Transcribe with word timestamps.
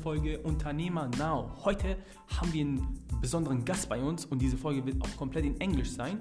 Folge 0.00 0.38
Unternehmer 0.38 1.10
Now. 1.18 1.50
Heute 1.62 1.96
haben 2.38 2.52
wir 2.52 2.62
einen 2.62 3.04
besonderen 3.20 3.64
Gast 3.64 3.88
bei 3.88 4.00
uns 4.00 4.24
und 4.24 4.40
diese 4.40 4.56
Folge 4.56 4.84
wird 4.86 5.02
auch 5.02 5.16
komplett 5.16 5.44
in 5.44 5.60
Englisch 5.60 5.90
sein, 5.90 6.20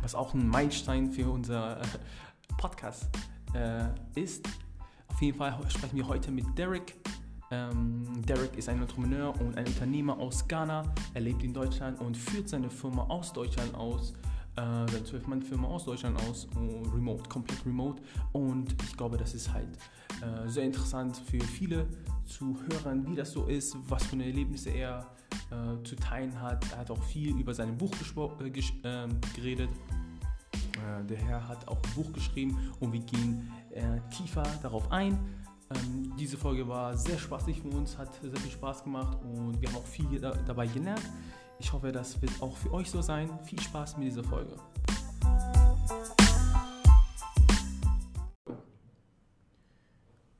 was 0.00 0.14
auch 0.14 0.32
ein 0.32 0.48
Meilenstein 0.48 1.12
für 1.12 1.28
unser 1.30 1.80
äh, 1.80 1.84
Podcast 2.56 3.08
äh, 3.54 3.84
ist. 4.14 4.48
Auf 5.08 5.20
jeden 5.20 5.36
Fall 5.36 5.58
sprechen 5.68 5.96
wir 5.96 6.08
heute 6.08 6.30
mit 6.30 6.46
Derek. 6.56 6.96
Ähm, 7.50 8.22
Derek 8.26 8.56
ist 8.56 8.70
ein 8.70 8.80
Entrepreneur 8.80 9.38
und 9.38 9.56
ein 9.58 9.66
Unternehmer 9.66 10.18
aus 10.18 10.48
Ghana. 10.48 10.82
Er 11.12 11.20
lebt 11.20 11.42
in 11.42 11.52
Deutschland 11.52 12.00
und 12.00 12.16
führt 12.16 12.48
seine 12.48 12.70
Firma 12.70 13.04
aus 13.04 13.32
Deutschland 13.34 13.74
aus 13.74 14.14
äh, 14.56 14.60
seine 14.90 15.04
12-Mann-Firma 15.04 15.68
aus 15.68 15.84
Deutschland 15.84 16.18
aus, 16.28 16.48
remote, 16.94 17.28
komplett 17.28 17.64
remote. 17.66 18.02
Und 18.32 18.74
ich 18.82 18.96
glaube, 18.96 19.18
das 19.18 19.34
ist 19.34 19.52
halt 19.52 19.68
äh, 20.22 20.48
sehr 20.48 20.64
interessant 20.64 21.16
für 21.16 21.40
viele 21.40 21.86
zu 22.28 22.56
hören, 22.70 23.06
wie 23.06 23.16
das 23.16 23.32
so 23.32 23.46
ist, 23.46 23.76
was 23.88 24.04
für 24.04 24.16
Erlebnisse 24.22 24.70
er 24.70 25.06
äh, 25.50 25.82
zu 25.82 25.96
teilen 25.96 26.40
hat. 26.40 26.64
Er 26.72 26.78
hat 26.78 26.90
auch 26.90 27.02
viel 27.02 27.36
über 27.38 27.54
sein 27.54 27.76
Buch 27.76 27.92
äh, 28.40 28.52
ähm, 28.84 29.20
geredet. 29.34 29.70
Äh, 30.52 31.04
der 31.04 31.16
Herr 31.16 31.48
hat 31.48 31.66
auch 31.66 31.82
ein 31.82 31.94
Buch 31.94 32.12
geschrieben 32.12 32.72
und 32.80 32.92
wir 32.92 33.00
gehen 33.00 33.50
äh, 33.70 34.00
tiefer 34.14 34.44
darauf 34.62 34.90
ein. 34.92 35.18
Ähm, 35.74 36.14
diese 36.18 36.36
Folge 36.36 36.66
war 36.68 36.96
sehr 36.96 37.18
spaßig 37.18 37.60
für 37.60 37.68
uns, 37.68 37.96
hat 37.98 38.14
sehr 38.22 38.36
viel 38.36 38.52
Spaß 38.52 38.84
gemacht 38.84 39.18
und 39.22 39.60
wir 39.60 39.68
haben 39.68 39.76
auch 39.76 39.86
viel 39.86 40.20
da 40.20 40.32
dabei 40.46 40.66
gelernt. 40.66 41.02
Ich 41.58 41.72
hoffe, 41.72 41.90
das 41.90 42.20
wird 42.22 42.32
auch 42.40 42.56
für 42.56 42.72
euch 42.72 42.90
so 42.90 43.02
sein. 43.02 43.28
Viel 43.44 43.60
Spaß 43.60 43.96
mit 43.96 44.06
dieser 44.06 44.22
Folge. 44.22 44.56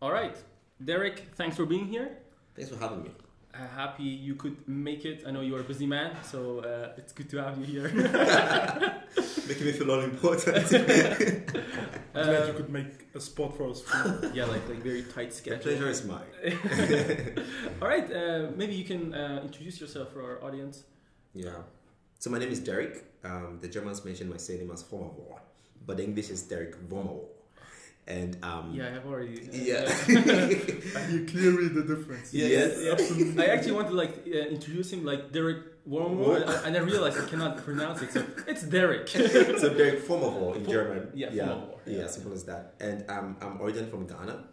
All 0.00 0.12
right, 0.12 0.44
Derrick, 0.84 1.28
thanks 1.34 1.56
for 1.56 1.66
being 1.66 1.86
here. 1.86 2.18
Thanks 2.54 2.70
for 2.70 2.78
having 2.78 3.02
me. 3.02 3.10
Uh, 3.54 3.66
happy 3.74 4.04
you 4.04 4.34
could 4.34 4.56
make 4.68 5.04
it. 5.04 5.24
I 5.26 5.30
know 5.30 5.40
you're 5.40 5.60
a 5.60 5.64
busy 5.64 5.86
man, 5.86 6.14
so 6.22 6.60
uh, 6.60 6.92
it's 6.96 7.12
good 7.12 7.28
to 7.30 7.42
have 7.42 7.58
you 7.58 7.64
here. 7.64 7.88
Making 9.48 9.66
me 9.66 9.72
feel 9.72 9.90
all 9.90 10.00
important. 10.00 10.56
I'm 10.56 12.12
glad 12.12 12.46
you 12.46 12.52
could 12.52 12.68
make 12.68 13.06
a 13.14 13.20
spot 13.20 13.56
for 13.56 13.70
us. 13.70 13.82
yeah, 14.34 14.44
like 14.44 14.68
like 14.68 14.82
very 14.82 15.02
tight 15.02 15.32
schedule. 15.32 15.58
The 15.58 15.64
pleasure 15.64 15.88
is 15.88 16.04
mine. 16.04 16.28
All 17.82 17.88
right, 17.88 18.12
uh, 18.12 18.50
maybe 18.54 18.74
you 18.74 18.84
can 18.84 19.14
uh, 19.14 19.40
introduce 19.42 19.80
yourself 19.80 20.12
for 20.12 20.22
our 20.22 20.44
audience. 20.44 20.84
Yeah. 21.32 21.62
So 22.18 22.28
my 22.30 22.38
name 22.38 22.50
is 22.50 22.60
Derrick. 22.60 23.04
Um, 23.24 23.58
the 23.60 23.68
Germans 23.68 24.04
mentioned 24.04 24.28
my 24.30 24.36
surname 24.36 24.70
as 24.70 24.82
Vormavor, 24.84 25.40
but 25.86 25.96
the 25.96 26.04
English 26.04 26.28
is 26.30 26.42
Derrick 26.42 26.76
Vormawor. 26.88 27.24
And 28.08 28.42
um, 28.42 28.72
yeah, 28.72 28.86
I 28.86 28.90
have 28.92 29.06
already. 29.06 29.36
Uh, 29.36 29.50
yeah, 29.52 29.84
and 30.08 31.12
you 31.12 31.26
clearly 31.26 31.68
the 31.68 31.82
difference. 31.82 32.32
Yeah, 32.32 32.46
yes, 32.46 32.80
absolutely. 32.90 33.44
I 33.44 33.48
actually 33.52 33.72
want 33.72 33.88
to 33.88 33.94
like 33.94 34.24
uh, 34.26 34.48
introduce 34.48 34.90
him 34.94 35.04
like 35.04 35.30
Derrick 35.30 35.58
Wormwood, 35.84 36.42
and 36.64 36.74
I 36.74 36.80
realized 36.80 37.20
I 37.20 37.26
cannot 37.28 37.58
pronounce 37.58 38.00
it, 38.00 38.12
so 38.12 38.24
it's 38.46 38.62
Derrick. 38.62 39.08
so 39.08 39.20
Derrick 39.74 40.08
Vormavor 40.08 40.56
in 40.56 40.64
German. 40.66 41.10
Yeah, 41.12 41.28
yeah, 41.32 41.60
yeah, 41.84 41.98
yeah, 41.98 42.06
simple 42.06 42.32
as 42.32 42.44
that. 42.44 42.76
And 42.80 43.04
um, 43.10 43.36
I'm 43.42 43.60
originally 43.60 43.90
from 43.90 44.06
Ghana. 44.06 44.44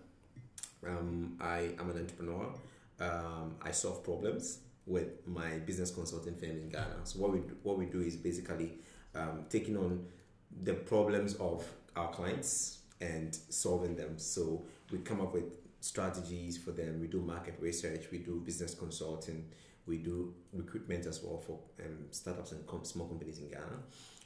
Um, 0.85 1.37
I 1.39 1.71
am 1.79 1.89
an 1.89 1.97
entrepreneur. 1.97 2.53
Um, 2.99 3.55
I 3.61 3.71
solve 3.71 4.03
problems 4.03 4.59
with 4.85 5.25
my 5.25 5.59
business 5.59 5.91
consulting 5.91 6.35
firm 6.35 6.51
in 6.51 6.67
Ghana. 6.67 7.05
So 7.05 7.19
what 7.19 7.31
we 7.31 7.39
what 7.63 7.77
we 7.77 7.85
do 7.85 8.01
is 8.01 8.17
basically 8.17 8.73
um, 9.15 9.45
taking 9.49 9.77
on 9.77 10.05
the 10.61 10.73
problems 10.73 11.35
of 11.35 11.65
our 11.95 12.09
clients 12.11 12.79
and 13.01 13.35
solving 13.49 13.95
them. 13.95 14.17
So 14.17 14.65
we 14.91 14.99
come 14.99 15.21
up 15.21 15.33
with 15.33 15.57
strategies 15.81 16.57
for 16.57 16.71
them. 16.71 16.99
We 16.99 17.07
do 17.07 17.21
market 17.21 17.55
research. 17.59 18.05
We 18.11 18.19
do 18.19 18.41
business 18.45 18.73
consulting. 18.73 19.45
We 19.85 19.97
do 19.97 20.33
recruitment 20.53 21.05
as 21.05 21.21
well 21.23 21.37
for 21.37 21.59
um, 21.83 22.05
startups 22.11 22.51
and 22.53 22.65
com- 22.65 22.85
small 22.85 23.07
companies 23.07 23.39
in 23.39 23.49
Ghana. 23.49 23.79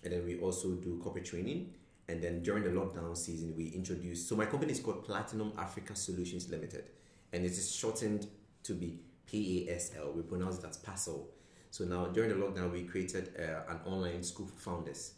And 0.03 0.13
then 0.13 0.25
we 0.25 0.39
also 0.39 0.75
do 0.75 0.99
corporate 1.03 1.25
training. 1.25 1.73
And 2.07 2.23
then 2.23 2.41
during 2.41 2.63
the 2.63 2.69
lockdown 2.69 3.15
season, 3.15 3.53
we 3.55 3.67
introduced. 3.67 4.27
So 4.27 4.35
my 4.35 4.45
company 4.45 4.71
is 4.71 4.79
called 4.79 5.03
Platinum 5.03 5.51
Africa 5.57 5.95
Solutions 5.95 6.49
Limited, 6.49 6.85
and 7.33 7.45
it 7.45 7.51
is 7.51 7.75
shortened 7.75 8.25
to 8.63 8.73
be 8.73 8.99
P 9.27 9.67
A 9.69 9.75
S 9.75 9.91
L. 9.95 10.13
We 10.13 10.23
pronounce 10.23 10.57
it 10.57 10.65
as 10.65 10.77
PASL. 10.77 11.25
So 11.69 11.85
now 11.85 12.05
during 12.05 12.29
the 12.31 12.35
lockdown, 12.35 12.71
we 12.71 12.83
created 12.83 13.33
uh, 13.37 13.71
an 13.71 13.79
online 13.85 14.23
school 14.23 14.47
for 14.47 14.59
founders 14.59 15.13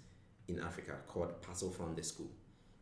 in 0.49 0.59
Africa 0.59 0.97
called 1.07 1.41
PASL 1.41 1.73
Founder 1.73 2.03
School. 2.03 2.29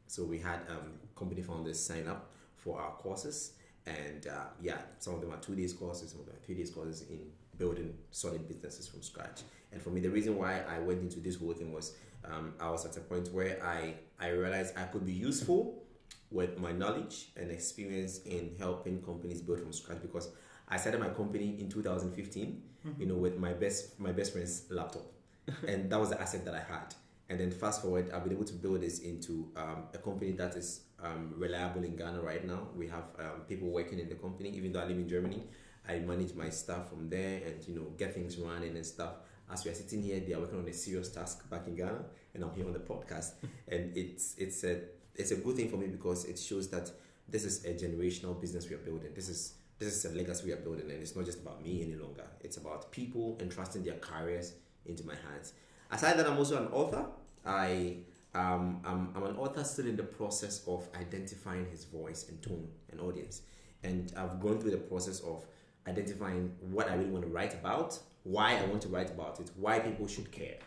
So 0.10 0.24
we 0.24 0.40
had 0.40 0.62
um, 0.70 0.94
company 1.16 1.44
founders 1.44 1.80
sign 1.80 2.08
up 2.08 2.32
for 2.56 2.82
our 2.82 2.94
courses, 2.94 3.54
and 3.86 4.26
uh, 4.26 4.46
yeah, 4.60 4.80
some 4.98 5.14
of 5.14 5.22
them 5.22 5.32
are 5.32 5.38
two 5.38 5.56
days 5.56 5.72
courses, 5.72 6.10
some 6.10 6.22
of 6.22 6.26
them 6.26 6.36
are 6.36 6.44
three 6.44 6.56
days 6.56 6.72
courses 6.72 7.08
in 7.12 7.20
building 7.60 7.94
solid 8.10 8.48
businesses 8.48 8.88
from 8.88 9.04
scratch. 9.04 9.42
And 9.72 9.80
for 9.80 9.92
me, 9.92 10.02
the 10.02 10.10
reason 10.10 10.36
why 10.36 10.62
I 10.68 10.80
went 10.80 11.02
into 11.02 11.20
this 11.20 11.36
whole 11.36 11.54
thing 11.54 11.72
was 11.72 11.96
um, 12.26 12.56
I 12.60 12.72
was 12.72 12.88
at 12.88 12.98
a 12.98 13.02
point 13.02 13.32
where 13.32 13.64
I 13.64 13.94
I 14.20 14.30
realized 14.30 14.76
I 14.76 14.86
could 14.86 15.06
be 15.06 15.14
useful 15.14 15.84
with 16.32 16.58
my 16.58 16.72
knowledge 16.72 17.28
and 17.38 17.52
experience 17.52 18.22
in 18.24 18.56
helping 18.58 19.04
companies 19.04 19.44
build 19.44 19.60
from 19.60 19.72
scratch 19.72 20.02
because 20.02 20.30
I 20.68 20.78
started 20.78 21.02
my 21.02 21.10
company 21.10 21.58
in 21.60 21.70
2015, 21.70 22.64
mm-hmm. 22.88 23.00
you 23.00 23.08
know, 23.08 23.16
with 23.16 23.38
my 23.38 23.54
best 23.54 24.00
my 24.00 24.12
best 24.12 24.34
friend's 24.34 24.64
laptop, 24.72 25.06
and 25.68 25.88
that 25.92 26.00
was 26.00 26.10
the 26.10 26.20
asset 26.20 26.46
that 26.46 26.56
I 26.56 26.64
had. 26.74 26.96
And 27.30 27.40
then 27.40 27.52
fast 27.52 27.82
forward, 27.84 28.12
I've 28.12 28.24
been 28.24 28.34
able 28.34 28.46
to 28.46 28.54
build 28.54 28.82
this 28.82 29.00
into 29.00 29.52
um, 29.56 29.84
a 29.94 30.00
company 30.00 30.32
that 30.32 30.56
is 30.56 30.82
um, 31.04 31.34
reliable 31.38 31.84
in 31.84 31.96
Ghana 31.96 32.22
right 32.22 32.46
now. 32.46 32.70
We 32.76 32.88
have 32.88 33.04
um, 33.20 33.42
people 33.48 33.70
working 33.70 34.00
in 34.00 34.10
the 34.10 34.16
company, 34.16 34.50
even 34.50 34.72
though 34.72 34.80
I 34.80 34.86
live 34.86 34.98
in 34.98 35.08
Germany. 35.08 35.44
I 35.88 36.00
manage 36.00 36.34
my 36.34 36.50
staff 36.50 36.90
from 36.90 37.10
there 37.10 37.42
and 37.46 37.68
you 37.68 37.76
know 37.76 37.88
get 37.98 38.14
things 38.14 38.38
running 38.38 38.76
and 38.76 38.86
stuff. 38.86 39.14
As 39.52 39.66
we 39.66 39.72
are 39.72 39.74
sitting 39.76 40.04
here, 40.04 40.20
they 40.20 40.34
are 40.34 40.40
working 40.40 40.60
on 40.60 40.68
a 40.68 40.74
serious 40.74 41.10
task 41.10 41.50
back 41.50 41.68
in 41.68 41.76
Ghana, 41.76 42.04
and 42.34 42.44
I'm 42.44 42.52
here 42.54 42.66
on 42.66 42.74
the 42.74 42.80
podcast. 42.80 43.34
and 43.68 43.96
it's 43.96 44.36
it's 44.38 44.64
a 44.64 44.82
it's 45.16 45.32
a 45.32 45.36
good 45.36 45.56
thing 45.56 45.70
for 45.70 45.78
me 45.78 45.88
because 45.88 46.26
it 46.26 46.38
shows 46.38 46.70
that 46.70 46.92
this 47.28 47.44
is 47.44 47.66
a 47.66 47.74
generational 47.74 48.40
business 48.40 48.68
we 48.70 48.76
are 48.76 48.80
building. 48.80 49.12
This 49.14 49.30
is 49.30 49.54
this 49.80 49.96
is 49.96 50.12
a 50.12 50.16
legacy 50.16 50.46
we 50.48 50.52
are 50.54 50.58
building, 50.58 50.90
and 50.92 51.02
it's 51.02 51.16
not 51.16 51.26
just 51.26 51.42
about 51.42 51.64
me 51.64 51.84
any 51.84 51.96
longer. 51.96 52.26
It's 52.42 52.58
about 52.58 52.92
people 52.92 53.38
entrusting 53.40 53.84
their 53.84 53.98
careers 53.98 54.54
into 54.86 55.06
my 55.06 55.16
hands. 55.16 55.54
Aside 55.92 56.18
that, 56.20 56.28
I'm 56.28 56.38
also 56.38 56.58
an 56.58 56.68
author. 56.72 57.06
I 57.46 57.98
um, 58.36 58.82
I'm, 58.86 59.10
I'm 59.16 59.24
an 59.24 59.38
author 59.38 59.64
still 59.64 59.88
in 59.88 59.96
the 59.96 60.04
process 60.04 60.64
of 60.68 60.88
identifying 60.96 61.66
his 61.72 61.86
voice 61.86 62.28
and 62.30 62.42
tone 62.42 62.68
and 62.92 63.02
audience, 63.02 63.42
and 63.84 64.14
I've 64.16 64.40
gone 64.40 64.60
through 64.60 64.72
the 64.72 64.78
process 64.78 65.20
of 65.22 65.46
identifying 65.88 66.54
what 66.70 66.90
I 66.90 66.96
really 66.96 67.10
want 67.10 67.26
to 67.26 67.32
write 67.32 67.54
about, 67.54 67.98
why 68.24 68.58
I 68.58 68.66
want 68.66 68.82
to 68.84 68.88
write 68.90 69.10
about 69.10 69.40
it, 69.40 69.50
why 69.56 69.80
people 69.80 70.08
should 70.08 70.32
care, 70.32 70.58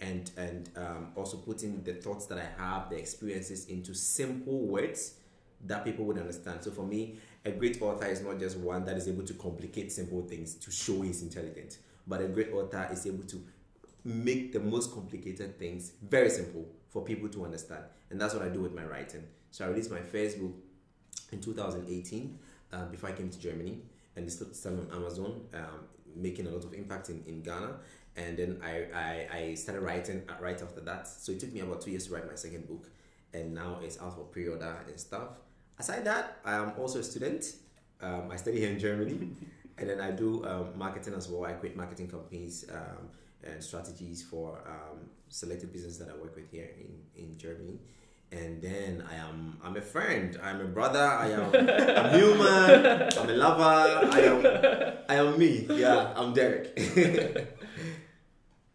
and 0.00 0.30
and 0.36 0.70
um, 0.76 1.12
also 1.16 1.38
putting 1.38 1.82
the 1.82 1.94
thoughts 1.94 2.26
that 2.26 2.38
I 2.38 2.62
have, 2.62 2.90
the 2.90 2.96
experiences 2.96 3.66
into 3.66 3.94
simple 3.94 4.60
words 4.66 5.14
that 5.64 5.84
people 5.84 6.04
would 6.04 6.18
understand. 6.18 6.62
So 6.62 6.70
for 6.70 6.82
me, 6.82 7.16
a 7.44 7.50
great 7.50 7.80
author 7.80 8.06
is 8.06 8.20
not 8.20 8.38
just 8.38 8.58
one 8.58 8.84
that 8.84 8.96
is 8.96 9.08
able 9.08 9.24
to 9.24 9.34
complicate 9.34 9.90
simple 9.90 10.22
things 10.22 10.54
to 10.56 10.70
show 10.70 11.00
he's 11.02 11.22
intelligent, 11.22 11.78
but 12.06 12.20
a 12.20 12.28
great 12.28 12.52
author 12.52 12.88
is 12.92 13.06
able 13.06 13.24
to 13.24 13.42
make 14.06 14.52
the 14.52 14.60
most 14.60 14.92
complicated 14.92 15.58
things 15.58 15.92
very 16.00 16.30
simple 16.30 16.64
for 16.88 17.02
people 17.02 17.28
to 17.28 17.44
understand. 17.44 17.82
And 18.08 18.20
that's 18.20 18.34
what 18.34 18.44
I 18.44 18.48
do 18.48 18.60
with 18.60 18.72
my 18.72 18.84
writing. 18.84 19.24
So 19.50 19.64
I 19.64 19.68
released 19.68 19.90
my 19.90 20.00
first 20.00 20.38
book 20.40 20.54
in 21.32 21.40
2018 21.40 22.38
uh, 22.72 22.84
before 22.84 23.10
I 23.10 23.12
came 23.12 23.28
to 23.28 23.38
Germany, 23.38 23.80
and 24.14 24.24
it's 24.24 24.36
still 24.56 24.78
on 24.78 24.88
Amazon, 24.94 25.40
um, 25.54 25.88
making 26.14 26.46
a 26.46 26.50
lot 26.50 26.64
of 26.64 26.72
impact 26.72 27.10
in, 27.10 27.24
in 27.26 27.42
Ghana. 27.42 27.74
And 28.16 28.36
then 28.36 28.60
I, 28.62 28.86
I, 28.94 29.38
I 29.38 29.54
started 29.54 29.82
writing 29.82 30.22
right 30.40 30.60
after 30.62 30.80
that. 30.82 31.08
So 31.08 31.32
it 31.32 31.40
took 31.40 31.52
me 31.52 31.60
about 31.60 31.80
two 31.80 31.90
years 31.90 32.06
to 32.06 32.14
write 32.14 32.28
my 32.28 32.36
second 32.36 32.68
book, 32.68 32.88
and 33.34 33.54
now 33.54 33.80
it's 33.82 34.00
out 34.00 34.14
for 34.14 34.22
pre 34.22 34.46
order 34.46 34.76
and 34.86 34.98
stuff. 35.00 35.30
Aside 35.78 36.04
that, 36.04 36.38
I 36.44 36.54
am 36.54 36.72
also 36.78 37.00
a 37.00 37.02
student. 37.02 37.44
Um, 38.00 38.30
I 38.30 38.36
study 38.36 38.60
here 38.60 38.70
in 38.70 38.78
Germany, 38.78 39.30
and 39.78 39.90
then 39.90 40.00
I 40.00 40.12
do 40.12 40.46
um, 40.46 40.78
marketing 40.78 41.14
as 41.14 41.28
well. 41.28 41.44
I 41.44 41.54
create 41.54 41.76
marketing 41.76 42.06
companies 42.06 42.66
um, 42.72 43.08
and 43.50 43.62
strategies 43.62 44.22
for 44.22 44.58
um, 44.66 45.10
selected 45.28 45.72
businesses 45.72 45.98
that 45.98 46.08
I 46.08 46.16
work 46.16 46.36
with 46.36 46.50
here 46.50 46.70
in, 46.78 47.22
in 47.22 47.38
Germany. 47.38 47.78
And 48.32 48.60
then 48.60 49.04
I 49.08 49.14
am 49.16 49.56
I'm 49.62 49.76
a 49.76 49.80
friend. 49.80 50.38
I'm 50.42 50.60
a 50.60 50.64
brother. 50.64 50.98
I 50.98 51.28
am 51.30 51.54
a 51.54 52.18
human. 52.18 53.08
I'm 53.16 53.30
a 53.30 53.32
lover. 53.32 54.08
I 54.12 54.20
am 54.20 54.98
I 55.08 55.14
am 55.14 55.38
me. 55.38 55.66
Yeah, 55.70 56.12
I'm 56.16 56.34
Derrick. 56.34 56.76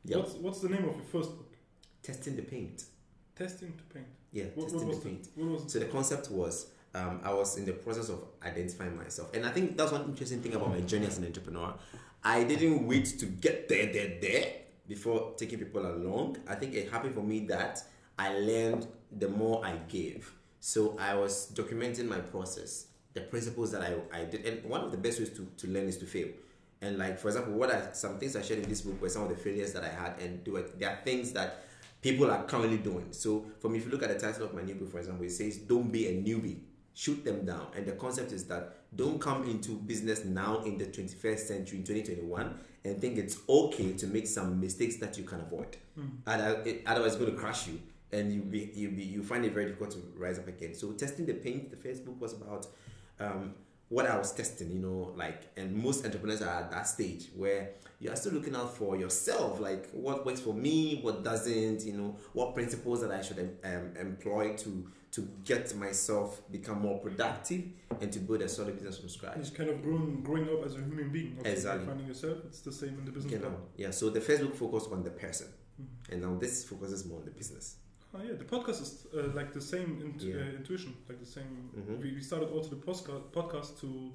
What's 0.04 0.34
what's 0.36 0.62
the 0.62 0.70
name 0.70 0.86
of 0.86 0.96
your 0.96 1.06
first 1.12 1.38
book? 1.38 1.54
Testing 2.02 2.36
the 2.36 2.42
paint. 2.42 2.86
Testing 3.36 3.74
the 3.78 3.94
paint. 3.94 4.08
Yeah, 4.32 4.46
what, 4.56 4.70
testing 4.70 4.88
what 4.88 5.04
the 5.04 5.10
paint. 5.10 5.28
The, 5.36 5.70
so 5.70 5.80
the 5.80 5.86
concept 5.86 6.32
was 6.32 6.68
um, 6.96 7.22
I 7.24 7.34
was 7.34 7.58
in 7.58 7.66
the 7.66 7.74
process 7.74 8.10
of 8.10 8.24
identifying 8.44 8.98
myself. 8.98 9.34
And 9.34 9.46
I 9.46 9.50
think 9.50 9.78
that's 9.78 9.92
one 9.92 10.06
interesting 10.06 10.42
thing 10.42 10.56
about 10.56 10.70
my 10.70 10.82
journey 10.82 11.06
as 11.06 11.18
an 11.18 11.26
entrepreneur. 11.26 11.74
I 12.24 12.44
didn't 12.44 12.88
wait 12.88 13.06
to 13.20 13.26
get 13.26 13.70
there, 13.70 13.92
there, 13.92 14.18
there 14.22 14.54
before 14.92 15.34
taking 15.38 15.58
people 15.58 15.86
along. 15.86 16.36
I 16.50 16.56
think 16.56 16.74
it 16.74 16.92
happened 16.92 17.16
for 17.16 17.24
me 17.24 17.46
that 17.48 17.82
I 18.20 18.38
learned 18.38 18.88
the 19.24 19.30
more 19.30 19.66
I 19.66 19.78
gave. 19.88 20.30
So 20.60 20.98
I 21.00 21.16
was 21.16 21.50
documenting 21.56 22.08
my 22.10 22.20
process 22.20 22.88
the 23.14 23.22
principles 23.22 23.72
that 23.72 23.82
I, 23.82 23.96
I 24.14 24.26
did. 24.26 24.46
And 24.46 24.70
one 24.70 24.82
of 24.82 24.92
the 24.92 24.98
best 24.98 25.20
ways 25.20 25.30
to, 25.30 25.48
to 25.58 25.68
learn 25.68 25.88
is 25.88 25.98
to 26.00 26.06
fail. 26.06 26.28
And 26.82 26.98
like 26.98 27.20
for 27.20 27.30
example, 27.30 27.54
what 27.54 27.72
are 27.72 27.90
some 27.94 28.20
things 28.20 28.36
I 28.36 28.42
shared 28.42 28.64
in 28.64 28.68
this 28.70 28.82
book 28.82 29.02
were 29.02 29.08
some 29.08 29.24
of 29.24 29.30
the 29.30 29.36
failures 29.36 29.72
that 29.74 29.86
I 29.86 29.90
had, 29.90 30.20
and 30.20 30.44
do 30.44 30.58
it. 30.58 30.78
There 30.78 30.90
are 30.90 31.00
things 31.06 31.32
that 31.34 31.64
people 32.02 32.30
are 32.30 32.44
currently 32.44 32.78
doing. 32.78 33.08
So 33.12 33.46
for 33.60 33.70
me, 33.70 33.78
if 33.78 33.86
you 33.86 33.92
look 33.92 34.04
at 34.04 34.10
the 34.10 34.20
title 34.20 34.46
of 34.46 34.54
my 34.54 34.62
new 34.62 34.76
book, 34.76 34.92
for 34.92 35.00
example, 35.00 35.26
it 35.26 35.32
says 35.32 35.58
"Don't 35.60 35.90
be 35.90 36.08
a 36.08 36.12
newbie." 36.12 36.58
Shoot 36.94 37.24
them 37.24 37.46
down. 37.46 37.68
And 37.76 37.86
the 37.86 37.94
concept 37.94 38.32
is 38.32 38.46
that 38.46 38.78
don't 38.96 39.20
come 39.20 39.44
into 39.46 39.72
business 39.72 40.26
now 40.26 40.64
in 40.64 40.78
the 40.78 40.86
21st 40.86 41.40
century, 41.40 41.78
in 41.80 41.84
2021, 41.84 42.60
and 42.84 43.00
think 43.00 43.18
it's 43.18 43.38
okay 43.48 43.94
to 43.94 44.08
make 44.08 44.28
some 44.28 44.60
mistakes 44.60 44.98
that 44.98 45.18
you 45.18 45.24
can 45.24 45.42
avoid. 45.42 45.78
Mm. 45.98 46.84
Otherwise, 46.86 47.14
it's 47.14 47.22
going 47.22 47.32
to 47.32 47.38
crush 47.38 47.68
you, 47.68 47.80
and 48.12 48.34
you 48.34 48.42
be 48.42 48.72
you 48.74 48.90
be 48.90 49.04
you 49.04 49.24
find 49.24 49.46
it 49.46 49.54
very 49.54 49.68
difficult 49.68 49.92
to 49.92 50.00
rise 50.18 50.40
up 50.40 50.48
again. 50.48 50.74
So 50.74 50.92
testing 50.94 51.26
the 51.26 51.34
paint, 51.34 51.70
the 51.70 51.78
first 51.78 52.06
book 52.06 52.20
was 52.20 52.34
about. 52.34 52.68
Um, 53.20 53.54
what 53.92 54.06
I 54.06 54.18
was 54.18 54.32
testing, 54.32 54.72
you 54.72 54.80
know, 54.80 55.12
like, 55.18 55.50
and 55.58 55.76
most 55.76 56.06
entrepreneurs 56.06 56.42
are 56.42 56.62
at 56.62 56.72
that 56.72 56.88
stage 56.88 57.28
where 57.36 57.72
you 58.00 58.10
are 58.10 58.16
still 58.16 58.32
looking 58.32 58.56
out 58.56 58.74
for 58.78 58.96
yourself, 58.96 59.60
like 59.60 59.90
what 59.92 60.26
works 60.26 60.40
for 60.40 60.54
me, 60.54 61.00
what 61.02 61.26
doesn't, 61.26 61.84
you 61.84 61.92
know, 61.92 62.16
what 62.32 62.56
principles 62.56 63.02
that 63.02 63.12
I 63.12 63.22
should 63.22 63.58
um, 63.66 63.92
employ 64.00 64.56
to 64.56 64.90
to 65.12 65.28
get 65.44 65.76
myself 65.76 66.42
become 66.52 66.82
more 66.82 66.98
productive 67.00 67.64
and 68.00 68.12
to 68.14 68.20
build 68.20 68.42
a 68.42 68.48
solid 68.48 68.76
business 68.76 68.98
from 68.98 69.10
scratch. 69.10 69.38
It's 69.38 69.50
kind 69.50 69.70
of 69.70 69.82
growing, 69.84 70.22
growing 70.24 70.46
up 70.46 70.66
as 70.66 70.76
a 70.76 70.78
human 70.78 71.10
being. 71.10 71.38
Okay? 71.40 71.52
Exactly. 71.52 71.86
Finding 71.86 72.08
yourself, 72.08 72.38
it's 72.46 72.62
the 72.62 72.72
same 72.72 72.98
in 73.00 73.06
the 73.06 73.12
business. 73.12 73.34
You 73.34 73.40
know, 73.40 73.56
yeah. 73.76 73.92
So 73.92 74.10
the 74.10 74.22
Facebook 74.22 74.56
focused 74.56 74.90
on 74.92 75.04
the 75.04 75.10
person, 75.10 75.48
mm-hmm. 75.82 76.14
and 76.14 76.22
now 76.22 76.40
this 76.40 76.64
focuses 76.64 77.06
more 77.06 77.20
on 77.20 77.26
the 77.26 77.32
business. 77.32 77.76
Oh 78.14 78.20
yeah, 78.22 78.34
the 78.38 78.46
podcast 78.46 78.82
is 78.82 79.08
uh, 79.18 79.28
like 79.34 79.54
the 79.54 79.62
same 79.62 80.02
intu- 80.02 80.28
yeah. 80.28 80.44
uh, 80.44 80.58
intuition, 80.58 80.94
like 81.08 81.20
the 81.20 81.26
same. 81.26 81.70
Mm-hmm. 81.78 82.02
We, 82.02 82.14
we 82.14 82.22
started 82.22 82.50
also 82.50 82.70
the 82.70 82.76
podcast 82.76 83.80
to 83.82 84.12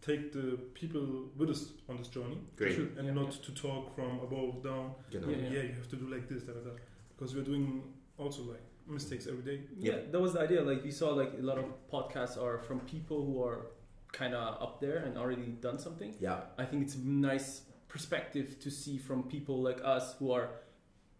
take 0.00 0.32
the 0.32 0.58
people 0.74 1.24
with 1.36 1.50
us 1.50 1.72
on 1.88 1.96
this 1.96 2.08
journey, 2.08 2.38
Great. 2.56 2.78
and 2.78 3.06
yeah, 3.06 3.12
not 3.12 3.32
to 3.32 3.52
talk 3.52 3.94
from 3.96 4.20
above 4.20 4.62
down. 4.62 4.92
You 5.10 5.20
know. 5.20 5.28
yeah, 5.28 5.36
yeah, 5.36 5.62
you 5.62 5.74
have 5.74 5.88
to 5.88 5.96
do 5.96 6.08
like 6.08 6.28
this, 6.28 6.44
that, 6.44 6.62
that, 6.64 6.76
because 7.16 7.34
we're 7.34 7.44
doing 7.44 7.82
also 8.18 8.42
like 8.42 8.62
mistakes 8.86 9.26
every 9.26 9.42
day. 9.42 9.62
Yeah, 9.76 9.92
yeah, 9.92 9.98
that 10.10 10.20
was 10.20 10.32
the 10.34 10.40
idea. 10.40 10.62
Like 10.62 10.82
we 10.84 10.90
saw, 10.90 11.10
like 11.10 11.32
a 11.38 11.42
lot 11.42 11.58
of 11.58 11.64
podcasts 11.90 12.40
are 12.40 12.58
from 12.58 12.80
people 12.80 13.24
who 13.24 13.42
are 13.42 13.66
kind 14.12 14.34
of 14.34 14.62
up 14.62 14.80
there 14.80 14.98
and 14.98 15.18
already 15.18 15.48
done 15.60 15.78
something. 15.78 16.14
Yeah, 16.20 16.40
I 16.58 16.64
think 16.64 16.82
it's 16.82 16.94
a 16.94 17.06
nice 17.06 17.62
perspective 17.88 18.58
to 18.60 18.70
see 18.70 18.98
from 18.98 19.24
people 19.24 19.62
like 19.62 19.80
us 19.84 20.14
who 20.18 20.32
are 20.32 20.50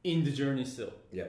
in 0.04 0.24
the 0.24 0.30
journey 0.30 0.64
still. 0.64 0.92
Yeah. 1.12 1.24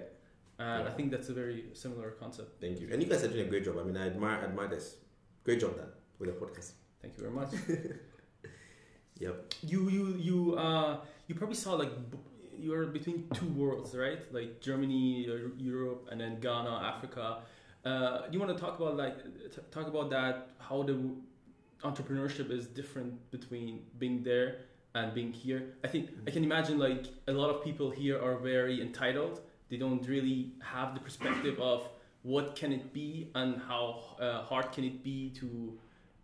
And 0.60 0.84
yeah. 0.84 0.90
I 0.90 0.94
think 0.94 1.12
that's 1.12 1.30
a 1.30 1.34
very 1.34 1.66
similar 1.74 2.12
concept. 2.12 2.60
Thank 2.60 2.80
you. 2.80 2.90
And 2.92 3.02
you 3.02 3.08
guys 3.08 3.24
are 3.24 3.28
doing 3.28 3.48
a 3.48 3.50
great 3.50 3.66
job. 3.66 3.78
I 3.80 3.84
mean, 3.84 3.98
I 3.98 4.08
admire 4.08 4.40
admire 4.44 4.68
this. 4.68 4.96
Great 5.44 5.60
job 5.60 5.78
done 5.78 5.92
with 6.20 6.30
the 6.30 6.46
podcast. 6.46 6.72
Thank 7.02 7.16
you 7.16 7.24
very 7.24 7.36
much. 7.36 7.52
yep. 9.20 9.54
You 9.62 9.90
you 9.90 10.04
you 10.18 10.56
uh 10.56 10.98
you 11.28 11.36
probably 11.36 11.56
saw 11.56 11.74
like 11.74 11.92
you're 12.60 12.86
between 12.86 13.28
two 13.34 13.48
worlds, 13.48 13.96
right? 13.96 14.20
Like 14.34 14.62
Germany, 14.62 15.28
Europe, 15.58 16.08
and 16.12 16.20
then 16.22 16.40
Ghana, 16.40 16.70
Africa. 16.94 17.38
Uh, 17.86 18.22
you 18.32 18.40
want 18.40 18.56
to 18.56 18.62
talk 18.62 18.80
about 18.80 18.98
like 18.98 19.24
t- 19.24 19.62
talk 19.72 19.88
about 19.88 20.10
that? 20.10 20.50
How 20.60 20.84
the 20.84 20.98
entrepreneurship 21.84 22.52
is 22.52 22.68
different 22.68 23.32
between 23.32 23.82
being 24.00 24.24
there 24.24 24.60
and 24.96 25.14
being 25.14 25.32
here. 25.32 25.76
I 25.84 25.88
think 25.88 26.10
I 26.26 26.32
can 26.32 26.44
imagine 26.44 26.80
like 26.80 27.06
a 27.28 27.32
lot 27.32 27.50
of 27.50 27.64
people 27.64 27.92
here 27.92 28.22
are 28.22 28.38
very 28.38 28.82
entitled 28.82 29.42
they 29.70 29.78
don't 29.78 30.08
really 30.08 30.54
have 30.62 30.94
the 30.94 31.00
perspective 31.00 31.60
of 31.60 31.88
what 32.24 32.56
can 32.56 32.72
it 32.72 32.94
be 32.94 33.30
and 33.36 33.62
how 33.68 34.16
uh, 34.20 34.42
hard 34.44 34.72
can 34.72 34.84
it 34.84 35.04
be 35.04 35.30
to 35.32 35.78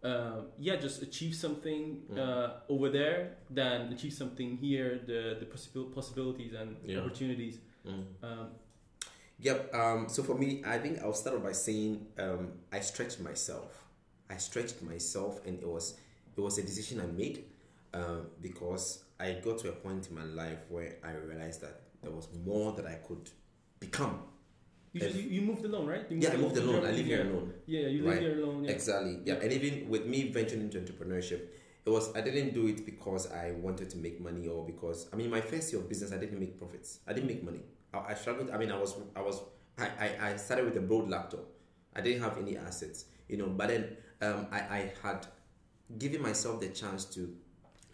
uh, 0.03 0.41
yeah 0.59 0.75
just 0.75 1.01
achieve 1.01 1.33
something 1.35 2.01
mm. 2.11 2.17
uh, 2.17 2.53
over 2.69 2.89
there 2.89 3.37
than 3.49 3.93
achieve 3.93 4.13
something 4.13 4.57
here 4.57 4.99
the 5.05 5.37
the 5.39 5.45
possibil- 5.45 5.93
possibilities 5.93 6.53
and 6.53 6.77
yeah. 6.85 6.99
opportunities 6.99 7.59
mm. 7.87 8.03
um, 8.21 8.47
yep 9.39 9.73
um, 9.73 10.07
so 10.09 10.23
for 10.23 10.35
me 10.35 10.61
i 10.65 10.77
think 10.77 11.01
i'll 11.01 11.13
start 11.13 11.35
off 11.37 11.43
by 11.43 11.51
saying 11.51 12.05
um, 12.19 12.51
i 12.71 12.79
stretched 12.79 13.19
myself 13.19 13.85
i 14.29 14.37
stretched 14.37 14.81
myself 14.81 15.39
and 15.45 15.59
it 15.59 15.67
was 15.67 15.97
it 16.35 16.41
was 16.41 16.57
a 16.57 16.61
decision 16.61 16.99
i 16.99 17.05
made 17.05 17.45
uh, 17.93 18.21
because 18.41 19.03
i 19.19 19.31
got 19.33 19.57
to 19.57 19.69
a 19.69 19.71
point 19.71 20.07
in 20.09 20.15
my 20.15 20.23
life 20.23 20.59
where 20.69 20.95
i 21.03 21.11
realized 21.11 21.61
that 21.61 21.83
there 22.03 22.11
was 22.11 22.27
more 22.45 22.73
that 22.73 22.85
I 22.85 22.95
could 22.95 23.29
become. 23.79 24.19
You, 24.93 24.99
just, 25.01 25.15
you, 25.15 25.23
you 25.23 25.41
moved 25.41 25.65
alone, 25.65 25.87
right? 25.87 26.05
yeah, 26.09 26.31
I 26.31 26.37
moved 26.37 26.55
alone. 26.55 26.85
I 26.85 26.91
live 26.91 27.05
here 27.05 27.21
alone. 27.21 27.53
Yeah, 27.65 27.87
you 27.87 28.03
live 28.03 28.13
right? 28.13 28.21
here 28.21 28.39
alone. 28.39 28.63
Yeah. 28.63 28.71
Exactly. 28.71 29.19
Yeah. 29.25 29.33
and 29.41 29.51
even 29.51 29.89
with 29.89 30.05
me 30.05 30.29
venturing 30.29 30.61
into 30.61 30.79
entrepreneurship, 30.79 31.41
it 31.85 31.89
was 31.89 32.15
I 32.15 32.21
didn't 32.21 32.53
do 32.53 32.67
it 32.67 32.85
because 32.85 33.31
I 33.31 33.51
wanted 33.51 33.89
to 33.89 33.97
make 33.97 34.21
money 34.21 34.47
or 34.47 34.63
because 34.65 35.07
I 35.11 35.15
mean 35.15 35.31
my 35.31 35.41
first 35.41 35.73
year 35.73 35.81
of 35.81 35.89
business 35.89 36.13
I 36.13 36.17
didn't 36.17 36.39
make 36.39 36.59
profits. 36.59 36.99
I 37.07 37.13
didn't 37.13 37.27
make 37.27 37.43
money. 37.43 37.61
I, 37.91 38.11
I 38.11 38.13
struggled. 38.13 38.51
I 38.51 38.57
mean 38.57 38.71
I 38.71 38.77
was 38.77 38.95
I 39.15 39.21
was 39.21 39.41
I, 39.79 39.87
I, 39.99 40.29
I 40.29 40.35
started 40.35 40.65
with 40.65 40.77
a 40.77 40.81
broad 40.81 41.09
laptop. 41.09 41.45
I 41.95 42.01
didn't 42.01 42.21
have 42.21 42.37
any 42.37 42.55
assets, 42.55 43.05
you 43.27 43.37
know. 43.37 43.47
But 43.47 43.69
then 43.69 43.97
um, 44.21 44.47
I 44.51 44.59
I 44.59 44.91
had 45.01 45.25
given 45.97 46.21
myself 46.21 46.61
the 46.61 46.69
chance 46.69 47.05
to 47.05 47.35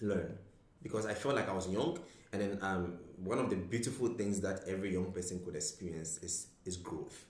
learn 0.01 0.37
because 0.83 1.05
I 1.05 1.13
felt 1.13 1.35
like 1.35 1.49
I 1.49 1.53
was 1.53 1.67
young 1.69 1.97
and 2.31 2.41
then 2.41 2.59
um, 2.61 2.99
one 3.23 3.39
of 3.39 3.49
the 3.49 3.55
beautiful 3.55 4.07
things 4.09 4.39
that 4.41 4.61
every 4.67 4.93
young 4.93 5.11
person 5.11 5.41
could 5.43 5.55
experience 5.55 6.17
is 6.19 6.47
is 6.65 6.77
growth 6.77 7.25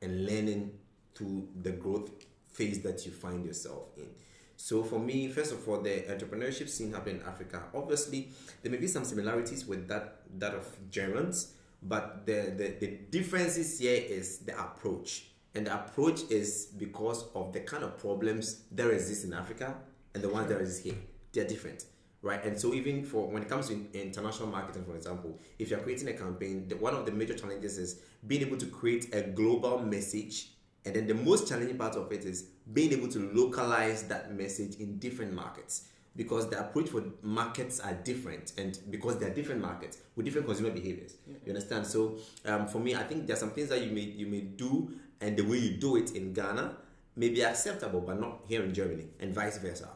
and 0.00 0.26
learning 0.26 0.72
through 1.14 1.48
the 1.62 1.72
growth 1.72 2.10
phase 2.52 2.82
that 2.82 3.04
you 3.06 3.12
find 3.12 3.44
yourself 3.44 3.84
in. 3.96 4.08
So 4.56 4.82
for 4.82 4.98
me, 4.98 5.28
first 5.28 5.52
of 5.52 5.68
all, 5.68 5.80
the 5.80 6.04
entrepreneurship 6.08 6.68
scene 6.68 6.92
happening 6.92 7.20
in 7.20 7.26
Africa. 7.26 7.62
Obviously, 7.74 8.28
there 8.62 8.70
may 8.70 8.78
be 8.78 8.86
some 8.86 9.04
similarities 9.04 9.66
with 9.66 9.88
that 9.88 10.18
that 10.38 10.54
of 10.54 10.66
Germans, 10.90 11.54
but 11.82 12.26
the, 12.26 12.54
the, 12.56 12.76
the 12.78 12.86
differences 13.10 13.78
here 13.78 14.00
is 14.00 14.38
the 14.38 14.58
approach. 14.58 15.26
And 15.54 15.66
the 15.66 15.74
approach 15.74 16.22
is 16.30 16.68
because 16.78 17.24
of 17.34 17.52
the 17.52 17.60
kind 17.60 17.84
of 17.84 17.98
problems 17.98 18.62
that 18.72 18.88
exist 18.90 19.24
in 19.24 19.34
Africa 19.34 19.74
and 20.14 20.22
the 20.22 20.28
ones 20.28 20.48
that 20.48 20.60
exist 20.60 20.84
here. 20.84 20.94
They're 21.32 21.46
different 21.46 21.84
right? 22.22 22.42
And 22.44 22.58
so 22.58 22.72
even 22.72 23.04
for 23.04 23.28
when 23.28 23.42
it 23.42 23.48
comes 23.48 23.68
to 23.68 23.74
international 23.92 24.48
marketing, 24.48 24.84
for 24.84 24.96
example, 24.96 25.38
if 25.58 25.70
you're 25.70 25.80
creating 25.80 26.08
a 26.08 26.12
campaign, 26.12 26.68
the, 26.68 26.76
one 26.76 26.94
of 26.94 27.04
the 27.04 27.12
major 27.12 27.34
challenges 27.34 27.78
is 27.78 28.00
being 28.26 28.42
able 28.42 28.56
to 28.56 28.66
create 28.66 29.14
a 29.14 29.22
global 29.22 29.80
message. 29.80 30.50
And 30.84 30.94
then 30.94 31.06
the 31.06 31.14
most 31.14 31.48
challenging 31.48 31.76
part 31.76 31.96
of 31.96 32.10
it 32.12 32.24
is 32.24 32.42
being 32.72 32.92
able 32.92 33.08
to 33.08 33.30
localize 33.32 34.04
that 34.04 34.34
message 34.34 34.76
in 34.76 34.98
different 34.98 35.32
markets 35.32 35.88
because 36.14 36.48
the 36.50 36.60
approach 36.60 36.88
for 36.88 37.02
markets 37.22 37.80
are 37.80 37.94
different 37.94 38.52
and 38.58 38.78
because 38.90 39.18
they're 39.18 39.30
different 39.34 39.60
markets 39.60 39.98
with 40.14 40.26
different 40.26 40.46
consumer 40.46 40.70
behaviors 40.70 41.14
yeah. 41.26 41.36
you 41.44 41.52
understand 41.52 41.86
so 41.86 42.18
um, 42.44 42.66
for 42.68 42.80
me 42.80 42.94
i 42.94 43.02
think 43.02 43.26
there 43.26 43.34
are 43.34 43.38
some 43.38 43.50
things 43.50 43.70
that 43.70 43.82
you 43.82 43.90
may 43.90 44.02
you 44.02 44.26
may 44.26 44.40
do 44.40 44.90
and 45.22 45.38
the 45.38 45.42
way 45.42 45.56
you 45.56 45.78
do 45.78 45.96
it 45.96 46.10
in 46.10 46.32
ghana 46.34 46.76
may 47.16 47.30
be 47.30 47.42
acceptable 47.42 48.00
but 48.00 48.20
not 48.20 48.40
here 48.46 48.62
in 48.62 48.74
germany 48.74 49.06
and 49.20 49.34
vice 49.34 49.56
versa 49.56 49.88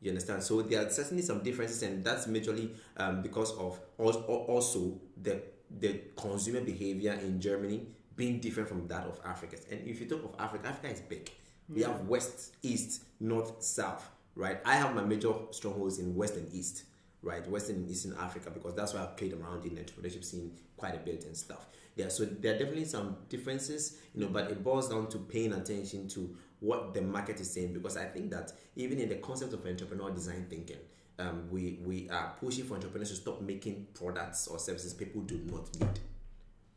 you 0.00 0.10
understand? 0.10 0.42
So 0.42 0.62
there 0.62 0.86
are 0.86 0.90
certainly 0.90 1.22
some 1.22 1.42
differences, 1.42 1.82
and 1.82 2.02
that's 2.04 2.26
majorly 2.26 2.70
um, 2.96 3.22
because 3.22 3.52
of 3.52 3.78
also 3.98 5.00
the 5.20 5.42
the 5.78 6.00
consumer 6.16 6.60
behavior 6.60 7.12
in 7.12 7.40
Germany 7.40 7.86
being 8.16 8.40
different 8.40 8.68
from 8.68 8.86
that 8.88 9.06
of 9.06 9.20
Africa. 9.24 9.56
And 9.70 9.86
if 9.86 10.00
you 10.00 10.06
talk 10.06 10.24
of 10.24 10.34
Africa, 10.38 10.68
Africa 10.68 10.92
is 10.92 11.00
big. 11.00 11.30
We 11.68 11.82
have 11.82 12.08
west, 12.08 12.56
east, 12.62 13.04
north, 13.20 13.62
south, 13.62 14.10
right? 14.34 14.58
I 14.64 14.74
have 14.74 14.94
my 14.94 15.02
major 15.02 15.32
strongholds 15.52 15.98
in 15.98 16.16
west 16.16 16.34
and 16.34 16.52
east, 16.52 16.84
right? 17.22 17.48
Western 17.48 17.76
and 17.76 17.90
Eastern 17.90 18.16
Africa 18.18 18.50
because 18.50 18.74
that's 18.74 18.94
where 18.94 19.02
I've 19.02 19.16
played 19.16 19.34
around 19.34 19.64
in 19.64 19.76
the 19.76 19.82
entrepreneurship 19.82 20.24
scene 20.24 20.52
quite 20.76 20.94
a 20.94 20.98
bit 20.98 21.24
and 21.24 21.36
stuff. 21.36 21.66
Yeah, 21.96 22.08
so 22.08 22.24
there 22.24 22.54
are 22.54 22.58
definitely 22.58 22.86
some 22.86 23.16
differences, 23.28 23.98
you 24.14 24.22
know, 24.22 24.28
but 24.28 24.50
it 24.50 24.64
boils 24.64 24.88
down 24.88 25.08
to 25.08 25.18
paying 25.18 25.52
attention 25.52 26.08
to 26.08 26.36
what 26.60 26.94
the 26.94 27.00
market 27.00 27.40
is 27.40 27.50
saying 27.50 27.72
because 27.72 27.96
I 27.96 28.04
think 28.04 28.30
that 28.30 28.52
even 28.76 28.98
in 29.00 29.08
the 29.08 29.16
concept 29.16 29.52
of 29.52 29.66
entrepreneur 29.66 30.10
design 30.10 30.46
thinking, 30.48 30.78
um, 31.18 31.48
we 31.50 31.80
we 31.84 32.08
are 32.10 32.34
pushing 32.40 32.64
for 32.64 32.74
entrepreneurs 32.74 33.10
to 33.10 33.16
stop 33.16 33.40
making 33.40 33.86
products 33.94 34.46
or 34.46 34.58
services 34.58 34.94
people 34.94 35.22
do 35.22 35.40
not 35.50 35.68
need. 35.78 36.00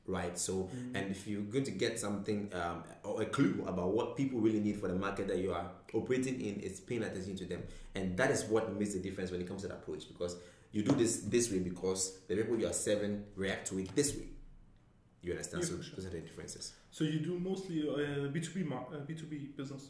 Right, 0.06 0.38
so 0.38 0.70
mm. 0.76 0.96
and 0.96 1.12
if 1.12 1.28
you're 1.28 1.44
going 1.44 1.64
to 1.64 1.72
get 1.72 1.98
something 1.98 2.52
um, 2.54 2.84
or 3.04 3.22
a 3.22 3.26
clue 3.26 3.64
about 3.66 3.94
what 3.94 4.18
people 4.18 4.42
really 4.42 4.60
need 4.60 4.78
for 4.82 4.90
the 4.90 4.96
market 4.96 5.30
that 5.30 5.38
you 5.38 5.54
are 5.54 5.72
operating 5.94 6.42
in, 6.42 6.60
it's 6.62 6.82
paying 6.82 7.04
attention 7.04 7.38
to 7.38 7.46
them, 7.46 7.64
and 7.96 8.18
that 8.18 8.30
is 8.30 8.44
what 8.44 8.74
makes 8.78 8.94
the 8.94 9.00
difference 9.00 9.32
when 9.32 9.40
it 9.40 9.48
comes 9.48 9.62
to 9.62 9.70
that 9.70 9.76
approach. 9.76 10.10
Because 10.10 10.36
you 10.74 10.84
do 10.84 10.94
this 10.96 11.22
this 11.22 11.50
way 11.50 11.60
because 11.60 12.18
the 12.28 12.36
people 12.36 12.60
you 12.60 12.68
are 12.68 12.74
serving 12.74 13.24
react 13.38 13.68
to 13.70 13.80
it 13.80 13.96
this 13.96 14.14
way. 14.14 14.28
You 15.22 15.32
understand? 15.32 15.64
Yeah, 15.64 15.70
so 15.70 15.82
sure. 15.82 15.96
those 15.96 16.06
are 16.06 16.10
the 16.10 16.20
differences. 16.20 16.74
So 16.94 17.04
you 17.04 17.20
do 17.20 17.40
mostly 17.40 17.90
uh, 17.90 18.28
B 18.34 18.40
two 18.40 18.54
B 18.54 18.70
B 19.08 19.14
two 19.16 19.26
B 19.26 19.50
business. 19.58 19.90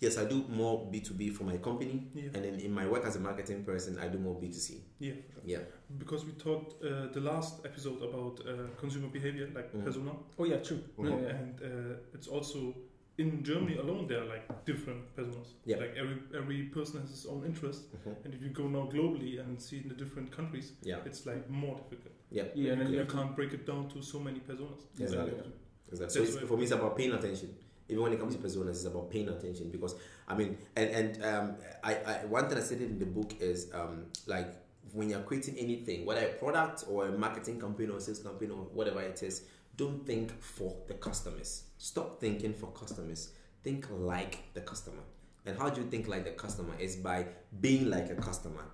Yes, 0.00 0.18
I 0.18 0.24
do 0.24 0.44
more 0.48 0.86
B 0.92 1.00
two 1.00 1.14
B 1.14 1.30
for 1.30 1.44
my 1.44 1.56
company, 1.56 2.08
yeah. 2.14 2.24
and 2.34 2.44
then 2.44 2.60
in 2.60 2.72
my 2.72 2.86
work 2.86 3.06
as 3.06 3.16
a 3.16 3.20
marketing 3.20 3.64
person, 3.64 3.98
I 3.98 4.08
do 4.08 4.18
more 4.18 4.34
B 4.38 4.48
two 4.48 4.60
C. 4.66 4.82
Yeah, 4.98 5.12
sure. 5.32 5.42
yeah. 5.46 5.58
Because 5.98 6.26
we 6.26 6.32
talked 6.32 6.84
uh, 6.84 7.06
the 7.10 7.20
last 7.20 7.64
episode 7.64 8.02
about 8.02 8.40
uh, 8.46 8.68
consumer 8.76 9.08
behavior, 9.08 9.48
like 9.54 9.72
mm. 9.72 9.82
persona. 9.82 10.12
Oh 10.38 10.44
yeah, 10.44 10.58
true. 10.58 10.82
Mm-hmm. 10.98 11.24
Yeah, 11.24 11.30
and 11.30 11.62
uh, 11.62 11.96
it's 12.12 12.28
also 12.28 12.74
in 13.16 13.42
Germany 13.42 13.78
alone, 13.78 14.06
there 14.06 14.20
are 14.22 14.26
like 14.34 14.64
different 14.66 15.02
personas. 15.16 15.48
Yeah. 15.64 15.78
Like 15.78 15.94
every 15.96 16.18
every 16.36 16.62
person 16.64 17.00
has 17.00 17.10
his 17.10 17.24
own 17.26 17.46
interest, 17.46 17.82
Mhm. 17.94 18.24
and 18.24 18.34
if 18.34 18.42
you 18.42 18.50
go 18.50 18.68
now 18.68 18.90
globally 18.92 19.40
and 19.40 19.58
see 19.58 19.78
in 19.78 19.88
the 19.88 19.94
different 19.94 20.30
countries, 20.36 20.72
Yeah, 20.82 21.06
it's 21.06 21.24
like 21.24 21.48
more 21.48 21.76
difficult. 21.76 22.14
yeah, 22.30 22.44
Yeah, 22.54 22.72
and 22.72 22.80
then 22.80 22.88
you, 22.88 22.92
you 22.92 22.92
you 22.92 22.98
have 22.98 23.08
to- 23.08 23.16
can't 23.16 23.34
break 23.36 23.52
it 23.54 23.64
down 23.66 23.88
to 23.94 24.02
so 24.02 24.18
many 24.18 24.40
personas. 24.40 24.80
Exactly. 24.98 25.32
Like, 25.32 25.61
So 25.96 26.20
That's 26.20 26.38
for 26.38 26.56
me, 26.56 26.64
it's 26.64 26.72
about 26.72 26.96
paying 26.96 27.12
attention. 27.12 27.54
Even 27.88 28.04
when 28.04 28.12
it 28.12 28.20
comes 28.20 28.34
to 28.36 28.40
personas, 28.40 28.70
it's 28.70 28.84
about 28.84 29.10
paying 29.10 29.28
attention 29.28 29.70
because 29.70 29.96
I 30.26 30.34
mean, 30.34 30.56
and 30.76 30.90
and 30.90 31.24
um, 31.24 31.54
I, 31.82 31.94
I 31.94 32.12
one 32.26 32.48
thing 32.48 32.58
I 32.58 32.62
said 32.62 32.80
in 32.80 32.98
the 32.98 33.06
book 33.06 33.34
is 33.40 33.70
um, 33.74 34.06
like 34.26 34.54
when 34.92 35.10
you're 35.10 35.20
creating 35.20 35.56
anything, 35.58 36.06
whether 36.06 36.20
a 36.20 36.32
product 36.34 36.84
or 36.88 37.08
a 37.08 37.12
marketing 37.12 37.60
campaign 37.60 37.90
or 37.90 38.00
sales 38.00 38.20
campaign 38.20 38.50
or 38.50 38.64
whatever 38.72 39.00
it 39.00 39.22
is, 39.22 39.42
don't 39.76 40.06
think 40.06 40.40
for 40.40 40.74
the 40.88 40.94
customers. 40.94 41.64
Stop 41.78 42.20
thinking 42.20 42.54
for 42.54 42.68
customers. 42.68 43.30
Think 43.62 43.86
like 43.90 44.52
the 44.54 44.60
customer. 44.60 45.02
And 45.44 45.58
how 45.58 45.70
do 45.70 45.80
you 45.80 45.88
think 45.88 46.08
like 46.08 46.24
the 46.24 46.30
customer? 46.30 46.74
Is 46.78 46.96
by 46.96 47.26
being 47.60 47.90
like 47.90 48.10
a 48.10 48.14
customer, 48.14 48.64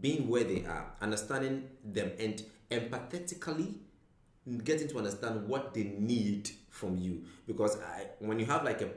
being 0.00 0.28
where 0.28 0.44
they 0.44 0.64
are, 0.64 0.92
understanding 1.00 1.68
them, 1.84 2.12
and 2.18 2.42
empathetically 2.70 3.74
getting 4.64 4.88
to 4.88 4.98
understand 4.98 5.48
what 5.48 5.74
they 5.74 5.84
need 5.84 6.50
from 6.74 6.98
you. 6.98 7.22
Because 7.46 7.78
I, 7.80 8.06
when 8.18 8.38
you 8.38 8.46
have 8.46 8.64
like 8.64 8.80
a 8.82 8.88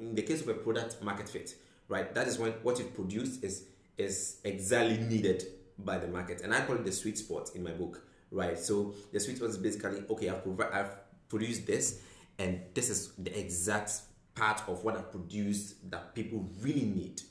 in 0.00 0.14
the 0.14 0.22
case 0.22 0.42
of 0.42 0.48
a 0.48 0.54
product 0.54 1.02
market 1.02 1.28
fit 1.28 1.54
right 1.88 2.14
that 2.14 2.26
is 2.26 2.38
when 2.38 2.52
what 2.62 2.78
you 2.78 2.84
produce 2.86 3.38
is 3.42 3.64
is 3.98 4.38
exactly 4.44 4.98
needed 4.98 5.44
by 5.78 5.98
the 5.98 6.06
market. 6.06 6.40
And 6.42 6.54
i 6.54 6.60
call 6.62 6.76
it 6.76 6.84
the 6.84 6.92
sweet 6.92 7.18
spot 7.18 7.50
in 7.54 7.62
my 7.62 7.72
book 7.72 8.02
right? 8.30 8.58
So 8.58 8.94
the 9.12 9.20
sweet 9.20 9.36
spot 9.36 9.50
is 9.50 9.58
basically 9.58 10.02
okay 10.10 10.28
i've, 10.28 10.42
provi- 10.42 10.72
I've 10.72 10.92
produced 11.28 11.66
this 11.66 12.00
and 12.38 12.60
this 12.74 12.90
is 12.90 13.12
the 13.18 13.38
exact 13.38 13.92
part 14.34 14.62
of 14.68 14.84
what 14.84 14.96
i've 14.96 15.10
produced 15.10 15.90
that 15.90 16.14
people 16.14 16.48
really 16.60 16.84
need. 16.84 17.22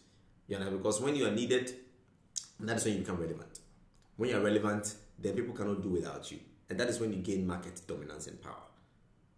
You 0.47 0.59
know 0.59 0.71
because 0.71 0.99
when 1.01 1.15
you 1.15 1.25
are 1.25 1.31
needed 1.31 1.73
that 2.59 2.77
is 2.77 2.85
when 2.85 2.95
you 2.95 2.99
become 2.99 3.17
relevant. 3.17 3.59
When 4.17 4.29
you're 4.29 4.41
relevant 4.41 4.95
then 5.17 5.33
people 5.33 5.55
cannot 5.55 5.81
do 5.81 5.89
without 5.89 6.29
you. 6.31 6.39
And 6.69 6.79
that 6.79 6.89
is 6.89 6.99
when 6.99 7.13
you 7.13 7.19
gain 7.19 7.47
market 7.47 7.81
dominance 7.87 8.27
and 8.27 8.41
power 8.41 8.65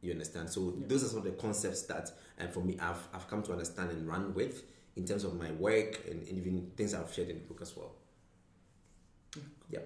you 0.01 0.11
understand 0.11 0.49
so 0.49 0.73
Yeah. 0.79 0.87
those 0.87 1.03
are 1.03 1.07
some 1.07 1.19
of 1.19 1.23
the 1.23 1.31
concepts 1.31 1.81
that 1.83 2.11
and 2.37 2.51
for 2.53 2.61
me 2.61 2.77
I've, 2.79 3.07
I've 3.13 3.27
come 3.27 3.41
to 3.43 3.51
understand 3.51 3.91
and 3.91 4.07
run 4.07 4.33
with 4.33 4.63
in 4.95 5.05
terms 5.05 5.23
of 5.23 5.35
my 5.39 5.51
work 5.53 5.99
and 6.09 6.27
even 6.27 6.71
things 6.77 6.93
i've 6.93 7.11
shared 7.13 7.29
in 7.29 7.37
the 7.39 7.43
book 7.45 7.61
as 7.61 7.75
well 7.75 7.93
Yeah. 9.69 9.79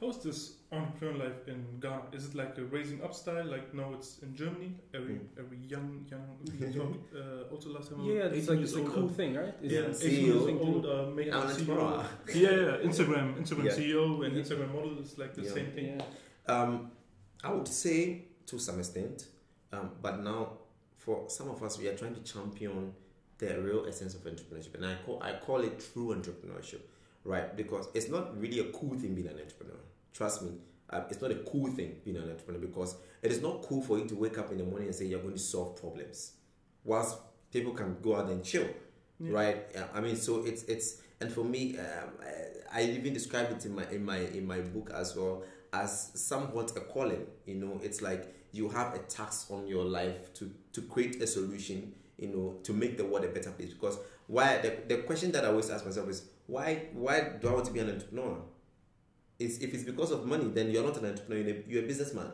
How's 0.00 0.22
this 0.22 0.54
entrepreneur 0.72 1.24
life 1.26 1.46
in 1.46 1.62
Ghana? 1.78 2.04
Is 2.12 2.24
it 2.28 2.34
like 2.34 2.56
a 2.56 2.64
raising 2.64 3.02
up 3.04 3.12
style? 3.14 3.44
Like 3.44 3.74
now 3.74 3.92
it's 3.92 4.18
in 4.24 4.34
Germany. 4.34 4.70
Every 4.94 5.14
Mm. 5.16 5.38
every 5.42 5.58
young 5.72 5.88
young 6.10 6.24
we 6.42 6.72
talked 6.72 7.14
uh, 7.20 7.52
also 7.52 7.68
last 7.76 7.90
time. 7.90 8.00
Yeah, 8.00 8.28
18 8.28 8.38
it's 8.38 8.48
like 8.48 8.58
years 8.60 8.70
it's 8.72 8.78
a 8.78 8.82
old, 8.84 8.94
cool 8.94 9.08
uh, 9.10 9.18
thing, 9.18 9.34
right? 9.36 9.54
It's 9.62 9.74
Yeah, 9.74 9.80
a- 9.80 9.92
CEO. 10.04 10.36
18 10.36 10.46
thing 10.46 10.58
old, 10.68 10.86
uh, 10.86 11.10
making 11.18 11.34
I'm 11.34 11.42
a 11.48 11.52
CEO. 11.52 12.04
Yeah, 12.34 12.50
yeah, 12.50 12.88
Instagram, 12.88 13.26
Instagram 13.42 13.64
Yeah. 13.66 13.78
CEO 13.78 14.22
and 14.24 14.32
Yeah. 14.34 14.42
Instagram 14.42 14.72
model 14.76 14.98
is 15.04 15.18
like 15.18 15.34
the 15.34 15.42
Yeah. 15.42 15.52
same 15.58 15.70
thing. 15.76 15.86
Yeah. 15.98 16.54
Um, 16.54 16.72
I 17.44 17.52
would 17.52 17.68
say 17.68 18.24
to 18.46 18.58
some 18.58 18.78
extent, 18.78 19.26
um, 19.72 19.90
but 20.02 20.20
now 20.20 20.52
for 20.96 21.24
some 21.28 21.48
of 21.50 21.62
us, 21.62 21.78
we 21.78 21.88
are 21.88 21.96
trying 21.96 22.14
to 22.14 22.20
champion 22.20 22.92
the 23.38 23.60
real 23.60 23.86
essence 23.88 24.14
of 24.14 24.20
entrepreneurship, 24.24 24.74
and 24.74 24.84
I 24.84 24.96
call 25.06 25.22
I 25.22 25.32
call 25.34 25.60
it 25.62 25.82
true 25.92 26.14
entrepreneurship, 26.14 26.80
right? 27.24 27.56
Because 27.56 27.88
it's 27.94 28.08
not 28.08 28.38
really 28.40 28.60
a 28.60 28.64
cool 28.72 28.94
thing 28.98 29.14
being 29.14 29.28
an 29.28 29.38
entrepreneur. 29.38 29.78
Trust 30.12 30.42
me, 30.42 30.50
uh, 30.90 31.02
it's 31.08 31.22
not 31.22 31.30
a 31.30 31.36
cool 31.36 31.68
thing 31.70 31.96
being 32.04 32.16
an 32.16 32.24
entrepreneur 32.24 32.60
because 32.60 32.96
it 33.22 33.30
is 33.32 33.40
not 33.40 33.62
cool 33.62 33.80
for 33.82 33.98
you 33.98 34.06
to 34.06 34.14
wake 34.14 34.36
up 34.38 34.50
in 34.52 34.58
the 34.58 34.64
morning 34.64 34.88
and 34.88 34.94
say 34.94 35.06
you're 35.06 35.20
going 35.20 35.34
to 35.34 35.40
solve 35.40 35.76
problems, 35.80 36.32
whilst 36.84 37.16
people 37.52 37.72
can 37.72 37.96
go 38.02 38.16
out 38.16 38.28
and 38.28 38.44
chill 38.44 38.66
Yeah. 39.18 39.32
right 39.32 39.56
yeah, 39.74 39.84
i 39.92 40.00
mean 40.00 40.16
so 40.16 40.44
it's 40.46 40.62
it's 40.64 41.02
and 41.20 41.30
for 41.32 41.44
me 41.44 41.76
um, 41.78 42.10
I, 42.72 42.80
I 42.80 42.82
even 42.84 43.12
describe 43.12 43.50
it 43.50 43.66
in 43.66 43.74
my 43.74 43.84
in 43.90 44.02
my 44.04 44.18
in 44.18 44.46
my 44.46 44.60
book 44.60 44.90
as 44.94 45.14
well 45.16 45.42
as 45.72 46.10
somewhat 46.14 46.76
a 46.76 46.80
calling 46.80 47.26
you 47.46 47.54
know 47.54 47.80
it's 47.82 48.02
like 48.02 48.34
you 48.52 48.68
have 48.68 48.94
a 48.94 48.98
task 49.00 49.50
on 49.50 49.66
your 49.66 49.84
life 49.84 50.32
to 50.34 50.50
to 50.72 50.82
create 50.82 51.20
a 51.22 51.26
solution 51.26 51.92
you 52.18 52.28
know 52.28 52.56
to 52.62 52.72
make 52.72 52.96
the 52.96 53.04
world 53.04 53.24
a 53.24 53.28
better 53.28 53.50
place 53.50 53.72
because 53.72 53.98
why 54.26 54.58
the, 54.58 54.76
the 54.88 55.02
question 55.02 55.30
that 55.32 55.44
i 55.44 55.48
always 55.48 55.70
ask 55.70 55.84
myself 55.84 56.08
is 56.08 56.24
why 56.46 56.82
why 56.92 57.20
do 57.40 57.48
i 57.48 57.52
want 57.52 57.64
to 57.64 57.72
be 57.72 57.80
an 57.80 57.88
entrepreneur 57.88 58.36
is 59.38 59.62
if 59.62 59.72
it's 59.72 59.84
because 59.84 60.10
of 60.10 60.26
money 60.26 60.48
then 60.48 60.70
you're 60.70 60.84
not 60.84 60.96
an 60.96 61.06
entrepreneur 61.06 61.42
you're 61.42 61.56
a, 61.56 61.62
you're 61.68 61.84
a 61.84 61.86
businessman 61.86 62.30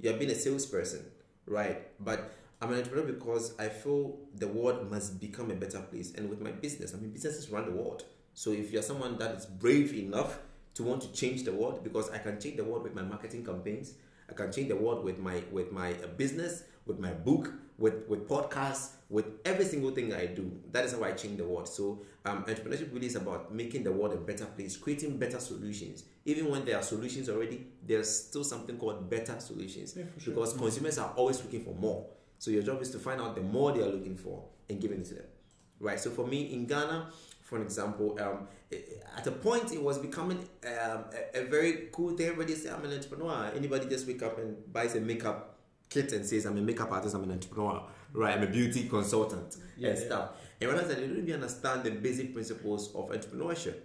you're 0.00 0.16
being 0.16 0.30
a 0.30 0.34
salesperson 0.34 1.04
right 1.46 1.88
but 2.04 2.32
I'm 2.60 2.72
an 2.72 2.78
entrepreneur 2.78 3.12
because 3.12 3.54
I 3.58 3.68
feel 3.68 4.16
the 4.34 4.48
world 4.48 4.90
must 4.90 5.20
become 5.20 5.50
a 5.50 5.54
better 5.54 5.80
place. 5.80 6.14
And 6.14 6.30
with 6.30 6.40
my 6.40 6.52
business, 6.52 6.94
I 6.94 6.96
mean, 6.96 7.10
businesses 7.10 7.50
run 7.50 7.66
the 7.66 7.72
world. 7.72 8.04
So 8.32 8.50
if 8.52 8.72
you're 8.72 8.82
someone 8.82 9.18
that 9.18 9.34
is 9.34 9.46
brave 9.46 9.92
enough 9.92 10.38
to 10.76 10.82
want 10.82 11.00
to 11.02 11.12
change 11.12 11.42
the 11.44 11.52
world, 11.52 11.82
because 11.82 12.10
I 12.10 12.18
can 12.18 12.40
change 12.40 12.56
the 12.56 12.64
world 12.64 12.82
with 12.84 12.94
my 12.94 13.02
marketing 13.02 13.44
campaigns, 13.44 13.94
I 14.30 14.34
can 14.34 14.52
change 14.52 14.68
the 14.68 14.76
world 14.76 15.04
with 15.04 15.18
my 15.18 15.42
with 15.52 15.72
my 15.72 15.92
uh, 15.92 16.06
business, 16.16 16.64
with 16.86 16.98
my 16.98 17.12
book, 17.12 17.52
with 17.78 18.06
with 18.08 18.28
podcasts, 18.28 18.90
with 19.08 19.26
every 19.44 19.64
single 19.64 19.92
thing 19.92 20.12
I 20.12 20.26
do. 20.26 20.50
That 20.72 20.84
is 20.84 20.92
how 20.92 21.02
I 21.04 21.12
change 21.12 21.38
the 21.38 21.44
world. 21.44 21.68
So 21.68 22.02
um, 22.24 22.44
entrepreneurship 22.44 22.92
really 22.92 23.06
is 23.06 23.16
about 23.16 23.54
making 23.54 23.84
the 23.84 23.92
world 23.92 24.12
a 24.14 24.16
better 24.16 24.46
place, 24.46 24.76
creating 24.76 25.16
better 25.18 25.40
solutions. 25.40 26.04
Even 26.24 26.50
when 26.50 26.64
there 26.64 26.76
are 26.76 26.82
solutions 26.82 27.28
already, 27.28 27.66
there's 27.86 28.10
still 28.26 28.44
something 28.44 28.76
called 28.78 29.08
better 29.08 29.38
solutions 29.40 29.94
Yeah, 29.96 30.04
sure. 30.18 30.34
because 30.34 30.54
consumers 30.54 30.98
are 30.98 31.12
always 31.16 31.42
looking 31.42 31.64
for 31.64 31.74
more. 31.74 32.06
So 32.38 32.50
your 32.50 32.62
job 32.62 32.82
is 32.82 32.90
to 32.90 32.98
find 32.98 33.20
out 33.20 33.34
the 33.36 33.42
more 33.42 33.72
they 33.72 33.80
are 33.80 33.88
looking 33.96 34.16
for 34.16 34.44
and 34.68 34.80
giving 34.80 35.00
it 35.00 35.06
to 35.06 35.14
them, 35.14 35.24
right? 35.80 36.00
So 36.00 36.10
for 36.10 36.26
me 36.26 36.52
in 36.52 36.66
Ghana, 36.66 37.10
for 37.46 37.56
an 37.56 37.62
example, 37.62 38.08
um, 38.20 38.46
i- 38.72 38.84
at 39.18 39.26
a 39.26 39.30
point 39.46 39.72
it 39.72 39.82
was 39.82 39.96
becoming 39.98 40.38
um, 40.38 41.04
a, 41.34 41.40
a 41.40 41.44
very 41.54 41.72
cool 41.92 42.10
thing. 42.16 42.26
Everybody 42.28 42.54
say 42.54 42.70
I'm 42.70 42.84
an 42.84 42.92
entrepreneur. 42.92 43.50
Anybody 43.54 43.86
just 43.88 44.06
wake 44.06 44.22
up 44.22 44.38
and 44.38 44.56
buys 44.72 44.94
a 44.94 45.00
makeup 45.00 45.38
kit 45.88 46.12
and 46.12 46.26
says 46.26 46.44
I'm 46.46 46.58
a 46.58 46.60
makeup 46.60 46.90
artist, 46.92 47.14
I'm 47.14 47.22
an 47.24 47.32
entrepreneur, 47.32 47.82
right? 48.12 48.36
I'm 48.36 48.42
a 48.42 48.52
beauty 48.58 48.88
consultant 48.88 49.56
Yeah, 49.76 49.90
and 49.90 49.98
yeah. 49.98 50.04
stuff. 50.06 50.30
And 50.60 50.70
realize 50.70 50.88
that 50.88 50.96
they 50.98 51.06
don't 51.06 51.18
even 51.18 51.34
understand 51.34 51.84
the 51.84 51.90
basic 51.92 52.34
principles 52.34 52.94
of 52.94 53.08
entrepreneurship 53.10 53.76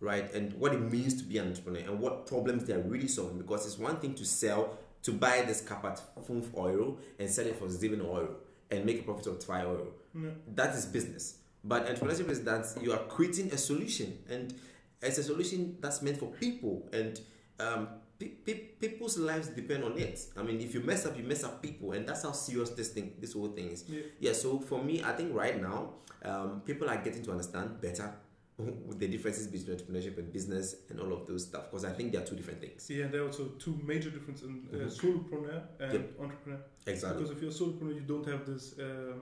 right? 0.00 0.34
And 0.34 0.52
what 0.54 0.74
it 0.74 0.80
means 0.80 1.14
to 1.22 1.24
be 1.24 1.38
an 1.38 1.48
entrepreneur 1.48 1.80
and 1.88 1.98
what 2.00 2.26
problems 2.26 2.64
they 2.66 2.74
are 2.74 2.80
really 2.82 3.08
solving. 3.08 3.38
Because 3.38 3.64
it's 3.66 3.78
one 3.78 3.96
thing 4.00 4.14
to 4.16 4.24
sell, 4.26 4.76
to 5.02 5.12
buy 5.12 5.42
this 5.46 5.60
cup 5.62 5.82
at 5.84 5.98
five 6.26 6.42
euro 6.54 6.98
and 7.18 7.30
sell 7.30 7.46
it 7.46 7.56
for 7.58 7.70
seven 7.70 8.00
euro 8.00 8.36
and 8.70 8.84
make 8.84 9.00
a 9.00 9.02
profit 9.04 9.26
of 9.28 9.42
five 9.42 9.62
euro. 9.62 9.86
Yeah. 10.14 10.30
That 10.54 10.74
is 10.74 10.84
business. 10.86 11.38
But 11.64 11.86
entrepreneurship 11.86 12.28
is 12.30 12.42
that 12.44 12.66
you 12.82 12.92
are 12.92 12.98
creating 13.08 13.52
a 13.52 13.56
solution 13.58 14.18
and 14.28 14.54
it's 15.02 15.18
a 15.18 15.22
solution 15.22 15.76
that's 15.80 16.02
meant 16.02 16.18
for 16.18 16.26
people 16.26 16.88
and 16.92 17.20
um, 17.60 17.88
pe- 18.18 18.28
pe- 18.46 18.66
people's 18.80 19.16
lives 19.18 19.48
depend 19.48 19.84
on 19.84 19.96
it. 19.98 20.20
I 20.36 20.42
mean, 20.42 20.60
if 20.60 20.74
you 20.74 20.80
mess 20.80 21.06
up, 21.06 21.16
you 21.16 21.24
mess 21.24 21.44
up 21.44 21.62
people, 21.62 21.92
and 21.92 22.06
that's 22.08 22.22
how 22.22 22.32
serious 22.32 22.70
this 22.70 22.88
thing, 22.88 23.14
this 23.20 23.32
whole 23.34 23.48
thing 23.48 23.68
is. 23.70 23.84
Yeah. 23.88 24.00
Yeah, 24.20 24.32
so 24.32 24.58
for 24.58 24.82
me, 24.82 25.02
I 25.02 25.12
think 25.12 25.34
right 25.34 25.60
now, 25.60 25.94
um, 26.24 26.62
people 26.66 26.88
are 26.88 26.96
getting 26.96 27.22
to 27.22 27.30
understand 27.30 27.80
better 27.80 28.12
the 28.58 29.08
differences 29.08 29.46
between 29.48 29.76
entrepreneurship 29.76 30.16
and 30.18 30.32
business 30.32 30.76
and 30.90 31.00
all 31.00 31.12
of 31.12 31.26
those 31.26 31.44
stuff 31.44 31.64
because 31.70 31.84
I 31.84 31.90
think 31.92 32.12
they 32.12 32.18
are 32.18 32.24
two 32.24 32.36
different 32.36 32.60
things. 32.60 32.88
Yeah, 32.88 33.04
and 33.04 33.12
there 33.12 33.22
are 33.22 33.26
also 33.26 33.46
two 33.58 33.78
major 33.84 34.10
differences 34.10 34.48
in 34.48 34.68
uh, 34.72 34.76
Mhm. 34.76 34.90
solopreneur 35.00 35.62
and 35.80 35.92
Yep. 35.92 36.20
entrepreneur. 36.20 36.60
Exactly. 36.86 37.22
Because 37.22 37.36
if 37.36 37.42
you're 37.42 37.50
a 37.50 37.54
solopreneur, 37.54 37.94
you 37.94 38.00
don't 38.02 38.26
have 38.26 38.46
this 38.46 38.78
uh, 38.78 39.14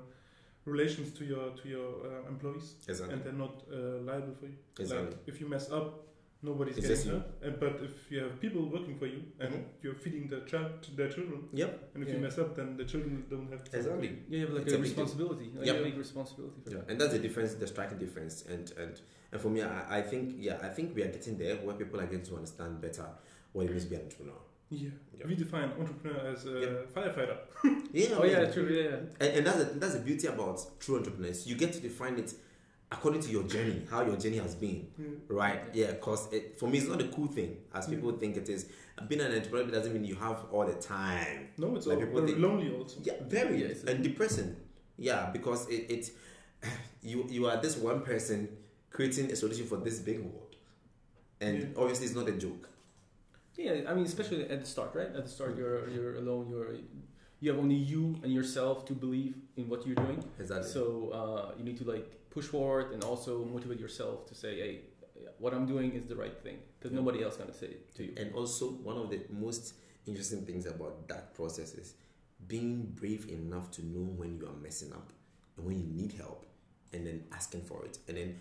relations 0.64 1.12
to 1.19 1.25
your 1.25 1.50
to 1.61 1.69
your 1.69 1.88
uh, 2.07 2.28
employees, 2.28 2.75
Exactly. 2.88 3.14
and 3.14 3.25
they're 3.25 3.33
not 3.47 3.62
uh, 3.73 3.76
liable 4.09 4.35
for 4.35 4.47
you. 4.47 4.57
Exactly. 4.78 5.07
Like 5.09 5.19
if 5.26 5.40
you 5.40 5.49
mess 5.49 5.71
up, 5.71 6.07
nobody's 6.42 6.76
It's 6.78 6.87
getting 6.88 7.07
you. 7.07 7.12
hurt. 7.14 7.26
And, 7.42 7.61
but 7.61 7.81
if 7.83 8.11
you 8.11 8.21
have 8.25 8.40
people 8.40 8.62
working 8.69 8.97
for 8.99 9.07
you 9.07 9.23
and 9.40 9.52
Mhm. 9.54 9.64
you're 9.83 9.95
feeding 9.95 10.28
their 10.28 10.40
child, 10.52 10.73
their 10.97 11.09
children, 11.09 11.49
Yep. 11.52 11.90
and 11.95 12.02
if 12.02 12.09
Yeah. 12.09 12.14
you 12.16 12.21
mess 12.21 12.38
up, 12.38 12.54
then 12.57 12.76
the 12.76 12.85
children 12.85 13.25
don't 13.31 13.49
have. 13.52 13.62
to- 13.64 13.76
Exactly. 13.76 14.09
Yeah, 14.28 14.38
you 14.38 14.47
have 14.47 14.54
like 14.54 14.64
It's 14.66 14.73
a, 14.75 14.78
a 14.78 14.81
responsibility, 14.81 15.50
like 15.57 15.66
Yep. 15.66 15.76
a 15.81 15.83
big 15.85 15.99
responsibility. 15.99 16.61
For 16.64 16.71
Yeah, 16.71 16.83
and 16.88 17.00
that's 17.00 17.12
the 17.12 17.19
difference, 17.26 17.54
the 17.54 17.66
striking 17.66 17.99
difference. 17.99 18.45
And 18.52 18.73
and 18.83 19.00
and 19.33 19.40
for 19.40 19.50
me, 19.50 19.62
I, 19.62 19.99
I 19.99 20.02
think 20.11 20.25
yeah, 20.38 20.59
I 20.69 20.69
think 20.76 20.95
we 20.97 21.02
are 21.02 21.12
getting 21.16 21.37
there 21.38 21.57
where 21.64 21.76
people 21.83 21.99
are 22.00 22.07
getting 22.07 22.26
to 22.31 22.37
understand 22.37 22.81
better 22.81 23.07
what 23.52 23.66
it 23.66 23.71
means 23.71 23.85
to 23.85 23.90
be 23.90 23.97
an 23.97 24.02
entrepreneur. 24.02 24.40
Yeah. 24.73 24.88
Yeah. 25.19 25.26
we 25.26 25.35
define 25.35 25.71
entrepreneur 25.79 26.33
as 26.33 26.47
uh, 26.47 26.50
a 26.50 26.61
Yep. 26.61 26.95
firefighter. 26.95 27.37
Yeah. 27.93 28.17
Oh 28.19 28.25
yeah, 28.25 28.47
true. 28.50 28.69
Yeah, 28.69 28.83
yeah. 28.83 28.97
And, 29.21 29.37
and 29.38 29.47
that's 29.47 29.59
the, 29.59 29.64
that's 29.79 29.95
the 29.95 30.00
beauty 30.00 30.26
about 30.26 30.81
true 30.81 30.97
entrepreneurs. 30.97 31.47
You 31.47 31.57
get 31.57 31.73
to 31.75 31.81
define 31.81 32.19
it 32.19 32.33
according 32.91 33.21
to 33.23 33.31
your 33.31 33.43
journey, 33.45 33.83
how 33.91 34.02
your 34.05 34.17
journey 34.17 34.38
has 34.38 34.55
been. 34.55 34.88
Mm. 35.00 35.17
Right, 35.29 35.61
yeah, 35.73 35.93
because 35.93 36.29
for 36.59 36.69
me, 36.69 36.79
it's 36.79 36.88
not 36.88 37.00
a 37.00 37.09
cool 37.09 37.26
thing 37.26 37.57
as 37.75 37.87
people 37.87 38.12
mm. 38.12 38.21
think 38.21 38.37
it 38.37 38.49
is. 38.49 38.67
Being 39.09 39.21
an 39.23 39.33
entrepreneur 39.35 39.71
doesn't 39.71 39.93
mean 39.93 40.05
you 40.05 40.14
have 40.17 40.45
all 40.52 40.67
the 40.67 40.75
time. 40.75 41.49
No, 41.59 41.75
it's 41.76 41.87
Like 41.87 41.99
all 41.99 42.05
people 42.05 42.21
very 42.21 42.33
think- 42.33 42.43
lonely 42.43 42.75
also. 42.75 42.99
Yeah, 43.02 43.14
very 43.26 43.61
Yeah, 43.61 43.67
it's- 43.69 43.85
and 43.85 44.02
depressing. 44.02 44.57
Yeah, 44.99 45.31
because 45.33 45.69
it, 45.69 45.91
it 45.91 46.11
you 47.02 47.26
you 47.29 47.47
are 47.47 47.61
this 47.61 47.76
one 47.76 48.00
person 48.02 48.49
creating 48.91 49.31
a 49.33 49.37
solution 49.37 49.67
for 49.67 49.76
this 49.79 49.99
big 50.00 50.21
world, 50.21 50.57
and 51.41 51.59
Yeah. 51.59 51.67
obviously 51.76 52.07
it's 52.07 52.14
not 52.14 52.29
a 52.29 52.33
joke. 52.33 52.69
Yeah, 53.56 53.82
I 53.88 53.94
mean, 53.94 54.04
especially 54.04 54.49
at 54.49 54.61
the 54.61 54.66
start, 54.66 54.94
right? 54.94 55.09
At 55.14 55.25
the 55.25 55.28
start, 55.28 55.56
you're 55.56 55.88
you're 55.90 56.16
alone. 56.16 56.49
You're 56.49 56.75
you 57.40 57.50
have 57.50 57.59
only 57.59 57.75
you 57.75 58.16
and 58.23 58.32
yourself 58.32 58.85
to 58.87 58.92
believe 58.92 59.35
in 59.56 59.68
what 59.68 59.87
you're 59.87 59.97
doing. 59.97 60.23
Exactly. 60.38 60.71
So 60.71 61.11
uh, 61.11 61.54
you 61.59 61.64
need 61.64 61.76
to 61.78 61.85
like 61.85 62.30
push 62.30 62.47
forward 62.47 62.92
and 62.92 63.02
also 63.04 63.44
motivate 63.44 63.80
yourself 63.80 64.26
to 64.28 64.35
say, 64.35 64.56
hey, 64.61 64.80
what 65.38 65.52
I'm 65.52 65.66
doing 65.66 65.92
is 65.92 66.06
the 66.06 66.16
right 66.16 66.37
thing 66.42 66.59
because 66.78 66.92
nobody 66.92 67.23
else 67.23 67.37
gonna 67.37 67.52
say 67.52 67.66
it 67.66 67.94
to 67.97 68.04
you. 68.04 68.14
And 68.16 68.32
also, 68.35 68.71
one 68.71 68.97
of 68.97 69.11
the 69.11 69.21
most 69.28 69.75
interesting 70.06 70.47
things 70.47 70.66
about 70.66 71.09
that 71.09 71.35
process 71.35 71.75
is 71.75 71.94
being 72.49 72.92
brave 72.94 73.28
enough 73.28 73.71
to 73.73 73.85
know 73.85 74.04
when 74.16 74.37
you 74.37 74.47
are 74.47 74.56
messing 74.62 74.92
up 74.92 75.12
and 75.56 75.66
when 75.66 75.78
you 75.80 75.87
need 75.87 76.12
help, 76.12 76.47
and 76.92 77.06
then 77.06 77.25
asking 77.32 77.62
for 77.62 77.85
it, 77.85 77.99
and 78.09 78.16
then 78.16 78.40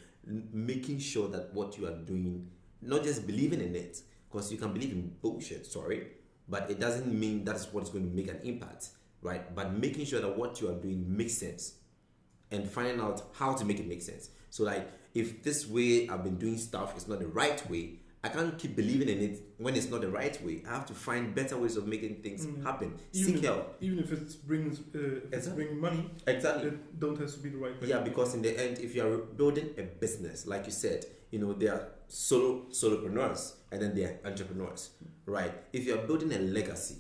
making 0.54 1.00
sure 1.00 1.28
that 1.30 1.54
what 1.54 1.78
you 1.78 1.88
are 1.88 1.96
doing, 1.98 2.50
not 2.82 3.04
just 3.04 3.26
believing 3.28 3.62
in 3.62 3.76
it, 3.76 4.02
because 4.32 4.52
you 4.52 4.58
can 4.58 4.74
believe 4.74 4.92
in 4.92 5.12
bullshit, 5.22 5.66
sorry, 5.66 6.08
but 6.48 6.70
it 6.70 6.80
doesn't 6.80 7.08
mean 7.08 7.44
that's 7.44 7.72
what's 7.74 7.90
going 7.90 8.10
to 8.10 8.16
make 8.16 8.30
an 8.30 8.40
impact, 8.44 8.90
right? 9.22 9.54
But 9.54 9.74
making 9.74 10.06
sure 10.06 10.22
that 10.22 10.38
what 10.38 10.62
you 10.62 10.70
are 10.70 10.76
doing 10.76 11.06
makes 11.08 11.34
sense 11.34 11.76
and 12.52 12.70
finding 12.70 13.00
out 13.00 13.24
how 13.34 13.54
to 13.54 13.66
make 13.66 13.80
it 13.80 13.88
make 13.88 14.02
sense. 14.02 14.30
So, 14.50 14.64
like, 14.64 14.90
if 15.14 15.44
this 15.44 15.68
way 15.68 16.08
I've 16.10 16.24
been 16.24 16.38
doing 16.38 16.58
stuff 16.58 16.98
is 16.98 17.08
not 17.08 17.20
the 17.20 17.28
right 17.28 17.70
way, 17.70 18.00
I 18.24 18.30
can't 18.30 18.58
keep 18.58 18.76
believing 18.76 19.10
in 19.10 19.20
it 19.20 19.42
when 19.58 19.76
it's 19.76 19.90
not 19.90 20.02
the 20.02 20.10
right 20.10 20.40
way. 20.46 20.62
I 20.68 20.76
have 20.76 20.86
to 20.88 20.94
find 20.94 21.34
better 21.34 21.58
ways 21.58 21.76
of 21.76 21.88
making 21.88 22.18
things 22.18 22.46
mm. 22.46 22.64
happen. 22.64 22.94
Even 23.14 23.34
Seek 23.34 23.36
if, 23.38 23.44
help. 23.44 23.78
Even 23.82 24.00
if 24.00 24.12
it 24.12 24.48
brings, 24.48 24.80
uh, 24.80 24.84
if 24.94 25.34
exactly. 25.34 25.38
it's 25.38 25.48
bringing 25.48 25.82
money, 25.82 26.10
exactly. 26.28 26.68
it 26.68 27.00
don't 27.00 27.20
have 27.20 27.34
to 27.34 27.40
be 27.40 27.50
the 27.50 27.58
right 27.58 27.82
way. 27.82 27.88
Yeah, 27.88 28.00
because 28.00 28.36
in 28.36 28.44
the 28.44 28.58
end, 28.60 28.78
if 28.78 28.94
you 28.94 29.06
are 29.06 29.18
building 29.18 29.72
a 29.78 29.84
business, 29.84 30.46
like 30.46 30.66
you 30.66 30.72
said, 30.72 31.06
you 31.32 31.40
know 31.40 31.54
there 31.54 31.74
are 31.74 31.88
solo 32.08 32.66
solopreneurs 32.70 33.54
and 33.72 33.82
then 33.82 33.96
they're 33.96 34.20
entrepreneurs, 34.26 34.92
right? 35.26 35.54
If 35.72 35.86
you 35.86 35.96
are 35.96 36.06
building 36.06 36.34
a 36.34 36.40
legacy, 36.40 36.98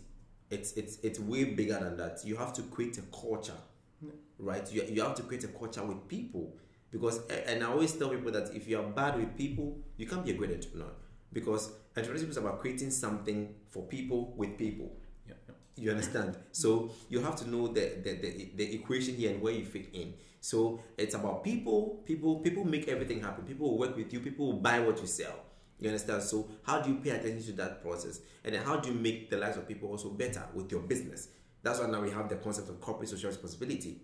it's 0.49 0.73
it's 0.73 0.97
it's 1.03 1.19
way 1.19 1.45
bigger 1.45 1.79
than 1.79 1.97
that. 1.97 2.21
You 2.25 2.35
have 2.37 2.53
to 2.53 2.61
create 2.63 2.97
a 2.97 3.01
culture, 3.03 3.59
yeah. 4.01 4.11
right? 4.39 4.71
You 4.71 4.83
you 4.83 5.01
have 5.01 5.15
to 5.15 5.23
create 5.23 5.43
a 5.43 5.49
culture 5.49 5.83
with 5.83 6.07
people 6.07 6.55
because 6.91 7.21
and 7.47 7.63
I 7.63 7.67
always 7.67 7.93
tell 7.93 8.09
people 8.09 8.31
that 8.31 8.53
if 8.53 8.67
you 8.67 8.79
are 8.79 8.83
bad 8.83 9.17
with 9.17 9.37
people, 9.37 9.77
you 9.97 10.05
can't 10.05 10.25
be 10.25 10.31
a 10.31 10.35
great 10.35 10.51
entrepreneur 10.51 10.91
because 11.33 11.71
entrepreneurship 11.95 12.29
is 12.29 12.37
about 12.37 12.59
creating 12.59 12.91
something 12.91 13.53
for 13.69 13.83
people 13.83 14.33
with 14.35 14.57
people. 14.57 14.91
Yeah, 15.27 15.35
yeah. 15.47 15.55
You 15.75 15.91
understand? 15.91 16.37
So 16.51 16.91
you 17.09 17.21
have 17.21 17.35
to 17.37 17.49
know 17.49 17.67
the, 17.67 17.97
the, 18.03 18.15
the, 18.15 18.51
the, 18.55 18.75
equation 18.75 19.15
here 19.15 19.31
and 19.31 19.41
where 19.41 19.53
you 19.53 19.65
fit 19.65 19.87
in. 19.93 20.13
So 20.41 20.81
it's 20.97 21.15
about 21.15 21.43
people. 21.43 22.01
People 22.05 22.39
people 22.39 22.65
make 22.65 22.87
everything 22.89 23.21
happen. 23.21 23.45
People 23.45 23.71
will 23.71 23.77
work 23.77 23.95
with 23.95 24.11
you. 24.11 24.19
People 24.19 24.47
will 24.47 24.59
buy 24.59 24.79
what 24.79 24.99
you 24.99 25.07
sell. 25.07 25.35
You 25.81 25.89
understand? 25.89 26.21
So 26.23 26.47
how 26.63 26.79
do 26.79 26.91
you 26.91 26.97
pay 26.97 27.09
attention 27.09 27.43
to 27.47 27.51
that 27.53 27.81
process? 27.81 28.21
And 28.45 28.55
then 28.55 28.63
how 28.63 28.77
do 28.77 28.89
you 28.89 28.95
make 28.95 29.29
the 29.29 29.37
lives 29.37 29.57
of 29.57 29.67
people 29.67 29.89
also 29.89 30.09
better 30.09 30.43
with 30.53 30.71
your 30.71 30.81
business? 30.81 31.29
That's 31.63 31.79
why 31.79 31.87
now 31.87 32.01
we 32.01 32.11
have 32.11 32.29
the 32.29 32.35
concept 32.37 32.69
of 32.69 32.79
corporate 32.79 33.09
social 33.09 33.29
responsibility. 33.29 33.99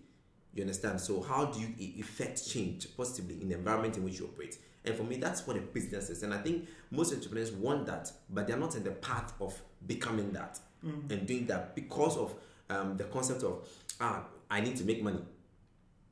You 0.52 0.62
understand? 0.62 1.00
So 1.00 1.22
how 1.22 1.46
do 1.46 1.60
you 1.60 1.68
effect 1.78 2.48
change 2.48 2.88
positively 2.96 3.40
in 3.40 3.48
the 3.48 3.54
environment 3.54 3.96
in 3.96 4.04
which 4.04 4.18
you 4.18 4.26
operate? 4.26 4.58
And 4.84 4.94
for 4.96 5.04
me, 5.04 5.16
that's 5.16 5.46
what 5.46 5.56
a 5.56 5.60
business 5.60 6.10
is. 6.10 6.22
And 6.24 6.34
I 6.34 6.38
think 6.38 6.68
most 6.90 7.12
entrepreneurs 7.12 7.52
want 7.52 7.86
that, 7.86 8.10
but 8.28 8.46
they're 8.46 8.56
not 8.56 8.74
in 8.74 8.82
the 8.82 8.92
path 8.92 9.32
of 9.40 9.60
becoming 9.86 10.32
that 10.32 10.58
mm. 10.84 11.10
and 11.10 11.26
doing 11.26 11.46
that 11.46 11.74
because 11.74 12.16
of 12.16 12.34
um, 12.70 12.96
the 12.96 13.04
concept 13.04 13.42
of, 13.44 13.68
ah, 14.00 14.24
I 14.50 14.60
need 14.60 14.76
to 14.76 14.84
make 14.84 15.02
money. 15.02 15.22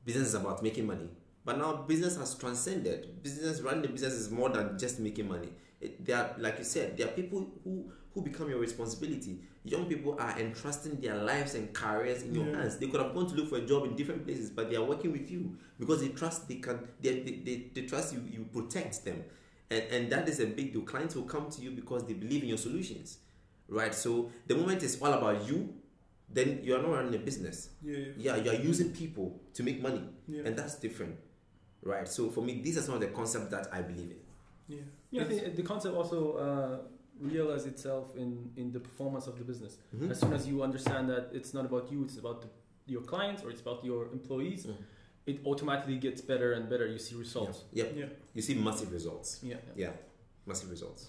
Business 0.05 0.29
is 0.29 0.33
about 0.35 0.63
making 0.63 0.85
money. 0.87 1.09
But 1.47 1.59
now 1.59 1.71
business 1.87 2.17
has 2.17 2.35
transcended. 2.35 3.23
Business, 3.23 3.61
running 3.61 3.81
the 3.83 3.87
business 3.87 4.11
is 4.15 4.29
more 4.29 4.49
than 4.49 4.77
just 4.77 4.99
making 4.99 5.29
money. 5.29 5.47
It, 5.79 6.05
there 6.05 6.17
are, 6.17 6.35
like 6.37 6.57
you 6.57 6.65
said, 6.65 6.97
there 6.97 7.07
are 7.07 7.11
people 7.11 7.49
who 7.63 7.89
who 8.13 8.21
become 8.21 8.49
your 8.49 8.59
responsibility. 8.59 9.39
Young 9.63 9.85
people 9.85 10.17
are 10.19 10.37
entrusting 10.37 10.99
their 10.99 11.15
lives 11.15 11.55
and 11.55 11.71
careers 11.71 12.23
in 12.23 12.35
your 12.35 12.47
yeah. 12.47 12.57
hands. 12.57 12.77
They 12.77 12.87
could 12.87 12.99
have 12.99 13.13
gone 13.13 13.27
to 13.29 13.35
look 13.35 13.47
for 13.47 13.59
a 13.59 13.65
job 13.65 13.85
in 13.85 13.95
different 13.95 14.25
places, 14.25 14.49
but 14.49 14.69
they 14.69 14.75
are 14.75 14.83
working 14.83 15.13
with 15.13 15.31
you 15.31 15.55
because 15.79 16.01
they 16.01 16.09
trust 16.09 16.49
they 16.49 16.55
can 16.55 16.85
they, 16.99 17.21
they, 17.21 17.39
they, 17.45 17.63
they 17.73 17.87
trust 17.87 18.13
you 18.13 18.21
you 18.29 18.45
protect 18.51 19.05
them. 19.05 19.23
And 19.71 19.83
and 19.83 20.11
that 20.11 20.27
is 20.27 20.41
a 20.41 20.47
big 20.47 20.73
deal. 20.73 20.81
Clients 20.81 21.15
will 21.15 21.23
come 21.23 21.49
to 21.49 21.61
you 21.61 21.71
because 21.71 22.03
they 22.03 22.13
believe 22.13 22.43
in 22.43 22.49
your 22.49 22.57
solutions. 22.57 23.19
Right? 23.69 23.95
So 23.95 24.31
the 24.47 24.55
moment 24.55 24.83
it's 24.83 25.01
all 25.01 25.13
about 25.13 25.47
you, 25.47 25.73
then 26.29 26.59
you 26.61 26.75
are 26.75 26.81
not 26.81 26.91
running 26.91 27.15
a 27.15 27.19
business. 27.19 27.69
Yeah. 27.81 27.99
Yeah, 28.17 28.35
you 28.35 28.51
are 28.51 28.61
using 28.61 28.91
people 28.91 29.39
to 29.53 29.63
make 29.63 29.81
money. 29.81 30.03
Yeah. 30.27 30.41
And 30.43 30.57
that's 30.57 30.75
different. 30.75 31.15
Right? 31.87 32.07
So 32.07 32.29
for 32.29 32.41
me, 32.41 32.61
these 32.61 32.77
are 32.77 32.81
some 32.81 32.95
of 32.95 33.01
the 33.01 33.07
concepts 33.07 33.49
that 33.51 33.67
I 33.71 33.81
believe 33.81 34.11
in. 34.11 34.21
Yeah. 34.67 34.81
Yeah, 35.11 35.21
I 35.23 35.25
think 35.25 35.55
the 35.55 35.63
concept 35.63 35.95
also 35.95 36.19
uh, 36.33 36.77
realize 37.19 37.65
itself 37.65 38.05
in 38.15 38.51
in 38.57 38.71
the 38.71 38.79
performance 38.79 39.25
of 39.27 39.37
the 39.37 39.45
business. 39.51 39.77
Mm-hmm. 39.95 40.11
As 40.11 40.19
soon 40.19 40.33
as 40.33 40.45
you 40.49 40.63
understand 40.63 41.09
that 41.09 41.29
it's 41.37 41.53
not 41.53 41.65
about 41.65 41.91
you, 41.91 42.03
it's 42.03 42.17
about 42.17 42.41
the, 42.41 42.49
your 42.93 43.01
clients 43.01 43.43
or 43.43 43.49
it's 43.49 43.61
about 43.61 43.83
your 43.85 44.01
employees. 44.11 44.65
Mm. 44.65 44.75
It 45.25 45.37
automatically 45.45 45.97
gets 45.97 46.21
better 46.21 46.53
and 46.53 46.69
better. 46.69 46.87
You 46.87 46.99
see 46.99 47.15
results. 47.15 47.63
Yeah. 47.71 47.85
Yep. 47.85 47.93
Yeah. 47.95 48.05
You 48.33 48.41
see 48.41 48.55
massive 48.55 48.91
results. 48.91 49.39
Yeah. 49.43 49.57
Yeah. 49.75 49.91
Massive 50.45 50.69
results. 50.69 51.07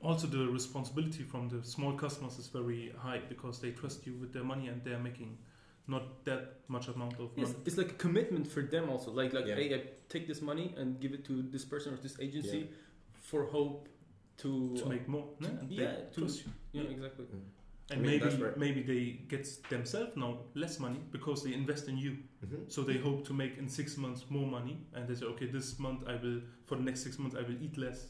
Also, 0.00 0.28
the 0.28 0.46
responsibility 0.46 1.24
from 1.24 1.48
the 1.48 1.60
small 1.64 1.92
customers 1.92 2.38
is 2.38 2.46
very 2.46 2.92
high 2.96 3.20
because 3.28 3.58
they 3.58 3.72
trust 3.72 4.06
you 4.06 4.14
with 4.20 4.32
their 4.32 4.44
money 4.44 4.68
and 4.68 4.80
they're 4.84 4.98
making 4.98 5.36
not 5.88 6.24
that 6.24 6.42
much 6.68 6.88
amount 6.88 7.14
of 7.14 7.36
money. 7.36 7.50
It's, 7.50 7.54
it's 7.66 7.78
like 7.78 7.90
a 7.90 7.94
commitment 7.94 8.46
for 8.46 8.62
them 8.62 8.90
also. 8.90 9.10
Like 9.10 9.32
like 9.32 9.46
Yeah. 9.46 9.56
hey, 9.56 9.74
I 9.74 9.80
take 10.08 10.26
this 10.28 10.40
money 10.42 10.74
and 10.76 11.00
give 11.00 11.12
it 11.14 11.24
to 11.26 11.42
this 11.42 11.64
person 11.64 11.94
or 11.94 11.96
this 11.96 12.16
agency 12.20 12.58
Yeah. 12.58 12.66
for 13.22 13.44
hope 13.44 13.88
to 14.42 14.76
to 14.76 14.84
uh, 14.84 14.88
make 14.88 15.08
more. 15.08 15.26
to- 15.40 15.48
and 15.48 15.70
yeah, 15.72 15.94
to- 16.12 16.20
trust 16.20 16.44
you. 16.44 16.52
yeah 16.72 16.82
Yeah. 16.82 16.90
exactly. 16.96 17.26
And 17.90 18.00
I 18.00 18.02
mean, 18.02 18.20
maybe 18.20 18.42
right. 18.44 18.56
maybe 18.58 18.82
they 18.82 19.02
get 19.28 19.44
themselves 19.70 20.12
now 20.16 20.32
less 20.54 20.78
money 20.78 21.00
because 21.10 21.42
they 21.42 21.54
invest 21.54 21.88
in 21.88 21.96
you. 21.96 22.12
Mm-hmm. 22.44 22.64
So 22.68 22.82
they 22.82 22.98
hope 22.98 23.24
to 23.28 23.32
make 23.32 23.56
in 23.56 23.66
six 23.68 23.96
months 23.96 24.26
more 24.28 24.46
money, 24.46 24.76
and 24.94 25.08
they 25.08 25.14
say, 25.14 25.24
okay, 25.26 25.46
this 25.46 25.78
month 25.78 26.00
I 26.06 26.16
will 26.22 26.40
for 26.66 26.76
the 26.76 26.82
next 26.84 27.02
six 27.02 27.18
months 27.18 27.34
I 27.34 27.42
will 27.48 27.56
eat 27.66 27.78
less, 27.78 28.08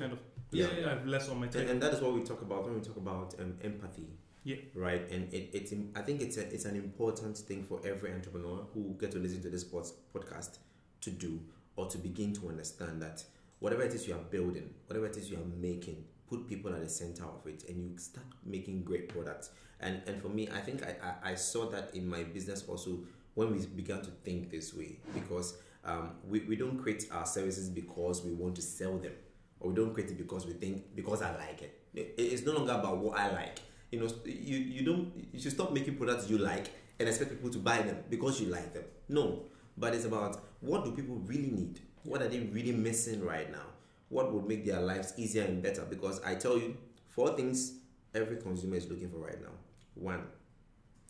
kind 0.00 0.12
of. 0.12 0.18
Yeah. 0.50 0.66
I 0.86 0.88
have 0.94 1.06
less 1.06 1.28
on 1.28 1.36
my 1.38 1.44
And, 1.44 1.52
table. 1.52 1.70
and 1.70 1.80
that 1.82 1.92
is 1.94 2.00
what 2.00 2.12
we 2.12 2.22
talk 2.24 2.42
about 2.42 2.64
when 2.64 2.74
we 2.74 2.80
talk 2.80 2.96
about 2.96 3.34
um, 3.40 3.54
empathy. 3.62 4.08
Yeah. 4.42 4.56
Right. 4.74 5.02
And 5.10 5.32
it, 5.34 5.50
it's 5.52 5.72
I 5.94 6.00
think 6.00 6.20
it's 6.22 6.36
a, 6.38 6.52
it's 6.52 6.64
an 6.64 6.76
important 6.76 7.36
thing 7.36 7.64
for 7.64 7.80
every 7.84 8.12
entrepreneur 8.12 8.64
who 8.72 8.96
get 8.98 9.10
to 9.12 9.18
listen 9.18 9.42
to 9.42 9.50
this 9.50 9.64
podcast 9.64 10.58
to 11.02 11.10
do 11.10 11.40
or 11.76 11.86
to 11.88 11.98
begin 11.98 12.32
to 12.34 12.48
understand 12.48 13.02
that 13.02 13.22
whatever 13.58 13.82
it 13.82 13.94
is 13.94 14.08
you 14.08 14.14
are 14.14 14.24
building, 14.30 14.70
whatever 14.86 15.06
it 15.06 15.16
is 15.16 15.30
you 15.30 15.36
are 15.36 15.60
making, 15.60 16.04
put 16.28 16.48
people 16.48 16.72
at 16.74 16.82
the 16.82 16.88
center 16.88 17.24
of 17.24 17.46
it, 17.46 17.64
and 17.68 17.82
you 17.92 17.98
start 17.98 18.26
making 18.44 18.82
great 18.82 19.08
products. 19.08 19.50
And 19.80 20.00
and 20.06 20.20
for 20.22 20.28
me, 20.28 20.48
I 20.48 20.60
think 20.60 20.82
I, 20.84 20.96
I, 21.02 21.32
I 21.32 21.34
saw 21.34 21.68
that 21.70 21.94
in 21.94 22.08
my 22.08 22.22
business 22.24 22.64
also 22.66 22.98
when 23.34 23.52
we 23.52 23.64
began 23.66 24.00
to 24.02 24.10
think 24.24 24.50
this 24.50 24.74
way 24.74 24.96
because 25.14 25.54
um, 25.84 26.10
we, 26.28 26.40
we 26.40 26.56
don't 26.56 26.78
create 26.82 27.06
our 27.12 27.24
services 27.24 27.68
because 27.70 28.24
we 28.24 28.32
want 28.32 28.56
to 28.56 28.62
sell 28.62 28.98
them 28.98 29.12
or 29.60 29.70
we 29.70 29.76
don't 29.76 29.94
create 29.94 30.10
it 30.10 30.18
because 30.18 30.46
we 30.46 30.52
think 30.54 30.94
because 30.96 31.22
I 31.22 31.36
like 31.36 31.60
it. 31.62 31.78
It- 31.94 32.14
It's 32.18 32.44
no 32.44 32.52
longer 32.52 32.72
about 32.72 32.98
what 32.98 33.18
I 33.18 33.30
like. 33.32 33.60
You 33.90 34.00
know, 34.00 34.08
you 34.24 34.58
you 34.58 34.84
don't 34.84 35.12
you 35.32 35.40
should 35.40 35.52
stop 35.52 35.72
making 35.72 35.96
products 35.96 36.30
you 36.30 36.38
like 36.38 36.70
and 36.98 37.08
expect 37.08 37.30
people 37.30 37.50
to 37.50 37.58
buy 37.58 37.82
them 37.82 37.98
because 38.08 38.40
you 38.40 38.46
like 38.48 38.72
them. 38.72 38.84
No, 39.08 39.44
but 39.76 39.94
it's 39.94 40.04
about 40.04 40.40
what 40.60 40.84
do 40.84 40.92
people 40.92 41.16
really 41.16 41.50
need? 41.50 41.80
What 42.04 42.22
are 42.22 42.28
they 42.28 42.40
really 42.40 42.72
missing 42.72 43.24
right 43.24 43.50
now? 43.50 43.66
What 44.08 44.32
would 44.32 44.46
make 44.46 44.64
their 44.64 44.80
lives 44.80 45.14
easier 45.16 45.44
and 45.44 45.62
better? 45.62 45.82
Because 45.82 46.20
I 46.22 46.34
tell 46.34 46.58
you, 46.58 46.76
four 47.08 47.34
things 47.36 47.74
every 48.14 48.36
consumer 48.36 48.76
is 48.76 48.88
looking 48.88 49.10
for 49.10 49.18
right 49.18 49.40
now. 49.40 49.52
One, 49.94 50.22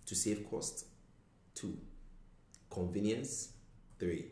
to 0.07 0.15
save 0.15 0.49
cost. 0.51 0.87
Two, 1.55 1.77
convenience. 2.71 3.53
Three, 3.99 4.29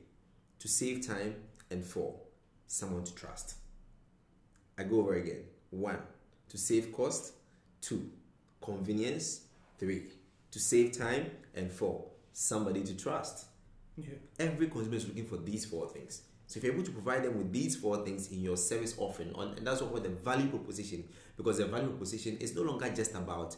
to 0.59 0.69
save 0.69 1.07
time. 1.07 1.37
And 1.71 1.85
four, 1.85 2.15
someone 2.67 3.05
to 3.05 3.15
trust. 3.15 3.55
I 4.79 4.85
go 4.85 5.01
over 5.01 5.15
again. 5.15 5.43
One, 5.71 5.99
to 6.49 6.59
save 6.59 6.93
cost. 6.93 7.35
Two, 7.81 8.11
convenience. 8.61 9.43
Three, 9.79 10.05
to 10.51 10.59
save 10.59 10.97
time. 10.97 11.31
And 11.55 11.73
four, 11.73 12.05
somebody 12.33 12.83
to 12.85 12.97
trust. 12.97 13.47
yeah. 13.97 14.15
Every 14.39 14.69
consumer 14.69 14.97
is 14.97 15.07
looking 15.07 15.27
for 15.27 15.37
these 15.39 15.65
four 15.65 15.89
things. 15.89 16.23
So 16.47 16.59
if 16.59 16.65
you're 16.65 16.73
able 16.73 16.85
to 16.85 16.93
provide 16.93 17.25
them 17.25 17.37
with 17.37 17.53
these 17.53 17.77
four 17.77 18.05
things 18.05 18.31
in 18.33 18.41
your 18.41 18.57
service 18.57 18.95
offering, 18.97 19.33
on, 19.35 19.49
and 19.59 19.67
that's 19.67 19.83
what 19.83 20.03
the 20.03 20.09
value 20.09 20.49
proposition, 20.49 21.05
because 21.37 21.59
the 21.59 21.67
value 21.67 21.89
proposition 21.89 22.39
is 22.39 22.55
no 22.55 22.63
longer 22.63 22.89
just 22.91 23.15
about 23.15 23.57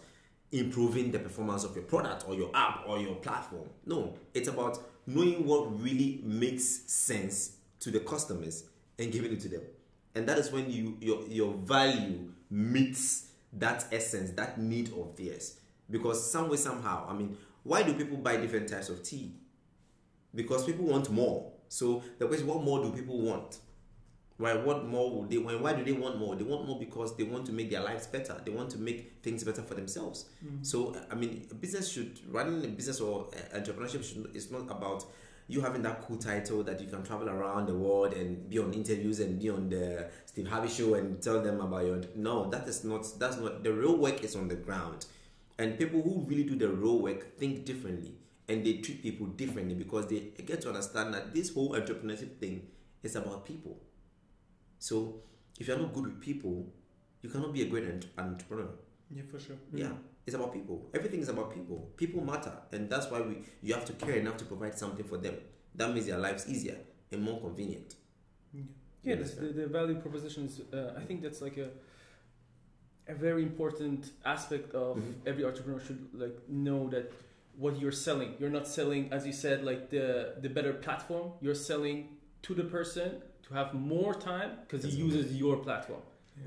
improving 0.50 1.12
the 1.12 1.18
performance 1.18 1.62
of 1.62 1.74
your 1.76 1.84
product 1.84 2.24
or 2.26 2.34
your 2.34 2.50
app 2.54 2.82
or 2.88 2.98
your 2.98 3.14
platform. 3.16 3.68
No, 3.86 4.14
it's 4.34 4.48
about 4.48 4.82
knowing 5.06 5.46
what 5.46 5.80
really 5.80 6.20
makes 6.24 6.64
sense 6.64 7.56
to 7.80 7.90
the 7.90 8.00
customers 8.00 8.64
and 8.98 9.12
giving 9.12 9.32
it 9.32 9.40
to 9.40 9.48
them. 9.48 9.62
And 10.14 10.28
that 10.28 10.38
is 10.38 10.50
when 10.50 10.70
you 10.70 10.96
your 11.00 11.22
your 11.28 11.54
value 11.54 12.32
meets 12.50 13.29
that 13.54 13.84
essence, 13.92 14.30
that 14.32 14.58
need 14.58 14.92
of 14.92 15.16
theirs. 15.16 15.58
Because 15.90 16.30
some 16.30 16.48
way, 16.48 16.56
somehow, 16.56 17.06
I 17.08 17.14
mean, 17.14 17.36
why 17.62 17.82
do 17.82 17.94
people 17.94 18.16
buy 18.16 18.36
different 18.36 18.68
types 18.68 18.88
of 18.88 19.02
tea? 19.02 19.34
because 20.34 20.64
people 20.64 20.84
want 20.84 21.10
more. 21.10 21.52
So 21.68 22.02
the 22.18 22.26
question, 22.26 22.46
what 22.46 22.62
more 22.62 22.82
do 22.82 22.92
people 22.92 23.20
want? 23.20 23.58
Why? 24.36 24.54
What 24.54 24.86
more 24.86 25.18
would 25.18 25.30
they? 25.30 25.38
When? 25.38 25.62
Why 25.62 25.74
do 25.74 25.84
they 25.84 25.92
want 25.92 26.18
more? 26.18 26.34
They 26.34 26.44
want 26.44 26.66
more 26.66 26.78
because 26.78 27.16
they 27.16 27.24
want 27.24 27.46
to 27.46 27.52
make 27.52 27.70
their 27.70 27.82
lives 27.82 28.06
better. 28.06 28.40
They 28.44 28.50
want 28.50 28.70
to 28.70 28.78
make 28.78 29.18
things 29.22 29.44
better 29.44 29.62
for 29.62 29.74
themselves. 29.74 30.26
Mm. 30.44 30.64
So 30.64 30.96
I 31.10 31.14
mean, 31.14 31.46
a 31.50 31.54
business 31.54 31.90
should 31.90 32.18
running 32.28 32.64
a 32.64 32.68
business 32.68 33.00
or 33.00 33.28
entrepreneurship 33.54 34.04
should 34.04 34.30
it's 34.34 34.50
not 34.50 34.70
about 34.70 35.04
you 35.50 35.60
having 35.60 35.82
that 35.82 36.00
cool 36.06 36.16
title 36.16 36.62
that 36.62 36.80
you 36.80 36.86
can 36.86 37.02
travel 37.02 37.28
around 37.28 37.66
the 37.66 37.74
world 37.74 38.12
and 38.12 38.48
be 38.48 38.58
on 38.58 38.72
interviews 38.72 39.18
and 39.18 39.40
be 39.40 39.50
on 39.50 39.68
the 39.68 40.08
Steve 40.24 40.46
Harvey 40.46 40.68
show 40.68 40.94
and 40.94 41.20
tell 41.20 41.42
them 41.42 41.60
about 41.60 41.84
your 41.84 42.00
no 42.14 42.48
that 42.50 42.68
is 42.68 42.84
not 42.84 43.06
that's 43.18 43.36
not 43.36 43.64
the 43.64 43.72
real 43.72 43.96
work 43.96 44.22
is 44.22 44.36
on 44.36 44.48
the 44.48 44.54
ground. 44.54 45.06
And 45.58 45.78
people 45.78 46.00
who 46.00 46.24
really 46.26 46.44
do 46.44 46.56
the 46.56 46.68
real 46.68 47.00
work 47.00 47.36
think 47.36 47.64
differently 47.64 48.14
and 48.48 48.64
they 48.64 48.74
treat 48.74 49.02
people 49.02 49.26
differently 49.26 49.74
because 49.74 50.06
they 50.06 50.20
get 50.46 50.60
to 50.62 50.68
understand 50.68 51.12
that 51.14 51.34
this 51.34 51.52
whole 51.52 51.70
entrepreneurship 51.70 52.36
thing 52.38 52.66
is 53.02 53.16
about 53.16 53.44
people. 53.44 53.78
So 54.78 55.16
if 55.58 55.66
you're 55.68 55.78
not 55.78 55.92
good 55.92 56.04
with 56.04 56.20
people 56.20 56.72
you 57.22 57.28
cannot 57.28 57.52
be 57.52 57.62
a 57.62 57.66
great 57.66 57.84
entrepreneur. 58.16 58.70
Yeah, 59.10 59.22
for 59.30 59.40
sure. 59.40 59.56
yeah 59.74 59.90
it's 60.30 60.38
about 60.40 60.52
people 60.58 60.76
everything 60.98 61.20
is 61.24 61.28
about 61.34 61.48
people 61.58 61.78
people 62.02 62.20
matter 62.32 62.52
and 62.74 62.82
that's 62.92 63.08
why 63.12 63.20
we 63.28 63.34
you 63.66 63.72
have 63.78 63.84
to 63.90 63.94
care 64.04 64.16
enough 64.24 64.36
to 64.42 64.46
provide 64.52 64.74
something 64.84 65.06
for 65.12 65.18
them 65.24 65.34
that 65.78 65.88
makes 65.94 66.06
their 66.10 66.18
lives 66.26 66.42
easier 66.54 66.76
and 67.12 67.20
more 67.28 67.38
convenient 67.46 67.90
Yeah. 68.52 68.62
Yeah, 69.08 69.16
the, 69.22 69.46
the 69.60 69.66
value 69.78 69.96
proposition 70.06 70.42
is. 70.48 70.54
Uh, 70.60 71.00
I 71.00 71.02
think 71.08 71.18
that's 71.24 71.40
like 71.46 71.56
a 71.66 71.68
a 73.08 73.14
very 73.26 73.42
important 73.50 74.00
aspect 74.34 74.68
of 74.74 74.96
Mhm. 74.96 75.14
every 75.30 75.44
entrepreneur 75.50 75.80
should 75.86 76.02
like 76.24 76.36
know 76.48 76.80
that 76.94 77.06
what 77.62 77.72
you're 77.80 77.98
selling. 78.08 78.30
You're 78.38 78.56
not 78.58 78.66
selling, 78.78 79.02
as 79.16 79.22
you 79.28 79.32
said, 79.44 79.58
like 79.70 79.82
the 79.96 80.06
the 80.44 80.50
better 80.58 80.74
platform. 80.86 81.26
You're 81.44 81.60
selling 81.72 81.98
to 82.46 82.50
the 82.60 82.66
person 82.76 83.08
to 83.46 83.50
have 83.58 83.68
more 83.94 84.12
time 84.30 84.50
because 84.62 84.82
he 84.88 84.92
uses 85.08 85.26
your 85.42 85.56
platform. 85.66 86.02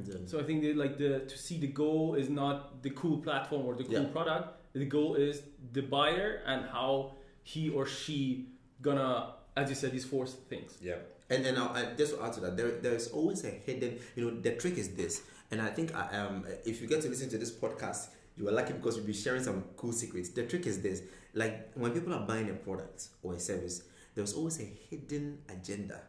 Yeah. 0.05 0.15
So 0.25 0.39
I 0.39 0.43
think 0.43 0.61
that 0.63 0.75
like 0.75 0.97
the 0.97 1.19
to 1.19 1.37
see 1.37 1.57
the 1.59 1.67
goal 1.67 2.15
is 2.15 2.29
not 2.29 2.81
the 2.81 2.89
cool 2.91 3.17
platform 3.17 3.65
or 3.65 3.75
the 3.75 3.83
cool 3.83 4.03
Yeah. 4.03 4.15
product. 4.17 4.59
The 4.73 4.85
goal 4.85 5.15
is 5.15 5.43
the 5.71 5.81
buyer 5.81 6.41
and 6.45 6.65
how 6.65 7.13
he 7.43 7.69
or 7.69 7.85
she 7.85 8.47
gonna, 8.81 9.35
as 9.55 9.69
you 9.69 9.75
said, 9.75 9.91
these 9.91 10.05
four 10.05 10.25
things. 10.25 10.77
Yeah, 10.81 10.95
and 11.29 11.45
and 11.45 11.57
I, 11.57 11.65
I 11.91 11.93
just 11.95 12.15
to 12.15 12.23
add 12.23 12.33
to 12.33 12.39
that, 12.41 12.57
there 12.57 12.71
there 12.81 12.95
is 12.95 13.07
always 13.09 13.43
a 13.45 13.49
hidden. 13.51 13.99
You 14.15 14.21
know, 14.25 14.31
the 14.41 14.51
trick 14.55 14.77
is 14.77 14.89
this, 14.95 15.21
and 15.51 15.61
I 15.61 15.69
think 15.69 15.93
I, 15.95 16.03
um, 16.17 16.45
if 16.65 16.81
you 16.81 16.87
get 16.87 17.01
to 17.03 17.09
listen 17.09 17.29
to 17.29 17.37
this 17.37 17.51
podcast, 17.51 18.07
you 18.35 18.47
are 18.47 18.51
lucky 18.51 18.73
because 18.73 18.95
we'll 18.97 19.05
be 19.05 19.13
sharing 19.13 19.43
some 19.43 19.63
cool 19.77 19.91
secrets. 19.93 20.29
The 20.29 20.43
trick 20.47 20.65
is 20.65 20.81
this: 20.81 21.03
like 21.35 21.71
when 21.75 21.91
people 21.91 22.13
are 22.13 22.25
buying 22.25 22.49
a 22.49 22.53
product 22.53 23.09
or 23.21 23.33
a 23.35 23.39
service, 23.39 23.83
there's 24.15 24.33
always 24.33 24.59
a 24.59 24.63
hidden 24.89 25.37
agenda, 25.49 26.01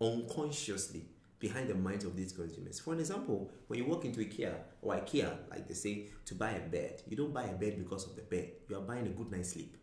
unconsciously 0.00 1.04
behind 1.42 1.68
the 1.68 1.74
minds 1.74 2.04
of 2.04 2.16
these 2.16 2.32
consumers. 2.32 2.78
For 2.78 2.94
an 2.94 3.00
example, 3.00 3.50
when 3.66 3.80
you 3.80 3.84
walk 3.84 4.04
into 4.04 4.20
IKEA 4.20 4.54
or 4.80 4.94
IKEA, 4.94 5.50
like 5.50 5.66
they 5.66 5.74
say, 5.74 6.06
to 6.26 6.36
buy 6.36 6.52
a 6.52 6.60
bed, 6.60 7.02
you 7.08 7.16
don't 7.16 7.34
buy 7.34 7.42
a 7.42 7.52
bed 7.52 7.74
because 7.78 8.06
of 8.06 8.14
the 8.14 8.22
bed. 8.22 8.52
You 8.68 8.76
are 8.76 8.80
buying 8.80 9.06
a 9.06 9.10
good 9.10 9.30
night's 9.32 9.50
sleep. 9.50 9.76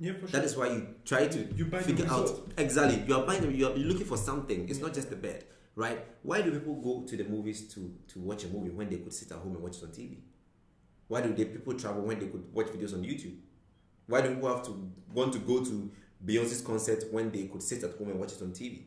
Yeah, 0.00 0.14
for 0.14 0.26
sure. 0.26 0.40
That 0.40 0.44
is 0.44 0.56
why 0.56 0.66
you 0.66 0.88
try 1.04 1.28
to 1.28 1.54
You 1.54 1.66
buy 1.66 1.82
figure 1.82 2.08
out 2.10 2.28
exactly. 2.58 3.04
You 3.06 3.14
are 3.14 3.24
buying. 3.24 3.54
You 3.54 3.68
are 3.68 3.76
looking 3.76 4.04
for 4.04 4.16
something. 4.16 4.68
It's 4.68 4.80
not 4.80 4.92
just 4.92 5.08
the 5.08 5.16
bed, 5.16 5.44
right? 5.76 6.04
Why 6.22 6.42
do 6.42 6.50
people 6.50 6.74
go 6.74 7.06
to 7.06 7.16
the 7.16 7.24
movies 7.24 7.72
to 7.74 7.94
to 8.08 8.18
watch 8.18 8.42
a 8.44 8.48
movie 8.48 8.70
when 8.70 8.90
they 8.90 8.96
could 8.96 9.14
sit 9.14 9.30
at 9.30 9.38
home 9.38 9.54
and 9.54 9.62
watch 9.62 9.76
it 9.76 9.84
on 9.84 9.90
TV? 9.90 10.18
Why 11.06 11.20
do 11.20 11.32
they 11.32 11.44
people 11.44 11.74
travel 11.74 12.02
when 12.02 12.18
they 12.18 12.26
could 12.26 12.52
watch 12.52 12.66
videos 12.66 12.94
on 12.94 13.04
YouTube? 13.04 13.36
Why 14.08 14.22
do 14.22 14.34
people 14.34 14.52
have 14.54 14.64
to 14.64 14.90
want 15.14 15.32
to 15.34 15.38
go 15.38 15.64
to 15.64 15.90
Beyonce's 16.24 16.62
concert 16.62 17.04
when 17.12 17.30
they 17.30 17.44
could 17.44 17.62
sit 17.62 17.84
at 17.84 17.96
home 17.96 18.10
and 18.10 18.18
watch 18.18 18.32
it 18.32 18.42
on 18.42 18.50
TV? 18.50 18.82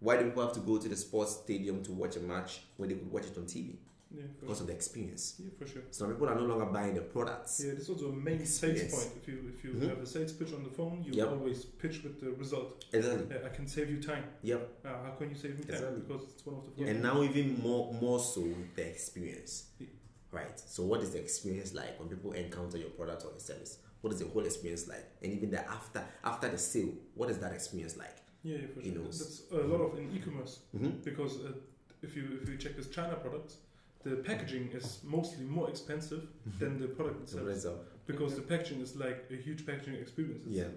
Why 0.00 0.16
do 0.16 0.24
people 0.24 0.44
have 0.44 0.52
to 0.54 0.60
go 0.60 0.78
to 0.78 0.88
the 0.88 0.96
sports 0.96 1.32
stadium 1.42 1.82
to 1.84 1.92
watch 1.92 2.16
a 2.16 2.20
match 2.20 2.60
when 2.76 2.88
they 2.88 2.94
could 2.94 3.10
watch 3.10 3.24
it 3.26 3.36
on 3.36 3.44
TV? 3.44 3.76
Yeah, 4.10 4.22
Because 4.40 4.56
sure. 4.58 4.62
of 4.62 4.66
the 4.68 4.72
experience. 4.72 5.34
Yeah, 5.38 5.50
for 5.58 5.66
sure. 5.66 5.82
Some 5.90 6.08
people 6.12 6.28
are 6.30 6.34
no 6.34 6.46
longer 6.46 6.64
buying 6.66 6.94
the 6.94 7.02
products. 7.02 7.60
Yeah, 7.62 7.72
this 7.72 7.82
is 7.82 7.90
also 7.90 8.08
a 8.08 8.12
main 8.12 8.46
sales 8.46 8.78
Yes. 8.78 8.94
point. 8.94 9.16
If 9.20 9.28
you 9.28 9.52
if 9.54 9.62
you 9.64 9.72
Mhm. 9.72 9.88
have 9.90 9.98
a 9.98 10.06
sales 10.06 10.32
pitch 10.32 10.52
on 10.54 10.62
the 10.64 10.70
phone, 10.70 11.04
you 11.04 11.12
Yep. 11.12 11.28
always 11.28 11.64
pitch 11.66 12.02
with 12.04 12.18
the 12.20 12.30
result. 12.32 12.86
Exactly. 12.92 13.26
Yeah, 13.36 13.44
I 13.46 13.50
can 13.50 13.66
save 13.68 13.90
you 13.90 14.00
time. 14.02 14.24
Yep. 14.42 14.80
Uh, 14.84 14.88
how 15.02 15.10
can 15.18 15.28
you 15.28 15.34
save 15.36 15.58
me 15.58 15.64
time? 15.64 15.74
Exactly. 15.74 16.00
Because 16.00 16.22
it's 16.32 16.46
one 16.46 16.56
of 16.56 16.64
the 16.74 16.82
Yeah. 16.82 16.88
And 16.90 17.02
now 17.02 17.22
even 17.22 17.58
more 17.60 17.92
more 17.92 18.18
so 18.20 18.48
the 18.76 18.88
experience. 18.88 19.64
Yeah. 19.78 19.88
Right. 20.30 20.58
So 20.58 20.84
what 20.84 21.02
is 21.02 21.10
the 21.10 21.18
experience 21.20 21.74
like 21.74 21.98
when 21.98 22.08
people 22.08 22.32
encounter 22.32 22.78
your 22.78 22.90
product 22.90 23.24
or 23.26 23.30
your 23.32 23.40
service? 23.40 23.78
What 24.00 24.12
is 24.14 24.20
the 24.20 24.26
whole 24.28 24.44
experience 24.46 24.86
like? 24.88 25.04
And 25.22 25.32
even 25.34 25.50
the 25.50 25.68
after 25.68 26.02
after 26.24 26.48
the 26.48 26.56
sale, 26.58 26.94
what 27.14 27.28
is 27.30 27.38
that 27.40 27.52
experience 27.52 27.96
like? 27.98 28.16
Yeah, 28.48 28.58
yeah, 28.62 28.68
for 28.74 28.80
sure. 28.82 28.94
knows. 28.98 29.16
That's 29.20 29.38
a 29.62 29.66
lot 29.72 29.80
of 29.86 29.90
in 29.98 30.04
e-commerce 30.16 30.54
Mm-hmm. 30.74 30.92
because 31.08 31.32
uh, 31.46 31.52
if 32.06 32.10
you 32.16 32.24
if 32.42 32.46
you 32.50 32.56
check 32.64 32.74
this 32.80 32.88
China 32.98 33.14
products, 33.24 33.54
the 34.06 34.14
packaging 34.30 34.64
is 34.78 34.86
mostly 35.16 35.44
more 35.58 35.68
expensive 35.74 36.22
than 36.60 36.72
the 36.82 36.88
product 36.98 37.18
itself 37.24 37.78
because 38.10 38.32
the 38.40 38.44
packaging 38.52 38.80
is 38.86 38.92
like 39.04 39.18
a 39.36 39.38
huge 39.46 39.62
packaging 39.68 39.96
experience. 40.04 40.44
It's 40.46 40.56
Yeah, 40.60 40.70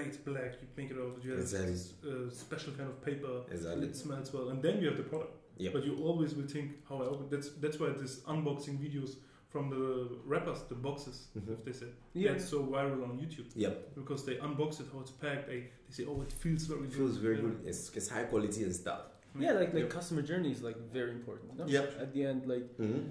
made 0.00 0.14
black. 0.30 0.52
You 0.62 0.68
make 0.80 0.90
it 0.94 0.98
out. 1.04 1.14
You 1.24 1.30
have 1.32 1.40
Exactly. 1.46 1.72
this, 1.72 1.84
uh, 2.10 2.30
special 2.44 2.72
kind 2.78 2.88
of 2.94 2.96
paper. 3.08 3.34
exactly. 3.56 3.84
It 3.88 3.94
smells 4.04 4.28
well, 4.34 4.46
and 4.52 4.58
then 4.66 4.74
you 4.80 4.86
have 4.90 4.98
the 5.02 5.08
product. 5.14 5.34
Yep. 5.64 5.72
But 5.74 5.82
you 5.88 5.94
always 6.08 6.30
will 6.36 6.46
think 6.56 6.68
how 6.88 6.96
I 7.04 7.06
open. 7.12 7.24
That's 7.34 7.48
that's 7.64 7.78
why 7.80 7.88
this 8.02 8.14
unboxing 8.34 8.76
videos 8.86 9.12
from 9.48 9.70
the 9.70 10.18
rappers, 10.26 10.60
the 10.68 10.74
boxes, 10.74 11.28
Mhm. 11.36 11.52
if 11.54 11.64
they 11.64 11.72
say, 11.72 11.86
Yeah. 12.12 12.32
that's 12.32 12.48
so 12.48 12.58
viral 12.66 13.02
on 13.08 13.18
YouTube 13.18 13.46
Yep. 13.54 13.94
because 13.94 14.24
they 14.26 14.36
unbox 14.36 14.80
it 14.80 14.86
how 14.92 15.00
it's 15.00 15.10
packed. 15.10 15.46
They, 15.48 15.60
they 15.86 15.92
say, 15.98 16.04
oh, 16.06 16.20
it 16.20 16.32
feels 16.32 16.64
very 16.66 16.80
It 16.80 16.90
good. 16.90 16.92
feels 16.98 17.16
very 17.16 17.36
Yeah. 17.36 17.42
good. 17.42 17.60
It's, 17.64 17.90
it's 17.96 18.08
high 18.10 18.24
quality 18.24 18.62
and 18.64 18.74
stuff. 18.74 19.02
Yeah, 19.38 19.52
like 19.52 19.72
like 19.72 19.84
Yep. 19.84 19.90
customer 19.90 20.22
journey 20.22 20.50
is 20.52 20.62
like 20.62 20.78
very 20.92 21.12
important. 21.12 21.56
No? 21.58 21.66
Yep. 21.66 21.86
At 22.00 22.12
the 22.12 22.24
end, 22.24 22.46
like 22.46 22.66
Mm-hmm. 22.78 23.10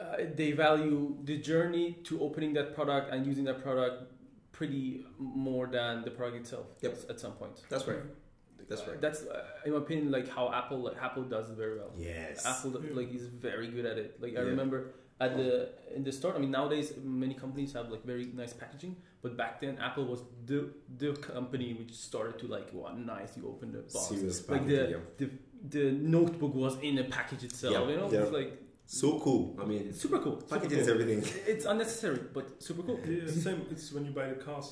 uh, 0.00 0.16
they 0.34 0.52
value 0.52 1.16
the 1.24 1.36
journey 1.38 1.86
to 2.04 2.20
opening 2.20 2.52
that 2.54 2.74
product 2.74 3.10
and 3.12 3.26
using 3.26 3.44
that 3.44 3.62
product 3.62 3.96
pretty 4.52 5.06
more 5.18 5.66
than 5.66 6.02
the 6.06 6.10
product 6.10 6.36
itself. 6.42 6.66
Yep. 6.82 6.94
At 7.08 7.20
some 7.20 7.32
point. 7.40 7.56
That's 7.70 7.86
right. 7.86 8.02
That's 8.68 8.86
right. 8.86 9.00
That's 9.00 9.22
uh, 9.26 9.44
in 9.66 9.72
my 9.72 9.78
opinion 9.78 10.10
like 10.10 10.28
how 10.28 10.52
Apple 10.52 10.78
like, 10.86 10.96
Apple 11.02 11.24
does 11.24 11.50
it 11.50 11.56
very 11.56 11.76
well. 11.78 11.92
Yes. 11.96 12.44
Apple 12.46 12.72
Yeah. 12.82 12.94
like 13.00 13.12
is 13.14 13.26
very 13.26 13.68
good 13.68 13.86
at 13.86 13.96
it. 13.98 14.20
Like 14.22 14.32
I 14.36 14.42
Yeah. 14.42 14.48
remember 14.54 14.78
at 15.20 15.36
the 15.36 15.48
in 15.96 16.02
the 16.04 16.12
start. 16.12 16.36
I 16.36 16.38
mean 16.38 16.50
nowadays 16.50 16.92
many 17.02 17.34
companies 17.34 17.72
have 17.74 17.90
like 17.94 18.04
very 18.04 18.26
nice 18.42 18.52
packaging, 18.62 18.96
but 19.22 19.36
back 19.36 19.60
then 19.60 19.78
Apple 19.78 20.06
was 20.12 20.20
the 20.46 20.58
the 21.02 21.12
company 21.14 21.68
which 21.78 21.92
started 22.08 22.38
to 22.42 22.46
like 22.56 22.68
wow 22.72 22.92
nice 22.96 23.36
you 23.36 23.46
open 23.48 23.72
the 23.72 23.82
box. 23.94 24.08
Serious 24.08 24.48
Like 24.48 24.60
packaging, 24.60 24.90
the- 25.18 25.24
yeah. 25.26 25.30
The 25.76 25.92
notebook 25.92 26.54
was 26.54 26.74
in 26.80 26.96
a 26.98 27.04
package 27.04 27.44
itself. 27.44 27.74
Yeah. 27.74 27.88
You 27.90 27.96
know, 27.98 28.10
Yeah. 28.10 28.22
it's 28.22 28.32
like 28.40 28.52
So 28.86 29.08
cool. 29.24 29.42
I 29.62 29.64
mean, 29.70 29.92
super 29.92 30.18
cool. 30.24 30.36
super 30.40 30.54
packaging 30.54 30.78
cool. 30.78 30.86
is 30.86 30.88
everything. 30.94 31.20
It's 31.52 31.64
unnecessary, 31.72 32.20
but 32.36 32.46
super 32.66 32.82
cool. 32.86 32.98
Yeah, 33.06 33.24
it's 33.24 33.42
same. 33.48 33.60
It's 33.74 33.86
when 33.94 34.04
you 34.06 34.12
buy 34.20 34.26
the 34.34 34.40
cars. 34.46 34.68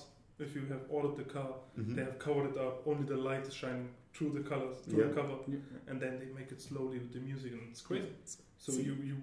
If 0.46 0.50
you 0.56 0.62
have 0.72 0.82
ordered 0.96 1.16
the 1.22 1.28
car, 1.36 1.50
Mhm. 1.78 1.94
they 1.96 2.04
have 2.08 2.18
covered 2.26 2.46
it 2.52 2.56
up. 2.64 2.74
Only 2.90 3.04
the 3.12 3.18
light 3.28 3.44
is 3.50 3.54
shining 3.62 3.88
through 4.14 4.32
the 4.38 4.44
colors, 4.52 4.76
through 4.82 5.00
Yeah. 5.02 5.08
the 5.10 5.14
cover, 5.20 5.36
Yeah. 5.54 5.88
and 5.88 5.96
then 6.02 6.12
they 6.20 6.28
make 6.40 6.50
it 6.54 6.60
slowly 6.68 6.96
with 7.02 7.12
the 7.16 7.22
music, 7.30 7.50
and 7.56 7.62
it's 7.70 7.82
crazy. 7.90 8.12
So 8.64 8.72
See. 8.72 8.84
you 8.88 8.94
you 9.10 9.16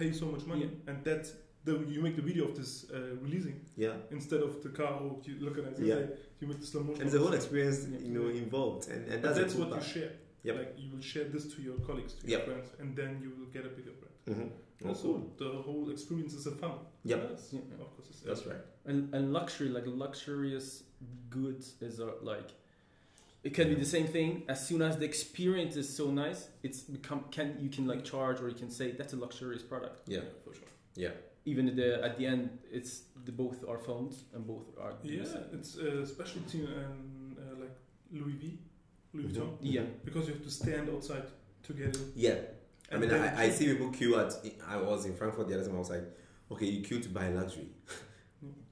pay 0.00 0.10
so 0.22 0.26
much 0.34 0.44
money, 0.52 0.62
Yeah. 0.66 0.88
and 0.90 0.96
that 1.08 1.24
the, 1.66 1.72
you 1.94 2.00
make 2.06 2.16
the 2.20 2.26
video 2.30 2.44
of 2.48 2.54
this 2.60 2.72
uh, 2.90 2.96
releasing 3.26 3.56
Yeah. 3.76 3.96
instead 4.10 4.40
of 4.48 4.52
the 4.64 4.70
car. 4.78 4.92
Oh, 5.02 5.20
you 5.24 5.34
look 5.46 5.56
at 5.60 5.64
it. 5.70 5.74
Yeah. 5.78 5.94
okay, 5.94 6.08
You 6.40 6.46
make 6.50 6.60
the 6.64 6.66
slow 6.72 6.82
motion. 6.82 7.02
And 7.02 7.10
there's 7.10 7.20
a 7.22 7.24
whole 7.26 7.34
experience, 7.40 7.78
Yeah. 7.86 7.98
you 8.06 8.12
know, 8.16 8.28
involved, 8.44 8.82
and, 8.92 9.00
and 9.04 9.12
And 9.14 9.22
that's, 9.24 9.38
that's, 9.38 9.54
cool 9.54 9.66
what 9.70 9.82
you 9.82 9.88
share. 9.96 10.12
Yep. 10.46 10.54
Like 10.60 10.72
you 10.82 10.88
will 10.92 11.02
share 11.12 11.24
this 11.34 11.44
to 11.54 11.58
your 11.68 11.78
colleagues, 11.88 12.12
to 12.20 12.22
Yep. 12.26 12.38
your 12.38 12.46
friends, 12.48 12.68
and 12.80 12.88
then 13.00 13.10
you 13.22 13.30
will 13.36 13.50
get 13.56 13.64
a 13.70 13.72
bigger 13.78 13.94
brand. 14.00 14.16
Mhm. 14.32 14.50
Oh, 14.88 14.94
so 14.94 15.02
cool. 15.02 15.22
the 15.42 15.50
whole 15.66 15.86
experience 15.96 16.32
is 16.40 16.46
a 16.52 16.54
fun. 16.62 16.76
Yep. 17.10 17.20
Yes, 17.30 17.42
Yeah. 17.52 17.60
Of 17.84 17.88
course, 17.94 18.08
it's 18.10 18.20
That's 18.28 18.44
right. 18.50 18.64
And, 18.90 18.98
and 19.16 19.24
luxury, 19.38 19.68
like 19.76 19.86
luxurious 20.04 20.68
goods, 21.36 21.64
is 21.88 22.00
uh, 22.00 22.06
like 22.32 22.48
it 23.42 23.54
can 23.54 23.68
be 23.68 23.74
the 23.74 23.84
same 23.96 24.06
thing. 24.06 24.42
As 24.48 24.66
soon 24.68 24.82
as 24.82 24.96
the 24.98 25.04
experience 25.04 25.76
is 25.76 25.88
so 25.96 26.10
nice, 26.10 26.48
it's 26.62 26.80
become 26.80 27.24
can 27.30 27.56
you 27.60 27.70
can 27.70 27.86
like 27.86 28.04
charge 28.04 28.40
or 28.40 28.48
you 28.48 28.54
can 28.54 28.70
say 28.70 28.92
that's 28.92 29.12
a 29.12 29.16
luxurious 29.16 29.62
product. 29.62 30.02
Yeah. 30.06 30.20
for 30.44 30.52
sure. 30.54 30.64
Yeah. 30.94 31.10
Even 31.46 31.68
at 31.68 31.76
the 31.76 32.04
at 32.04 32.18
the 32.18 32.26
end, 32.26 32.58
it's 32.70 33.02
the 33.24 33.32
both 33.32 33.64
are 33.68 33.78
phones 33.78 34.24
and 34.34 34.46
both 34.46 34.66
are 34.78 34.92
the 35.02 35.08
Yeah, 35.08 35.24
same. 35.24 35.44
it's 35.52 35.76
a 35.76 36.06
specialty 36.06 36.60
and 36.64 37.36
uh, 37.38 37.60
like 37.62 37.76
Louis 38.12 38.32
V, 38.42 38.58
Louis 39.14 39.24
Mhm. 39.24 39.32
Vuitton, 39.32 39.50
yeah. 39.60 39.82
because 40.04 40.26
you 40.28 40.34
have 40.34 40.42
to 40.44 40.50
stand 40.50 40.88
outside 40.90 41.24
to 41.66 41.72
get 41.72 41.96
in. 41.96 42.12
Yeah. 42.14 42.34
I 42.90 42.94
And 42.94 43.00
mean, 43.00 43.10
then 43.10 43.22
I, 43.22 43.44
I 43.44 43.50
see 43.50 43.66
people 43.66 43.90
queue 43.90 44.18
at. 44.18 44.32
I 44.66 44.76
was 44.76 45.06
in 45.06 45.14
Frankfurt 45.14 45.46
the 45.48 45.54
other 45.54 45.64
time. 45.66 45.76
I 45.76 45.78
was 45.78 45.90
like, 45.90 46.04
okay, 46.52 46.66
you 46.66 46.82
queue 46.82 47.00
to 47.00 47.08
buy 47.08 47.28
luxury. 47.30 47.68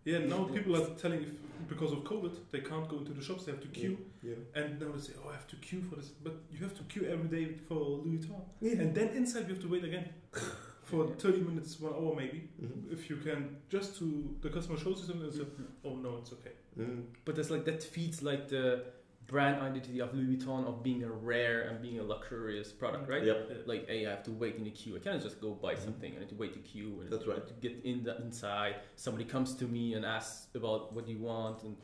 Yeah, 0.05 0.21
now 0.21 0.45
people 0.45 0.75
are 0.77 0.87
telling 1.03 1.21
if 1.23 1.29
because 1.69 1.93
of 1.93 1.99
COVID 2.05 2.35
they 2.51 2.61
can't 2.61 2.89
go 2.89 2.99
into 2.99 3.13
the 3.13 3.23
shops, 3.23 3.45
they 3.45 3.53
have 3.53 3.61
to 3.61 3.69
queue, 3.69 3.97
Yeah. 4.23 4.35
and 4.55 4.81
now 4.81 4.93
they 4.93 5.01
say, 5.01 5.13
oh, 5.25 5.29
I 5.31 5.33
have 5.33 5.47
to 5.49 5.57
queue 5.57 5.83
for 5.89 5.97
this, 5.97 6.09
but 6.23 6.35
you 6.53 6.59
have 6.61 6.75
to 6.79 6.85
queue 6.85 7.07
every 7.07 7.29
day 7.29 7.55
for 7.69 7.75
Louis 8.05 8.19
Vuitton, 8.19 8.41
Yeah. 8.61 8.81
and 8.81 8.95
then 8.95 9.09
inside 9.17 9.43
you 9.49 9.55
have 9.55 9.63
to 9.63 9.69
wait 9.69 9.85
again 9.85 10.09
for 10.85 11.07
Yeah. 11.07 11.15
30 11.17 11.41
minutes, 11.43 11.81
one 11.81 11.93
hour 11.95 12.15
maybe. 12.17 12.49
Mhm. 12.63 12.93
If 12.93 13.11
you 13.11 13.17
can 13.17 13.57
just 13.69 13.99
to 13.99 14.37
the 14.41 14.51
customer 14.51 14.79
shows 14.79 15.01
you 15.01 15.07
something 15.07 15.25
and 15.29 15.35
say, 15.35 15.47
oh 15.85 15.97
no, 15.97 16.17
it's 16.19 16.33
okay. 16.33 16.53
Mm. 16.79 17.05
But 17.25 17.35
that's 17.37 17.51
like 17.51 17.65
that 17.65 17.83
feeds 17.83 18.23
like 18.23 18.49
the 18.49 18.85
brand 19.29 19.61
identity 19.63 20.01
of 20.01 20.13
Louis 20.15 20.37
Vuitton 20.37 20.67
of 20.67 20.83
being 20.83 21.05
a 21.05 21.11
rare 21.11 21.61
and 21.69 21.81
being 21.83 22.01
a 22.01 22.03
luxurious 22.03 22.73
product, 22.73 23.09
right? 23.09 23.23
Yep. 23.23 23.63
Like, 23.67 23.87
hey, 23.87 24.07
I 24.07 24.11
have 24.11 24.23
to 24.25 24.33
wait 24.33 24.57
in 24.57 24.65
the 24.65 24.71
queue. 24.71 24.97
I 24.97 25.01
can't 25.01 25.23
just 25.23 25.39
go 25.41 25.51
buy 25.53 25.75
something. 25.75 26.15
I 26.17 26.21
need 26.21 26.31
to 26.31 26.35
wait 26.35 26.55
the 26.55 26.61
queue 26.61 27.01
and 27.03 27.11
That's 27.13 27.27
right. 27.27 27.47
to 27.47 27.53
get 27.61 27.85
in 27.85 28.03
the 28.05 28.17
inside. 28.23 28.77
Somebody 28.97 29.25
comes 29.27 29.55
to 29.57 29.67
me 29.67 29.95
and 29.95 30.05
asks 30.05 30.47
about 30.55 30.95
what 30.95 31.07
you 31.07 31.19
want, 31.19 31.63
and 31.63 31.77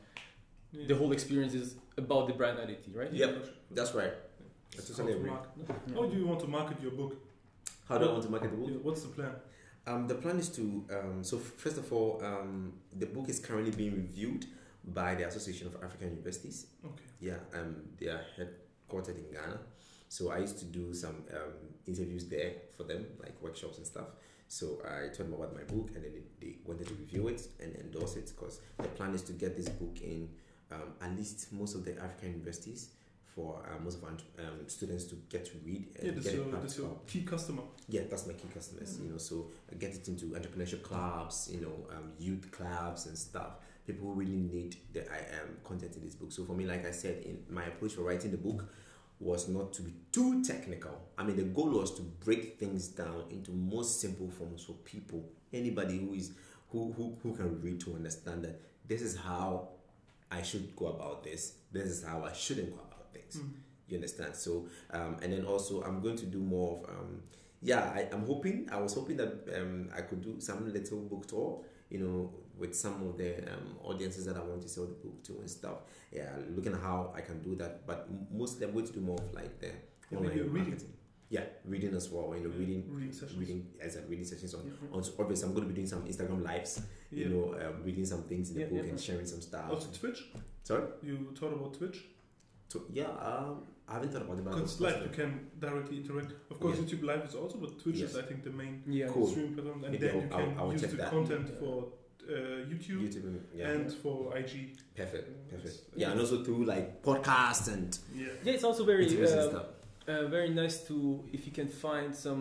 Yeah. 0.72 0.86
the 0.88 0.96
whole 0.96 1.12
experience 1.12 1.52
is 1.54 1.76
about 1.98 2.26
the 2.28 2.32
brand 2.32 2.58
identity, 2.58 2.92
right? 2.92 3.12
Yep. 3.12 3.46
That's 3.70 3.94
right. 3.94 4.14
I 4.14 4.78
It's 4.78 4.88
totally 4.88 5.12
how 5.12 5.18
to 5.18 5.18
agree. 5.18 5.30
market. 5.30 5.50
How 5.94 6.06
do 6.06 6.16
you 6.16 6.26
want 6.26 6.40
to 6.40 6.48
market 6.48 6.80
your 6.80 6.92
book? 6.92 7.12
How 7.88 7.98
do 7.98 8.06
I 8.08 8.12
want 8.12 8.24
to 8.24 8.30
market 8.30 8.50
the 8.52 8.56
book? 8.56 8.70
Yeah, 8.70 8.78
what's 8.78 9.02
the 9.02 9.08
plan? 9.08 9.34
Um, 9.86 10.08
the 10.08 10.14
plan 10.14 10.38
is 10.38 10.48
to 10.58 10.62
um, 10.96 11.22
so 11.22 11.36
first 11.36 11.76
of 11.76 11.92
all, 11.92 12.18
um, 12.24 12.72
the 12.98 13.04
book 13.04 13.28
is 13.28 13.38
currently 13.38 13.70
being 13.70 13.94
reviewed 13.94 14.46
by 14.88 15.14
the 15.14 15.26
Association 15.26 15.66
of 15.68 15.82
African 15.82 16.10
Universities. 16.10 16.66
Okay. 16.84 17.04
Yeah, 17.20 17.36
um, 17.54 17.76
they 17.98 18.06
are 18.06 18.20
headquartered 18.38 19.16
in 19.16 19.32
Ghana. 19.32 19.58
So 20.08 20.30
I 20.30 20.38
used 20.38 20.58
to 20.58 20.64
do 20.66 20.94
some 20.94 21.24
um, 21.32 21.52
interviews 21.86 22.26
there 22.28 22.52
for 22.76 22.84
them, 22.84 23.06
like 23.20 23.40
workshops 23.42 23.78
and 23.78 23.86
stuff. 23.86 24.08
So 24.48 24.78
I 24.84 25.08
told 25.08 25.30
them 25.30 25.34
about 25.34 25.54
my 25.54 25.62
book, 25.62 25.90
and 25.94 26.04
then 26.04 26.12
they, 26.12 26.46
they 26.46 26.56
wanted 26.64 26.86
to 26.88 26.94
review 26.94 27.28
it 27.28 27.40
and 27.60 27.74
endorse 27.76 28.16
it 28.16 28.30
because 28.34 28.60
the 28.76 28.88
plan 28.88 29.14
is 29.14 29.22
to 29.22 29.32
get 29.32 29.56
this 29.56 29.68
book 29.68 29.98
in 30.02 30.28
um, 30.70 30.92
at 31.00 31.16
least 31.16 31.52
most 31.52 31.74
of 31.74 31.84
the 31.84 31.92
African 31.98 32.32
universities 32.32 32.90
for 33.34 33.60
uh, 33.68 33.82
most 33.82 33.98
of 33.98 34.04
our 34.04 34.10
um, 34.10 34.68
students 34.68 35.04
to 35.04 35.16
get 35.28 35.44
to 35.46 35.52
read 35.64 35.88
and 35.96 36.06
Yeah, 36.06 36.12
that's 36.12 36.26
get 36.26 36.34
your, 36.34 36.44
it 36.44 36.62
that's 36.62 36.78
your 36.78 36.96
key 37.06 37.22
customer. 37.22 37.62
Yeah, 37.88 38.02
that's 38.08 38.26
my 38.26 38.34
key 38.34 38.48
customers. 38.52 38.98
You 39.02 39.10
know, 39.10 39.18
so 39.18 39.50
I 39.70 39.74
get 39.74 39.94
it 39.94 40.06
into 40.06 40.26
entrepreneurship 40.26 40.82
clubs, 40.82 41.50
you 41.52 41.60
know, 41.60 41.96
um, 41.96 42.12
youth 42.18 42.50
clubs 42.52 43.06
and 43.06 43.18
stuff. 43.18 43.54
People 43.86 44.08
who 44.08 44.14
really 44.14 44.36
need 44.36 44.76
the 44.92 45.00
I 45.12 45.18
am 45.42 45.58
content 45.62 45.96
in 45.96 46.04
this 46.04 46.14
book. 46.14 46.32
So 46.32 46.44
for 46.44 46.54
me, 46.54 46.64
like 46.66 46.86
I 46.86 46.90
said, 46.90 47.22
in 47.24 47.44
my 47.48 47.64
approach 47.64 47.94
for 47.94 48.02
writing 48.02 48.30
the 48.30 48.38
book 48.38 48.66
was 49.20 49.48
not 49.48 49.72
to 49.74 49.82
be 49.82 49.92
too 50.10 50.42
technical. 50.42 50.98
I 51.16 51.22
mean, 51.22 51.36
the 51.36 51.44
goal 51.44 51.70
was 51.70 51.94
to 51.96 52.02
break 52.02 52.58
things 52.58 52.88
down 52.88 53.24
into 53.30 53.52
most 53.52 54.00
simple 54.00 54.28
forms 54.30 54.64
for 54.64 54.72
people. 54.84 55.28
Anybody 55.52 55.98
who 55.98 56.14
is 56.14 56.32
who 56.70 56.92
who, 56.92 57.16
who 57.22 57.34
can 57.34 57.60
read 57.60 57.80
to 57.80 57.94
understand 57.94 58.44
that 58.44 58.60
this 58.86 59.02
is 59.02 59.16
how 59.16 59.68
I 60.30 60.42
should 60.42 60.74
go 60.74 60.86
about 60.86 61.22
this. 61.22 61.54
This 61.70 61.86
is 61.86 62.04
how 62.04 62.24
I 62.24 62.32
shouldn't 62.32 62.70
go 62.70 62.80
about 62.82 63.12
things. 63.12 63.36
Mm. 63.36 63.52
You 63.86 63.96
understand? 63.96 64.34
So, 64.34 64.66
um, 64.90 65.18
and 65.22 65.32
then 65.32 65.44
also, 65.44 65.82
I'm 65.82 66.00
going 66.00 66.16
to 66.16 66.26
do 66.26 66.38
more 66.38 66.78
of, 66.78 66.90
um, 66.90 67.22
yeah, 67.60 67.92
I, 67.94 68.08
I'm 68.12 68.26
hoping, 68.26 68.68
I 68.72 68.80
was 68.80 68.94
hoping 68.94 69.18
that 69.18 69.46
um, 69.54 69.90
I 69.94 70.00
could 70.00 70.22
do 70.22 70.36
some 70.40 70.72
little 70.72 71.00
book 71.00 71.26
tour, 71.26 71.60
you 71.94 72.00
know, 72.04 72.18
with 72.60 72.74
some 72.84 72.96
of 73.08 73.16
the 73.20 73.30
um, 73.52 73.66
audiences 73.90 74.24
that 74.26 74.36
I 74.36 74.42
want 74.50 74.62
to 74.62 74.68
sell 74.68 74.86
the 74.92 74.98
book 75.04 75.16
to 75.26 75.32
and 75.42 75.48
stuff. 75.58 75.78
Yeah, 76.18 76.30
looking 76.56 76.72
at 76.76 76.80
how 76.88 76.98
I 77.18 77.20
can 77.28 77.38
do 77.48 77.52
that. 77.62 77.86
But 77.90 77.98
mostly, 78.40 78.66
I'm 78.66 78.72
going 78.72 78.86
to 78.90 78.92
do 78.98 79.00
more 79.10 79.18
of 79.24 79.32
like 79.40 79.52
the 79.64 79.70
Yeah, 80.10 80.18
online 80.18 80.38
a 80.38 80.42
reading. 80.42 80.54
marketing. 80.70 80.92
Yeah, 81.36 81.44
reading 81.74 81.94
as 82.00 82.06
well. 82.12 82.26
You 82.36 82.44
know, 82.44 82.52
reading, 82.62 82.82
reading 82.96 83.12
sessions. 83.12 83.38
reading 83.42 83.60
as 83.86 83.92
a 83.96 84.02
reading 84.12 84.24
sessions 84.32 84.52
on. 84.54 84.62
Yeah. 84.66 84.94
on 84.96 85.02
obviously, 85.22 85.46
I'm 85.48 85.54
going 85.56 85.66
to 85.68 85.72
be 85.72 85.76
doing 85.80 85.90
some 85.94 86.02
Instagram 86.12 86.42
lives. 86.50 86.72
Yeah. 87.10 87.26
You 87.26 87.28
know, 87.34 87.46
um, 87.66 87.74
reading 87.88 88.06
some 88.12 88.22
things 88.30 88.50
in 88.50 88.56
the 88.58 88.64
book 88.72 88.86
and 88.92 89.00
sharing 89.08 89.26
some 89.32 89.40
stuff. 89.48 89.70
Also 89.70 89.88
Twitch. 90.00 90.20
Sorry. 90.64 90.84
You 91.02 91.14
thought 91.38 91.52
about 91.58 91.74
Twitch. 91.78 91.98
So, 92.74 92.82
yeah, 92.92 93.04
um, 93.30 93.62
I 93.88 93.94
haven't 93.94 94.10
thought 94.12 94.22
about 94.22 94.38
it. 94.38 94.44
Because 94.44 94.80
live 94.80 95.02
you 95.04 95.08
can 95.20 95.30
directly 95.60 95.96
interact. 95.98 96.32
Of 96.50 96.58
course, 96.58 96.76
Yeah. 96.78 96.84
YouTube 96.84 97.04
Live 97.04 97.24
is 97.28 97.34
also, 97.36 97.56
but 97.58 97.70
Twitch 97.80 98.00
is 98.06 98.16
I 98.16 98.22
think 98.22 98.42
the 98.42 98.50
main 98.50 98.82
Yeah. 98.86 99.06
Cool. 99.14 99.28
stream 99.28 99.54
platform, 99.54 99.84
and 99.84 99.92
Maybe 99.92 100.06
then 100.06 100.16
you 100.16 100.22
I'll- 100.22 100.28
can 100.46 100.58
I'll- 100.58 100.64
I'll 100.66 100.72
use 100.72 100.80
the 100.82 100.96
that. 101.02 101.10
content 101.10 101.46
Yeah. 101.52 101.58
for 101.60 101.76
uh, 102.26 102.32
YouTube, 102.70 103.00
YouTube, 103.06 103.38
yeah. 103.54 103.70
and 103.72 103.92
for 104.02 104.16
IG. 104.36 104.54
Perfect, 104.96 105.26
perfect. 105.50 105.66
It's- 105.66 105.82
Yeah, 105.94 106.10
and 106.12 106.18
also 106.22 106.42
through 106.42 106.64
like 106.64 106.86
podcasts 107.02 107.66
and 107.74 107.90
Yeah. 108.16 108.28
Yeah, 108.44 108.54
it's 108.54 108.64
also 108.64 108.82
very 108.92 109.04
interviews 109.04 109.32
and 109.32 109.40
um, 109.42 109.50
stuff. 109.50 109.66
uh, 110.08 110.26
very 110.36 110.48
nice 110.62 110.76
to 110.88 110.96
if 111.36 111.40
you 111.46 111.52
can 111.52 111.68
find 111.68 112.10
some 112.26 112.40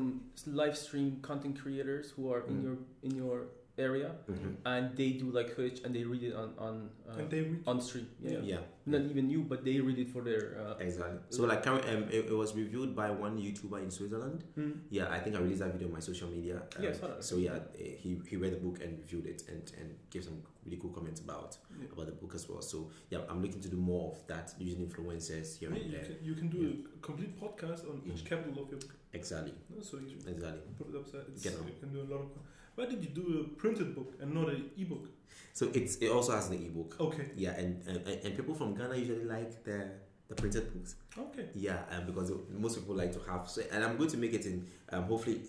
live 0.61 0.77
stream 0.85 1.09
content 1.21 1.55
creators 1.63 2.05
who 2.15 2.31
are 2.33 2.41
in 2.49 2.55
Mm. 2.59 2.63
your 2.67 2.77
in 3.07 3.11
your 3.23 3.37
area 3.77 4.11
Mhm. 4.29 4.55
and 4.65 4.95
they 4.95 5.13
do 5.13 5.31
like 5.31 5.55
Twitch 5.55 5.81
and 5.83 5.95
they 5.95 6.03
read 6.03 6.21
it 6.23 6.33
on 6.35 6.53
on 6.59 6.89
uh, 7.09 7.17
and 7.17 7.29
they 7.31 7.41
read. 7.41 7.63
on 7.65 7.81
stream. 7.81 8.07
Yeah. 8.21 8.39
Yeah, 8.43 8.59
not 8.85 9.01
even 9.01 9.29
you, 9.31 9.41
but 9.43 9.63
they 9.65 9.79
read 9.79 9.97
it 9.97 10.09
for 10.09 10.21
their. 10.21 10.59
Uh, 10.61 10.75
exactly. 10.77 11.19
So 11.29 11.45
like, 11.45 11.63
current- 11.63 11.85
um, 11.89 12.03
it, 12.03 12.25
it 12.25 12.37
was 12.37 12.53
reviewed 12.55 12.95
by 12.95 13.09
one 13.09 13.39
YouTuber 13.39 13.81
in 13.81 13.89
Switzerland. 13.89 14.43
mm. 14.55 14.79
Yeah, 14.91 15.09
I 15.09 15.19
think 15.19 15.35
I 15.35 15.39
released 15.39 15.61
that 15.61 15.71
video 15.73 15.87
on 15.87 15.93
my 15.93 15.99
social 16.01 16.29
media. 16.29 16.61
Um, 16.77 16.83
Yeah, 16.83 16.89
I 16.89 16.93
saw 16.93 17.07
that. 17.07 17.23
So 17.23 17.37
yeah, 17.37 17.59
eh, 17.79 17.95
he 17.97 18.21
he 18.29 18.37
read 18.37 18.53
the 18.53 18.61
book 18.65 18.77
and 18.83 18.99
reviewed 18.99 19.25
it 19.25 19.43
and 19.49 19.63
and 19.79 19.95
gave 20.11 20.23
some 20.23 20.37
really 20.65 20.77
cool 20.77 20.91
comments 20.91 21.21
about 21.21 21.57
Yeah. 21.81 21.87
about 21.93 22.05
the 22.05 22.17
book 22.21 22.35
as 22.35 22.47
well. 22.47 22.61
So 22.61 22.91
yeah, 23.09 23.21
I'm 23.29 23.41
looking 23.41 23.61
to 23.61 23.69
do 23.69 23.77
more 23.77 24.11
of 24.11 24.17
that 24.27 24.53
using 24.59 24.87
influencers 24.87 25.57
here 25.57 25.69
Yeah, 25.71 25.77
and 25.81 25.85
you, 25.85 25.97
there. 25.97 26.05
can, 26.05 26.17
you 26.29 26.35
can 26.35 26.49
do 26.49 26.59
a 26.69 26.99
complete 27.01 27.33
podcast 27.41 27.89
on 27.89 28.01
each 28.05 28.21
Mm. 28.23 28.29
capital 28.29 28.63
of 28.63 28.69
your 28.69 28.79
book. 28.79 28.93
Exactly, 29.13 29.53
No, 29.69 29.81
So 29.81 29.97
you 29.97 30.15
exactly. 30.17 30.61
put 30.77 30.89
it 30.89 30.95
upside. 30.95 31.25
It's, 31.33 31.45
you 31.45 31.51
can 31.79 31.91
do 31.91 32.01
a 32.01 32.09
lot 32.13 32.21
of. 32.21 32.31
Why 32.75 32.85
did 32.85 33.03
you 33.03 33.09
do 33.09 33.45
a 33.45 33.57
printed 33.57 33.95
book 33.95 34.13
and 34.19 34.33
not 34.33 34.49
an 34.49 34.71
ebook? 34.77 35.07
So 35.53 35.69
it's 35.73 35.97
it 35.97 36.09
also 36.09 36.33
has 36.33 36.49
the 36.49 36.55
ebook. 36.55 36.95
Okay. 36.99 37.29
Yeah, 37.35 37.51
and 37.51 37.85
and, 37.87 38.07
and 38.07 38.35
people 38.35 38.55
from 38.55 38.75
Ghana 38.75 38.95
usually 38.95 39.25
like 39.25 39.63
the 39.63 39.91
the 40.27 40.35
printed 40.35 40.73
books. 40.73 40.95
Okay. 41.17 41.47
Yeah, 41.53 41.83
um, 41.91 42.05
because 42.05 42.31
most 42.49 42.79
people 42.79 42.95
like 42.95 43.13
to 43.13 43.19
have. 43.31 43.47
So, 43.47 43.61
and 43.71 43.83
I'm 43.83 43.97
going 43.97 44.09
to 44.09 44.17
make 44.17 44.33
it 44.33 44.45
in 44.45 44.65
um, 44.89 45.03
hopefully 45.03 45.41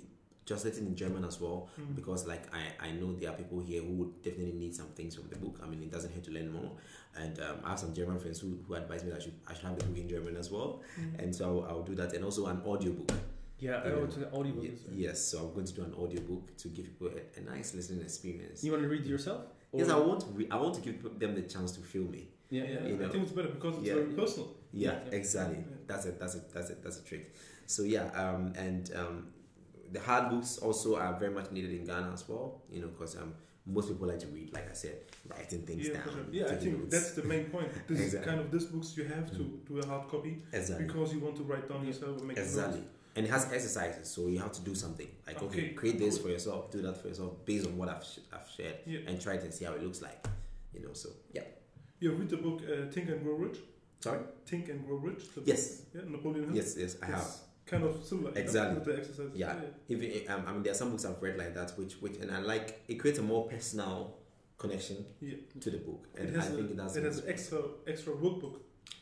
translated 0.47 0.87
in 0.87 0.95
German 0.95 1.25
as 1.25 1.41
well. 1.41 1.71
Mm. 1.81 1.97
Because 1.97 2.27
like 2.27 2.45
I, 2.55 2.89
I 2.89 2.91
know 2.93 3.15
there 3.15 3.31
are 3.31 3.35
people 3.35 3.61
here 3.61 3.81
who 3.81 3.93
would 3.95 4.23
definitely 4.23 4.53
need 4.53 4.75
some 4.75 4.89
things 4.89 5.15
from 5.15 5.29
the 5.29 5.37
book. 5.37 5.61
I 5.63 5.67
mean, 5.67 5.83
it 5.83 5.91
doesn't 5.91 6.13
hurt 6.13 6.25
to 6.25 6.31
learn 6.33 6.53
more. 6.53 6.73
And 7.17 7.39
um, 7.41 7.57
I 7.65 7.71
have 7.71 7.79
some 7.79 7.95
German 7.95 8.19
friends 8.19 8.41
who, 8.41 8.59
who 8.67 8.75
advise 8.75 9.05
me 9.05 9.11
that 9.11 9.21
I 9.21 9.23
should 9.23 9.35
I 9.49 9.55
should 9.55 9.65
have 9.65 9.79
the 9.79 9.85
book 9.87 9.97
in 9.97 10.09
German 10.09 10.37
as 10.37 10.51
well. 10.51 10.83
Mm. 11.01 11.23
And 11.23 11.35
so 11.35 11.65
I'll, 11.67 11.77
I'll 11.77 11.83
do 11.83 11.95
that, 11.95 12.13
and 12.13 12.23
also 12.25 12.47
an 12.47 12.61
audiobook. 12.67 13.13
Yeah, 13.59 13.81
I 13.85 13.88
Yeah. 13.88 13.93
wrote 13.95 14.17
an 14.17 14.25
audiobook. 14.33 14.64
Ye- 14.64 14.71
as 14.71 14.97
yes, 14.97 15.21
so 15.25 15.38
I'm 15.47 15.55
going 15.55 15.67
to 15.67 15.73
do 15.73 15.83
an 15.83 15.95
audiobook 15.95 16.57
to 16.59 16.69
give 16.69 16.85
people 16.87 17.09
a, 17.09 17.38
a 17.40 17.43
nice 17.43 17.75
listening 17.75 18.03
experience. 18.03 18.62
You 18.64 18.73
want 18.73 18.83
to 18.85 18.88
read 18.88 19.03
it 19.03 19.09
yourself? 19.09 19.43
yes, 19.73 19.88
I 19.88 19.99
want 19.99 20.21
to 20.21 20.27
re- 20.29 20.49
I 20.51 20.57
want 20.57 20.75
to 20.75 20.81
give 20.81 21.19
them 21.19 21.35
the 21.35 21.43
chance 21.43 21.73
to 21.73 21.81
feel 21.81 22.05
me. 22.05 22.29
Yeah, 22.51 22.62
Yeah, 22.64 22.69
yeah. 22.83 22.87
You 22.88 23.05
I 23.05 23.09
think 23.09 23.25
it's 23.25 23.33
better 23.33 23.49
because 23.49 23.77
it's 23.79 23.87
Yeah. 23.87 23.95
very 23.95 24.12
personal. 24.12 24.49
Yeah, 24.73 24.93
Yeah. 25.07 25.14
exactly. 25.21 25.59
Yeah. 25.59 25.77
That's 25.87 26.07
it. 26.07 26.19
That's 26.21 26.35
it. 26.37 26.53
That's 26.53 26.71
it. 26.71 26.83
That's 26.83 26.99
a 26.99 27.05
trick. 27.05 27.35
So 27.67 27.83
yeah, 27.83 28.07
um, 28.23 28.53
and 28.57 28.90
um, 28.95 29.29
the 29.93 30.01
hard 30.01 30.31
books 30.31 30.59
also 30.59 30.97
are 30.97 31.19
very 31.19 31.33
much 31.33 31.51
needed 31.51 31.71
in 31.73 31.85
Ghana 31.85 32.12
as 32.12 32.29
well. 32.29 32.62
You 32.71 32.81
know, 32.83 32.88
because 32.88 33.17
um, 33.17 33.35
most 33.67 33.88
people 33.88 34.07
like 34.07 34.19
to 34.21 34.27
read, 34.29 34.53
like 34.53 34.69
I 34.71 34.75
said, 34.75 34.97
writing 35.29 35.62
things 35.62 35.88
Yeah, 35.88 35.95
down. 35.95 36.03
for 36.05 36.11
sure. 36.11 36.25
yeah. 36.31 36.47
I 36.47 36.57
think 36.57 36.79
notes. 36.79 36.90
that's 36.95 37.12
the 37.12 37.23
main 37.25 37.47
point. 37.47 37.69
This 37.88 37.99
is 38.01 38.05
Exactly. 38.07 38.31
kind 38.31 38.40
of 38.45 38.51
these 38.53 38.67
books 38.67 38.97
you 38.97 39.05
have 39.05 39.27
to 39.33 39.38
Mm. 39.43 39.67
do 39.67 39.79
a 39.79 39.87
hard 39.87 40.07
copy 40.09 40.43
exactly 40.53 40.87
because 40.87 41.14
you 41.14 41.21
want 41.21 41.37
to 41.37 41.45
write 41.45 41.67
down 41.69 41.85
yourself 41.87 42.19
and 42.19 42.29
make 42.29 42.38
exactly. 42.38 42.81
notes. 42.81 42.90
And 43.16 43.24
it 43.27 43.31
has 43.31 43.44
exercises, 43.53 44.11
so 44.11 44.27
you 44.27 44.40
have 44.40 44.53
to 44.53 44.61
do 44.62 44.74
something. 44.74 45.07
Like 45.27 45.40
okay, 45.42 45.46
Okay, 45.46 45.68
create 45.74 45.98
this 45.98 46.18
for 46.18 46.29
yourself, 46.29 46.70
do 46.72 46.83
that 46.83 47.00
for 47.00 47.09
yourself, 47.09 47.44
based 47.44 47.66
on 47.66 47.77
what 47.77 47.88
I've 47.88 48.03
sh- 48.05 48.18
I've 48.33 48.48
shared, 48.57 48.77
Yeah. 48.87 49.00
and 49.07 49.20
try 49.20 49.35
it 49.35 49.42
and 49.44 49.55
see 49.55 49.64
how 49.64 49.72
it 49.74 49.83
looks 49.83 50.03
like. 50.03 50.27
You 50.72 50.81
know, 50.85 50.92
so 50.94 51.11
yeah. 51.33 51.44
You 52.00 52.12
read 52.12 52.29
the 52.29 52.38
book 52.38 52.61
uh, 52.62 52.90
Think 52.90 53.09
and 53.11 53.22
Grow 53.22 53.35
Rich. 53.35 53.59
Sorry. 54.00 54.18
Think 54.46 54.68
and 54.68 54.85
Grow 54.87 54.96
Rich. 54.96 55.29
the 55.35 55.40
book. 55.40 55.44
Yes. 55.48 55.83
Yeah, 55.94 56.00
Napoleon 56.09 56.46
Hill. 56.46 56.57
Yes, 56.57 56.74
yes, 56.77 56.96
I 57.03 57.07
have. 57.07 57.27
Kind 57.66 57.85
of 57.85 58.05
similar. 58.05 58.31
you 58.31 58.35
know, 58.35 58.40
Exactly. 58.42 58.85
the 58.92 58.98
exercises. 58.98 59.33
Yeah. 59.37 59.61
Even 59.88 60.11
um, 60.29 60.42
I 60.46 60.53
mean, 60.53 60.62
there 60.64 60.72
are 60.72 60.77
some 60.77 60.90
books 60.90 61.05
I've 61.05 61.22
read 61.22 61.38
like 61.38 61.55
that, 61.55 61.70
which 61.79 61.94
which 62.03 62.16
and 62.16 62.31
I 62.33 62.40
like. 62.40 62.83
It 62.88 62.96
creates 62.96 63.20
a 63.20 63.22
more 63.22 63.46
personal 63.48 64.18
connection 64.59 65.07
Yeah. 65.20 65.37
to 65.61 65.70
the 65.70 65.79
book, 65.79 66.09
and 66.18 66.37
I 66.37 66.40
has, 66.40 66.48
think 66.53 66.70
a, 66.72 66.74
that's 66.74 66.96
it 66.96 67.05
has 67.05 67.24
extra 67.27 67.61
extra 67.87 68.12
workbook. 68.12 68.57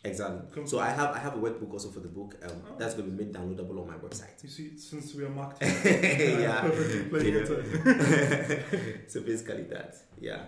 Exactly. 0.05 0.41
Comes 0.55 0.71
So 0.71 0.79
I 0.79 0.91
have 0.91 1.11
I 1.11 1.19
have 1.19 1.35
a 1.35 1.39
workbook 1.39 1.73
also 1.73 1.89
for 1.91 2.01
the 2.01 2.09
book. 2.09 2.37
Um, 2.45 2.51
Oh. 2.69 2.75
That's 2.79 2.95
going 2.95 3.07
to 3.11 3.13
be 3.17 3.25
made 3.25 3.33
downloadable 3.35 3.81
on 3.83 3.87
my 3.89 3.99
website. 4.07 4.43
You 4.43 4.49
see, 4.49 4.77
since 4.77 5.15
we 5.15 5.25
are 5.25 5.29
marketing, 5.31 5.75
yeah. 6.41 6.61
perfectly 6.67 7.03
playing 7.11 7.35
Yeah. 7.35 7.41
inside. 7.41 9.05
so 9.09 9.21
basically 9.21 9.65
that. 9.75 9.97
Yeah. 10.21 10.41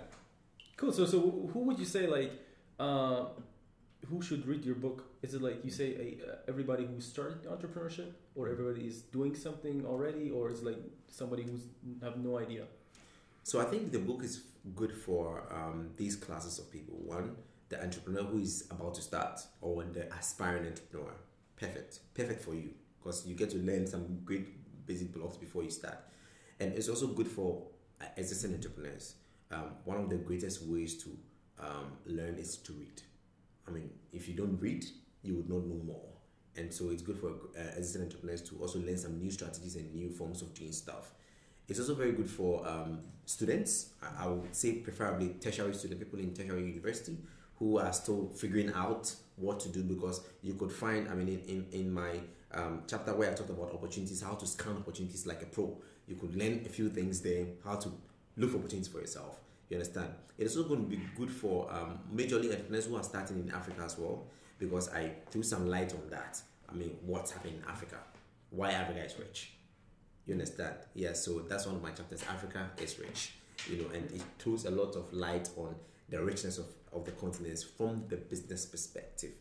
Cool. 0.76 0.92
So, 0.92 1.06
so 1.06 1.18
who 1.52 1.60
would 1.66 1.78
you 1.78 1.84
say 1.84 2.06
like, 2.06 2.32
uh, 2.80 3.24
who 4.08 4.20
should 4.20 4.46
read 4.46 4.64
your 4.64 4.74
book? 4.74 5.04
Is 5.22 5.34
it 5.34 5.40
like 5.42 5.64
you 5.64 5.70
say 5.70 5.88
a, 6.04 6.08
uh, 6.30 6.36
everybody 6.48 6.84
who 6.84 7.00
started 7.00 7.44
entrepreneurship, 7.44 8.10
or 8.34 8.48
everybody 8.50 8.82
is 8.86 9.02
doing 9.02 9.34
something 9.34 9.86
already, 9.86 10.30
or 10.30 10.50
is 10.50 10.58
it 10.60 10.66
like 10.66 10.82
somebody 11.08 11.42
who's 11.44 11.62
have 12.02 12.16
no 12.18 12.38
idea? 12.38 12.64
So 13.44 13.60
I 13.60 13.64
think 13.64 13.92
the 13.92 13.98
book 13.98 14.22
is 14.24 14.42
good 14.74 14.92
for 14.92 15.44
um, 15.50 15.90
these 15.96 16.16
classes 16.16 16.58
of 16.58 16.70
people. 16.72 16.96
One, 17.16 17.36
the 17.74 17.82
entrepreneur 17.82 18.22
who 18.22 18.38
is 18.38 18.66
about 18.70 18.94
to 18.94 19.02
start, 19.02 19.40
or 19.60 19.76
when 19.76 19.92
the 19.92 20.12
aspiring 20.14 20.66
entrepreneur. 20.66 21.12
Perfect, 21.56 22.00
perfect 22.14 22.42
for 22.42 22.54
you 22.54 22.70
because 22.98 23.26
you 23.26 23.34
get 23.34 23.50
to 23.50 23.58
learn 23.58 23.86
some 23.86 24.20
great 24.24 24.86
basic 24.86 25.12
blocks 25.12 25.36
before 25.36 25.62
you 25.62 25.70
start, 25.70 25.98
and 26.60 26.72
it's 26.72 26.88
also 26.88 27.08
good 27.08 27.28
for 27.28 27.66
uh, 28.00 28.06
existing 28.16 28.54
entrepreneurs. 28.54 29.14
Um, 29.50 29.72
one 29.84 29.98
of 29.98 30.08
the 30.08 30.16
greatest 30.16 30.62
ways 30.66 31.02
to 31.04 31.10
um, 31.60 31.92
learn 32.06 32.36
is 32.36 32.56
to 32.58 32.72
read. 32.72 33.02
I 33.68 33.70
mean, 33.70 33.90
if 34.12 34.28
you 34.28 34.34
don't 34.34 34.60
read, 34.60 34.84
you 35.22 35.36
would 35.36 35.48
not 35.48 35.64
know 35.64 35.80
more. 35.84 36.08
And 36.56 36.72
so 36.72 36.90
it's 36.90 37.02
good 37.02 37.18
for 37.18 37.30
uh, 37.58 37.62
existing 37.76 38.02
entrepreneurs 38.02 38.42
to 38.42 38.56
also 38.60 38.78
learn 38.78 38.96
some 38.96 39.18
new 39.18 39.30
strategies 39.30 39.74
and 39.76 39.92
new 39.94 40.10
forms 40.10 40.42
of 40.42 40.54
doing 40.54 40.72
stuff. 40.72 41.12
It's 41.66 41.80
also 41.80 41.94
very 41.94 42.12
good 42.12 42.28
for 42.28 42.66
um, 42.68 43.00
students. 43.24 43.90
I, 44.18 44.28
would 44.28 44.54
say 44.54 44.74
preferably 44.74 45.30
tertiary 45.40 45.74
student 45.74 45.98
people 45.98 46.18
in 46.18 46.34
tertiary 46.34 46.66
university 46.66 47.16
who 47.58 47.78
are 47.78 47.92
still 47.92 48.30
figuring 48.34 48.72
out 48.72 49.14
what 49.36 49.60
to 49.60 49.68
do 49.68 49.82
because 49.82 50.20
you 50.42 50.54
could 50.54 50.72
find, 50.72 51.08
I 51.08 51.14
mean, 51.14 51.28
in, 51.28 51.40
in, 51.48 51.66
in 51.80 51.92
my 51.92 52.20
um, 52.52 52.82
chapter 52.86 53.14
where 53.14 53.30
I 53.30 53.34
talked 53.34 53.50
about 53.50 53.72
opportunities, 53.72 54.22
how 54.22 54.34
to 54.34 54.46
scan 54.46 54.76
opportunities 54.76 55.26
like 55.26 55.42
a 55.42 55.46
pro, 55.46 55.76
you 56.06 56.16
could 56.16 56.36
learn 56.36 56.62
a 56.64 56.68
few 56.68 56.88
things 56.88 57.20
there, 57.20 57.46
how 57.64 57.76
to 57.76 57.90
look 58.36 58.50
for 58.50 58.58
opportunities 58.58 58.88
for 58.88 59.00
yourself. 59.00 59.38
You 59.68 59.76
understand? 59.76 60.10
It 60.38 60.44
is 60.44 60.56
also 60.56 60.68
going 60.68 60.88
to 60.88 60.96
be 60.96 61.00
good 61.16 61.30
for 61.30 61.72
um, 61.72 61.98
majorly 62.14 62.50
entrepreneurs 62.50 62.86
who 62.86 62.96
are 62.96 63.02
starting 63.02 63.38
in 63.38 63.50
Africa 63.50 63.82
as 63.84 63.98
well 63.98 64.26
because 64.58 64.88
I 64.90 65.12
threw 65.30 65.42
some 65.42 65.68
light 65.68 65.92
on 65.92 66.08
that. 66.10 66.40
I 66.68 66.74
mean, 66.74 66.96
what's 67.04 67.32
happening 67.32 67.56
in 67.56 67.68
Africa? 67.68 67.96
Why 68.50 68.72
Africa 68.72 69.04
is 69.04 69.18
rich? 69.18 69.52
You 70.26 70.34
understand? 70.34 70.74
Yeah, 70.94 71.12
so 71.12 71.40
that's 71.40 71.66
one 71.66 71.76
of 71.76 71.82
my 71.82 71.90
chapters. 71.90 72.22
Africa 72.28 72.70
is 72.80 72.98
rich, 72.98 73.34
you 73.68 73.78
know, 73.78 73.88
and 73.94 74.04
it 74.10 74.22
throws 74.38 74.64
a 74.64 74.70
lot 74.70 74.96
of 74.96 75.12
light 75.12 75.48
on 75.56 75.74
the 76.08 76.22
richness 76.22 76.58
of, 76.58 76.66
of 76.92 77.04
the 77.04 77.12
continents 77.12 77.62
from 77.62 78.04
the 78.08 78.16
business 78.16 78.66
perspective. 78.66 79.32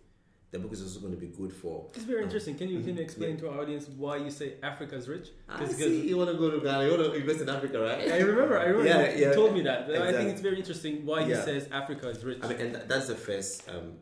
The 0.52 0.60
book 0.60 0.72
is 0.72 0.84
also 0.84 1.00
going 1.00 1.14
to 1.14 1.20
be 1.20 1.28
good 1.28 1.52
for. 1.52 1.88
It's 1.96 2.04
very 2.04 2.20
um, 2.20 2.26
interesting. 2.26 2.56
Can 2.56 2.70
you 2.70 2.78
can 2.78 2.90
you 2.90 2.94
mm-hmm. 2.94 3.02
explain 3.02 3.32
yeah. 3.32 3.42
to 3.42 3.50
our 3.50 3.62
audience 3.62 3.88
why 3.98 4.18
you 4.18 4.30
say 4.30 4.54
Africa 4.62 4.96
is 4.96 5.10
rich? 5.10 5.30
I 5.50 5.66
see. 5.66 6.08
You 6.08 6.16
want 6.16 6.30
to 6.30 6.38
go 6.38 6.52
to 6.52 6.60
Ghana. 6.60 6.86
You 6.86 6.92
want 6.92 7.06
to 7.06 7.14
invest 7.14 7.42
in 7.42 7.50
Africa, 7.50 7.80
right? 7.80 8.12
I 8.12 8.20
remember. 8.20 8.60
I 8.60 8.66
remember. 8.66 8.88
Yeah, 8.88 9.16
you 9.16 9.26
yeah, 9.26 9.34
told 9.34 9.56
me 9.56 9.62
that. 9.62 9.90
Exactly. 9.90 10.08
I 10.08 10.12
think 10.12 10.30
it's 10.30 10.42
very 10.42 10.58
interesting 10.60 11.08
why 11.08 11.24
he 11.24 11.34
says 11.34 11.68
Africa 11.72 12.08
is 12.10 12.24
rich. 12.24 12.38
I 12.44 12.50
mean, 12.50 12.62
and 12.62 12.76
that's 12.88 13.08
the 13.08 13.16
first 13.16 13.68
um, 13.68 13.94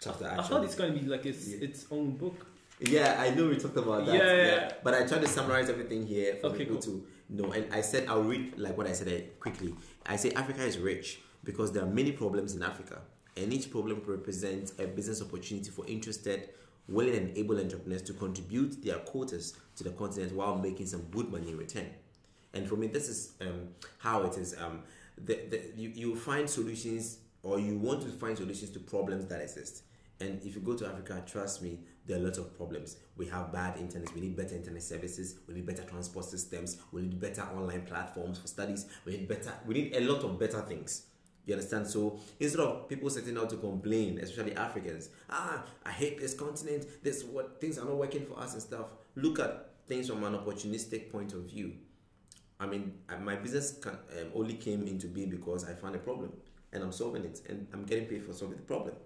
chapter. 0.00 0.26
Actually. 0.26 0.44
I 0.44 0.48
thought 0.48 0.64
it's 0.64 0.74
going 0.74 0.92
to 0.92 0.98
be 0.98 1.06
like 1.06 1.24
its 1.26 1.46
its 1.46 1.86
own 1.92 2.16
book. 2.16 2.44
Yeah, 2.80 3.14
I 3.20 3.30
know 3.30 3.46
we 3.46 3.56
talked 3.56 3.76
about 3.76 4.06
that. 4.06 4.16
Yeah, 4.16 4.34
yeah. 4.34 4.72
But 4.82 4.94
I 4.94 5.06
tried 5.06 5.20
to 5.20 5.28
summarize 5.28 5.70
everything 5.70 6.04
here 6.04 6.38
for 6.40 6.48
okay, 6.48 6.58
people 6.58 6.82
cool. 6.82 6.98
to 6.98 7.06
know. 7.28 7.52
And 7.52 7.72
I 7.72 7.82
said 7.82 8.08
I'll 8.08 8.24
read 8.24 8.58
like 8.58 8.76
what 8.76 8.88
I 8.88 8.94
said 8.94 9.08
uh, 9.08 9.24
quickly. 9.38 9.76
I 10.04 10.16
say 10.16 10.32
Africa 10.32 10.64
is 10.64 10.76
rich 10.76 11.20
because 11.44 11.72
there 11.72 11.82
are 11.82 11.88
many 11.88 12.12
problems 12.12 12.54
in 12.54 12.62
Africa, 12.62 13.00
and 13.36 13.52
each 13.52 13.70
problem 13.70 14.02
represents 14.06 14.72
a 14.78 14.86
business 14.86 15.22
opportunity 15.22 15.70
for 15.70 15.86
interested, 15.86 16.50
willing, 16.88 17.14
and 17.14 17.36
able 17.38 17.58
entrepreneurs 17.58 18.02
to 18.02 18.12
contribute 18.12 18.82
their 18.82 18.98
quotas 18.98 19.56
to 19.76 19.84
the 19.84 19.90
continent 19.90 20.32
while 20.32 20.56
making 20.56 20.86
some 20.86 21.02
good 21.10 21.30
money 21.30 21.50
in 21.50 21.56
return. 21.56 21.86
And 22.54 22.68
for 22.68 22.76
me, 22.76 22.86
this 22.86 23.08
is 23.08 23.32
um, 23.40 23.68
how 23.98 24.22
it 24.22 24.36
is. 24.38 24.56
Um, 24.58 24.82
the, 25.16 25.40
the, 25.50 25.62
you, 25.76 25.90
you 25.94 26.16
find 26.16 26.48
solutions, 26.48 27.18
or 27.42 27.60
you 27.60 27.78
want 27.78 28.02
to 28.02 28.08
find 28.08 28.36
solutions 28.36 28.70
to 28.70 28.80
problems 28.80 29.26
that 29.26 29.40
exist. 29.40 29.82
And 30.20 30.42
if 30.44 30.56
you 30.56 30.60
go 30.60 30.74
to 30.74 30.86
Africa, 30.86 31.22
trust 31.26 31.62
me, 31.62 31.78
there 32.06 32.16
are 32.16 32.20
lots 32.20 32.38
of 32.38 32.56
problems. 32.56 32.96
We 33.16 33.26
have 33.26 33.52
bad 33.52 33.78
internet. 33.78 34.12
We 34.14 34.22
need 34.22 34.36
better 34.36 34.56
internet 34.56 34.82
services. 34.82 35.36
We 35.46 35.54
need 35.54 35.66
better 35.66 35.84
transport 35.84 36.24
systems. 36.24 36.78
We 36.90 37.02
need 37.02 37.20
better 37.20 37.42
online 37.42 37.82
platforms 37.82 38.38
for 38.38 38.48
studies. 38.48 38.86
We 39.04 39.12
need 39.12 39.28
better. 39.28 39.52
We 39.66 39.74
need 39.74 39.94
a 39.94 40.00
lot 40.00 40.24
of 40.24 40.38
better 40.38 40.60
things. 40.62 41.04
You 41.48 41.54
understand? 41.54 41.86
So 41.86 42.20
instead 42.38 42.60
of 42.60 42.90
people 42.90 43.08
setting 43.08 43.38
out 43.38 43.48
to 43.48 43.56
complain, 43.56 44.18
especially 44.18 44.54
Africans, 44.54 45.08
ah, 45.30 45.64
I 45.82 45.90
hate 45.90 46.20
this 46.20 46.34
continent. 46.34 46.84
This 47.02 47.24
what 47.24 47.58
things 47.58 47.78
are 47.78 47.86
not 47.86 47.96
working 47.96 48.26
for 48.26 48.38
us 48.38 48.52
and 48.52 48.60
stuff. 48.60 48.88
Look 49.16 49.38
at 49.38 49.70
things 49.86 50.10
from 50.10 50.22
an 50.24 50.34
opportunistic 50.34 51.10
point 51.10 51.32
of 51.32 51.44
view. 51.44 51.72
I 52.60 52.66
mean, 52.66 52.92
my 53.22 53.36
business 53.36 53.78
can, 53.80 53.92
um, 53.92 54.30
only 54.34 54.54
came 54.54 54.86
into 54.86 55.06
being 55.06 55.30
because 55.30 55.64
I 55.64 55.72
found 55.72 55.94
a 55.94 55.98
problem 55.98 56.34
and 56.70 56.82
I'm 56.82 56.92
solving 56.92 57.24
it, 57.24 57.40
and 57.48 57.66
I'm 57.72 57.84
getting 57.84 58.04
paid 58.04 58.24
for 58.24 58.34
solving 58.34 58.58
the 58.58 58.64
problem. 58.64 58.96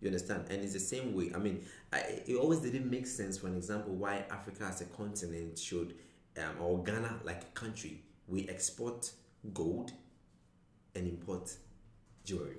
You 0.00 0.08
understand? 0.08 0.46
And 0.50 0.60
it's 0.60 0.72
the 0.72 0.80
same 0.80 1.14
way. 1.14 1.30
I 1.32 1.38
mean, 1.38 1.64
I, 1.92 1.98
it 2.26 2.34
always 2.34 2.58
didn't 2.58 2.90
make 2.90 3.06
sense, 3.06 3.38
for 3.38 3.46
an 3.46 3.56
example, 3.56 3.94
why 3.94 4.24
Africa 4.28 4.64
as 4.64 4.80
a 4.80 4.86
continent 4.86 5.56
should, 5.56 5.94
um, 6.36 6.60
or 6.60 6.82
Ghana 6.82 7.20
like 7.22 7.42
a 7.42 7.52
country, 7.54 8.02
we 8.26 8.48
export 8.48 9.12
gold 9.54 9.92
and 10.96 11.06
import 11.06 11.54
jewelry. 12.24 12.58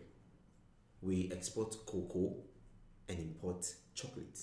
We 1.02 1.30
export 1.34 1.86
cocoa 1.86 2.36
and 3.10 3.20
import 3.20 3.66
chocolate. 3.94 4.40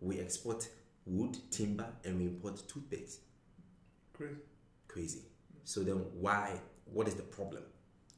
We 0.00 0.20
export 0.20 0.68
wood, 1.04 1.36
timber, 1.50 1.86
and 2.04 2.18
we 2.18 2.26
import 2.26 2.62
toothpaste. 2.68 3.20
Crazy. 4.12 4.36
Crazy. 4.86 5.22
So 5.64 5.80
then, 5.80 5.96
why? 6.14 6.60
What 6.86 7.08
is 7.08 7.14
the 7.14 7.22
problem? 7.22 7.62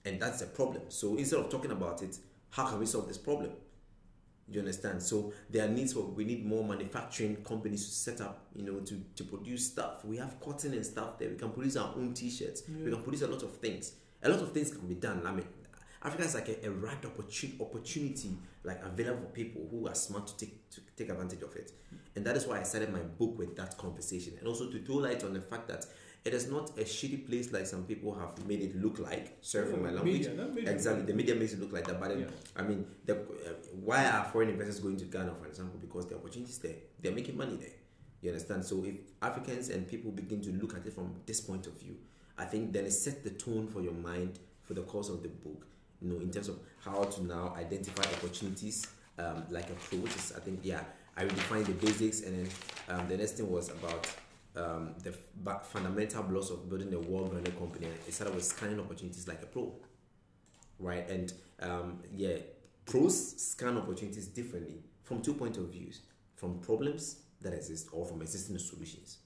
And 0.04 0.20
that's 0.20 0.40
the 0.40 0.46
problem. 0.46 0.82
So 0.88 1.16
instead 1.16 1.40
of 1.40 1.50
talking 1.50 1.72
about 1.72 2.02
it, 2.02 2.16
how 2.50 2.66
can 2.66 2.78
we 2.78 2.86
solve 2.86 3.08
this 3.08 3.18
problem? 3.18 3.50
you 4.50 4.60
understand? 4.60 5.02
So 5.02 5.32
there 5.48 5.64
are 5.64 5.68
needs 5.68 5.92
for 5.92 6.00
we 6.00 6.24
need 6.24 6.44
more 6.44 6.64
manufacturing 6.64 7.36
companies 7.36 7.86
to 7.86 7.92
set 7.92 8.20
up, 8.20 8.46
you 8.54 8.64
know, 8.64 8.80
to, 8.80 9.00
to 9.16 9.24
produce 9.24 9.68
stuff. 9.68 10.04
We 10.04 10.16
have 10.16 10.40
cotton 10.40 10.74
and 10.74 10.84
stuff 10.84 11.18
there. 11.18 11.28
We 11.28 11.36
can 11.36 11.50
produce 11.50 11.76
our 11.76 11.94
own 11.96 12.14
t-shirts. 12.14 12.64
Yeah. 12.68 12.84
We 12.84 12.90
can 12.90 13.02
produce 13.02 13.22
a 13.22 13.28
lot 13.28 13.42
of 13.42 13.56
things. 13.56 13.92
A 14.22 14.28
lot 14.28 14.40
of 14.40 14.52
things 14.52 14.70
can 14.70 14.86
be 14.86 14.96
done. 14.96 15.22
I 15.24 15.32
mean, 15.32 15.46
Africa 16.02 16.24
is 16.24 16.34
like 16.34 16.48
a, 16.48 16.66
a 16.66 16.70
right 16.70 17.04
opportunity, 17.04 17.58
opportunity 17.60 18.36
like 18.64 18.82
available 18.84 19.22
for 19.22 19.32
people 19.32 19.68
who 19.70 19.86
are 19.86 19.94
smart 19.94 20.26
to 20.28 20.36
take 20.36 20.70
to 20.70 20.80
take 20.96 21.10
advantage 21.10 21.42
of 21.42 21.54
it. 21.56 21.72
And 22.16 22.24
that 22.24 22.36
is 22.36 22.46
why 22.46 22.60
I 22.60 22.62
started 22.62 22.92
my 22.92 23.00
book 23.00 23.38
with 23.38 23.56
that 23.56 23.76
conversation, 23.76 24.34
and 24.38 24.48
also 24.48 24.70
to 24.70 24.78
throw 24.80 24.96
light 24.96 25.24
on 25.24 25.34
the 25.34 25.40
fact 25.40 25.68
that 25.68 25.84
it 26.24 26.34
is 26.34 26.50
not 26.50 26.70
a 26.70 26.82
shitty 26.82 27.26
place 27.26 27.52
like 27.52 27.66
some 27.66 27.84
people 27.84 28.14
have 28.14 28.46
made 28.46 28.60
it 28.60 28.76
look 28.76 28.98
like. 28.98 29.38
Sorry 29.40 29.66
yeah, 29.66 29.74
for 29.74 29.80
my 29.80 29.90
language. 29.90 30.28
Media, 30.28 30.48
media. 30.54 30.70
Exactly, 30.70 31.02
the 31.04 31.14
media 31.14 31.34
makes 31.34 31.52
it 31.52 31.60
look 31.60 31.72
like 31.72 31.86
that. 31.86 31.98
But 31.98 32.18
yeah. 32.18 32.26
I 32.56 32.62
mean, 32.62 32.86
the, 33.06 33.16
uh, 33.16 33.52
why 33.82 34.04
are 34.04 34.24
foreign 34.24 34.50
investors 34.50 34.80
going 34.80 34.98
to 34.98 35.04
Ghana, 35.06 35.34
for 35.40 35.46
example? 35.46 35.78
Because 35.80 36.06
the 36.08 36.16
opportunities 36.16 36.58
there, 36.58 36.76
they're 37.00 37.12
making 37.12 37.36
money 37.38 37.56
there. 37.56 37.70
You 38.20 38.30
understand? 38.30 38.66
So 38.66 38.84
if 38.84 38.96
Africans 39.22 39.70
and 39.70 39.88
people 39.88 40.10
begin 40.10 40.42
to 40.42 40.52
look 40.52 40.76
at 40.76 40.86
it 40.86 40.92
from 40.92 41.14
this 41.24 41.40
point 41.40 41.66
of 41.66 41.80
view, 41.80 41.96
I 42.36 42.44
think 42.44 42.72
then 42.72 42.84
it 42.84 42.92
sets 42.92 43.22
the 43.22 43.30
tone 43.30 43.66
for 43.68 43.80
your 43.80 43.94
mind 43.94 44.38
for 44.62 44.74
the 44.74 44.82
course 44.82 45.08
of 45.08 45.22
the 45.22 45.28
book. 45.28 45.66
You 46.00 46.12
know, 46.12 46.20
in 46.20 46.30
terms 46.30 46.48
of 46.48 46.58
how 46.84 47.04
to 47.04 47.24
now 47.24 47.54
identify 47.58 48.02
opportunities 48.02 48.86
um, 49.20 49.44
like 49.50 49.68
approach. 49.70 50.10
I 50.36 50.40
think 50.40 50.60
yeah, 50.62 50.82
I 51.16 51.24
redefined 51.24 51.66
the 51.66 51.72
basics, 51.72 52.22
and 52.22 52.46
then 52.46 52.52
um, 52.88 53.08
the 53.08 53.16
next 53.16 53.32
thing 53.32 53.50
was 53.50 53.68
about 53.70 54.06
um, 54.56 54.94
the 55.02 55.14
fundamental 55.62 56.22
blocks 56.22 56.50
of 56.50 56.68
building 56.68 56.92
a 56.94 56.98
world-renowned 56.98 57.58
company. 57.58 57.86
It 58.06 58.14
started 58.14 58.34
with 58.34 58.44
scanning 58.44 58.80
opportunities 58.80 59.28
like 59.28 59.42
a 59.42 59.46
pro, 59.46 59.74
right? 60.78 61.08
And 61.08 61.32
um, 61.60 62.00
yeah, 62.14 62.36
pros 62.86 63.36
scan 63.40 63.76
opportunities 63.76 64.26
differently 64.26 64.82
from 65.04 65.22
two 65.22 65.34
point 65.34 65.56
of 65.56 65.68
views: 65.68 66.00
from 66.36 66.58
problems 66.60 67.20
that 67.42 67.52
exist 67.52 67.88
or 67.92 68.04
from 68.06 68.22
existing 68.22 68.58
solutions, 68.58 69.18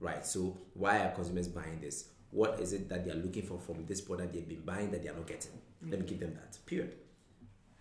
right? 0.00 0.24
So 0.24 0.58
why 0.74 1.00
are 1.00 1.10
consumers 1.12 1.48
buying 1.48 1.80
this? 1.80 2.10
What 2.30 2.60
is 2.60 2.74
it 2.74 2.90
that 2.90 3.06
they 3.06 3.10
are 3.10 3.14
looking 3.14 3.42
for 3.42 3.58
from 3.58 3.86
this 3.86 4.02
product 4.02 4.34
they've 4.34 4.46
been 4.46 4.60
buying 4.60 4.90
that 4.90 5.02
they 5.02 5.08
are 5.08 5.14
not 5.14 5.26
getting? 5.26 5.52
Let 5.86 6.00
me 6.00 6.06
give 6.06 6.20
them 6.20 6.34
that. 6.34 6.58
Period. 6.66 6.94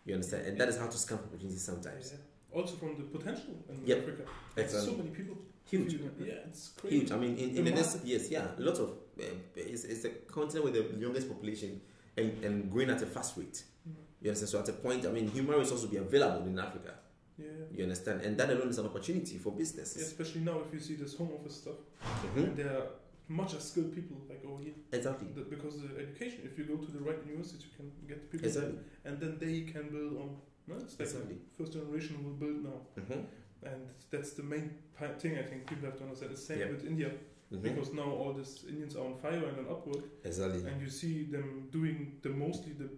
You 0.05 0.13
understand? 0.15 0.45
And 0.45 0.59
that 0.59 0.69
is 0.69 0.77
how 0.77 0.87
to 0.87 0.97
scan 0.97 1.19
opportunities 1.19 1.63
sometimes. 1.63 2.13
Yeah. 2.13 2.59
Also 2.59 2.75
from 2.75 2.95
the 2.97 3.03
potential 3.03 3.55
in 3.69 3.85
yep. 3.85 3.99
Africa. 3.99 4.23
Exactly. 4.55 4.91
So 4.91 4.97
many 4.97 5.09
people 5.09 5.37
Huge. 5.69 5.99
Yeah, 6.19 6.33
it's 6.47 6.69
crazy. 6.69 6.99
Huge. 6.99 7.11
I 7.11 7.17
mean, 7.17 7.37
in, 7.37 7.57
in 7.57 7.65
the, 7.65 7.71
next 7.71 8.03
years, 8.05 8.31
yeah, 8.31 8.47
a 8.57 8.61
lot 8.61 8.77
of 8.77 8.89
uh, 9.19 9.23
it's, 9.55 9.83
it's 9.83 10.05
a 10.05 10.09
continent 10.31 10.63
with 10.63 10.73
the 10.75 10.97
youngest 10.97 11.27
population 11.27 11.81
and, 12.15 12.43
and 12.43 12.71
growing 12.71 12.89
at 12.89 13.01
a 13.01 13.05
fast 13.05 13.35
rate. 13.35 13.63
Mm-hmm. 13.87 13.99
You 14.21 14.29
understand? 14.29 14.49
So 14.49 14.59
at 14.59 14.69
a 14.69 14.73
point, 14.73 15.05
I 15.05 15.09
mean, 15.09 15.29
human 15.29 15.59
resources 15.59 15.85
will 15.85 15.91
be 15.91 15.97
available 15.97 16.47
in 16.47 16.57
Africa. 16.57 16.93
Yeah. 17.37 17.47
You 17.71 17.83
understand? 17.83 18.21
And 18.21 18.37
that 18.37 18.49
alone 18.49 18.69
is 18.69 18.77
an 18.77 18.85
opportunity 18.85 19.37
for 19.37 19.51
businesses. 19.51 19.97
Yeah, 19.97 20.07
especially 20.07 20.41
now 20.41 20.61
if 20.65 20.73
you 20.73 20.79
see 20.79 20.95
this 20.95 21.15
home 21.15 21.31
office 21.37 21.57
stuff. 21.57 21.75
Mm-hmm. 22.01 22.55
there 22.55 22.83
much 23.27 23.53
as 23.53 23.69
skilled 23.69 23.93
people 23.93 24.17
like 24.29 24.43
over 24.45 24.63
here. 24.63 24.73
Exactly. 24.91 25.27
The, 25.35 25.41
because 25.41 25.81
the 25.81 25.89
education, 25.99 26.39
if 26.43 26.57
you 26.57 26.65
go 26.65 26.77
to 26.77 26.91
the 26.91 26.99
right 26.99 27.19
university, 27.25 27.65
you 27.69 27.75
can 27.75 27.91
get 28.07 28.31
people. 28.31 28.47
Exactly. 28.47 28.79
And 29.05 29.19
then 29.19 29.37
they 29.39 29.61
can 29.61 29.89
build 29.89 30.17
on. 30.21 30.37
No, 30.67 30.75
it's 30.75 30.99
like 30.99 31.07
exactly. 31.07 31.37
First 31.57 31.73
generation 31.73 32.23
will 32.23 32.37
build 32.43 32.63
now. 32.63 32.79
Mm-hmm 32.99 33.21
and 33.63 33.87
that's 34.11 34.31
the 34.31 34.43
main 34.43 34.71
thing 35.19 35.37
I 35.37 35.43
think 35.43 35.67
people 35.67 35.85
have 35.85 35.97
to 35.97 36.03
understand. 36.03 36.31
The 36.31 36.37
same 36.37 36.69
with 36.69 36.85
India. 36.85 37.11
Mm-hmm. 37.51 37.61
Because 37.63 37.93
now 37.93 38.03
all 38.11 38.33
these 38.33 38.65
Indians 38.67 38.95
are 38.97 39.05
on 39.05 39.15
fire 39.19 39.43
and 39.45 39.57
on 39.59 39.67
upward, 39.69 40.03
exactly. 40.25 40.69
and 40.69 40.81
you 40.81 40.89
see 40.89 41.23
them 41.23 41.69
doing 41.71 42.17
the 42.21 42.29
mostly 42.29 42.73
the 42.73 42.89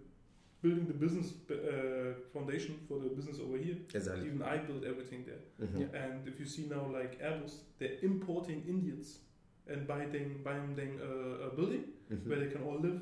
building 0.60 0.86
the 0.86 0.92
business 0.92 1.32
uh, 1.50 2.14
foundation 2.32 2.76
for 2.88 2.98
the 2.98 3.08
business 3.10 3.38
over 3.38 3.56
here. 3.56 3.76
Exactly. 3.94 4.26
Even 4.26 4.42
I 4.42 4.56
built 4.56 4.84
everything 4.84 5.24
there. 5.24 5.68
Mm-hmm. 5.68 5.94
And 5.94 6.26
if 6.26 6.40
you 6.40 6.46
see 6.46 6.66
now 6.66 6.84
like 6.92 7.22
Airbus, 7.22 7.58
they're 7.78 7.98
importing 8.02 8.64
Indians 8.66 9.18
and 9.70 9.86
buying 9.86 10.12
them, 10.12 10.40
buying 10.44 10.74
them 10.74 10.98
uh, 11.02 11.46
a 11.48 11.50
building 11.50 11.84
mm-hmm. 12.12 12.28
where 12.28 12.40
they 12.40 12.50
can 12.50 12.62
all 12.62 12.78
live. 12.80 13.00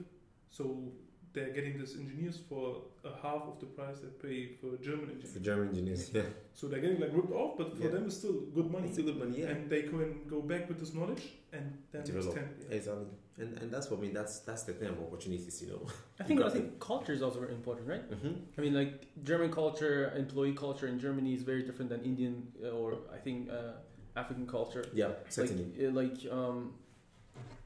So 0.51 0.93
they're 1.33 1.51
getting 1.51 1.79
these 1.79 1.95
engineers 1.97 2.39
for 2.49 2.83
a 3.05 3.11
half 3.23 3.43
of 3.51 3.61
the 3.61 3.67
price 3.67 3.99
they 4.01 4.29
pay 4.29 4.53
for 4.61 4.77
German 4.83 5.11
engineers. 5.11 5.33
For 5.33 5.41
German 5.41 5.69
engineers, 5.69 6.11
yeah. 6.15 6.23
So 6.55 6.69
they're 6.69 6.81
getting 6.81 7.01
like 7.01 7.11
ripped 7.13 7.33
off, 7.33 7.57
but 7.59 7.77
for 7.77 7.85
yeah. 7.85 7.91
them 7.91 8.07
it's 8.07 8.17
still 8.17 8.41
good 8.55 8.71
money. 8.71 8.87
It's 8.87 8.95
still 8.95 9.07
good 9.07 9.19
money, 9.19 9.41
yeah. 9.41 9.49
And 9.49 9.71
they 9.71 9.83
can 9.83 10.23
go 10.29 10.41
back 10.41 10.69
with 10.69 10.79
this 10.81 10.95
knowledge 10.95 11.25
and 11.53 11.79
then 11.93 12.05
develop. 12.05 12.29
Extend, 12.29 12.49
yeah. 12.61 12.77
Exactly. 12.77 13.07
And 13.39 13.59
and 13.59 13.71
that's 13.71 13.87
for 13.87 13.97
me. 13.97 14.09
That's 14.09 14.41
that's 14.41 14.65
the 14.65 14.73
thing 14.73 14.89
about 14.89 15.05
opportunities, 15.09 15.63
you 15.63 15.69
know. 15.73 15.83
I 16.19 16.25
think 16.25 16.41
I 16.49 16.51
think 16.51 16.81
culture 16.81 17.13
is 17.13 17.23
also 17.23 17.41
very 17.41 17.53
important, 17.53 17.87
right? 17.89 18.11
Mm-hmm. 18.11 18.35
I 18.57 18.61
mean, 18.61 18.75
like 18.75 19.07
German 19.23 19.53
culture, 19.53 20.13
employee 20.17 20.55
culture 20.55 20.89
in 20.89 20.99
Germany 20.99 21.35
is 21.35 21.43
very 21.43 21.63
different 21.63 21.91
than 21.91 22.01
Indian 22.03 22.49
uh, 22.65 22.71
or 22.71 22.99
I 23.13 23.19
think 23.19 23.49
uh, 23.51 23.75
African 24.21 24.47
culture. 24.47 24.85
Yeah, 24.93 25.13
certainly. 25.29 25.67
Like, 25.67 25.85
uh, 25.89 26.01
like 26.01 26.19
um, 26.39 26.59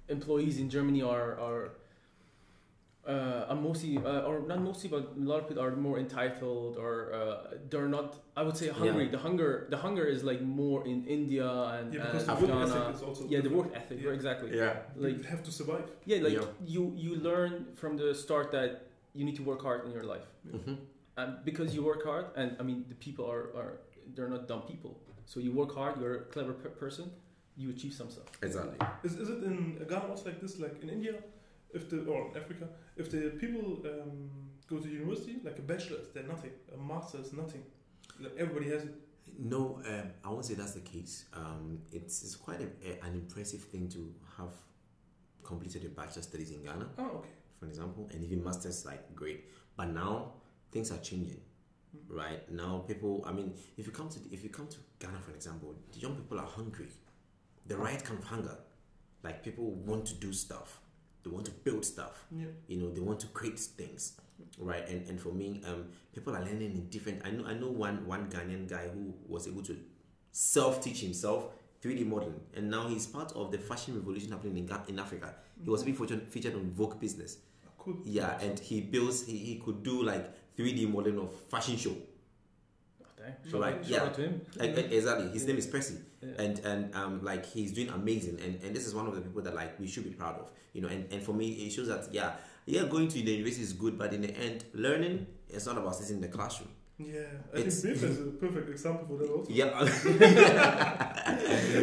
employees 0.08 0.56
in 0.62 0.68
Germany 0.76 1.02
are 1.02 1.30
are 1.48 1.64
uh, 3.04 3.46
are 3.50 3.56
mostly, 3.56 3.98
uh, 3.98 4.28
or 4.30 4.36
not 4.46 4.60
mostly, 4.60 4.88
but 4.88 5.02
a 5.16 5.24
lot 5.30 5.38
of 5.40 5.48
people 5.48 5.62
are 5.64 5.74
more 5.74 5.98
entitled, 5.98 6.76
or 6.76 6.94
uh, 7.12 7.56
they're 7.70 7.88
not. 7.88 8.08
I 8.36 8.42
would 8.46 8.56
say 8.56 8.68
hungry. 8.68 9.06
Yeah. 9.06 9.10
The 9.16 9.18
hunger, 9.18 9.66
the 9.70 9.76
hunger 9.76 10.04
is 10.14 10.22
like 10.30 10.40
more 10.40 10.86
in 10.86 11.04
India 11.06 11.48
and, 11.76 11.92
Yeah, 11.92 12.04
because 12.04 12.28
and 12.28 12.38
the 12.38 12.46
work 12.46 12.68
Ghana. 12.68 12.80
ethic 12.84 12.94
is 12.94 13.02
also 13.02 13.22
yeah, 13.28 13.40
the 13.40 13.52
work 13.58 13.68
ethic. 13.74 13.98
Yeah. 14.04 14.10
Exactly. 14.18 14.48
Yeah. 14.56 14.74
Like 14.96 15.16
you 15.18 15.24
have 15.34 15.42
to 15.48 15.52
survive. 15.60 15.86
yeah, 16.10 16.18
like 16.26 16.34
Yeah. 16.34 16.46
you 16.74 16.82
you 17.04 17.12
learn 17.28 17.52
from 17.80 17.92
the 18.02 18.14
start 18.24 18.46
that 18.52 18.70
you 19.16 19.24
need 19.28 19.36
to 19.40 19.44
work 19.50 19.60
hard 19.68 19.80
in 19.86 19.90
your 19.96 20.06
life, 20.14 20.28
hmm 20.50 20.74
and 21.20 21.30
because 21.44 21.68
you 21.76 21.82
work 21.92 22.02
hard, 22.10 22.26
and 22.40 22.48
I 22.60 22.62
mean 22.68 22.78
the 22.92 22.98
people 23.06 23.24
are 23.34 23.44
are 23.60 23.72
they're 24.14 24.32
not 24.36 24.42
dumb 24.50 24.62
people. 24.72 24.92
So 25.32 25.40
you 25.40 25.52
work 25.52 25.74
hard. 25.74 25.98
You're 26.00 26.14
a 26.16 26.24
clever 26.34 26.52
pe- 26.52 26.68
person. 26.84 27.10
You 27.56 27.70
achieve 27.70 27.94
some 27.94 28.10
stuff. 28.10 28.26
Exactly. 28.42 28.76
Is, 29.02 29.14
is 29.14 29.28
it 29.30 29.42
in 29.44 29.78
Ghana 29.88 30.06
also 30.10 30.24
like 30.26 30.40
this? 30.42 30.58
Like 30.58 30.82
in 30.82 30.90
India, 30.90 31.14
if 31.72 31.88
the 31.88 31.98
or 32.04 32.28
in 32.30 32.36
Africa, 32.42 32.68
if 32.96 33.10
the 33.10 33.22
people 33.42 33.64
um, 33.92 34.28
go 34.68 34.76
to 34.78 34.88
university, 34.88 35.36
like 35.42 35.58
a 35.58 35.62
bachelor's, 35.62 36.08
they're 36.12 36.30
nothing. 36.34 36.50
A 36.74 36.76
master's, 36.76 37.32
nothing. 37.32 37.62
Like 38.20 38.32
everybody 38.38 38.68
has 38.74 38.82
it. 38.84 38.94
No, 39.38 39.80
um, 39.88 40.06
I 40.24 40.28
won't 40.28 40.44
say 40.44 40.54
that's 40.54 40.72
the 40.72 40.80
case. 40.80 41.24
Um, 41.32 41.78
it's, 41.92 42.22
it's 42.24 42.36
quite 42.36 42.60
a, 42.60 42.68
a- 42.90 43.00
an 43.06 43.14
impressive 43.14 43.62
thing 43.62 43.88
to 43.90 44.12
have 44.36 44.52
completed 45.42 45.84
a 45.86 45.88
bachelor 45.88 46.22
studies 46.22 46.50
in 46.50 46.62
Ghana, 46.62 46.88
Oh, 46.98 47.04
okay. 47.20 47.30
for 47.58 47.66
example, 47.66 48.08
and 48.12 48.22
even 48.22 48.44
masters 48.44 48.84
like 48.84 49.14
great. 49.14 49.44
But 49.76 49.88
now 49.88 50.34
things 50.70 50.90
are 50.92 50.98
changing. 50.98 51.40
Right? 52.08 52.50
Now 52.50 52.84
people, 52.86 53.24
I 53.26 53.32
mean, 53.32 53.54
if 53.76 53.86
you 53.86 53.92
come 53.92 54.08
to 54.10 54.18
if 54.30 54.42
you 54.44 54.50
come 54.50 54.66
to 54.68 54.76
Ghana, 54.98 55.18
for 55.20 55.32
example, 55.32 55.74
the 55.92 56.00
young 56.00 56.14
people 56.16 56.38
are 56.38 56.46
hungry, 56.46 56.88
the 57.66 57.76
right 57.76 58.02
kind 58.02 58.18
of 58.18 58.24
hunger. 58.24 58.56
Like 59.22 59.44
people 59.44 59.70
want 59.70 60.04
to 60.06 60.14
do 60.14 60.32
stuff, 60.32 60.80
they 61.22 61.30
want 61.30 61.44
to 61.46 61.52
build 61.52 61.84
stuff. 61.84 62.24
Yeah. 62.30 62.46
you 62.66 62.76
know 62.78 62.90
they 62.90 63.00
want 63.00 63.20
to 63.20 63.26
create 63.28 63.58
things 63.60 64.16
right 64.58 64.88
and 64.88 65.06
and 65.08 65.20
for 65.20 65.32
me 65.32 65.62
um 65.68 65.84
people 66.12 66.34
are 66.34 66.40
learning 66.40 66.72
in 66.78 66.88
different 66.88 67.22
i 67.24 67.30
know 67.30 67.44
i 67.46 67.54
know 67.54 67.70
one 67.70 68.04
one 68.06 68.28
ghanaian 68.28 68.68
guy 68.68 68.88
who 68.88 69.14
was 69.28 69.46
able 69.46 69.62
to 69.62 69.76
self-teach 70.32 71.00
himself 71.00 71.46
3d 71.82 72.06
modeling 72.06 72.40
and 72.56 72.68
now 72.70 72.88
he's 72.88 73.06
part 73.06 73.30
of 73.32 73.50
the 73.52 73.58
fashion 73.58 73.94
revolution 73.94 74.30
happening 74.32 74.58
in, 74.58 74.70
in 74.88 74.98
africa 74.98 75.34
he 75.62 75.70
was 75.70 75.82
being 75.84 75.96
featured, 75.96 76.26
featured 76.28 76.54
on 76.54 76.70
vogue 76.72 76.98
business 77.00 77.38
Cool. 77.78 77.98
yeah 78.04 78.38
and 78.40 78.58
he 78.58 78.80
builds 78.80 79.26
he, 79.26 79.36
he 79.36 79.56
could 79.64 79.82
do 79.82 80.02
like 80.02 80.32
3d 80.58 80.90
modeling 80.92 81.18
of 81.18 81.32
fashion 81.50 81.76
show 81.76 81.94
dang. 83.16 83.34
So, 83.50 83.58
like, 83.58 83.82
Shout 83.84 83.90
yeah. 83.90 84.02
out 84.02 84.14
to 84.14 84.22
him. 84.22 84.40
E- 84.60 84.64
e- 84.66 84.96
exactly 84.96 85.28
his 85.28 85.46
name 85.46 85.58
is 85.58 85.66
percy 85.66 85.96
Yeah. 86.22 86.42
and 86.44 86.58
and 86.70 86.94
um 86.94 87.14
like 87.24 87.44
he's 87.46 87.72
doing 87.72 87.88
amazing 87.90 88.38
and 88.44 88.62
and 88.62 88.70
this 88.76 88.86
is 88.86 88.94
one 88.94 89.06
of 89.08 89.14
the 89.16 89.20
people 89.20 89.42
that 89.42 89.54
like 89.54 89.78
we 89.80 89.86
should 89.88 90.04
be 90.04 90.14
proud 90.22 90.36
of 90.38 90.50
you 90.72 90.80
know 90.82 90.88
and, 90.88 91.10
and 91.12 91.20
for 91.22 91.32
me 91.34 91.46
it 91.66 91.70
shows 91.72 91.88
that 91.88 92.06
yeah 92.12 92.30
yeah 92.66 92.84
going 92.84 93.08
to 93.08 93.18
the 93.22 93.32
university 93.32 93.62
is 93.64 93.72
good 93.72 93.98
but 93.98 94.12
in 94.14 94.20
the 94.22 94.30
end 94.36 94.64
learning 94.72 95.26
it's 95.48 95.66
not 95.66 95.76
about 95.76 95.94
sitting 95.96 96.16
in 96.16 96.22
the 96.22 96.28
classroom 96.28 96.68
Yeah. 97.06 97.20
I 97.54 97.58
It's- 97.58 97.82
think 97.82 97.94
Biff 98.00 98.10
is 98.10 98.18
a 98.20 98.30
perfect 98.44 98.68
example 98.70 99.04
for 99.08 99.16
that 99.22 99.30
also. 99.30 99.50
yeah 99.50 99.70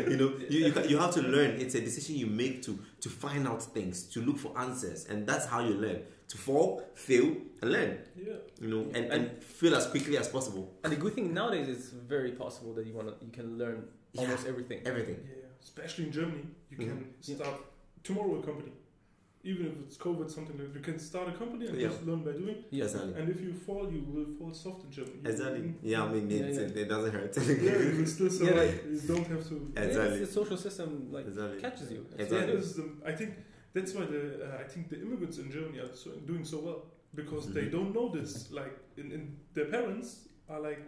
you 0.10 0.18
know 0.18 0.34
you, 0.50 0.60
you, 0.68 0.74
you 0.92 0.98
have 0.98 1.14
to 1.14 1.22
learn 1.22 1.52
it's 1.60 1.76
a 1.76 1.82
decision 1.82 2.16
you 2.16 2.28
make 2.28 2.62
to 2.64 2.78
to 3.02 3.10
find 3.10 3.48
out 3.48 3.62
things 3.64 4.04
to 4.14 4.22
look 4.22 4.38
for 4.38 4.58
answers 4.58 5.06
and 5.06 5.28
that's 5.28 5.46
how 5.46 5.60
you 5.62 5.74
learn 5.74 6.02
to 6.28 6.38
fall 6.38 6.82
fail 6.96 7.36
and 7.62 7.72
learn 7.72 7.98
Yeah. 8.16 8.34
you 8.62 8.68
know 8.68 8.82
and, 8.96 9.06
and 9.14 9.44
fail 9.44 9.76
as 9.76 9.86
quickly 9.88 10.18
as 10.18 10.28
possible 10.28 10.66
And 10.84 10.92
the 10.94 10.98
good 10.98 11.14
thing 11.16 11.34
nowadays 11.34 11.68
is 11.68 11.90
very 11.90 12.32
possible 12.32 12.74
that 12.76 12.86
you 12.88 12.94
want 12.94 13.08
to 13.10 13.26
you 13.26 13.32
can 13.32 13.58
learn 13.58 13.80
Yeah. 14.14 14.22
almost 14.22 14.48
everything. 14.48 14.80
everything 14.86 15.20
Yeah. 15.28 15.36
Especially 15.62 16.06
in 16.08 16.12
Germany, 16.12 16.46
you 16.72 16.78
Mhm. 16.78 16.88
can 16.90 17.00
Yeah. 17.22 17.36
start 17.36 17.56
tomorrow 18.04 18.40
a 18.40 18.44
company. 18.50 18.72
Even 19.42 19.68
if 19.68 19.74
it's 19.86 19.98
COVID, 19.98 20.30
something 20.30 20.58
like 20.58 20.74
you 20.76 20.82
can 20.82 21.00
start 21.00 21.30
a 21.30 21.32
company 21.32 21.66
and 21.68 21.78
Yeah. 21.80 21.88
just 21.88 22.06
learn 22.06 22.22
by 22.28 22.34
doing. 22.34 22.58
Yeah. 22.72 22.84
exactly 22.84 23.14
And 23.20 23.30
if 23.30 23.40
you 23.42 23.54
fall, 23.54 23.86
you 23.96 24.02
will 24.14 24.26
fall 24.38 24.54
soft 24.54 24.84
in 24.86 24.92
Germany. 24.92 25.20
You- 25.24 25.30
exactly 25.32 25.74
yeah 25.82 26.04
i 26.04 26.12
mean 26.14 26.30
Yeah, 26.30 26.38
it, 26.38 26.56
yeah. 26.76 26.82
it 26.84 26.88
doesn't 26.94 27.14
hurt 27.18 27.34
yeah, 27.38 27.78
you 27.88 27.98
will 28.00 28.06
still 28.16 28.28
Yeah, 28.34 28.38
survive. 28.40 28.58
like- 28.58 28.86
you 28.94 29.02
don't 29.14 29.28
have 29.34 29.44
to. 29.50 29.56
Exactly. 29.88 30.20
it's 30.20 30.28
the 30.28 30.34
social 30.42 30.58
system 30.58 30.90
like 31.16 31.26
exactly 31.32 31.60
catches 31.66 31.90
you. 31.96 32.02
It's 32.12 32.22
Exactly. 32.24 32.48
Yeah, 32.54 32.56
this 32.60 32.66
is 32.72 32.76
the, 32.80 32.86
I 33.12 33.14
think 33.20 33.32
that's 33.76 33.92
why 33.96 34.06
the 34.16 34.22
uh, 34.46 34.64
I 34.64 34.66
think 34.72 34.84
the 34.94 35.00
immigrants 35.06 35.38
in 35.44 35.48
Germany 35.58 35.80
are 35.86 35.94
so, 36.04 36.10
doing 36.32 36.44
so 36.54 36.58
well 36.68 36.80
because 37.22 37.44
they 37.56 37.66
Mhm. 37.68 37.72
don't 37.76 37.92
know 37.98 38.08
this. 38.18 38.32
Like, 38.60 38.76
in, 39.02 39.08
in 39.16 39.22
their 39.56 39.70
parents 39.76 40.08
are 40.52 40.60
like 40.70 40.82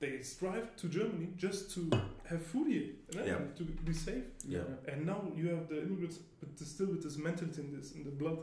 they 0.00 0.22
strive 0.22 0.74
to 0.76 0.88
Germany 0.88 1.28
just 1.36 1.72
to 1.74 1.90
have 2.30 2.42
food 2.42 2.68
here 2.72 2.88
and 3.16 3.26
Yeah. 3.26 3.38
to 3.58 3.62
be 3.88 3.92
safe. 3.92 4.24
yeah 4.56 4.64
And 4.90 5.06
now 5.06 5.20
you 5.36 5.48
have 5.54 5.68
the 5.68 5.78
immigrants, 5.86 6.18
but 6.40 6.48
still 6.58 6.86
with 6.94 7.02
this 7.02 7.16
mentality 7.18 7.60
in 7.64 7.68
this 7.76 7.92
in 7.96 8.02
the 8.08 8.10
blood. 8.20 8.38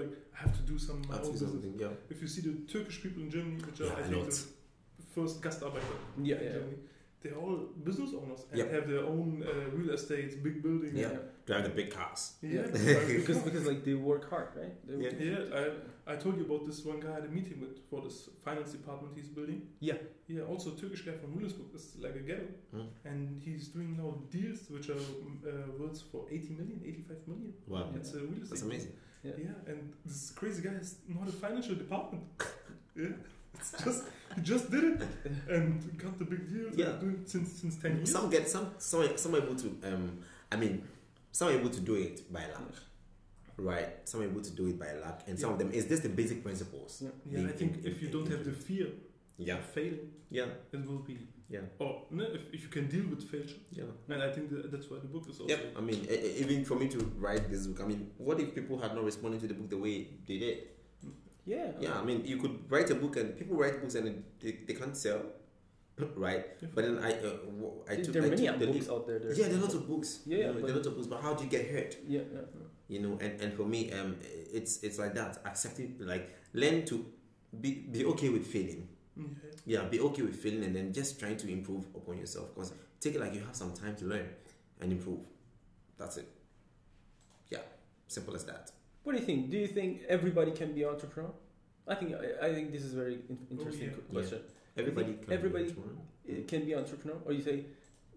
like 0.00 0.12
I 0.34 0.38
have 0.44 0.54
to 0.60 0.62
do 0.72 0.78
some 0.78 0.98
my 1.08 1.14
that's 1.14 1.26
own 1.26 1.32
business. 1.34 1.50
something 1.52 1.74
yeah 1.84 1.92
If 2.12 2.18
you 2.22 2.28
see 2.34 2.42
the 2.48 2.54
Turkish 2.74 2.98
people 3.04 3.22
in 3.22 3.30
Germany, 3.30 3.58
which 3.66 3.80
are 3.80 3.86
Yeah, 3.90 3.98
I 3.98 4.00
a 4.00 4.10
think 4.10 4.30
the 4.30 5.06
first 5.14 5.34
Gastarbeiter 5.44 5.96
Yeah, 6.30 6.36
in 6.40 6.44
yeah. 6.46 6.52
Germany, 6.56 6.78
they're 7.20 7.40
all 7.44 7.56
business 7.88 8.10
owners 8.20 8.42
and 8.50 8.58
Yeah. 8.60 8.68
have 8.74 8.84
their 8.92 9.04
own 9.14 9.30
uh, 9.42 9.76
real 9.76 9.90
estates, 9.98 10.34
big 10.46 10.56
buildings. 10.62 10.94
Yeah. 11.04 11.18
drive 11.48 11.64
the 11.68 11.74
big 11.80 11.90
cars 11.96 12.22
Yeah, 12.42 12.66
because 13.20 13.38
because 13.48 13.64
like 13.70 13.82
they 13.88 13.94
work 14.10 14.24
hard, 14.32 14.48
right? 14.60 14.74
They- 14.86 15.00
Yeah. 15.04 15.12
yeah. 15.30 15.70
I, 16.08 16.12
I 16.12 16.16
told 16.16 16.36
you 16.38 16.44
about 16.44 16.66
this 16.66 16.84
one 16.84 17.00
guy 17.00 17.10
I 17.10 17.14
had 17.14 17.24
a 17.24 17.28
meeting 17.28 17.60
with 17.60 17.78
for 17.90 18.00
this 18.02 18.28
finance 18.44 18.72
department 18.72 19.12
he's 19.16 19.28
building. 19.28 19.62
Yeah. 19.80 19.94
Yeah, 20.26 20.42
also 20.42 20.70
a 20.70 20.76
Turkish 20.76 21.02
guy 21.02 21.12
from 21.12 21.34
Wilhelmsburg. 21.34 21.74
is 21.74 21.94
like 22.00 22.16
a 22.16 22.20
ghetto, 22.20 22.46
Mm. 22.74 22.86
and 23.04 23.42
he's 23.42 23.68
doing 23.68 23.96
now 23.96 24.14
deals 24.30 24.60
which 24.70 24.88
are 24.90 24.94
uh, 24.96 25.70
worth 25.78 26.02
for 26.12 26.26
80 26.30 26.50
million, 26.54 26.80
85 26.84 27.16
million. 27.28 27.52
wow 27.66 27.90
It's 27.96 28.12
a 28.14 28.18
real 28.18 28.32
estate. 28.42 28.50
that's 28.50 28.62
amazing 28.62 28.92
Yeah. 29.22 29.32
Yeah, 29.38 29.70
and 29.72 29.92
this 30.04 30.30
crazy 30.30 30.62
guy 30.62 30.74
is 30.84 30.96
not 31.08 31.28
a 31.28 31.32
financial 31.32 31.74
department. 31.74 32.24
yeah, 32.96 33.08
it's 33.54 33.72
just 33.84 34.04
he 34.36 34.40
just 34.42 34.70
did 34.70 34.84
it 34.84 35.00
and 35.54 35.98
got 35.98 36.18
the 36.18 36.24
big 36.24 36.42
deal. 36.52 36.68
Yeah. 36.82 36.92
doing 37.00 37.16
it 37.22 37.28
since 37.30 37.48
since 37.60 37.76
10 37.76 37.96
years. 37.96 38.12
some 38.12 38.30
get 38.30 38.48
some 38.48 38.66
some 38.78 39.16
some 39.16 39.34
are 39.34 39.42
able 39.44 39.56
to 39.56 39.68
um 39.88 40.18
i 40.52 40.56
mean 40.56 40.74
some 41.32 41.48
are 41.48 41.52
able 41.60 41.70
to 41.70 41.80
do 41.80 41.94
it 41.94 42.16
by 42.32 42.44
luck 42.54 42.74
right 43.58 43.88
some 44.08 44.20
are 44.20 44.24
able 44.24 44.40
to 44.40 44.50
do 44.52 44.66
it 44.68 44.78
by 44.78 44.92
luck 44.92 45.22
and 45.26 45.38
some 45.38 45.52
of 45.52 45.58
them 45.58 45.70
is 45.72 45.86
this 45.86 46.00
the 46.00 46.08
basic 46.08 46.42
principles 46.42 47.02
Yeah. 47.02 47.10
yeah, 47.40 47.48
I 47.48 47.52
think 47.52 47.82
they- 47.82 47.90
if 47.90 48.00
you 48.00 48.08
they- 48.08 48.12
don't 48.12 48.28
have 48.28 48.44
the 48.44 48.52
fear 48.52 48.86
yeah 49.36 49.58
of 49.58 49.64
failing, 49.64 50.10
yeah 50.30 50.46
it 50.72 50.86
will 50.86 50.98
be. 51.10 51.16
yeah 51.48 51.60
Or 51.78 52.02
no, 52.10 52.24
if, 52.24 52.42
if 52.52 52.62
you 52.64 52.68
can 52.68 52.86
deal 52.88 53.06
with 53.08 53.22
failure, 53.30 53.60
yeah 53.70 53.84
and 54.14 54.22
I 54.22 54.30
think 54.32 54.50
that, 54.50 54.70
that's 54.72 54.88
why 54.90 54.98
the 55.00 55.08
book 55.08 55.24
is 55.30 55.38
also. 55.40 55.48
Yep. 55.54 55.60
I 55.76 55.80
mean, 55.80 56.00
even 56.42 56.64
for 56.64 56.74
me 56.76 56.88
to 56.88 56.98
write 57.18 57.48
this 57.50 57.66
book, 57.68 57.80
I 57.84 57.86
mean, 57.86 58.10
what 58.18 58.38
if 58.40 58.54
people 58.54 58.76
had 58.78 58.94
not 58.96 59.04
responded 59.04 59.40
to 59.42 59.46
the 59.48 59.54
book 59.54 59.70
the 59.70 59.78
way 59.86 59.96
they 60.26 60.38
did? 60.38 60.58
Mm. 61.06 61.12
Yeah. 61.46 61.70
Yeah, 61.80 61.94
I 62.00 62.04
mean, 62.04 62.24
you 62.26 62.36
could 62.42 62.56
write 62.70 62.90
a 62.90 62.94
book 62.96 63.16
and 63.16 63.36
people 63.38 63.56
write 63.56 63.80
books 63.80 63.94
and 63.94 64.22
they, 64.42 64.52
they 64.66 64.74
can't 64.74 64.96
sell, 64.96 65.22
right? 66.16 66.46
But 66.74 66.84
then 66.84 66.98
I, 66.98 67.12
uh, 67.12 67.30
I 67.88 67.96
took, 67.96 68.12
there 68.14 68.22
are 68.22 68.26
I 68.26 68.30
many 68.30 68.46
took 68.46 68.58
the 68.58 68.66
books 68.66 68.78
leap- 68.80 68.90
out 68.90 69.06
there. 69.06 69.32
Yeah, 69.32 69.48
there 69.48 69.58
are 69.58 69.60
lots 69.62 69.74
of 69.74 69.88
books. 69.88 70.20
Yeah, 70.26 70.36
you 70.36 70.42
yeah, 70.42 70.46
know, 70.48 70.52
there 70.54 70.62
but- 70.62 70.70
are 70.70 70.74
lots 70.74 70.86
of 70.86 70.94
books. 70.96 71.06
But 71.08 71.20
how 71.22 71.34
do 71.34 71.44
you 71.44 71.50
get 71.50 71.70
hurt? 71.70 71.96
Yeah, 72.06 72.20
yeah. 72.32 72.40
You 72.88 73.00
know, 73.00 73.18
and, 73.20 73.40
and 73.40 73.52
for 73.52 73.64
me, 73.64 73.92
um, 73.92 74.16
it's 74.52 74.82
it's 74.82 74.98
like 74.98 75.14
that. 75.14 75.38
Accepting, 75.44 75.96
like, 76.00 76.34
learn 76.54 76.84
to 76.86 77.04
be 77.60 77.70
be 77.92 78.04
okay 78.06 78.28
with 78.30 78.46
failing. 78.46 78.88
Yeah. 79.16 79.24
Yeah, 79.66 79.84
be 79.88 80.00
okay 80.00 80.22
with 80.22 80.36
failing, 80.36 80.64
and 80.64 80.74
then 80.74 80.92
just 80.92 81.18
trying 81.20 81.36
to 81.38 81.50
improve 81.52 81.84
upon 81.94 82.16
yourself. 82.18 82.54
Because 82.54 82.72
take 83.00 83.14
it 83.16 83.20
like 83.20 83.34
you 83.34 83.40
have 83.40 83.54
some 83.56 83.72
time 83.74 83.94
to 83.96 84.04
learn 84.06 84.28
and 84.80 84.92
improve. 84.92 85.20
That's 85.98 86.16
it. 86.16 86.28
Yeah, 87.50 87.58
simple 88.06 88.34
as 88.36 88.44
that. 88.44 88.70
What 89.02 89.12
do 89.14 89.18
you 89.20 89.26
think? 89.26 89.50
Do 89.50 89.58
you 89.58 89.66
think 89.66 90.02
everybody 90.08 90.52
can 90.52 90.72
be 90.72 90.84
entrepreneur? 90.84 91.32
I 91.86 91.94
think 91.94 92.14
I, 92.14 92.46
I 92.46 92.54
think 92.54 92.72
this 92.72 92.82
is 92.84 92.92
a 92.94 92.96
very 92.96 93.14
in- 93.28 93.46
interesting 93.50 93.88
yeah. 93.88 93.94
qu- 93.94 94.12
question. 94.14 94.38
Everybody 94.78 95.12
can 95.24 95.32
everybody- 95.32 95.64
be 95.64 95.70
entrepreneur. 95.70 96.44
Can 96.46 96.64
be 96.66 96.74
entrepreneur, 96.74 97.18
or 97.24 97.32
you 97.32 97.42
say 97.42 97.64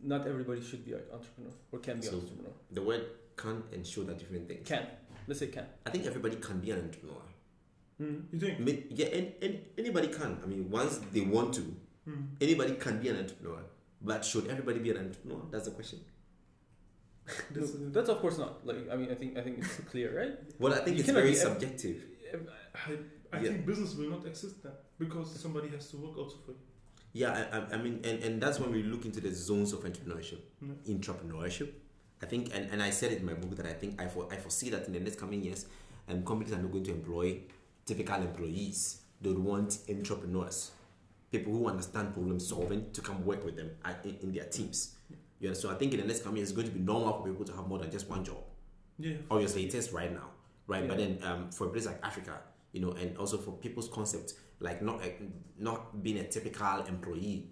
not 0.03 0.27
everybody 0.27 0.61
should 0.61 0.83
be 0.85 0.93
an 0.93 1.01
entrepreneur 1.13 1.53
or 1.71 1.79
can 1.79 1.97
be 1.99 2.05
So- 2.07 2.17
entrepreneur? 2.19 2.53
The 2.71 2.81
word 2.81 3.03
can 3.37 3.63
and 3.73 3.85
should 3.87 4.09
are 4.09 4.13
different 4.21 4.47
things. 4.47 4.67
Can 4.67 4.85
let's 5.27 5.39
say 5.39 5.47
can. 5.47 5.65
I 5.85 5.89
think 5.91 6.05
everybody 6.05 6.35
can 6.37 6.59
be 6.59 6.71
an 6.71 6.79
entrepreneur. 6.79 7.21
Mm. 8.01 8.23
You 8.33 8.39
think? 8.39 8.85
Yeah, 8.89 9.05
and, 9.17 9.33
and 9.41 9.59
anybody 9.77 10.07
can. 10.07 10.39
I 10.43 10.47
mean, 10.47 10.69
once 10.69 10.99
they 11.13 11.21
want 11.21 11.53
to, 11.55 11.61
Hmm. 12.05 12.21
anybody 12.41 12.73
can 12.75 12.99
be 12.99 13.09
an 13.09 13.17
entrepreneur. 13.17 13.61
But 14.01 14.25
should 14.25 14.47
everybody 14.47 14.79
be 14.79 14.89
an 14.89 14.97
entrepreneur? 14.97 15.41
That's 15.51 15.65
the 15.65 15.71
question. 15.71 15.99
That's, 17.53 17.73
No, 17.81 17.89
that's 17.89 18.09
of 18.09 18.17
course 18.19 18.37
not. 18.39 18.65
Like 18.65 18.89
I 18.91 18.95
mean, 18.95 19.11
I 19.11 19.15
think 19.15 19.37
I 19.37 19.41
think 19.41 19.59
it's 19.59 19.75
clear, 19.91 20.09
right? 20.19 20.33
Well, 20.59 20.73
I 20.73 20.77
think 20.83 20.97
You 20.97 21.01
it's 21.01 21.05
cannot 21.09 21.19
very 21.21 21.31
be 21.33 21.39
ev- 21.39 21.47
subjective. 21.47 21.97
I, 22.73 22.97
I 23.33 23.37
Yeah. 23.39 23.49
think 23.49 23.65
business 23.65 23.95
will 23.95 24.09
not 24.09 24.25
exist 24.25 24.61
then 24.63 24.73
because 24.99 25.33
somebody 25.39 25.69
has 25.69 25.89
to 25.91 25.97
work 25.97 26.17
also 26.17 26.37
for 26.45 26.51
you. 26.51 26.57
Yeah, 27.13 27.31
I, 27.51 27.75
I, 27.75 27.77
mean, 27.77 27.99
and, 28.03 28.23
and 28.23 28.41
that's 28.41 28.59
when 28.59 28.71
we 28.71 28.83
look 28.83 29.05
into 29.05 29.19
the 29.19 29.33
zones 29.33 29.73
of 29.73 29.81
entrepreneurship. 29.81 30.39
Yeah. 30.61 30.95
Entrepreneurship. 30.95 31.69
I 32.21 32.25
think, 32.25 32.55
and, 32.55 32.69
and 32.71 32.81
I 32.81 32.89
said 32.91 33.11
it 33.11 33.19
in 33.19 33.25
my 33.25 33.33
book 33.33 33.55
that 33.57 33.65
I 33.65 33.73
think 33.73 34.01
I, 34.01 34.07
for, 34.07 34.27
I 34.31 34.37
foresee 34.37 34.69
that 34.69 34.87
in 34.87 34.93
the 34.93 34.99
next 34.99 35.17
coming 35.19 35.41
years, 35.43 35.65
um, 36.07 36.23
companies 36.23 36.53
are 36.53 36.57
not 36.61 36.71
going 36.71 36.83
to 36.85 36.91
employ 36.91 37.39
typical 37.85 38.15
employees. 38.21 39.01
They 39.21 39.29
would 39.29 39.39
want 39.39 39.79
entrepreneurs, 39.89 40.71
people 41.31 41.51
who 41.53 41.67
understand 41.67 42.13
problem 42.13 42.39
solving 42.39 42.91
to 42.91 43.01
come 43.01 43.25
work 43.25 43.43
with 43.43 43.55
them 43.57 43.71
at, 43.83 44.05
in, 44.05 44.17
in 44.21 44.31
their 44.31 44.45
teams. 44.45 44.95
Yeah, 45.39 45.53
so 45.53 45.69
I 45.71 45.73
think 45.75 45.93
in 45.93 45.99
the 45.99 46.05
next 46.05 46.23
coming 46.23 46.37
years, 46.37 46.49
it's 46.49 46.55
going 46.55 46.67
to 46.67 46.73
be 46.73 46.79
normal 46.79 47.13
for 47.19 47.27
people 47.27 47.45
to 47.45 47.53
have 47.53 47.67
more 47.67 47.79
than 47.79 47.91
just 47.91 48.07
one 48.07 48.23
job. 48.23 48.37
Yeah. 48.99 49.15
Obviously, 49.29 49.65
it 49.65 49.73
is 49.73 49.91
right 49.91 50.13
now. 50.13 50.29
right? 50.67 50.87
But 50.87 50.97
then 50.97 51.17
um, 51.23 51.49
for 51.51 51.67
a 51.67 51.69
place 51.71 51.87
like 51.87 51.99
Africa, 52.05 52.39
you 52.71 52.81
know, 52.81 52.91
and 52.91 53.17
also 53.17 53.37
for 53.37 53.51
people's 53.51 53.89
concept, 53.89 54.33
like 54.59 54.81
not 54.81 54.99
like, 54.99 55.21
not 55.57 56.01
being 56.03 56.17
a 56.19 56.23
typical 56.27 56.83
employee, 56.87 57.49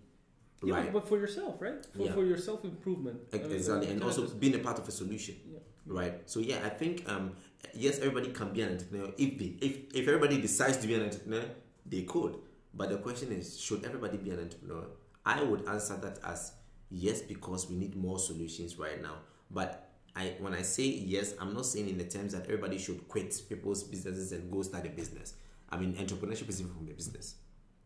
Yeah, 0.64 0.76
right? 0.76 0.94
but 0.94 1.08
for 1.08 1.18
yourself, 1.18 1.62
right? 1.62 1.86
For, 1.96 2.04
Yeah. 2.06 2.14
for 2.14 2.26
your 2.26 2.38
self 2.38 2.64
improvement. 2.64 3.20
Ex- 3.34 3.46
Exactly, 3.46 3.90
and 3.92 4.04
also 4.04 4.28
being 4.30 4.56
a 4.56 4.60
part 4.60 4.80
of 4.80 4.88
a 4.88 4.92
solution, 4.92 5.36
Yeah. 5.52 5.60
right? 5.86 6.30
So 6.30 6.40
yeah, 6.40 6.60
I 6.66 6.70
think 6.70 7.08
um, 7.10 7.36
yes, 7.74 8.00
everybody 8.00 8.32
can 8.32 8.54
be 8.54 8.62
an 8.62 8.72
entrepreneur 8.74 9.12
if 9.18 9.38
they 9.40 9.58
if 9.68 9.94
if 9.94 10.08
everybody 10.08 10.40
decides 10.42 10.78
to 10.78 10.88
be 10.88 10.96
an 10.96 11.04
entrepreneur, 11.04 11.46
they 11.86 12.04
could. 12.04 12.36
But 12.74 12.90
the 12.90 12.98
question 12.98 13.32
is, 13.32 13.60
should 13.60 13.84
everybody 13.84 14.18
be 14.18 14.30
an 14.32 14.40
entrepreneur? 14.40 14.86
I 15.26 15.44
would 15.44 15.68
answer 15.68 15.98
that 15.98 16.20
as 16.24 16.54
yes, 16.90 17.22
because 17.22 17.70
we 17.70 17.76
need 17.76 17.96
more 17.96 18.20
solutions 18.20 18.78
right 18.78 19.02
now. 19.02 19.16
But 19.52 19.89
I 20.20 20.34
when 20.40 20.54
I 20.54 20.64
say 20.64 20.84
yes, 20.84 21.34
I'm 21.40 21.54
not 21.54 21.66
saying 21.66 21.88
in 21.88 21.98
the 21.98 22.04
terms 22.04 22.34
that 22.34 22.44
everybody 22.46 22.78
should 22.78 23.08
quit 23.08 23.42
people's 23.48 23.84
businesses 23.84 24.34
and 24.34 24.52
go 24.52 24.62
start 24.64 24.86
a 24.86 24.90
business. 24.90 25.34
I 25.70 25.78
mean, 25.78 25.94
entrepreneurship 25.96 26.50
is 26.50 26.58
different 26.58 26.78
from 26.78 26.88
a 26.90 26.94
business. 26.94 27.36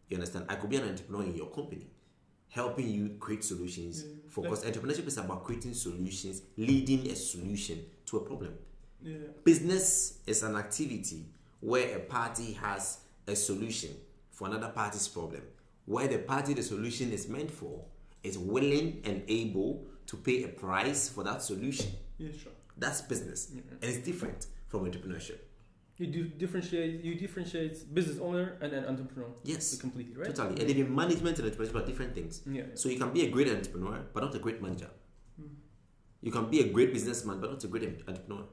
You 0.10 0.18
understand? 0.18 0.46
I 0.50 0.56
could 0.56 0.70
be 0.70 0.78
an 0.78 0.90
entrepreneur 0.90 1.24
in 1.24 1.36
your 1.36 1.48
company, 1.52 1.88
helping 2.50 2.90
you 2.90 3.18
create 3.20 3.44
solutions. 3.44 4.04
Yeah. 4.04 4.16
For 4.30 4.42
Like- 4.42 4.50
because 4.52 4.66
entrepreneurship 4.66 5.08
is 5.08 5.18
about 5.18 5.44
creating 5.44 5.76
solutions, 5.76 6.42
leading 6.58 7.08
a 7.12 7.16
solution 7.16 7.86
to 8.08 8.18
a 8.18 8.22
problem. 8.22 8.54
Yeah. 9.04 9.18
Business 9.44 10.20
is 10.26 10.42
an 10.44 10.56
activity 10.56 11.26
where 11.60 11.98
a 11.98 12.00
party 12.00 12.54
has 12.54 13.00
a 13.28 13.36
solution 13.36 13.92
for 14.32 14.48
another 14.48 14.70
party's 14.70 15.08
problem, 15.08 15.42
where 15.86 16.08
the 16.08 16.18
party 16.18 16.54
the 16.56 16.64
solution 16.64 17.12
is 17.12 17.28
meant 17.28 17.52
for 17.52 17.86
is 18.24 18.38
willing 18.38 19.02
and 19.04 19.22
able 19.28 19.86
to 20.08 20.18
pay 20.18 20.44
a 20.44 20.48
price 20.48 21.10
for 21.10 21.24
that 21.24 21.42
solution. 21.44 21.92
Yeah, 22.18 22.32
sure. 22.32 22.52
That's 22.78 23.02
business, 23.02 23.52
Yeah. 23.54 23.62
and 23.82 23.84
it's 23.84 24.06
different 24.06 24.48
from 24.68 24.86
entrepreneurship. 24.90 25.40
You 25.98 26.08
do 26.08 26.24
differentiate. 26.26 27.04
You 27.04 27.16
differentiate 27.16 27.94
business 27.94 28.18
owner 28.20 28.58
and 28.62 28.74
then 28.74 28.86
entrepreneur. 28.86 29.30
Yes, 29.44 29.78
completely, 29.78 30.16
right? 30.16 30.34
totally. 30.34 30.60
And 30.60 30.70
even 30.70 30.96
management 30.96 31.38
and 31.40 31.52
entrepreneurship 31.52 31.76
are 31.76 31.86
different 31.86 32.16
things. 32.16 32.42
Yeah. 32.50 32.64
So 32.74 32.90
you 32.90 32.98
can 32.98 33.14
be 33.14 33.26
a 33.28 33.30
great 33.30 33.48
entrepreneur, 33.48 34.04
but 34.14 34.24
not 34.24 34.34
a 34.34 34.40
great 34.40 34.60
manager. 34.62 34.90
Mm. 35.40 35.50
You 36.22 36.32
can 36.32 36.50
be 36.50 36.62
a 36.62 36.70
great 36.72 36.94
businessman, 36.94 37.40
but 37.40 37.52
not 37.52 37.64
a 37.64 37.68
great 37.68 37.84
entrepreneur. 38.08 38.46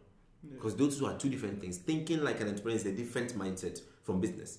Yeah. 0.42 0.50
Because 0.56 0.76
those 0.76 0.98
two 0.98 1.06
are 1.06 1.16
two 1.16 1.30
different 1.30 1.60
things. 1.62 1.78
Thinking 1.78 2.22
like 2.22 2.40
an 2.42 2.48
entrepreneur 2.48 2.76
is 2.76 2.84
a 2.86 2.92
different 2.92 3.34
mindset 3.38 3.80
from 4.02 4.20
business. 4.20 4.58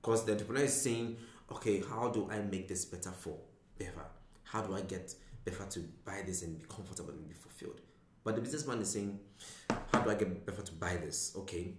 Because 0.00 0.24
the 0.24 0.32
entrepreneur 0.32 0.64
is 0.64 0.72
saying, 0.72 1.18
okay, 1.52 1.82
how 1.88 2.08
do 2.08 2.28
I 2.30 2.40
make 2.40 2.66
this 2.66 2.86
better 2.86 3.10
for 3.10 3.36
Befa? 3.78 4.04
How 4.44 4.62
do 4.62 4.74
I 4.74 4.80
get 4.80 5.14
Befa 5.44 5.68
to 5.70 5.80
buy 6.04 6.22
this 6.24 6.42
and 6.42 6.58
be 6.58 6.64
comfortable 6.66 7.10
and 7.10 7.28
be 7.28 7.34
fulfilled? 7.34 7.80
But 8.26 8.34
the 8.34 8.40
businessman 8.40 8.80
is 8.80 8.90
saying, 8.90 9.20
how 9.92 10.00
do 10.00 10.10
I 10.10 10.16
get 10.16 10.44
Befa 10.44 10.64
to 10.64 10.72
buy 10.72 10.96
this? 10.96 11.32
Okay, 11.36 11.74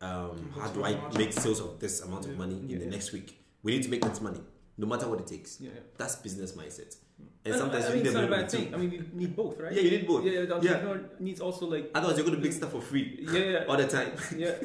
um, 0.00 0.50
how 0.58 0.66
do 0.66 0.82
I 0.84 0.98
make 1.16 1.32
sales 1.32 1.60
of 1.60 1.78
this 1.78 2.02
amount 2.02 2.24
of 2.24 2.32
Yeah. 2.32 2.38
money 2.38 2.58
in 2.58 2.68
Yeah. 2.70 2.78
the 2.78 2.86
next 2.86 3.12
week? 3.12 3.38
We 3.62 3.70
need 3.74 3.84
to 3.84 3.88
make 3.88 4.02
that 4.02 4.20
money, 4.20 4.40
no 4.76 4.86
matter 4.88 5.06
what 5.08 5.20
it 5.20 5.28
takes. 5.28 5.60
Yeah. 5.60 5.70
That's 5.96 6.16
business 6.16 6.52
mindset. 6.56 6.96
Mm. 6.96 7.26
And 7.44 7.54
I- 7.54 7.58
sometimes 7.58 7.84
I, 7.84 7.88
you 7.90 7.94
mean, 7.94 8.02
need 8.02 8.06
it's 8.08 8.16
a 8.16 8.20
not 8.22 8.32
a 8.32 8.36
bad 8.36 8.50
thing. 8.50 8.74
I 8.74 8.76
mean, 8.78 8.90
you 8.90 9.04
need 9.14 9.36
both, 9.36 9.60
right? 9.60 9.72
Yeah, 9.72 9.82
you 9.82 9.90
need 9.92 10.06
both. 10.08 10.24
Yeah, 10.24 10.32
the 10.32 10.46
Yeah. 10.48 10.54
entrepreneur 10.54 11.10
needs 11.20 11.40
also 11.40 11.66
like. 11.66 11.90
Otherwise, 11.94 12.16
you're 12.18 12.26
going 12.26 12.38
to 12.40 12.42
make 12.42 12.52
stuff 12.60 12.72
for 12.72 12.80
free 12.80 13.06
Yeah, 13.22 13.38
yeah, 13.54 13.64
all 13.68 13.76
the 13.76 13.86
time. 13.86 14.10
yeah. 14.36 14.56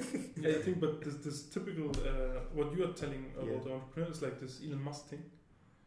Yeah, 0.41 0.57
I 0.57 0.61
think, 0.63 0.79
but 0.79 1.01
this, 1.03 1.15
this 1.25 1.43
typical, 1.53 1.89
uh, 2.01 2.39
what 2.57 2.75
you 2.75 2.83
are 2.83 2.93
telling 2.93 3.23
about 3.37 3.45
Yeah. 3.47 3.59
the 3.63 3.71
entrepreneur 3.77 4.09
is 4.09 4.21
like 4.23 4.39
this 4.39 4.59
Elon 4.65 4.81
Musk 4.81 5.05
thing. 5.11 5.23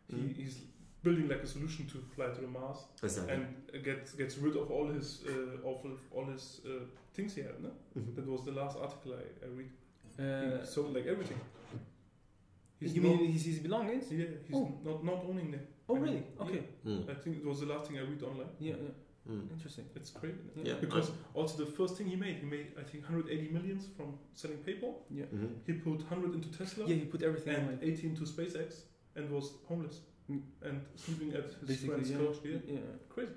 He, 0.07 0.15
Mhm. 0.17 0.37
He's 0.37 0.57
building 1.05 1.29
like 1.29 1.43
a 1.43 1.47
solution 1.47 1.87
to 1.93 1.99
fly 2.15 2.27
to 2.37 2.41
the 2.41 2.47
Mars 2.59 2.79
Exactly. 3.03 3.35
and 3.35 3.85
gets 3.85 4.13
gets 4.21 4.35
rid 4.39 4.57
of 4.57 4.71
all 4.71 4.87
his 4.97 5.09
uh, 5.29 5.69
of 5.71 5.77
all 6.17 6.27
his 6.35 6.61
uh, 6.67 6.85
things 7.17 7.35
he 7.37 7.43
had. 7.43 7.57
No? 7.63 7.71
Mhm. 7.97 8.15
That 8.17 8.27
was 8.27 8.43
the 8.45 8.53
last 8.61 8.77
article 8.85 9.13
I, 9.23 9.25
I 9.47 9.49
read. 9.59 9.73
Uh, 10.19 10.61
he 10.61 10.67
sold 10.67 10.95
like 10.97 11.07
everything. 11.15 11.41
you 12.81 13.01
not, 13.01 13.17
mean 13.21 13.33
his, 13.33 13.45
his 13.45 13.59
belongings? 13.61 14.05
yeah, 14.11 14.27
he's 14.47 14.57
Oh. 14.57 14.69
not 14.85 15.05
not 15.05 15.25
owning 15.31 15.51
them. 15.55 15.67
Oh, 15.89 15.97
I 15.97 16.01
mean, 16.01 16.05
really? 16.05 16.25
yeah. 16.37 16.45
Okay. 16.45 16.63
Mm. 16.87 17.11
I 17.11 17.15
think 17.23 17.37
it 17.41 17.45
was 17.51 17.61
the 17.61 17.67
last 17.67 17.85
thing 17.89 17.99
I 17.99 18.03
read 18.03 18.23
online. 18.23 18.53
Yeah, 18.59 18.75
yeah. 18.87 18.95
Mm. 19.33 19.51
Interesting. 19.55 19.87
It's 19.97 20.11
crazy. 20.21 20.39
Yeah. 20.57 20.65
Yeah. 20.69 20.75
Because 20.81 21.11
also 21.35 21.65
the 21.65 21.71
first 21.79 21.97
thing 21.97 22.07
he 22.15 22.17
made, 22.17 22.37
he 22.43 22.47
made 22.47 22.69
I 22.79 22.83
think 22.91 23.05
180 23.05 23.53
millions 23.57 23.85
from 23.97 24.09
selling 24.35 24.59
PayPal. 24.67 24.95
Yeah. 25.11 25.27
Mhm. 25.35 25.51
He 25.67 25.73
put 25.75 25.99
100 26.01 26.35
into 26.35 26.49
Tesla. 26.59 26.83
Yeah, 26.87 26.97
he 27.03 27.07
put 27.15 27.23
everything 27.23 27.55
and 27.57 27.69
on. 27.69 27.79
18 27.83 28.17
to 28.17 28.25
SpaceX 28.35 28.69
and 29.17 29.31
was 29.31 29.47
homeless. 29.69 30.01
And 30.29 30.81
sleeping 30.97 31.35
at 31.35 31.45
his 31.45 31.55
Basically, 31.55 31.89
friend's 31.89 32.11
yeah. 32.11 32.17
couch. 32.19 32.37
Yeah, 32.45 32.59
yeah. 32.67 32.79
crazy. 33.09 33.33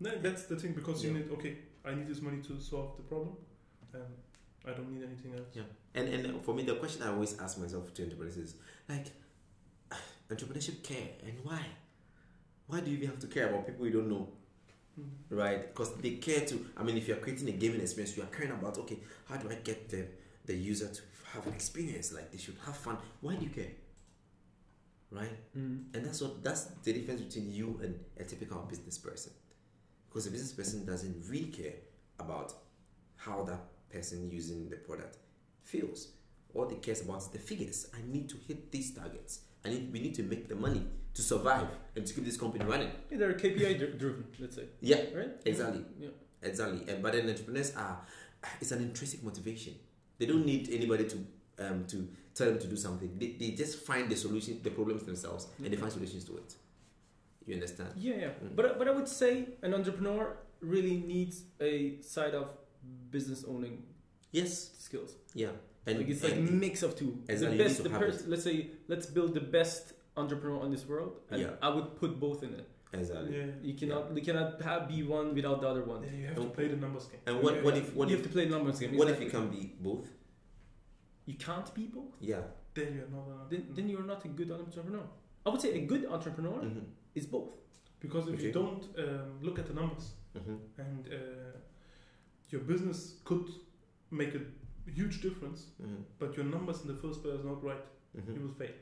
No, 0.00 0.10
that's 0.22 0.44
the 0.44 0.56
thing 0.56 0.72
because 0.72 1.02
you 1.04 1.12
need 1.12 1.30
okay. 1.32 1.56
I 1.84 1.94
need 1.94 2.06
this 2.08 2.20
money 2.22 2.40
to 2.42 2.60
solve 2.60 2.96
the 2.96 3.02
problem, 3.02 3.36
and 3.92 4.02
I 4.66 4.70
don't 4.70 4.90
need 4.92 5.04
anything 5.04 5.34
else. 5.34 5.48
Yeah. 5.54 5.62
And 5.94 6.08
and 6.08 6.44
for 6.44 6.54
me, 6.54 6.62
the 6.62 6.74
question 6.76 7.02
I 7.02 7.08
always 7.08 7.38
ask 7.40 7.58
myself 7.58 7.92
to 7.94 8.02
entrepreneurs 8.04 8.36
is 8.36 8.54
like, 8.88 9.06
entrepreneurship 10.30 10.82
care 10.82 11.08
and 11.24 11.34
why? 11.42 11.62
Why 12.66 12.80
do 12.80 12.90
you 12.90 12.98
even 12.98 13.08
have 13.10 13.18
to 13.20 13.26
care 13.26 13.48
about 13.48 13.66
people 13.66 13.86
you 13.86 13.92
don't 13.92 14.08
know, 14.10 14.28
Mm. 14.98 15.10
right? 15.30 15.60
Because 15.68 15.94
they 15.96 16.12
care 16.16 16.40
to. 16.46 16.66
I 16.76 16.82
mean, 16.82 16.96
if 16.96 17.06
you 17.08 17.14
are 17.14 17.18
creating 17.18 17.48
a 17.48 17.52
gaming 17.52 17.80
experience, 17.80 18.16
you 18.16 18.22
are 18.24 18.26
caring 18.26 18.50
about 18.52 18.78
okay, 18.78 18.98
how 19.28 19.36
do 19.36 19.48
I 19.50 19.54
get 19.54 19.88
the 19.88 20.06
the 20.44 20.54
user 20.54 20.88
to 20.88 21.02
have 21.34 21.46
an 21.46 21.52
experience 21.54 22.12
like 22.12 22.30
they 22.32 22.38
should 22.38 22.56
have 22.66 22.76
fun? 22.76 22.96
Why 23.20 23.34
do 23.36 23.44
you 23.44 23.50
care? 23.50 23.72
Right? 25.10 25.38
Mm. 25.56 25.84
And 25.94 26.04
that's 26.04 26.20
what 26.20 26.42
that's 26.44 26.64
the 26.84 26.92
difference 26.92 27.22
between 27.22 27.52
you 27.52 27.80
and 27.82 27.98
a 28.18 28.24
typical 28.24 28.58
business 28.68 28.98
person. 28.98 29.32
Because 30.08 30.26
a 30.26 30.30
business 30.30 30.52
person 30.52 30.84
doesn't 30.84 31.24
really 31.28 31.46
care 31.50 31.74
about 32.18 32.52
how 33.16 33.42
that 33.44 33.60
person 33.90 34.30
using 34.30 34.68
the 34.68 34.76
product 34.76 35.16
feels. 35.62 36.08
All 36.54 36.66
they 36.66 36.76
cares 36.76 37.00
about 37.02 37.18
is 37.18 37.28
the 37.28 37.38
figures. 37.38 37.88
I 37.94 37.98
need 38.10 38.28
to 38.30 38.36
hit 38.46 38.70
these 38.70 38.92
targets. 38.94 39.40
I 39.64 39.70
need 39.70 39.92
we 39.92 40.00
need 40.00 40.14
to 40.16 40.22
make 40.22 40.48
the 40.48 40.54
money 40.54 40.82
to 41.14 41.22
survive 41.22 41.68
and 41.96 42.06
to 42.06 42.14
keep 42.14 42.24
this 42.24 42.36
company 42.36 42.64
running. 42.64 42.90
Yeah, 43.10 43.18
they're 43.18 43.32
KPI 43.34 43.78
dri- 43.78 43.94
driven, 43.98 44.24
let's 44.38 44.56
say. 44.56 44.64
Yeah, 44.80 45.02
Right? 45.14 45.30
exactly. 45.44 45.84
Yeah. 45.98 46.08
Exactly. 46.42 46.84
And 46.92 47.02
but 47.02 47.12
then 47.14 47.28
entrepreneurs 47.28 47.74
are 47.76 48.00
it's 48.60 48.72
an 48.72 48.80
intrinsic 48.82 49.22
motivation. 49.24 49.74
They 50.18 50.26
don't 50.26 50.44
need 50.46 50.68
anybody 50.70 51.04
to 51.08 51.16
um 51.58 51.84
to 51.86 52.08
tell 52.34 52.48
them 52.48 52.58
to 52.58 52.66
do 52.66 52.76
something. 52.76 53.10
They, 53.18 53.30
they 53.38 53.50
just 53.50 53.84
find 53.86 54.08
the 54.08 54.16
solution, 54.16 54.60
the 54.62 54.70
problems 54.70 55.02
themselves, 55.04 55.48
and 55.62 55.72
they 55.72 55.76
find 55.76 55.92
solutions 55.92 56.24
to 56.24 56.36
it. 56.36 56.54
You 57.46 57.54
understand? 57.54 57.90
Yeah, 57.96 58.14
yeah. 58.16 58.26
Mm. 58.44 58.54
But 58.56 58.78
but 58.78 58.86
I 58.88 58.92
would 58.92 59.08
say 59.08 59.48
an 59.62 59.74
entrepreneur 59.74 60.36
really 60.60 60.96
needs 60.98 61.42
a 61.60 62.00
side 62.02 62.34
of 62.34 62.48
business 63.10 63.44
owning 63.48 63.82
Yes. 64.32 64.70
skills. 64.78 65.14
Yeah. 65.34 65.48
And, 65.86 65.98
like 65.98 66.08
it's 66.08 66.22
like 66.22 66.34
a 66.36 66.40
mix 66.40 66.82
of 66.82 66.94
two. 66.96 67.18
Exactly, 67.28 67.56
The 67.56 67.64
best, 67.64 67.82
the 67.82 67.88
have 67.90 68.00
pers- 68.00 68.26
let's 68.26 68.44
say, 68.44 68.70
let's 68.88 69.06
build 69.06 69.32
the 69.32 69.40
best 69.40 69.94
entrepreneur 70.18 70.60
on 70.60 70.70
this 70.70 70.84
world, 70.86 71.12
and 71.30 71.40
Yeah. 71.40 71.52
I 71.62 71.68
would 71.74 71.96
put 71.96 72.20
both 72.20 72.42
in 72.42 72.52
it. 72.60 72.68
exactly. 72.92 73.36
Yeah. 73.38 73.46
You 73.62 73.74
cannot, 73.80 74.14
you 74.16 74.22
cannot 74.22 74.60
have 74.62 74.82
be 74.88 75.02
one 75.02 75.34
without 75.34 75.60
the 75.62 75.68
other 75.68 75.84
one. 75.84 76.02
Yeah, 76.02 76.10
you 76.20 76.26
have 76.26 76.36
to 76.36 76.50
play 76.58 76.68
the 76.68 76.76
numbers 76.76 77.06
game. 77.06 77.20
And 77.26 77.42
what 77.42 77.54
Yeah, 77.54 77.62
what 77.66 77.74
yeah. 77.76 77.82
if 77.82 77.94
what 77.98 78.08
you 78.10 78.16
if 78.16 78.20
have 78.20 78.26
to 78.28 78.32
play 78.36 78.44
the 78.46 78.54
numbers 78.56 78.78
game? 78.80 78.96
what 79.00 79.08
if 79.08 79.20
exactly. 79.20 79.26
you 79.26 79.58
can 79.60 79.60
be 79.60 79.74
both? 79.88 80.06
You 81.30 81.34
can't 81.46 81.70
be 81.78 81.84
both. 81.96 82.14
Yeah. 82.32 82.42
Then 82.74 82.88
you're 82.96 83.12
not. 83.16 83.26
A, 83.34 83.36
Then, 83.50 83.62
then 83.76 83.86
you're 83.90 84.08
not 84.12 84.24
a 84.24 84.28
good 84.28 84.50
entrepreneur. 84.50 85.04
I 85.46 85.50
would 85.50 85.60
say 85.60 85.70
a 85.80 85.84
good 85.92 86.04
entrepreneur 86.16 86.58
Mm-hmm. 86.66 86.86
is 87.20 87.26
both. 87.36 87.50
because 88.04 88.24
if 88.28 88.34
Okay. 88.34 88.46
you 88.46 88.52
don't 88.62 88.84
um, 89.04 89.30
look 89.46 89.56
at 89.62 89.66
the 89.70 89.74
numbers 89.80 90.06
Mm-hmm. 90.38 90.56
and 90.84 91.00
uh, 91.18 91.56
your 92.52 92.62
business 92.72 92.98
could 93.28 93.46
make 94.20 94.32
a 94.40 94.42
huge 94.98 95.16
difference, 95.26 95.60
Mm-hmm. 95.82 96.02
but 96.20 96.30
your 96.36 96.46
numbers 96.54 96.78
in 96.82 96.88
the 96.92 96.98
first 97.04 97.22
place 97.22 97.34
are 97.40 97.48
not 97.52 97.60
right, 97.70 97.84
Mm-hmm. 98.16 98.34
you 98.34 98.40
will 98.44 98.54
fail. 98.62 98.76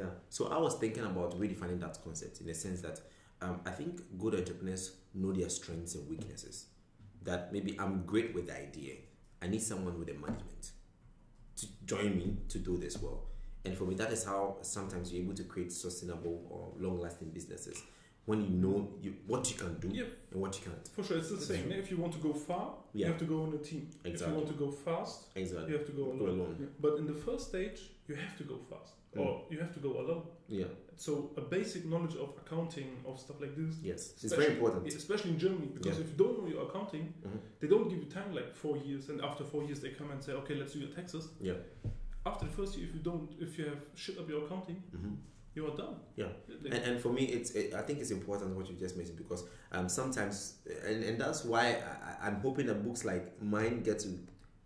Yeah. 0.00 0.10
So 0.36 0.40
I 0.56 0.58
was 0.66 0.74
thinking 0.82 1.04
about 1.12 1.30
redefining 1.42 1.80
that 1.86 1.96
concept 2.04 2.40
in 2.42 2.46
the 2.46 2.54
sense 2.54 2.80
that 2.86 3.00
um, 3.44 3.56
I 3.70 3.72
think 3.78 3.92
good 4.18 4.34
entrepreneurs 4.34 4.84
know 5.14 5.32
their 5.32 5.48
strengths 5.58 5.94
and 5.96 6.04
weaknesses. 6.14 6.56
That 7.28 7.52
maybe 7.54 7.70
I'm 7.82 8.04
great 8.12 8.34
with 8.34 8.46
the 8.50 8.56
idea. 8.68 8.94
I 9.44 9.46
need 9.48 9.62
someone 9.62 9.94
with 10.00 10.08
the 10.08 10.14
management 10.26 10.64
to 11.56 11.66
join 11.84 12.16
me 12.16 12.36
to 12.48 12.58
do 12.58 12.76
this 12.76 12.98
well. 13.00 13.22
And 13.64 13.76
for 13.76 13.84
me, 13.84 13.94
that 13.96 14.12
is 14.12 14.24
how 14.24 14.56
sometimes 14.62 15.12
you're 15.12 15.22
able 15.24 15.34
to 15.34 15.44
create 15.44 15.72
sustainable 15.72 16.46
or 16.50 16.72
long-lasting 16.80 17.30
businesses 17.30 17.82
when 18.26 18.42
you 18.42 18.48
know 18.50 18.88
you, 19.00 19.14
what 19.28 19.48
you 19.50 19.56
can 19.56 19.74
do 19.78 19.88
Yeah, 19.92 20.04
and 20.32 20.40
what 20.40 20.56
you 20.58 20.64
can't. 20.64 20.88
for 20.88 21.02
sure, 21.04 21.18
it's 21.18 21.30
the 21.30 21.40
same. 21.40 21.70
If 21.72 21.90
you 21.92 21.96
want 21.96 22.12
to 22.14 22.18
go 22.18 22.32
far, 22.32 22.74
you 22.92 23.06
have 23.06 23.18
to 23.18 23.24
go 23.24 23.42
on 23.42 23.54
a 23.54 23.58
team. 23.58 23.88
If 24.04 24.20
you 24.20 24.26
want 24.28 24.48
to 24.48 24.54
go 24.54 24.70
fast, 24.70 25.26
Exactly. 25.36 25.70
you 25.72 25.78
have 25.78 25.86
to 25.86 25.92
go 25.92 26.04
Go 26.06 26.10
alone. 26.26 26.28
alone. 26.40 26.68
But 26.80 26.98
in 26.98 27.06
the 27.06 27.14
first 27.14 27.48
stage, 27.48 27.80
you 28.08 28.16
have 28.16 28.36
to 28.38 28.44
go 28.44 28.58
fast. 28.68 28.94
Or 29.18 29.44
you 29.50 29.58
have 29.58 29.72
to 29.74 29.80
go 29.80 30.00
alone. 30.00 30.22
Yeah. 30.48 30.66
So 30.96 31.30
a 31.36 31.40
basic 31.42 31.84
knowledge 31.84 32.16
of 32.16 32.30
accounting 32.38 32.90
of 33.06 33.18
stuff 33.20 33.40
like 33.40 33.54
this, 33.56 33.76
Yes. 33.82 34.14
It's 34.22 34.34
very 34.34 34.52
important. 34.54 34.86
especially 34.86 35.30
in 35.32 35.38
Germany, 35.38 35.66
because 35.74 35.98
Yeah. 35.98 36.04
if 36.04 36.10
you 36.10 36.16
don't 36.16 36.38
know 36.42 36.48
your 36.48 36.62
accounting, 36.68 37.12
Mhm. 37.24 37.38
they 37.60 37.68
don't 37.68 37.88
give 37.88 37.98
you 37.98 38.06
time 38.18 38.34
like 38.34 38.54
four 38.54 38.76
years, 38.76 39.08
and 39.10 39.20
after 39.20 39.44
four 39.44 39.62
years 39.64 39.80
they 39.80 39.90
come 39.90 40.10
and 40.10 40.22
say, 40.22 40.32
okay, 40.32 40.54
let's 40.54 40.72
do 40.72 40.78
your 40.80 40.90
taxes. 40.90 41.28
Yeah. 41.40 41.54
After 42.24 42.46
the 42.46 42.52
first 42.52 42.76
year, 42.76 42.88
if 42.88 42.94
you 42.94 43.00
don't, 43.02 43.30
if 43.40 43.58
you 43.58 43.66
have 43.66 43.80
shit 43.94 44.18
up 44.18 44.28
your 44.28 44.44
accounting, 44.44 44.82
hmm 44.92 45.14
you 45.54 45.66
are 45.66 45.74
done. 45.74 45.96
Yeah. 46.16 46.28
And, 46.66 46.74
and 46.74 47.00
for 47.00 47.10
me, 47.10 47.24
it's 47.24 47.50
it, 47.52 47.72
I 47.72 47.80
think 47.80 47.98
it's 48.00 48.10
important 48.10 48.54
what 48.54 48.68
you 48.68 48.74
just 48.76 48.94
mentioned 48.94 49.16
because 49.16 49.42
um, 49.72 49.88
sometimes 49.88 50.58
and, 50.86 51.02
and 51.02 51.18
that's 51.18 51.46
why 51.46 51.82
I, 52.20 52.26
I'm 52.26 52.40
hoping 52.42 52.66
that 52.66 52.84
books 52.84 53.06
like 53.06 53.40
mine 53.42 53.82
get 53.82 53.98
to 54.00 54.08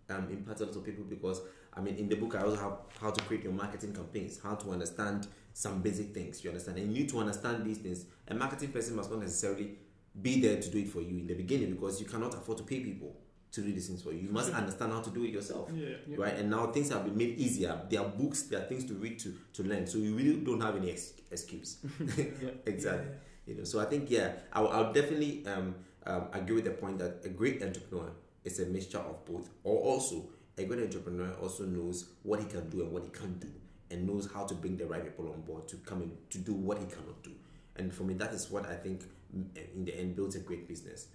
um, 0.08 0.28
impact 0.32 0.60
a 0.62 0.64
lot 0.66 0.74
of 0.74 0.82
people 0.84 1.04
because 1.04 1.42
I 1.74 1.80
mean, 1.80 1.96
in 1.96 2.08
the 2.08 2.16
book, 2.16 2.34
I 2.34 2.42
also 2.42 2.56
have 2.56 2.72
how 3.00 3.10
to 3.10 3.24
create 3.24 3.44
your 3.44 3.52
marketing 3.52 3.92
campaigns, 3.92 4.40
how 4.42 4.54
to 4.56 4.70
understand 4.70 5.26
some 5.52 5.80
basic 5.82 6.12
things. 6.12 6.42
You 6.42 6.50
understand, 6.50 6.78
and 6.78 6.92
you 6.92 7.02
need 7.02 7.08
to 7.10 7.18
understand 7.18 7.64
these 7.64 7.78
things. 7.78 8.06
A 8.28 8.34
marketing 8.34 8.70
person 8.70 8.96
must 8.96 9.10
not 9.10 9.20
necessarily 9.20 9.76
be 10.20 10.40
there 10.40 10.60
to 10.60 10.70
do 10.70 10.78
it 10.78 10.88
for 10.88 11.00
you 11.00 11.18
in 11.18 11.26
the 11.26 11.34
beginning 11.34 11.72
because 11.72 12.00
you 12.00 12.06
cannot 12.06 12.34
afford 12.34 12.58
to 12.58 12.64
pay 12.64 12.80
people 12.80 13.16
to 13.52 13.60
do 13.62 13.72
these 13.72 13.88
things 13.88 14.02
for 14.02 14.12
you. 14.12 14.20
You 14.20 14.30
must 14.30 14.52
understand 14.52 14.92
how 14.92 15.00
to 15.00 15.10
do 15.10 15.24
it 15.24 15.30
yourself. 15.30 15.70
Yeah. 15.74 15.96
Yeah. 16.06 16.16
Right, 16.18 16.36
and 16.36 16.50
now 16.50 16.66
things 16.66 16.90
have 16.90 17.04
been 17.04 17.16
made 17.16 17.38
easier. 17.38 17.80
There 17.88 18.00
are 18.00 18.08
books, 18.08 18.42
there 18.42 18.60
are 18.60 18.64
things 18.64 18.84
to 18.86 18.94
read 18.94 19.18
to 19.20 19.36
to 19.54 19.62
learn. 19.64 19.86
So 19.86 19.98
you 19.98 20.14
really 20.14 20.36
don't 20.40 20.60
have 20.60 20.76
any 20.76 20.90
ex- 20.90 21.14
excuse. 21.30 21.78
Yeah. 22.16 22.50
exactly. 22.66 23.10
You 23.46 23.56
know, 23.56 23.64
so 23.64 23.80
I 23.80 23.84
think 23.86 24.10
yeah, 24.10 24.32
I'll, 24.52 24.68
I'll 24.68 24.92
definitely 24.92 25.44
um, 25.46 25.74
um, 26.06 26.28
agree 26.32 26.56
with 26.56 26.64
the 26.64 26.70
point 26.72 26.98
that 26.98 27.22
a 27.24 27.28
great 27.28 27.62
entrepreneur 27.62 28.10
is 28.44 28.60
a 28.60 28.66
mixture 28.66 28.98
of 28.98 29.24
both. 29.24 29.48
Or 29.64 29.78
also, 29.78 30.28
a 30.60 30.64
great 30.66 30.82
entrepreneur 30.82 31.32
also 31.42 31.64
knows 31.64 32.06
what 32.22 32.40
he 32.40 32.46
can 32.46 32.68
do 32.70 32.82
and 32.82 32.92
what 32.92 33.02
he 33.04 33.10
can't 33.10 33.38
do, 33.40 33.48
and 33.90 34.06
knows 34.06 34.28
how 34.32 34.44
to 34.46 34.54
bring 34.54 34.76
the 34.76 34.86
right 34.86 35.02
people 35.04 35.32
on 35.32 35.40
board 35.42 35.66
to 35.68 35.76
come 35.78 36.02
in 36.02 36.12
to 36.30 36.38
do 36.38 36.52
what 36.54 36.78
he 36.78 36.84
cannot 36.84 37.22
do. 37.22 37.32
And 37.76 37.92
for 37.92 38.04
me, 38.04 38.14
that 38.14 38.32
is 38.32 38.50
what 38.50 38.66
I 38.66 38.74
think 38.74 39.02
mm, 39.36 39.46
in 39.74 39.84
the 39.84 39.96
end 39.98 40.16
builds 40.16 40.36
a 40.36 40.40
great 40.40 40.68
business. 40.68 41.06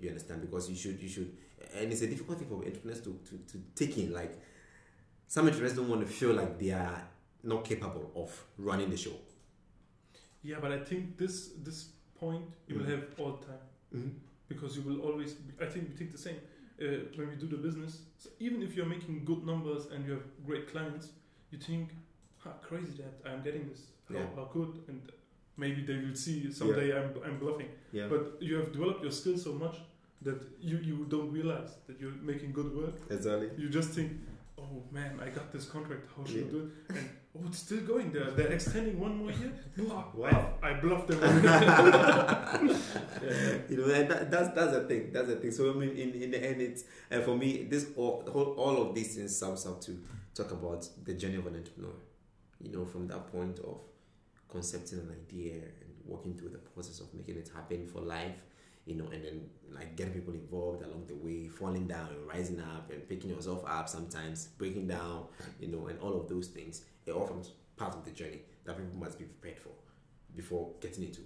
You 0.00 0.08
understand? 0.10 0.40
Because 0.42 0.68
you 0.70 0.76
should, 0.76 1.00
you 1.00 1.08
should, 1.08 1.30
and 1.74 1.92
it's 1.92 2.02
a 2.02 2.06
difficult 2.06 2.38
thing 2.38 2.48
for 2.48 2.56
entrepreneurs 2.64 3.00
to, 3.02 3.18
to, 3.28 3.38
to 3.52 3.58
take 3.74 3.96
in. 3.98 4.12
Like 4.12 4.38
some 5.26 5.46
entrepreneurs 5.46 5.76
don't 5.76 5.88
want 5.88 6.00
to 6.06 6.06
feel 6.12 6.34
like 6.34 6.58
they 6.58 6.70
are 6.72 7.02
not 7.42 7.64
capable 7.64 8.10
of 8.16 8.30
running 8.58 8.90
the 8.90 8.96
show. 8.96 9.12
Yeah, 10.42 10.56
but 10.60 10.72
I 10.72 10.78
think 10.78 11.16
this 11.16 11.50
this 11.62 11.88
point 12.20 12.44
you 12.68 12.76
will 12.78 12.84
Mhm. 12.84 12.90
have 12.90 13.04
all 13.18 13.32
the 13.32 13.46
time 13.46 13.64
Mm-hmm. 13.94 14.08
because 14.48 14.76
you 14.76 14.82
will 14.82 15.00
always. 15.00 15.36
I 15.60 15.66
think 15.66 15.88
we 15.88 15.94
think 15.96 16.10
the 16.12 16.18
same. 16.18 16.36
Uh, 16.80 16.86
when 17.16 17.28
we 17.30 17.36
do 17.36 17.46
the 17.46 17.56
business, 17.56 18.00
so 18.18 18.28
even 18.40 18.60
if 18.62 18.74
you're 18.76 18.86
making 18.96 19.24
good 19.24 19.44
numbers 19.46 19.86
and 19.92 20.04
you 20.04 20.12
have 20.12 20.24
great 20.46 20.66
clients, 20.72 21.10
you 21.52 21.58
think, 21.58 21.90
"How 22.44 22.50
crazy 22.68 22.94
that 23.02 23.30
I'm 23.30 23.42
getting 23.44 23.68
this? 23.68 23.82
How, 24.08 24.14
Yeah. 24.16 24.26
how 24.36 24.44
good?" 24.52 24.72
And 24.88 25.00
maybe 25.56 25.82
they 25.88 25.98
will 26.04 26.16
see 26.16 26.50
someday 26.52 26.88
I'm 26.98 27.10
I'm 27.26 27.38
bluffing. 27.38 27.68
Yeah. 27.92 28.08
But 28.08 28.22
you 28.42 28.56
have 28.60 28.72
developed 28.72 29.02
your 29.02 29.12
skills 29.12 29.42
so 29.44 29.52
much 29.52 29.76
that 30.22 30.38
you 30.60 30.78
you 30.90 30.96
don't 31.14 31.30
realize 31.38 31.70
that 31.86 32.00
you're 32.00 32.18
making 32.32 32.52
good 32.52 32.70
work. 32.80 32.96
exactly. 33.18 33.50
You 33.56 33.68
just 33.78 33.90
think, 33.90 34.10
"Oh 34.58 34.82
man, 34.90 35.20
I 35.26 35.28
got 35.38 35.52
this 35.52 35.66
contract. 35.76 36.04
How 36.16 36.24
should 36.24 36.44
I 36.48 36.50
do 36.56 36.60
it?" 36.66 36.96
And 36.98 37.08
oh, 37.36 37.40
it's 37.46 37.58
still 37.58 37.80
going 37.80 38.12
there. 38.12 38.30
They're 38.30 38.52
extending 38.52 38.98
one 39.00 39.16
more 39.16 39.30
year. 39.30 39.52
Wow, 39.76 40.10
Wow. 40.14 40.54
I 40.62 40.74
bluffed 40.74 41.08
them. 41.08 41.20
you 43.68 43.76
know, 43.76 43.92
and 43.92 44.10
that, 44.10 44.30
that's 44.30 44.54
that's 44.54 44.72
the 44.72 44.84
thing. 44.88 45.10
That's 45.12 45.28
the 45.28 45.36
thing. 45.36 45.50
So 45.50 45.70
I 45.70 45.74
mean, 45.74 45.90
in, 45.90 46.22
in 46.22 46.30
the 46.30 46.42
end, 46.44 46.60
it's 46.62 46.84
and 47.10 47.22
for 47.24 47.36
me, 47.36 47.64
this 47.64 47.86
all 47.96 48.24
whole, 48.30 48.54
all 48.56 48.82
of 48.82 48.94
these 48.94 49.16
things 49.16 49.36
sums 49.36 49.66
up 49.66 49.80
to 49.82 49.98
talk 50.34 50.50
about 50.52 50.88
the 51.04 51.14
journey 51.14 51.36
of 51.36 51.46
an 51.46 51.56
entrepreneur. 51.56 51.94
You 52.60 52.72
know, 52.72 52.84
from 52.84 53.08
that 53.08 53.30
point 53.32 53.58
of 53.60 53.80
concepting 54.48 55.00
an 55.00 55.10
idea 55.10 55.54
and 55.54 55.94
working 56.06 56.34
through 56.34 56.50
the 56.50 56.58
process 56.58 57.00
of 57.00 57.12
making 57.14 57.36
it 57.36 57.50
happen 57.54 57.86
for 57.86 58.00
life. 58.00 58.42
You 58.86 58.96
know, 58.96 59.06
and 59.12 59.24
then 59.24 59.48
like 59.70 59.96
getting 59.96 60.12
people 60.12 60.34
involved 60.34 60.82
along 60.84 61.06
the 61.06 61.14
way, 61.14 61.48
falling 61.48 61.86
down 61.86 62.08
and 62.10 62.26
rising 62.28 62.60
up 62.60 62.90
and 62.92 63.08
picking 63.08 63.30
yourself 63.30 63.64
up 63.66 63.88
sometimes, 63.88 64.48
breaking 64.58 64.86
down, 64.88 65.24
you 65.58 65.68
know, 65.68 65.86
and 65.86 65.98
all 66.00 66.20
of 66.20 66.28
those 66.28 66.48
things. 66.48 66.82
It 67.06 67.12
all 67.12 67.26
forms 67.26 67.52
part 67.76 67.94
of 67.94 68.04
the 68.04 68.10
journey 68.10 68.40
that 68.64 68.76
people 68.76 68.98
must 68.98 69.18
be 69.18 69.24
prepared 69.24 69.58
for 69.58 69.70
before 70.36 70.70
getting 70.80 71.04
into. 71.04 71.22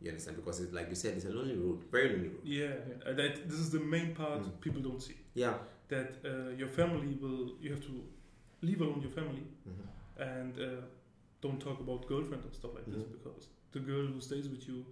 You 0.00 0.10
understand? 0.10 0.36
Because 0.36 0.60
it's 0.60 0.72
like 0.72 0.88
you 0.88 0.94
said, 0.94 1.14
it's 1.16 1.26
a 1.26 1.30
lonely 1.30 1.56
road, 1.56 1.82
very 1.90 2.10
lonely 2.10 2.28
road. 2.28 2.40
yeah, 2.44 2.72
uh, 3.06 3.12
that 3.14 3.48
this 3.50 3.58
is 3.58 3.70
the 3.70 3.80
main 3.80 4.14
part 4.14 4.40
Mm. 4.42 4.60
people 4.60 4.80
don't 4.80 5.02
see. 5.02 5.16
Yeah. 5.34 5.54
That 5.88 6.10
uh, 6.24 6.50
your 6.56 6.68
family 6.68 7.18
will 7.20 7.56
you 7.60 7.70
have 7.72 7.82
to 7.88 7.94
leave 8.62 8.80
alone 8.80 9.00
your 9.02 9.10
family 9.10 9.44
Mm-hmm. 9.68 10.22
and 10.22 10.58
uh, 10.58 10.80
don't 11.42 11.60
talk 11.60 11.80
about 11.80 12.06
girlfriend 12.06 12.42
or 12.48 12.52
stuff 12.54 12.72
like 12.74 12.86
this 12.86 13.02
Mhm. 13.02 13.12
because 13.18 13.48
the 13.72 13.80
girl 13.80 14.06
who 14.06 14.20
stays 14.20 14.48
with 14.48 14.66
you 14.68 14.86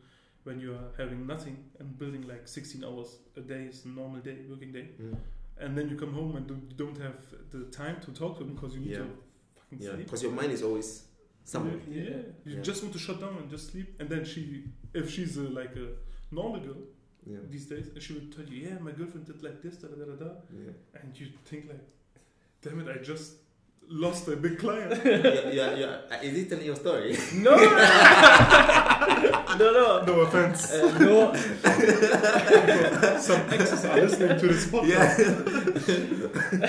when 0.49 0.59
you 0.65 0.71
are 0.79 0.89
having 1.03 1.27
nothing 1.33 1.57
and 1.79 1.99
building 1.99 2.23
like 2.33 2.49
16 2.49 2.83
hours 2.85 3.11
a 3.37 3.41
day 3.53 3.63
is 3.73 3.85
a 3.85 3.89
normal 3.89 4.21
day, 4.29 4.37
working 4.53 4.73
day, 4.79 4.87
Mm. 5.01 5.17
and 5.63 5.77
then 5.77 5.87
you 5.91 5.97
come 6.03 6.13
home 6.21 6.37
and 6.37 6.47
do- 6.51 6.63
you 6.71 6.77
don't 6.85 6.99
have 7.07 7.17
the 7.55 7.63
time 7.81 7.97
to 8.07 8.11
talk 8.21 8.33
to 8.39 8.45
them 8.45 8.55
because 8.55 8.73
you 8.77 8.81
need 8.87 8.93
Yeah. 8.97 9.05
to 9.09 9.11
fucking 9.59 9.81
Yeah, 9.83 9.91
sleep. 9.95 10.05
because 10.07 10.23
your 10.27 10.33
mind 10.41 10.53
is 10.59 10.63
always 10.69 10.89
somewhere. 11.45 11.81
Yeah, 12.01 12.23
you 12.51 12.61
just 12.71 12.83
want 12.83 12.93
to 12.99 13.03
shut 13.07 13.19
down 13.25 13.35
and 13.41 13.47
just 13.57 13.65
sleep. 13.73 13.89
And 14.01 14.07
then 14.13 14.25
she, 14.33 14.43
if 15.01 15.07
she's 15.15 15.37
a, 15.45 15.47
like 15.61 15.75
a 15.85 15.89
normal 16.31 16.61
girl 16.69 16.83
these 17.55 17.67
days, 17.73 17.87
she 18.05 18.11
would 18.15 18.29
tell 18.37 18.47
you, 18.53 18.59
"Yeah, 18.69 18.79
my 18.89 18.93
girlfriend 18.99 19.27
did 19.31 19.41
like 19.49 19.59
this, 19.65 19.75
da 19.83 19.89
da 19.89 20.05
da 20.11 20.17
da," 20.25 20.31
Yeah. 20.65 21.01
and 21.01 21.09
you 21.21 21.27
think 21.49 21.63
like, 21.73 21.85
"Damn 22.63 22.81
it, 22.83 22.89
I 22.95 22.99
just 23.13 23.29
lost 23.91 24.29
a 24.29 24.37
big 24.37 24.59
client." 24.59 25.01
yeah, 25.05 25.51
yeah, 25.51 25.75
yeah. 25.75 25.97
Uh, 26.11 26.17
Is 26.23 26.37
he 26.37 26.45
telling 26.47 26.67
your 26.67 26.77
story? 26.77 27.17
No, 27.35 27.57
no, 29.59 29.73
no. 29.73 30.05
no 30.05 30.21
offense. 30.21 30.71
Uh, 30.73 30.99
no, 30.99 31.33
Some 33.19 33.41
exes 33.51 33.85
are 33.85 33.97
listening 34.01 34.39
to 34.39 34.47
this 34.49 34.67
podcast. 34.67 35.19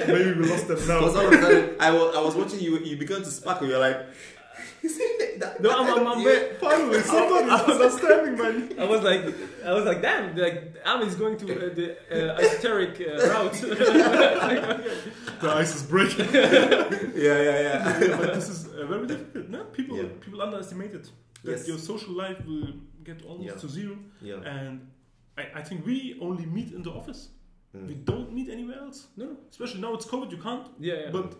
Maybe 0.07 0.31
we 0.39 0.45
lost 0.47 0.67
them 0.67 0.77
Because 0.77 0.87
now. 0.87 0.99
all 0.99 1.27
of 1.27 1.33
a 1.33 1.41
sudden, 1.41 1.75
I 1.79 1.91
was, 1.91 2.15
I 2.15 2.21
was 2.21 2.35
watching 2.35 2.59
you, 2.59 2.79
you 2.79 2.97
began 2.97 3.19
to 3.21 3.31
sparkle. 3.31 3.67
You're 3.67 3.79
like, 3.79 3.97
that, 5.39 5.61
no, 5.61 5.69
I'm, 5.71 5.87
I'm, 5.99 6.07
I'm 6.07 6.17
yeah. 6.19 6.25
very, 6.25 6.55
Finally, 6.55 6.99
somebody's 7.01 7.51
understanding, 7.73 8.35
man. 8.37 8.79
I 8.79 8.85
was 8.85 9.01
like, 9.01 9.23
I 9.65 9.73
was 9.73 9.85
like, 9.85 10.01
damn, 10.01 10.35
like 10.35 10.75
Am 10.85 11.01
is 11.07 11.15
going 11.15 11.37
to 11.37 11.45
uh, 11.45 11.73
the 11.73 11.87
uh, 12.11 12.37
esoteric 12.41 12.93
uh, 13.01 13.27
route. 13.31 13.59
The 15.41 15.49
ice 15.51 15.75
is 15.75 15.83
breaking. 15.83 16.27
yeah, 16.33 16.51
yeah, 17.15 17.59
yeah. 17.67 17.99
Yeah, 17.99 18.17
but 18.17 18.33
this 18.33 18.49
is 18.49 18.67
uh, 18.67 18.85
very 18.85 19.07
difficult. 19.07 19.47
No, 19.49 19.63
people 19.65 19.97
Yeah. 19.97 20.09
people 20.19 20.41
underestimate 20.41 20.93
it. 20.93 21.09
That 21.43 21.51
Yes. 21.57 21.67
your 21.67 21.77
social 21.77 22.13
life 22.13 22.39
will 22.45 22.67
get 23.03 23.23
almost 23.25 23.47
Yeah. 23.47 23.55
to 23.61 23.67
zero, 23.69 23.95
yeah. 24.21 24.41
and 24.55 24.89
I, 25.37 25.43
I 25.59 25.61
think 25.63 25.85
we 25.85 26.17
only 26.21 26.45
meet 26.45 26.73
in 26.73 26.81
the 26.83 26.91
office. 26.91 27.29
We 27.73 27.79
Mm. 27.95 28.05
don't 28.05 28.33
meet 28.33 28.49
anywhere 28.49 28.79
else. 28.79 28.99
no, 29.15 29.25
no. 29.25 29.37
Especially 29.51 29.79
now 29.81 29.93
it's 29.93 30.05
COVID, 30.05 30.29
you 30.31 30.37
can't. 30.47 30.67
Yeah, 30.79 30.95
yeah. 31.03 31.11
But 31.11 31.35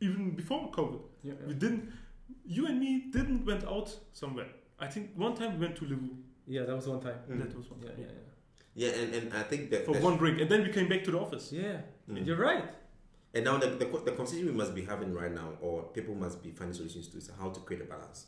even 0.00 0.36
before 0.36 0.70
COVID, 0.70 1.00
yeah, 1.24 1.32
we 1.48 1.54
didn't. 1.54 1.82
You 2.46 2.66
and 2.66 2.78
me 2.80 3.06
didn't 3.10 3.44
went 3.44 3.64
out 3.64 3.94
somewhere. 4.12 4.48
I 4.78 4.86
think 4.86 5.10
one 5.16 5.34
time 5.34 5.54
we 5.58 5.66
went 5.66 5.76
to 5.76 5.84
Levu. 5.84 6.10
yeah, 6.46 6.64
that 6.64 6.76
was 6.76 6.86
one 6.88 7.00
time. 7.00 7.18
Mm. 7.30 7.38
That 7.38 7.56
was 7.56 7.70
one 7.70 7.80
Yeah, 7.82 7.88
time. 7.90 7.98
yeah, 8.00 8.86
Yeah, 8.86 9.00
and, 9.02 9.14
and 9.14 9.34
I 9.34 9.42
think 9.42 9.70
that. 9.70 9.84
For 9.86 9.92
that- 9.94 10.02
one 10.02 10.16
drink, 10.16 10.40
and 10.40 10.50
then 10.50 10.62
we 10.62 10.70
came 10.72 10.88
back 10.88 11.02
to 11.04 11.10
the 11.10 11.18
office. 11.18 11.52
yeah. 11.52 11.62
Yeah, 11.62 11.80
Mm. 12.14 12.26
you're 12.26 12.36
right. 12.36 12.64
And 13.34 13.44
now 13.44 13.56
the, 13.58 13.66
the, 13.66 13.84
the 13.84 14.12
conversation 14.12 14.46
we 14.46 14.52
must 14.52 14.74
be 14.74 14.82
having 14.84 15.12
right 15.12 15.32
now, 15.32 15.48
or 15.60 15.82
people 15.92 16.14
must 16.14 16.42
be 16.42 16.50
finding 16.52 16.74
solutions 16.74 17.08
to, 17.08 17.18
is 17.18 17.30
how 17.38 17.50
to 17.50 17.60
create 17.60 17.82
a 17.82 17.84
balance 17.84 18.26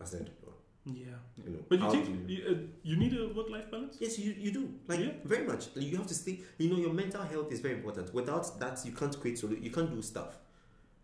as 0.00 0.14
an 0.14 0.20
entrepreneur. 0.20 0.54
Yeah. 0.86 1.18
You 1.44 1.50
know, 1.52 1.58
But 1.68 1.78
you 1.78 1.84
how 1.84 1.90
think 1.90 2.04
to- 2.26 2.32
you, 2.32 2.40
uh, 2.48 2.54
you 2.82 2.96
need 2.96 3.12
a 3.18 3.28
work-life 3.34 3.70
balance? 3.70 3.96
Yes, 4.00 4.18
you, 4.18 4.32
you 4.32 4.50
do. 4.52 4.72
Like 4.88 5.00
Yeah. 5.00 5.12
very 5.24 5.44
much. 5.46 5.68
You 5.74 5.96
have 5.98 6.06
to 6.06 6.14
stay. 6.14 6.40
You 6.58 6.70
know, 6.70 6.78
your 6.78 6.92
mental 6.94 7.22
health 7.22 7.50
is 7.52 7.60
very 7.60 7.74
important. 7.74 8.14
Without 8.14 8.58
that, 8.60 8.80
you 8.86 8.92
can't 8.92 9.18
create 9.20 9.38
solution. 9.38 9.62
You 9.64 9.70
can't 9.70 9.90
do 9.90 10.00
stuff, 10.00 10.38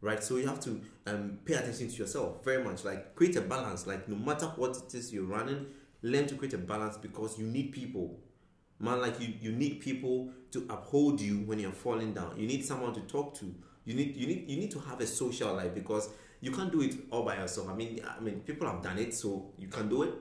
right? 0.01 0.22
So 0.22 0.36
you 0.36 0.47
have 0.47 0.61
to 0.61 0.80
um, 1.07 1.38
pay 1.44 1.55
attention 1.55 1.88
to 1.88 1.94
yourself 1.97 2.44
very 2.44 2.62
much. 2.62 2.84
Like 2.84 3.14
create 3.14 3.36
a 3.36 3.40
balance. 3.40 3.86
Like 3.86 4.09
no 4.09 4.16
matter 4.16 4.47
what 4.57 4.76
it 4.76 4.94
is 4.94 5.12
you're 5.12 5.24
running, 5.24 5.66
learn 6.03 6.26
to 6.26 6.34
create 6.34 6.55
a 6.55 6.59
balance 6.59 6.97
because 6.97 7.38
you 7.38 7.47
need 7.47 7.72
people. 7.72 8.18
Man, 8.78 9.01
like 9.01 9.20
you, 9.20 9.32
you 9.40 9.53
need 9.53 9.80
people 9.80 10.30
to 10.53 10.66
uphold 10.68 11.20
you 11.20 11.38
when 11.40 11.59
you're 11.59 11.72
falling 11.72 12.12
down. 12.12 12.38
You 12.38 12.47
need 12.47 12.64
someone 12.64 12.92
to 12.94 13.01
talk 13.01 13.34
to. 13.36 13.55
You 13.84 13.94
need 13.94 14.16
you 14.16 14.26
need 14.26 14.51
you 14.51 14.57
need 14.59 14.70
to 14.72 14.80
have 14.80 15.01
a 15.01 15.07
social 15.07 15.55
life 15.55 15.74
because 15.74 16.11
you 16.40 16.51
can't 16.51 16.70
do 16.70 16.82
it 16.82 16.94
all 17.11 17.22
by 17.22 17.36
yourself. 17.36 17.68
I 17.68 17.74
mean, 17.74 18.01
I 18.07 18.20
mean, 18.20 18.40
people 18.40 18.66
have 18.68 18.82
done 18.82 18.99
it, 18.99 19.14
so 19.14 19.53
you 19.57 19.68
can 19.68 19.88
do 19.88 20.03
it. 20.03 20.14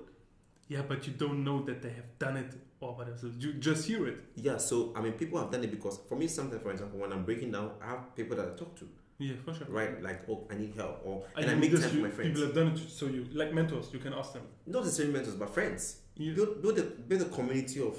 Yeah, 0.68 0.82
but 0.88 1.06
you 1.06 1.14
don't 1.14 1.44
know 1.44 1.64
that 1.66 1.82
they 1.82 1.90
have 1.90 2.18
done 2.18 2.38
it 2.38 2.54
all 2.80 2.94
by 2.94 3.04
themselves. 3.04 3.36
You 3.38 3.54
just 3.54 3.88
hear 3.88 4.08
it. 4.08 4.18
Yeah, 4.36 4.58
so 4.58 4.94
I 4.96 5.02
mean, 5.02 5.14
people 5.14 5.40
have 5.40 5.52
done 5.52 5.64
it 5.64 5.72
because 5.72 6.00
for 6.08 6.16
me, 6.16 6.28
sometimes, 6.28 6.62
for 6.62 6.72
example, 6.72 7.00
when 7.00 7.12
I'm 7.12 7.24
breaking 7.24 7.52
down, 7.52 7.72
I 7.82 7.88
have 7.88 8.16
people 8.16 8.36
that 8.38 8.48
I 8.48 8.58
talk 8.58 8.76
to, 8.78 8.88
Yeah, 9.18 9.34
for 9.46 9.54
sure. 9.54 9.68
right? 9.70 10.02
Like, 10.04 10.28
oh, 10.30 10.46
I 10.52 10.56
need 10.56 10.74
help, 10.76 11.02
or 11.06 11.26
And, 11.36 11.50
I 11.50 11.54
you 11.54 11.60
make 11.60 11.72
time 11.72 11.90
for 11.90 11.96
my 11.98 12.10
friends. 12.10 12.30
People 12.32 12.46
have 12.48 12.56
done 12.56 12.68
it, 12.68 12.90
so 12.90 13.06
you 13.08 13.26
like 13.34 13.54
mentors. 13.54 13.92
You 13.94 14.00
can 14.00 14.14
ask 14.14 14.34
them. 14.34 14.44
Not 14.68 14.84
necessarily 14.84 15.14
mentors, 15.14 15.36
but 15.36 15.50
friends. 15.54 16.00
Yeah. 16.16 16.34
Build, 16.34 16.62
build 16.62 16.80
a 16.80 16.84
build 16.84 17.22
a 17.22 17.26
community 17.26 17.82
of 17.82 17.98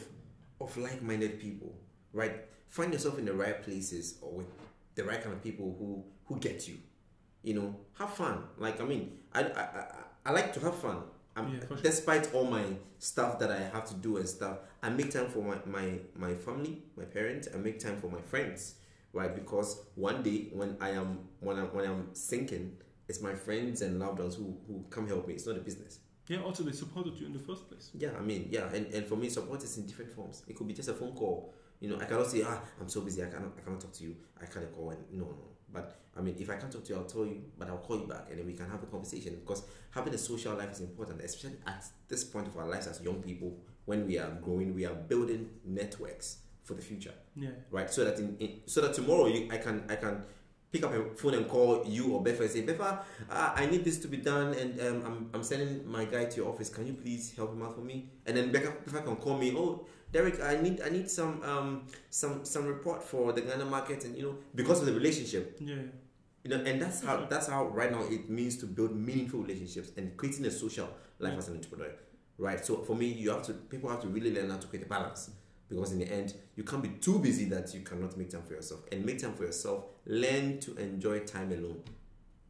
of 0.60 0.76
like-minded 0.76 1.40
people, 1.40 1.74
right? 2.12 2.44
Find 2.68 2.92
yourself 2.92 3.18
in 3.18 3.24
the 3.24 3.32
right 3.34 3.62
places 3.62 4.18
or 4.20 4.32
with 4.38 4.46
the 4.94 5.04
right 5.04 5.22
kind 5.22 5.34
of 5.34 5.42
people 5.42 5.74
who 5.78 6.04
who 6.26 6.38
get 6.40 6.68
you. 6.68 6.76
You 7.42 7.54
know, 7.54 7.76
have 7.98 8.12
fun. 8.14 8.42
Like, 8.58 8.80
I 8.80 8.84
mean, 8.84 9.18
I 9.32 9.40
I, 9.44 9.60
I, 9.62 9.84
I 10.26 10.30
like 10.32 10.52
to 10.54 10.60
have 10.60 10.74
fun. 10.76 10.98
I'm, 11.36 11.52
Yeah, 11.52 11.60
sure. 11.68 11.76
despite 11.82 12.32
all 12.34 12.44
my 12.46 12.64
stuff 12.98 13.38
that 13.40 13.50
I 13.50 13.58
have 13.74 13.84
to 13.88 13.94
do 13.94 14.16
and 14.16 14.26
stuff, 14.28 14.56
I 14.82 14.88
make 14.88 15.10
time 15.10 15.28
for 15.28 15.42
my, 15.42 15.56
my, 15.66 15.98
my 16.16 16.34
family, 16.34 16.82
my 16.96 17.04
parents, 17.04 17.46
I 17.54 17.58
make 17.58 17.78
time 17.78 17.98
for 18.00 18.08
my 18.10 18.22
friends, 18.22 18.76
right? 19.16 19.34
Because 19.34 19.80
one 19.94 20.22
day 20.22 20.48
when 20.52 20.76
I 20.80 20.90
am 20.90 21.20
when 21.40 21.58
I 21.58 21.62
when 21.62 21.86
I'm 21.86 22.14
sinking, 22.14 22.76
it's 23.08 23.20
my 23.22 23.34
friends 23.34 23.82
and 23.82 23.98
loved 23.98 24.18
ones 24.18 24.34
who, 24.34 24.56
who 24.66 24.84
come 24.90 25.08
help 25.08 25.26
me. 25.26 25.34
It's 25.34 25.46
not 25.46 25.56
a 25.56 25.60
business. 25.60 26.00
Yeah. 26.28 26.42
Also, 26.42 26.64
they 26.64 26.72
supported 26.72 27.18
you 27.18 27.26
in 27.26 27.32
the 27.32 27.38
first 27.38 27.68
place. 27.68 27.90
Yeah, 27.94 28.10
I 28.18 28.20
mean, 28.20 28.48
yeah, 28.50 28.68
and, 28.74 28.92
and 28.92 29.06
for 29.06 29.14
me, 29.14 29.28
support 29.28 29.62
is 29.62 29.78
in 29.78 29.86
different 29.86 30.10
forms. 30.10 30.42
It 30.48 30.56
could 30.56 30.66
be 30.66 30.74
just 30.74 30.88
a 30.88 30.94
phone 30.94 31.12
call, 31.12 31.54
You 31.78 31.88
know, 31.88 32.00
I 32.00 32.04
cannot 32.04 32.26
say, 32.26 32.42
ah, 32.44 32.60
I'm 32.80 32.88
so 32.88 33.00
busy, 33.02 33.22
I 33.22 33.26
cannot, 33.26 33.52
I 33.56 33.60
cannot 33.60 33.80
talk 33.80 33.92
to 33.92 34.04
you. 34.04 34.16
I 34.42 34.46
can't 34.46 34.74
call. 34.74 34.90
And 34.90 34.98
no, 35.12 35.26
no. 35.26 35.44
But 35.72 35.96
I 36.16 36.20
mean, 36.20 36.34
if 36.38 36.50
I 36.50 36.56
can't 36.56 36.72
talk 36.72 36.84
to 36.84 36.92
you, 36.92 36.98
I'll 36.98 37.06
tell 37.06 37.24
you. 37.24 37.42
But 37.56 37.68
I'll 37.68 37.78
call 37.78 38.00
you 38.00 38.06
back, 38.06 38.26
and 38.28 38.38
then 38.40 38.46
we 38.46 38.54
can 38.54 38.68
have 38.68 38.82
a 38.82 38.86
conversation. 38.86 39.36
Because 39.36 39.62
having 39.90 40.14
a 40.14 40.18
social 40.18 40.54
life 40.54 40.72
is 40.72 40.80
important, 40.80 41.20
especially 41.20 41.58
at 41.66 41.84
this 42.08 42.24
point 42.24 42.48
of 42.48 42.56
our 42.56 42.66
lives 42.66 42.88
as 42.88 43.00
young 43.00 43.22
people. 43.22 43.56
When 43.84 44.04
we 44.04 44.18
are 44.18 44.30
growing, 44.42 44.74
we 44.74 44.84
are 44.84 44.94
building 44.94 45.48
networks 45.64 46.38
for 46.66 46.74
the 46.74 46.82
future, 46.82 47.14
Yeah. 47.34 47.50
right? 47.70 47.88
So 47.90 48.04
that 48.04 48.18
in, 48.18 48.36
in 48.38 48.50
so 48.66 48.80
that 48.82 48.92
tomorrow 48.92 49.26
you, 49.26 49.48
I 49.50 49.58
can 49.58 49.84
I 49.88 49.96
can 49.96 50.24
pick 50.72 50.82
up 50.84 50.92
a 50.92 51.14
phone 51.14 51.34
and 51.34 51.48
call 51.48 51.84
you 51.86 52.12
or 52.12 52.22
Befa 52.24 52.40
and 52.40 52.50
say, 52.50 52.62
Befa, 52.62 52.98
uh, 53.30 53.52
I 53.54 53.66
need 53.66 53.84
this 53.84 53.98
to 54.00 54.08
be 54.08 54.16
done, 54.18 54.52
and 54.54 54.80
um, 54.80 55.02
I'm, 55.06 55.30
I'm 55.34 55.42
sending 55.44 55.86
my 55.90 56.04
guy 56.04 56.24
to 56.24 56.36
your 56.36 56.48
office. 56.52 56.68
Can 56.68 56.86
you 56.86 56.92
please 56.94 57.32
help 57.36 57.52
him 57.54 57.62
out 57.62 57.74
for 57.76 57.82
me? 57.82 58.10
And 58.26 58.36
then 58.36 58.50
Becca, 58.52 58.72
Befa 58.84 59.04
can 59.04 59.16
call 59.16 59.38
me. 59.38 59.54
Oh, 59.56 59.86
Derrick, 60.12 60.40
I 60.42 60.60
need 60.60 60.80
I 60.82 60.88
need 60.90 61.08
some 61.10 61.42
um 61.44 61.86
some 62.10 62.44
some 62.44 62.66
report 62.66 63.02
for 63.02 63.32
the 63.32 63.42
Ghana 63.42 63.64
market, 63.64 64.04
and 64.04 64.16
you 64.16 64.22
know 64.24 64.34
because 64.54 64.80
of 64.80 64.86
the 64.86 64.92
relationship, 64.92 65.56
Yeah. 65.60 65.76
you 66.44 66.50
know, 66.50 66.56
and 66.68 66.82
that's 66.82 67.02
how 67.04 67.26
that's 67.26 67.46
how 67.48 67.66
right 67.68 67.90
now 67.92 68.02
it 68.10 68.28
means 68.28 68.56
to 68.58 68.66
build 68.66 68.94
meaningful 68.94 69.40
relationships 69.40 69.90
and 69.96 70.16
creating 70.16 70.44
a 70.46 70.50
social 70.50 70.88
life 71.20 71.38
as 71.38 71.48
an 71.48 71.54
entrepreneur, 71.56 71.92
right? 72.38 72.64
So 72.64 72.82
for 72.82 72.94
me, 72.96 73.06
you 73.06 73.30
have 73.30 73.42
to 73.44 73.52
people 73.52 73.88
have 73.90 74.02
to 74.02 74.08
really 74.08 74.32
learn 74.34 74.50
how 74.50 74.58
to 74.58 74.66
create 74.66 74.84
a 74.84 74.88
balance 74.88 75.30
because 75.68 75.92
in 75.92 75.98
the 75.98 76.10
end, 76.10 76.34
you 76.54 76.62
can't 76.62 76.82
be 76.82 76.88
too 76.90 77.18
busy 77.18 77.44
that 77.46 77.74
you 77.74 77.80
cannot 77.80 78.16
make 78.16 78.30
time 78.30 78.42
for 78.42 78.54
yourself. 78.54 78.82
And 78.92 79.04
make 79.04 79.18
time 79.20 79.34
for 79.34 79.44
yourself. 79.44 79.84
Learn 80.06 80.58
to 80.60 80.76
enjoy 80.76 81.20
time 81.20 81.50
alone. 81.52 81.80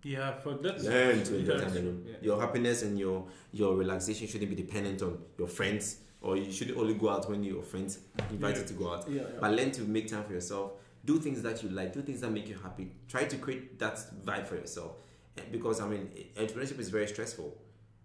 Yeah. 0.02 0.34
For 0.38 0.54
that. 0.54 0.82
Learn 0.82 1.24
to 1.24 1.36
enjoy 1.38 1.58
time 1.58 1.72
alone. 1.72 2.04
Yeah. 2.06 2.14
Your 2.22 2.40
happiness 2.40 2.82
and 2.82 2.98
your 2.98 3.26
your 3.52 3.74
relaxation 3.76 4.26
shouldn't 4.28 4.50
be 4.50 4.56
dependent 4.56 5.02
on 5.02 5.18
your 5.38 5.48
friends, 5.48 5.98
or 6.20 6.36
you 6.36 6.52
should 6.52 6.76
only 6.76 6.94
go 6.94 7.08
out 7.08 7.28
when 7.28 7.42
your 7.42 7.62
friends 7.62 7.98
invite 8.30 8.56
you 8.56 8.60
Yeah. 8.62 8.66
to 8.68 8.74
go 8.74 8.92
out. 8.94 9.10
Yeah, 9.10 9.22
But 9.40 9.52
learn 9.54 9.70
to 9.72 9.82
make 9.82 10.08
time 10.08 10.24
for 10.24 10.32
yourself. 10.34 10.72
Do 11.04 11.18
things 11.18 11.40
that 11.42 11.62
you 11.62 11.68
like. 11.70 11.92
Do 11.92 12.02
things 12.02 12.20
that 12.20 12.30
make 12.30 12.48
you 12.48 12.56
happy. 12.62 12.92
Try 13.08 13.24
to 13.24 13.36
create 13.36 13.78
that 13.78 13.98
vibe 14.24 14.46
for 14.46 14.56
yourself. 14.56 14.96
Eh, 15.38 15.42
because 15.50 15.80
I 15.80 15.88
mean, 15.88 16.08
entrepreneurship 16.36 16.78
is 16.78 16.88
very 16.90 17.06
stressful, 17.08 17.56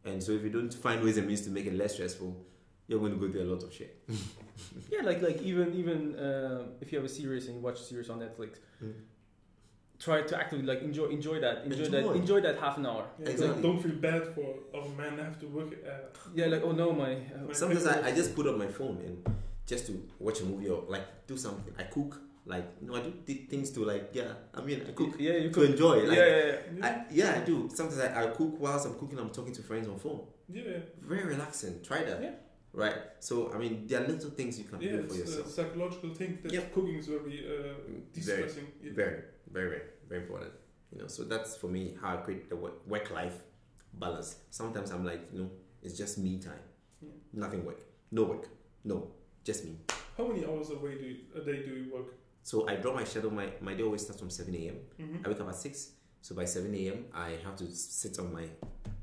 and 0.05 0.21
so 0.23 0.31
if 0.33 0.43
you 0.43 0.49
don't 0.49 0.73
find 0.73 1.03
ways 1.03 1.17
and 1.17 1.27
means 1.27 1.41
to 1.41 1.49
make 1.49 1.65
it 1.65 1.73
less 1.73 1.93
stressful, 1.93 2.35
you're 2.91 2.99
going 2.99 3.13
to 3.17 3.21
go 3.23 3.31
through 3.31 3.43
a 3.47 3.51
lot 3.53 3.63
of 3.63 3.71
shit. 3.73 3.91
Yeah, 4.93 5.01
like 5.09 5.21
like 5.27 5.41
even 5.41 5.67
even 5.81 5.99
uh, 6.15 6.61
if 6.81 6.91
you 6.91 6.97
have 6.99 7.05
a 7.05 7.13
series 7.19 7.47
and 7.47 7.55
you 7.57 7.61
watch 7.61 7.79
a 7.79 7.83
series 7.91 8.09
on 8.11 8.17
Netflix, 8.19 8.51
Mm. 8.83 8.93
try 9.99 10.21
to 10.29 10.33
actively 10.41 10.65
like 10.71 10.81
enjoy 10.89 11.05
enjoy 11.17 11.37
that 11.45 11.57
enjoy, 11.65 11.85
Enjoy. 11.85 12.01
that 12.01 12.15
enjoy 12.21 12.39
that 12.47 12.57
half 12.59 12.77
an 12.77 12.85
hour. 12.85 13.05
Yeah, 13.19 13.29
Exactly. 13.33 13.61
Don't 13.65 13.79
feel 13.83 13.95
bad 14.09 14.23
for 14.35 14.47
oh 14.77 14.87
man, 14.99 15.19
I 15.19 15.23
have 15.29 15.39
to 15.43 15.47
work. 15.57 15.69
Uh, 15.73 15.91
Yeah, 16.39 16.47
like 16.53 16.63
oh 16.67 16.73
no, 16.81 16.87
my 17.03 17.13
uh, 17.13 17.47
My 17.47 17.53
Sometimes 17.53 17.85
I, 17.87 17.95
I 18.09 18.11
just 18.19 18.35
put 18.35 18.45
up 18.47 18.57
my 18.57 18.67
phone 18.67 18.97
and 19.07 19.15
just 19.71 19.83
to 19.87 19.93
watch 20.19 20.41
a 20.41 20.45
movie 20.45 20.69
or 20.69 20.83
like 20.95 21.07
do 21.27 21.35
something. 21.37 21.73
I 21.81 21.83
cook, 21.95 22.11
like 22.53 22.65
you 22.81 22.87
know, 22.87 22.95
I 22.99 23.01
do 23.07 23.11
th- 23.27 23.43
things 23.51 23.67
to 23.75 23.79
like 23.91 24.05
yeah. 24.13 24.31
I 24.53 24.61
mean, 24.67 24.79
I 24.89 24.91
cook 24.99 25.13
Yeah, 25.19 25.33
you 25.43 25.49
to 25.49 25.55
cook. 25.55 25.69
enjoy. 25.71 25.95
Yeah, 26.03 26.09
Like, 26.11 26.17
yeah, 26.17 26.37
yeah. 26.45 26.55
yeah. 26.77 26.85
I, 26.87 26.91
yeah, 27.19 27.31
I 27.37 27.45
do. 27.51 27.55
Sometimes 27.73 27.99
I, 27.99 28.07
I 28.23 28.27
cook 28.39 28.53
whilst 28.59 28.85
I'm 28.87 28.95
cooking. 28.99 29.17
I'm 29.19 29.31
talking 29.37 29.53
to 29.59 29.61
friends 29.69 29.87
on 29.87 29.97
phone. 30.05 30.21
yeah. 30.49 30.79
Very 31.11 31.23
relaxing. 31.33 31.73
Try 31.83 32.03
that. 32.09 32.19
Yeah. 32.21 32.35
Right. 32.73 32.95
So 33.19 33.51
I 33.53 33.57
mean, 33.57 33.85
there 33.87 34.01
are 34.03 34.07
little 34.07 34.29
things 34.31 34.57
you 34.57 34.65
can 34.65 34.81
Yeah, 34.81 34.91
do 34.91 34.97
for 34.99 35.03
it's 35.05 35.15
a 35.15 35.17
yourself. 35.19 35.47
psychological 35.49 36.13
thing 36.13 36.39
that 36.43 36.51
Yep. 36.53 36.73
cooking 36.73 36.95
is 36.95 37.07
very 37.07 37.45
uh, 37.45 37.73
de-stressing. 38.13 38.67
Yeah. 38.83 38.91
Very, 38.93 39.21
very, 39.51 39.69
very, 39.69 39.81
very 40.07 40.21
important. 40.21 40.53
You 40.93 41.01
know, 41.01 41.07
so 41.07 41.23
that's 41.23 41.55
for 41.57 41.67
me 41.67 41.95
how 42.01 42.13
I 42.15 42.17
create 42.17 42.49
the 42.49 42.55
work 42.55 43.11
life 43.11 43.37
balance. 43.93 44.35
Sometimes 44.49 44.91
I'm 44.91 45.05
like, 45.05 45.21
you 45.33 45.39
know, 45.41 45.49
it's 45.83 45.97
just 45.97 46.17
me 46.17 46.37
time. 46.39 46.63
Yeah. 47.01 47.09
Nothing 47.33 47.65
work. 47.65 47.81
No 48.11 48.23
work. 48.23 48.47
No, 48.83 49.07
just 49.43 49.65
me. 49.65 49.77
How 50.17 50.27
many 50.27 50.45
hours 50.45 50.69
a 50.69 50.75
way 50.77 50.95
do 50.95 51.05
you, 51.05 51.17
a 51.35 51.41
day 51.41 51.63
do 51.65 51.71
you 51.73 51.93
work? 51.93 52.13
So 52.43 52.67
I 52.67 52.75
draw 52.75 52.93
my 52.93 53.03
shadow. 53.03 53.29
My, 53.29 53.49
my 53.61 53.73
day 53.73 53.83
always 53.83 54.01
starts 54.01 54.19
from 54.19 54.29
7 54.29 54.53
a.m. 54.55 54.75
Mm-hmm. 54.99 55.25
I 55.25 55.29
wake 55.29 55.39
up 55.41 55.49
at 55.49 55.55
6. 55.55 55.89
So 56.21 56.35
by 56.35 56.45
7 56.45 56.73
a.m., 56.75 57.05
I 57.13 57.37
have 57.43 57.55
to 57.57 57.65
sit 57.71 58.17
on 58.19 58.33
my 58.33 58.45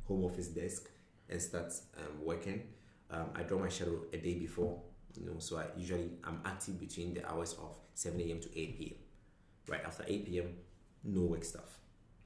home 0.07 0.25
office 0.25 0.49
desk 0.49 0.89
and 1.29 1.41
start 1.41 1.73
um, 1.99 2.25
working. 2.25 2.63
Um, 3.11 3.31
I 3.35 3.43
draw 3.43 3.59
my 3.59 3.69
shadow 3.69 4.01
a 4.13 4.17
day 4.19 4.35
before, 4.35 4.81
you 5.19 5.27
know, 5.27 5.39
so 5.39 5.57
I 5.59 5.65
usually 5.77 6.11
I'm 6.25 6.41
active 6.45 6.79
between 6.79 7.15
the 7.15 7.27
hours 7.31 7.55
of 7.55 7.77
7 7.95 8.21
a.m. 8.21 8.41
to 8.41 8.59
8 8.59 8.79
p.m. 8.79 8.99
Right 9.67 9.85
after 9.85 10.05
8 10.07 10.27
p.m., 10.27 10.55
no 11.05 11.23
work 11.23 11.45
stuff. 11.45 11.79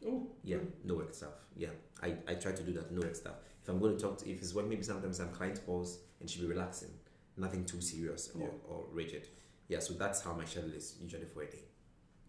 Oh, 0.05 0.26
Yeah, 0.43 0.59
no 0.85 0.95
work 0.97 1.14
stuff. 1.14 1.35
Yeah, 1.57 1.68
I, 2.03 2.14
I 2.26 2.35
try 2.35 2.53
to 2.53 2.62
do 2.62 2.72
that, 2.74 2.91
no 2.91 3.01
work 3.03 3.14
stuff. 3.14 3.35
If 3.62 3.68
I'm 3.68 3.78
going 3.78 3.97
to 3.97 4.03
talk 4.03 4.18
to, 4.18 4.28
if 4.30 4.41
it's 4.41 4.55
work, 4.55 4.66
maybe 4.66 4.83
sometimes 4.83 5.18
some 5.18 5.28
client 5.30 5.64
calls 5.64 6.01
and 6.20 6.28
should 6.28 6.41
be 6.43 6.49
relaxing, 6.49 6.91
nothing 7.37 7.64
too 7.64 7.80
serious 7.80 8.30
or, 8.35 8.41
Yeah. 8.43 8.49
or 8.68 8.87
rigid. 8.93 9.28
Yeah, 9.68 9.78
so 9.78 9.95
that's 9.95 10.20
how 10.22 10.33
my 10.35 10.45
schedule 10.45 10.72
is 10.72 10.97
usually 11.01 11.26
for 11.26 11.43
a 11.43 11.47
day. 11.51 11.62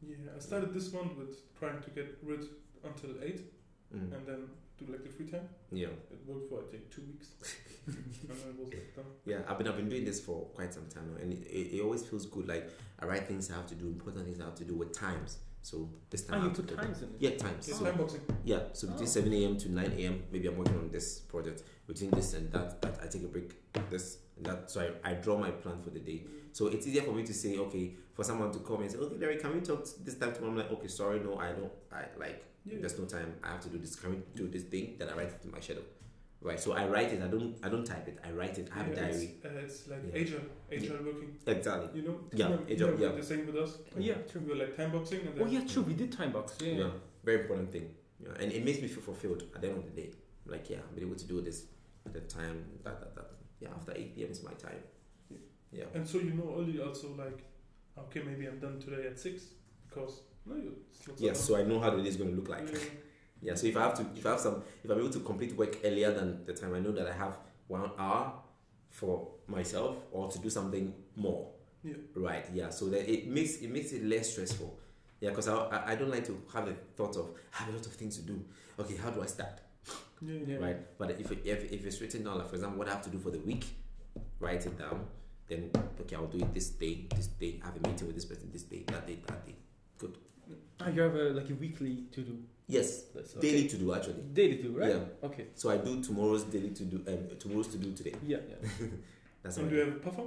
Yeah, 0.06 0.16
I 0.36 0.39
started 0.39 0.74
this 0.74 0.93
month 0.93 1.18
with 1.18 1.56
trying 1.58 1.82
to 1.82 1.89
get 1.89 2.18
rid 2.22 2.45
until 2.84 3.12
eight, 3.24 3.41
Mm. 3.95 4.12
and 4.16 4.26
then 4.28 4.47
do 4.78 4.86
like 4.91 5.03
the 5.03 5.09
free 5.09 5.28
time. 5.28 5.47
Yeah. 5.71 5.88
It 6.11 6.19
worked 6.26 6.49
for 6.49 6.59
I 6.59 6.71
think 6.71 6.89
two 6.91 7.03
weeks, 7.03 7.28
and 7.88 7.95
then 8.30 8.38
it 8.49 8.59
was 8.59 8.69
like 8.74 8.95
done. 8.95 9.05
Yeah, 9.26 9.39
I've 9.47 9.57
been 9.57 9.67
I've 9.67 9.78
been 9.78 9.89
doing 9.89 10.05
this 10.05 10.19
for 10.19 10.45
quite 10.55 10.74
some 10.74 10.88
time 10.88 11.11
now, 11.13 11.21
and 11.21 11.34
it, 11.34 11.45
it, 11.47 11.78
it 11.78 11.82
always 11.82 12.03
feels 12.03 12.26
good. 12.26 12.47
Like 12.47 12.69
I 12.99 13.05
write 13.05 13.28
things 13.28 13.51
I 13.51 13.55
have 13.55 13.67
to 13.67 13.76
do, 13.76 13.88
important 13.88 14.26
things 14.26 14.39
I 14.41 14.45
have 14.45 14.55
to 14.55 14.65
do 14.65 14.76
with 14.76 14.97
times. 14.97 15.38
So 15.61 15.89
this 16.09 16.24
time 16.26 16.36
Ah, 16.36 16.38
I 16.39 16.43
you 16.43 16.47
have 16.49 16.57
to 16.57 16.63
put 16.63 16.69
do- 16.71 16.76
times 16.84 17.01
in 17.03 17.07
it. 17.09 17.15
Yeah, 17.19 17.30
times. 17.38 17.67
It's 17.69 17.78
So, 17.80 17.86
time 17.86 17.97
boxing. 17.97 18.19
yeah, 18.43 18.59
so 18.74 18.88
between 18.88 19.07
Oh. 19.07 19.11
seven 19.11 19.34
a.m. 19.34 19.57
to 19.59 19.71
nine 19.71 19.93
a.m. 19.97 20.24
Maybe 20.32 20.47
I'm 20.47 20.57
working 20.57 20.78
on 20.78 20.89
this 20.91 21.19
project. 21.19 21.63
Between 21.88 22.11
this 22.11 22.34
and 22.34 22.51
that, 22.51 22.82
that 22.82 22.99
I 23.01 23.07
take 23.07 23.24
a 23.24 23.28
break. 23.28 23.53
This 23.89 24.17
and 24.38 24.45
that. 24.45 24.69
So 24.71 24.82
I, 25.05 25.11
I 25.11 25.13
draw 25.13 25.38
my 25.38 25.51
plan 25.51 25.82
for 25.82 25.89
the 25.91 25.99
day. 25.99 26.24
So 26.51 26.67
it's 26.67 26.86
easier 26.86 27.01
for 27.03 27.13
me 27.13 27.24
to 27.24 27.34
say, 27.34 27.57
okay, 27.57 27.93
for 28.13 28.24
someone 28.24 28.51
to 28.51 28.59
come 28.59 28.82
and 28.82 28.91
say, 28.91 28.97
okay, 28.97 29.15
Larry, 29.17 29.38
can 29.38 29.53
we 29.53 29.61
talk 29.61 29.86
this 30.03 30.15
time 30.15 30.34
tomorrow? 30.34 30.51
I'm 30.51 30.57
like, 30.57 30.71
okay, 30.71 30.88
sorry, 30.88 31.19
no, 31.21 31.38
I 31.38 31.51
don't. 31.53 31.71
I 31.91 32.05
like 32.19 32.43
Yeah. 32.66 32.78
there's 32.80 32.97
no 32.97 33.05
time. 33.05 33.34
I 33.43 33.49
have 33.49 33.61
to 33.61 33.70
do 33.70 33.78
this. 33.78 33.95
Can 33.95 34.11
we 34.11 34.18
do 34.36 34.47
this 34.47 34.64
thing? 34.64 34.95
Then 34.97 35.09
I 35.09 35.14
write 35.14 35.28
it 35.28 35.41
in 35.43 35.51
my 35.51 35.59
schedule. 35.59 35.84
Right. 36.41 36.59
So 36.59 36.74
I 36.74 36.88
write 36.88 37.11
it. 37.14 37.22
I 37.22 37.28
don't. 37.28 37.55
I 37.64 37.70
don't 37.70 37.86
type 37.86 38.07
it. 38.07 38.20
I 38.26 38.32
write 38.32 38.57
it. 38.57 38.70
I 38.74 38.80
have 38.80 38.89
a 38.91 38.95
diary. 38.95 39.36
It's, 39.41 39.45
uh, 39.45 39.49
it's 39.64 39.88
like 39.88 39.99
Yeah. 40.14 40.22
agile, 40.22 40.41
agile 40.72 41.03
working. 41.05 41.38
Exactly. 41.47 42.01
You 42.01 42.07
know? 42.07 42.20
Yeah, 42.34 42.49
You 42.49 42.55
know, 42.55 42.61
agile, 42.70 42.89
you 42.91 42.97
know, 42.97 43.05
yeah. 43.11 43.16
The 43.16 43.24
same 43.24 43.45
with 43.45 43.55
us. 43.55 43.78
Yeah, 43.97 44.16
true. 44.30 44.41
We 44.41 44.49
were 44.49 44.55
like 44.64 44.76
time 44.76 44.91
boxing, 44.91 45.22
and 45.28 45.36
then 45.36 45.43
Oh 45.47 45.49
yeah, 45.49 45.61
true. 45.66 45.84
We 45.84 45.93
did 45.93 46.11
time 46.11 46.32
box. 46.32 46.57
Yeah. 46.61 46.74
Yeah, 46.74 46.89
very 47.24 47.41
important 47.41 47.72
thing. 47.72 47.89
Yeah, 48.20 48.30
and 48.39 48.51
it 48.51 48.64
makes 48.66 48.82
me 48.82 48.88
feel 48.88 49.03
fulfilled 49.03 49.43
at 49.55 49.61
the 49.61 49.70
end 49.70 49.78
of 49.78 49.86
the 49.86 50.01
day. 50.01 50.11
Like, 50.45 50.70
yeah, 50.70 50.78
I'm 50.89 51.01
able 51.01 51.16
to 51.16 51.26
do 51.26 51.41
this 51.41 51.66
at 52.05 52.14
the 52.14 52.22
time. 52.22 52.64
That, 52.84 52.99
that, 52.99 53.16
that. 53.16 53.26
Yeah, 53.61 53.70
after 53.76 53.93
8 53.95 54.16
p.m. 54.16 54.32
is 54.32 54.43
my 54.43 54.51
time. 54.53 54.80
Yeah. 55.72 55.86
And 55.93 56.07
so 56.07 56.18
you 56.20 56.32
know 56.32 56.55
early 56.57 56.80
also 56.82 57.07
like, 57.18 57.39
okay, 57.97 58.22
maybe 58.26 58.45
I'm 58.47 58.59
done 58.59 58.80
today 58.80 59.07
at 59.07 59.18
six 59.20 59.43
because 59.89 60.22
no, 60.46 60.56
you. 60.56 60.76
it's 60.91 61.08
not 61.08 61.18
so 61.20 61.26
Yeah, 61.26 61.34
so 61.34 61.56
I 61.58 61.64
know 61.64 61.80
how 61.80 61.89
the 61.91 62.02
day 62.02 62.10
is 62.10 62.18
going 62.18 62.30
to 62.30 62.36
look 62.36 62.50
like. 62.50 62.70
Yeah. 62.72 62.80
Yeah, 63.46 63.56
so 63.56 63.68
if 63.68 63.76
I 63.76 63.82
have 63.82 63.94
to, 63.96 64.06
if 64.16 64.26
I 64.26 64.30
have 64.30 64.39
some, 64.39 64.64
if 64.82 64.89
I'm 64.89 64.98
able 64.98 65.10
to 65.10 65.20
complete 65.20 65.54
work 65.58 65.78
earlier 65.84 66.14
than 66.14 66.46
the 66.46 66.54
time, 66.54 66.74
I 66.76 66.80
know 66.80 66.94
that 66.94 67.06
I 67.06 67.12
have 67.12 67.38
one 67.68 67.91
hour 68.00 68.32
for 68.89 69.28
myself 69.48 69.98
or 70.14 70.32
to 70.32 70.39
do 70.39 70.50
something 70.50 70.94
more. 71.18 71.50
Yeah. 71.84 71.96
Right. 72.16 72.46
Yeah. 72.54 72.70
So 72.70 72.86
that 72.86 73.12
it 73.12 73.28
makes 73.28 73.58
it 73.58 73.70
makes 73.70 73.91
it 73.91 74.06
less 74.06 74.32
stressful. 74.32 74.80
Yeah, 75.20 75.32
because 75.32 75.50
I, 75.50 75.84
I 75.88 75.96
don't 75.96 76.10
like 76.10 76.26
to 76.28 76.41
have 76.54 76.68
the 76.68 76.74
thought 76.96 77.18
of 77.18 77.32
I 77.54 77.64
have 77.64 77.74
a 77.74 77.76
lot 77.78 77.86
of 77.86 77.91
things 77.91 78.16
to 78.16 78.22
do. 78.22 78.46
Okay, 78.80 78.96
how 78.96 79.10
do 79.10 79.22
I 79.22 79.26
start? 79.26 79.60
Yeah, 80.22 80.39
Yeah. 80.48 80.58
right? 80.58 80.98
But 80.98 81.12
if, 81.20 81.30
if, 81.30 81.70
if 81.70 81.86
it's 81.86 82.00
written 82.00 82.24
down, 82.24 82.38
like 82.38 82.48
for 82.48 82.56
example, 82.56 82.80
what 82.80 82.88
I 82.88 82.91
have 82.91 83.04
to 83.04 83.10
do 83.10 83.20
for 83.20 83.32
the 83.32 83.39
week, 83.39 83.66
write 84.39 84.66
it 84.66 84.78
down. 84.80 85.06
Then 85.50 85.70
okay, 86.02 86.16
I'll 86.16 86.28
do 86.28 86.38
it 86.38 86.54
this 86.54 86.70
day, 86.70 87.08
this 87.14 87.28
day. 87.28 87.60
I 87.62 87.66
have 87.66 87.76
a 87.76 87.88
meeting 87.89 88.08
with 88.08 88.16
this 88.16 88.26
person 88.26 88.50
this 88.54 88.64
day, 88.64 88.84
that 88.88 89.06
day, 89.06 89.20
that 89.28 89.46
day. 89.46 89.56
Ah, 90.02 90.08
you 90.94 91.02
have 91.02 91.16
a, 91.16 91.24
like 91.32 91.50
a 91.50 91.54
weekly 91.56 92.06
to 92.12 92.22
do. 92.22 92.38
Yes, 92.68 93.04
That's 93.14 93.36
okay. 93.38 93.52
daily 93.52 93.68
to 93.68 93.78
do 93.78 93.94
actually. 93.94 94.22
Daily 94.34 94.58
to 94.58 94.64
do, 94.64 94.78
right? 94.80 94.89
Yeah. 94.89 95.28
Okay. 95.28 95.48
So 95.56 95.70
I 95.70 95.78
do 95.78 96.02
tomorrow's 96.02 96.44
daily 96.44 96.70
to 96.72 96.84
do, 96.86 97.04
um, 97.08 97.38
tomorrow's 97.38 97.68
to 97.70 97.78
do 97.78 97.91
today. 97.94 98.16
Yeah, 98.26 98.38
yeah. 98.50 98.88
That's 99.44 99.58
And 99.58 99.70
do 99.70 99.76
you 99.76 99.82
have 99.86 99.96
a 99.96 100.00
puffer? 100.00 100.24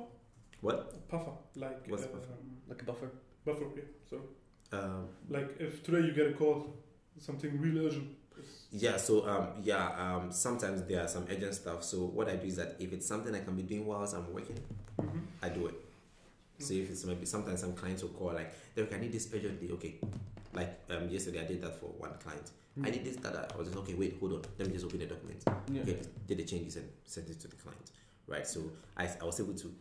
What? 0.60 0.92
A 0.94 1.10
puffer, 1.10 1.32
like 1.56 1.86
What's 1.88 2.02
a 2.04 2.06
um. 2.12 2.20
Like 2.68 2.82
a 2.82 2.84
buffer. 2.84 3.10
Buffer, 3.44 3.64
yeah. 3.76 3.82
So, 4.10 4.20
Um, 4.72 5.08
like 5.28 5.56
if 5.60 5.82
today 5.82 6.06
you 6.06 6.12
get 6.12 6.26
a 6.28 6.32
call, 6.34 6.74
something 7.18 7.58
real 7.60 7.86
urgent. 7.86 8.08
yeah. 8.70 8.96
So 8.98 9.26
um, 9.26 9.48
yeah. 9.62 9.88
Um, 10.16 10.30
sometimes 10.32 10.82
there 10.84 11.02
are 11.04 11.08
some 11.08 11.24
urgent 11.30 11.54
stuff. 11.54 11.84
So 11.84 12.04
what 12.06 12.28
I 12.28 12.36
do 12.36 12.46
is 12.46 12.56
that 12.56 12.76
if 12.78 12.92
it's 12.92 13.06
something 13.06 13.34
I 13.34 13.40
can 13.40 13.56
be 13.56 13.62
doing 13.62 13.86
whilst 13.86 14.14
I'm 14.14 14.30
working, 14.32 14.58
Mhm. 15.00 15.22
I 15.42 15.48
do 15.48 15.66
it. 15.68 15.74
So 16.58 16.74
if 16.74 16.90
it's 16.90 17.04
maybe 17.04 17.26
sometimes 17.26 17.60
some 17.60 17.74
clients 17.74 18.02
will 18.02 18.10
call 18.10 18.32
like, 18.32 18.52
Derrick, 18.74 18.94
I 18.94 18.98
need 18.98 19.12
this 19.12 19.28
urgently. 19.34 19.70
Okay. 19.72 19.96
Like 20.52 20.80
um, 20.90 21.08
yesterday, 21.08 21.40
I 21.42 21.44
did 21.44 21.60
that 21.62 21.78
for 21.80 21.86
one 21.86 22.12
client. 22.22 22.50
I 22.82 22.90
need 22.90 23.04
this, 23.04 23.16
that, 23.16 23.32
that. 23.32 23.52
I 23.54 23.56
was 23.56 23.68
just 23.68 23.78
okay. 23.80 23.94
Wait, 23.94 24.16
hold 24.20 24.32
on. 24.34 24.42
Let 24.58 24.68
me 24.68 24.74
just 24.74 24.84
open 24.84 24.98
the 24.98 25.06
document. 25.06 25.42
Yeah. 25.72 25.80
Okay, 25.82 25.98
did 26.26 26.38
the 26.38 26.44
changes 26.44 26.76
and 26.76 26.86
sent 27.04 27.28
it 27.30 27.40
to 27.40 27.48
the 27.48 27.56
client. 27.56 27.90
Right. 28.26 28.46
So 28.46 28.60
I, 28.96 29.08
I 29.20 29.24
was 29.24 29.40
able 29.40 29.54
to 29.54 29.72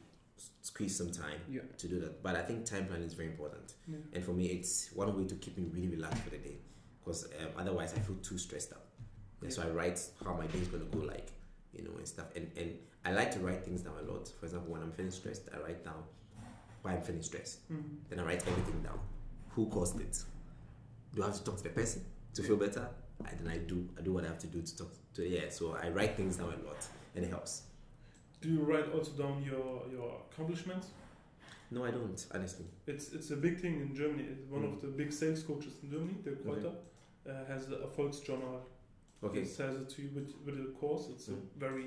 squeeze 0.61 0.97
some 0.97 1.11
time 1.11 1.39
Yeah. 1.49 1.61
to 1.77 1.87
do 1.87 1.99
that. 1.99 2.23
But 2.23 2.35
I 2.35 2.41
think 2.41 2.65
time 2.65 2.85
planning 2.85 3.05
is 3.07 3.13
very 3.13 3.29
important. 3.29 3.73
Yeah. 3.87 3.97
And 4.13 4.23
for 4.23 4.31
me, 4.31 4.45
it's 4.47 4.89
one 4.93 5.15
way 5.17 5.25
to 5.27 5.35
keep 5.35 5.57
me 5.57 5.65
really 5.73 5.89
relaxed 5.89 6.23
for 6.23 6.29
the 6.29 6.37
day. 6.37 6.55
Because 7.03 7.25
um, 7.39 7.47
otherwise, 7.57 7.93
I 7.93 7.99
feel 7.99 8.15
too 8.15 8.37
stressed 8.37 8.71
out. 8.73 8.81
And 9.41 9.51
so 9.51 9.61
I 9.61 9.67
write 9.69 9.99
how 10.23 10.33
my 10.33 10.47
day 10.47 10.59
is 10.59 10.67
going 10.69 10.89
to 10.89 10.97
go 10.97 11.05
like, 11.05 11.31
you 11.73 11.83
know, 11.83 11.91
and 11.97 12.07
stuff. 12.07 12.27
And, 12.35 12.49
and 12.57 12.71
I 13.03 13.11
like 13.11 13.31
to 13.31 13.39
write 13.39 13.63
things 13.63 13.81
down 13.81 13.93
a 14.01 14.11
lot. 14.11 14.29
For 14.39 14.45
example, 14.45 14.71
when 14.73 14.81
I'm 14.81 14.91
feeling 14.91 15.11
stressed, 15.11 15.49
I 15.53 15.59
write 15.59 15.83
down 15.83 16.01
why 16.85 16.93
I'm 16.93 17.01
feeling 17.01 17.23
stressed. 17.23 17.67
Mm. 17.71 17.83
Then 18.09 18.19
I 18.19 18.23
write 18.23 18.47
everything 18.47 18.81
down. 18.83 18.99
Who 19.55 19.65
caused 19.67 19.99
it? 19.99 20.21
Do 21.15 21.23
I 21.23 21.27
have 21.27 21.35
to 21.37 21.43
talk 21.43 21.57
to 21.57 21.63
the 21.63 21.69
person 21.69 22.03
to 22.35 22.43
feel 22.43 22.57
better? 22.57 22.87
And 23.27 23.39
then 23.39 23.47
I 23.51 23.57
do 23.57 23.87
I 23.97 24.01
do 24.01 24.13
what 24.13 24.23
I 24.25 24.27
have 24.27 24.39
to 24.39 24.47
do 24.47 24.61
to 24.61 24.77
talk 24.77 24.91
to 25.15 25.27
yeah. 25.27 25.49
So 25.49 25.75
I 25.81 25.89
write 25.89 26.15
things 26.15 26.37
down 26.37 26.53
a 26.53 26.65
lot 26.67 26.85
and 27.15 27.25
it 27.25 27.29
helps. 27.29 27.63
Do 28.41 28.49
you 28.49 28.59
write 28.61 28.91
also 28.93 29.11
down 29.23 29.41
your 29.43 29.83
your 29.91 30.21
accomplishments? 30.31 30.87
No, 31.71 31.83
I 31.83 31.89
don't, 31.91 32.23
honestly. 32.33 32.65
It's 32.85 33.11
it's 33.13 33.31
a 33.31 33.35
big 33.37 33.59
thing 33.59 33.81
in 33.81 33.95
Germany. 33.95 34.25
It's 34.31 34.45
one 34.51 34.61
Mm. 34.63 34.73
of 34.73 34.81
the 34.81 34.87
big 34.87 35.11
sales 35.11 35.41
coaches 35.43 35.73
in 35.81 35.89
Germany, 35.89 36.15
the 36.23 36.31
Kreuter, 36.31 36.73
uh, 37.27 37.45
has 37.47 37.67
a 37.69 37.77
Erfolgsjournal. 37.87 38.59
Okay. 39.23 39.39
He 39.39 39.45
says 39.45 39.75
it 39.81 39.89
to 39.95 40.01
you 40.03 40.09
with, 40.13 40.31
with 40.45 40.55
a 40.59 40.71
course. 40.79 41.07
It's 41.13 41.27
Mm. 41.29 41.37
a 41.37 41.59
very, 41.65 41.85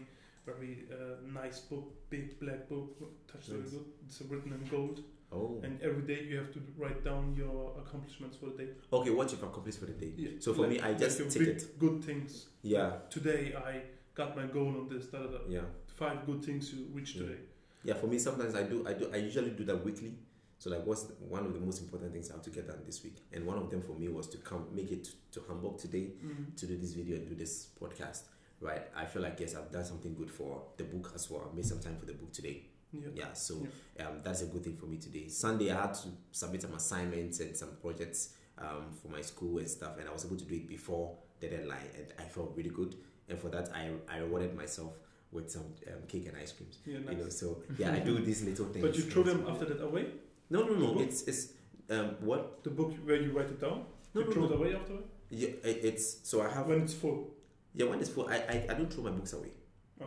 very 0.52 0.84
uh, 0.92 1.16
nice 1.42 1.60
book, 1.60 1.86
big 2.10 2.38
black 2.40 2.68
book, 2.68 2.90
touched 3.30 3.48
very 3.48 3.62
good. 3.62 3.84
It's 4.06 4.20
written 4.22 4.52
in 4.52 4.64
gold, 4.70 5.00
Oh. 5.30 5.60
and 5.62 5.80
every 5.82 6.02
day 6.02 6.22
you 6.24 6.36
have 6.38 6.52
to 6.54 6.60
write 6.78 7.04
down 7.04 7.34
your 7.36 7.74
accomplishments 7.78 8.36
for 8.38 8.46
the 8.50 8.56
day. 8.64 8.68
Okay, 8.92 9.10
what 9.10 9.30
you've 9.30 9.42
accomplished 9.42 9.78
for 9.80 9.86
the 9.86 9.92
day. 9.92 10.12
Yeah, 10.16 10.30
So 10.40 10.54
for 10.54 10.62
like- 10.62 10.70
me, 10.70 10.80
I 10.80 10.94
just 10.94 11.18
your 11.18 11.28
tick 11.28 11.48
it. 11.48 11.78
good 11.78 12.02
things. 12.04 12.46
Yeah, 12.62 12.90
Today 13.10 13.54
I 13.54 13.82
got 14.14 14.36
my 14.36 14.46
goal 14.46 14.68
on 14.80 14.88
this. 14.88 15.06
Da, 15.06 15.18
da, 15.18 15.26
da. 15.26 15.38
yeah. 15.48 15.66
Five 15.86 16.24
good 16.26 16.42
things 16.44 16.72
you 16.72 16.86
reached 16.94 17.16
Yeah. 17.16 17.22
today. 17.26 17.40
Yeah, 17.84 17.94
for 17.94 18.06
me, 18.06 18.18
sometimes 18.18 18.54
I 18.54 18.62
do, 18.64 18.86
I 18.86 18.94
do, 18.94 19.10
I 19.12 19.16
usually 19.16 19.50
do 19.50 19.64
that 19.64 19.84
weekly. 19.84 20.14
So 20.60 20.70
like, 20.70 20.84
what's 20.86 21.04
one 21.36 21.44
of 21.46 21.52
the 21.54 21.60
most 21.60 21.80
important 21.82 22.12
things 22.12 22.30
I 22.30 22.34
have 22.34 22.42
to 22.42 22.50
get 22.50 22.66
done 22.66 22.80
this 22.84 23.04
week? 23.04 23.16
And 23.32 23.46
one 23.46 23.58
of 23.58 23.70
them 23.70 23.80
for 23.82 23.94
me 23.96 24.08
was 24.08 24.26
to 24.28 24.38
come 24.38 24.66
make 24.74 24.90
it 24.90 25.08
to, 25.32 25.40
Hamburg 25.46 25.78
today 25.78 26.06
Mm. 26.24 26.56
to 26.56 26.66
do 26.66 26.76
this 26.76 26.94
video 26.94 27.16
and 27.16 27.28
do 27.28 27.34
this 27.36 27.68
podcast. 27.80 28.22
Right? 28.60 28.82
I 28.96 29.04
feel 29.04 29.22
like 29.22 29.38
yes, 29.40 29.54
I've 29.54 29.70
done 29.70 29.84
something 29.84 30.14
good 30.14 30.30
for 30.30 30.62
the 30.76 30.84
book 30.84 31.12
as 31.14 31.30
well. 31.30 31.48
I 31.50 31.54
made 31.54 31.66
some 31.66 31.80
time 31.80 31.96
for 31.96 32.06
the 32.06 32.14
book 32.14 32.32
today. 32.32 32.62
Yeah. 32.92 33.08
Yeah, 33.14 33.32
so 33.34 33.66
um, 34.00 34.20
that's 34.24 34.42
a 34.42 34.46
good 34.46 34.64
thing 34.64 34.76
for 34.76 34.86
me 34.86 34.96
today. 34.96 35.28
Sunday, 35.28 35.70
I 35.70 35.82
had 35.82 35.94
to 35.94 36.08
submit 36.32 36.62
some 36.62 36.74
assignments 36.74 37.40
and 37.40 37.56
some 37.56 37.76
projects 37.82 38.30
um, 38.58 38.86
for 39.02 39.08
my 39.08 39.20
school 39.20 39.58
and 39.58 39.68
stuff, 39.68 39.98
and 39.98 40.08
I 40.08 40.12
was 40.12 40.24
able 40.24 40.36
to 40.36 40.44
do 40.44 40.54
it 40.54 40.68
before 40.68 41.14
the 41.40 41.48
deadline, 41.48 41.86
and 41.94 42.06
I 42.18 42.22
felt 42.22 42.52
really 42.56 42.70
good. 42.70 42.96
And 43.28 43.38
for 43.38 43.48
that, 43.50 43.70
I, 43.74 43.90
I 44.12 44.18
rewarded 44.18 44.56
myself 44.56 44.94
with 45.30 45.50
some 45.50 45.64
um, 45.86 46.02
cake 46.08 46.26
and 46.26 46.36
ice 46.36 46.52
creams. 46.52 46.78
Yeah, 46.86 46.98
nice. 47.00 47.16
You 47.16 47.24
know, 47.24 47.28
so 47.28 47.62
yeah, 47.78 47.92
I 47.92 47.98
do 47.98 48.18
these 48.20 48.42
little 48.44 48.66
things. 48.66 48.84
But 48.84 48.96
you 48.96 49.02
throw 49.02 49.22
them 49.22 49.44
after 49.48 49.66
that 49.66 49.82
away? 49.82 50.06
No, 50.50 50.62
no, 50.62 50.74
no. 50.74 51.00
It's 51.00 51.22
it's 51.22 51.52
um 51.90 52.16
what? 52.20 52.64
The 52.64 52.70
book 52.70 52.94
where 53.04 53.20
you 53.20 53.32
write 53.32 53.46
it 53.50 53.60
down? 53.60 53.84
No, 54.14 54.22
you 54.22 54.26
no, 54.26 54.32
throw 54.32 54.42
no. 54.46 54.48
it 54.48 54.56
away 54.56 54.74
after? 54.74 54.94
Yeah, 55.30 55.48
it, 55.62 55.80
it's 55.84 56.26
so 56.28 56.40
I 56.42 56.48
have 56.48 56.66
When 56.66 56.80
it's 56.80 56.94
full. 56.94 57.34
Yeah. 57.78 57.86
When 57.90 57.98
it's 58.02 58.10
full, 58.14 58.28
I, 58.28 58.36
I 58.54 58.56
I 58.70 58.74
don't 58.78 58.92
throw 58.92 59.04
my 59.08 59.14
books 59.18 59.32
away. 59.38 59.52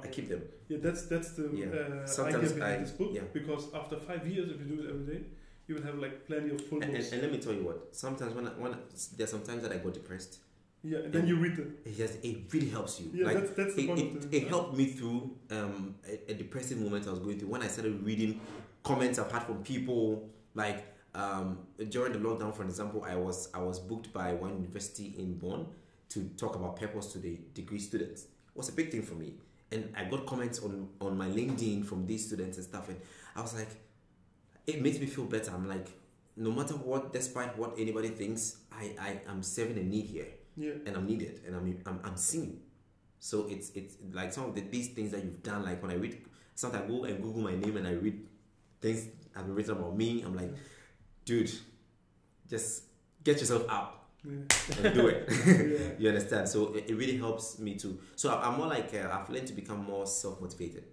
I 0.04 0.08
keep 0.16 0.28
them. 0.30 0.42
Yeah, 0.70 0.78
that's 0.86 1.02
that's 1.14 1.30
the 1.38 1.46
Yeah. 1.62 1.66
uh, 1.68 2.06
Sometimes 2.18 2.52
idea 2.54 2.66
I- 2.66 2.78
this 2.84 2.92
book. 3.00 3.10
yeah. 3.18 3.26
Because 3.38 3.64
after 3.82 3.98
five 4.10 4.24
years, 4.34 4.48
if 4.54 4.58
you 4.62 4.68
do 4.76 4.78
it 4.84 4.90
every 4.94 5.06
day, 5.14 5.22
you 5.68 5.76
will 5.76 5.84
have 5.90 5.98
like 6.06 6.16
plenty 6.30 6.50
of 6.56 6.62
full 6.68 6.78
And, 6.84 6.86
and, 6.86 6.94
books. 6.94 7.12
and 7.14 7.22
let 7.24 7.32
me 7.32 7.40
tell 7.46 7.54
you 7.54 7.64
what. 7.70 7.78
Sometimes 8.06 8.32
when 8.38 8.46
I, 8.48 8.52
when 8.64 8.72
I, 8.74 8.78
there's 9.18 9.32
sometimes 9.38 9.64
that 9.64 9.72
I 9.76 9.78
got 9.86 9.94
depressed. 10.02 10.34
yeah, 10.92 11.00
and 11.06 11.12
then 11.16 11.28
you 11.28 11.36
read 11.46 11.58
it. 11.64 11.68
It 11.90 11.96
just 11.98 12.16
it 12.30 12.38
really 12.54 12.70
helps 12.78 12.94
you. 13.02 13.08
Yeah, 13.14 13.26
like 13.28 13.38
that's 13.40 13.54
that's 13.60 13.76
the 13.76 13.84
it, 13.84 13.88
point 13.88 14.00
it, 14.26 14.34
it 14.38 14.48
helped 14.54 14.74
me 14.82 14.86
through 14.98 15.20
um, 15.58 15.96
a, 16.14 16.32
a 16.32 16.34
depressive 16.44 16.78
moment 16.86 17.08
I 17.08 17.12
was 17.16 17.20
going 17.28 17.38
through 17.40 17.50
when 17.56 17.62
I 17.68 17.68
started 17.68 17.94
reading 18.12 18.32
comments 18.90 19.20
I've 19.20 19.32
had 19.36 19.44
from 19.50 19.60
people 19.74 20.30
like 20.64 20.80
um, 21.14 21.48
during 21.96 22.14
the 22.14 22.20
lockdown 22.28 22.52
for 22.56 22.64
example 22.64 23.00
I 23.14 23.16
was 23.16 23.38
I 23.54 23.62
was 23.70 23.78
booked 23.90 24.10
by 24.14 24.28
one 24.46 24.54
university 24.62 25.08
in 25.22 25.38
Bonn 25.38 25.62
to 26.14 26.20
talk 26.38 26.56
about 26.56 26.76
purpose 26.76 27.08
to 27.14 27.18
the 27.20 27.40
degree 27.54 27.80
students 27.80 28.24
it 28.24 28.56
was 28.56 28.70
a 28.70 28.74
big 28.74 28.92
thing 28.92 29.02
for 29.04 29.16
me 29.16 29.34
and 29.72 29.94
I 29.96 30.04
got 30.06 30.26
comments 30.26 30.60
on 30.60 30.90
on 31.00 31.18
my 31.18 31.28
LinkedIn 31.28 31.86
from 31.86 32.06
these 32.06 32.26
students 32.28 32.58
and 32.58 32.66
stuff 32.66 32.90
and 32.90 33.00
I 33.36 33.42
was 33.42 33.54
like 33.54 33.70
it 34.68 34.82
makes 34.82 35.00
me 35.00 35.06
feel 35.06 35.26
better 35.26 35.52
I'm 35.52 35.68
like 35.68 35.88
no 36.36 36.52
matter 36.52 36.74
what 36.76 37.14
despite 37.14 37.58
what 37.58 37.76
anybody 37.78 38.10
thinks 38.10 38.58
I, 38.72 38.96
I 39.00 39.22
am 39.32 39.44
serving 39.44 39.78
a 39.78 39.84
need 39.84 40.06
here 40.06 40.28
Yeah. 40.58 40.74
and 40.86 40.96
I'm 40.98 41.06
needed 41.06 41.42
and 41.46 41.56
I'm 41.56 41.78
I'm, 41.86 42.00
I'm 42.04 42.18
seen. 42.18 42.62
So 43.20 43.48
it's 43.50 43.70
it's 43.76 43.96
like 44.12 44.34
some 44.34 44.46
of 44.50 44.56
the 44.56 44.62
these 44.62 44.90
things 44.90 45.12
that 45.12 45.24
you've 45.24 45.44
done. 45.44 45.64
Like 45.64 45.82
when 45.82 45.92
I 45.92 45.96
read, 45.96 46.18
sometimes 46.56 46.86
I 46.86 46.88
go 46.88 47.04
and 47.04 47.22
Google 47.22 47.42
my 47.44 47.56
name 47.56 47.78
and 47.78 47.86
I 47.88 47.92
read 47.92 48.18
things 48.82 49.08
have 49.36 49.46
been 49.46 49.56
written 49.56 49.78
about 49.78 49.96
me. 49.96 50.24
I'm 50.26 50.36
like, 50.36 50.52
dude, 51.26 51.52
just 52.50 52.84
get 53.24 53.40
yourself 53.40 53.66
up 53.70 54.01
Yeah. 54.24 54.90
do 54.92 55.08
it. 55.08 55.28
yeah. 55.46 55.90
you 56.00 56.10
understand? 56.10 56.48
So 56.48 56.74
it, 56.76 56.90
it 56.90 56.96
really 56.96 57.18
helps 57.18 57.58
me 57.60 57.76
to. 57.76 58.00
So 58.16 58.30
I'm 58.38 58.58
more 58.58 58.68
like 58.68 58.94
uh, 58.94 59.10
I've 59.12 59.30
learned 59.30 59.48
to 59.48 59.54
become 59.54 59.84
more 59.84 60.06
self 60.06 60.40
motivated. 60.42 60.84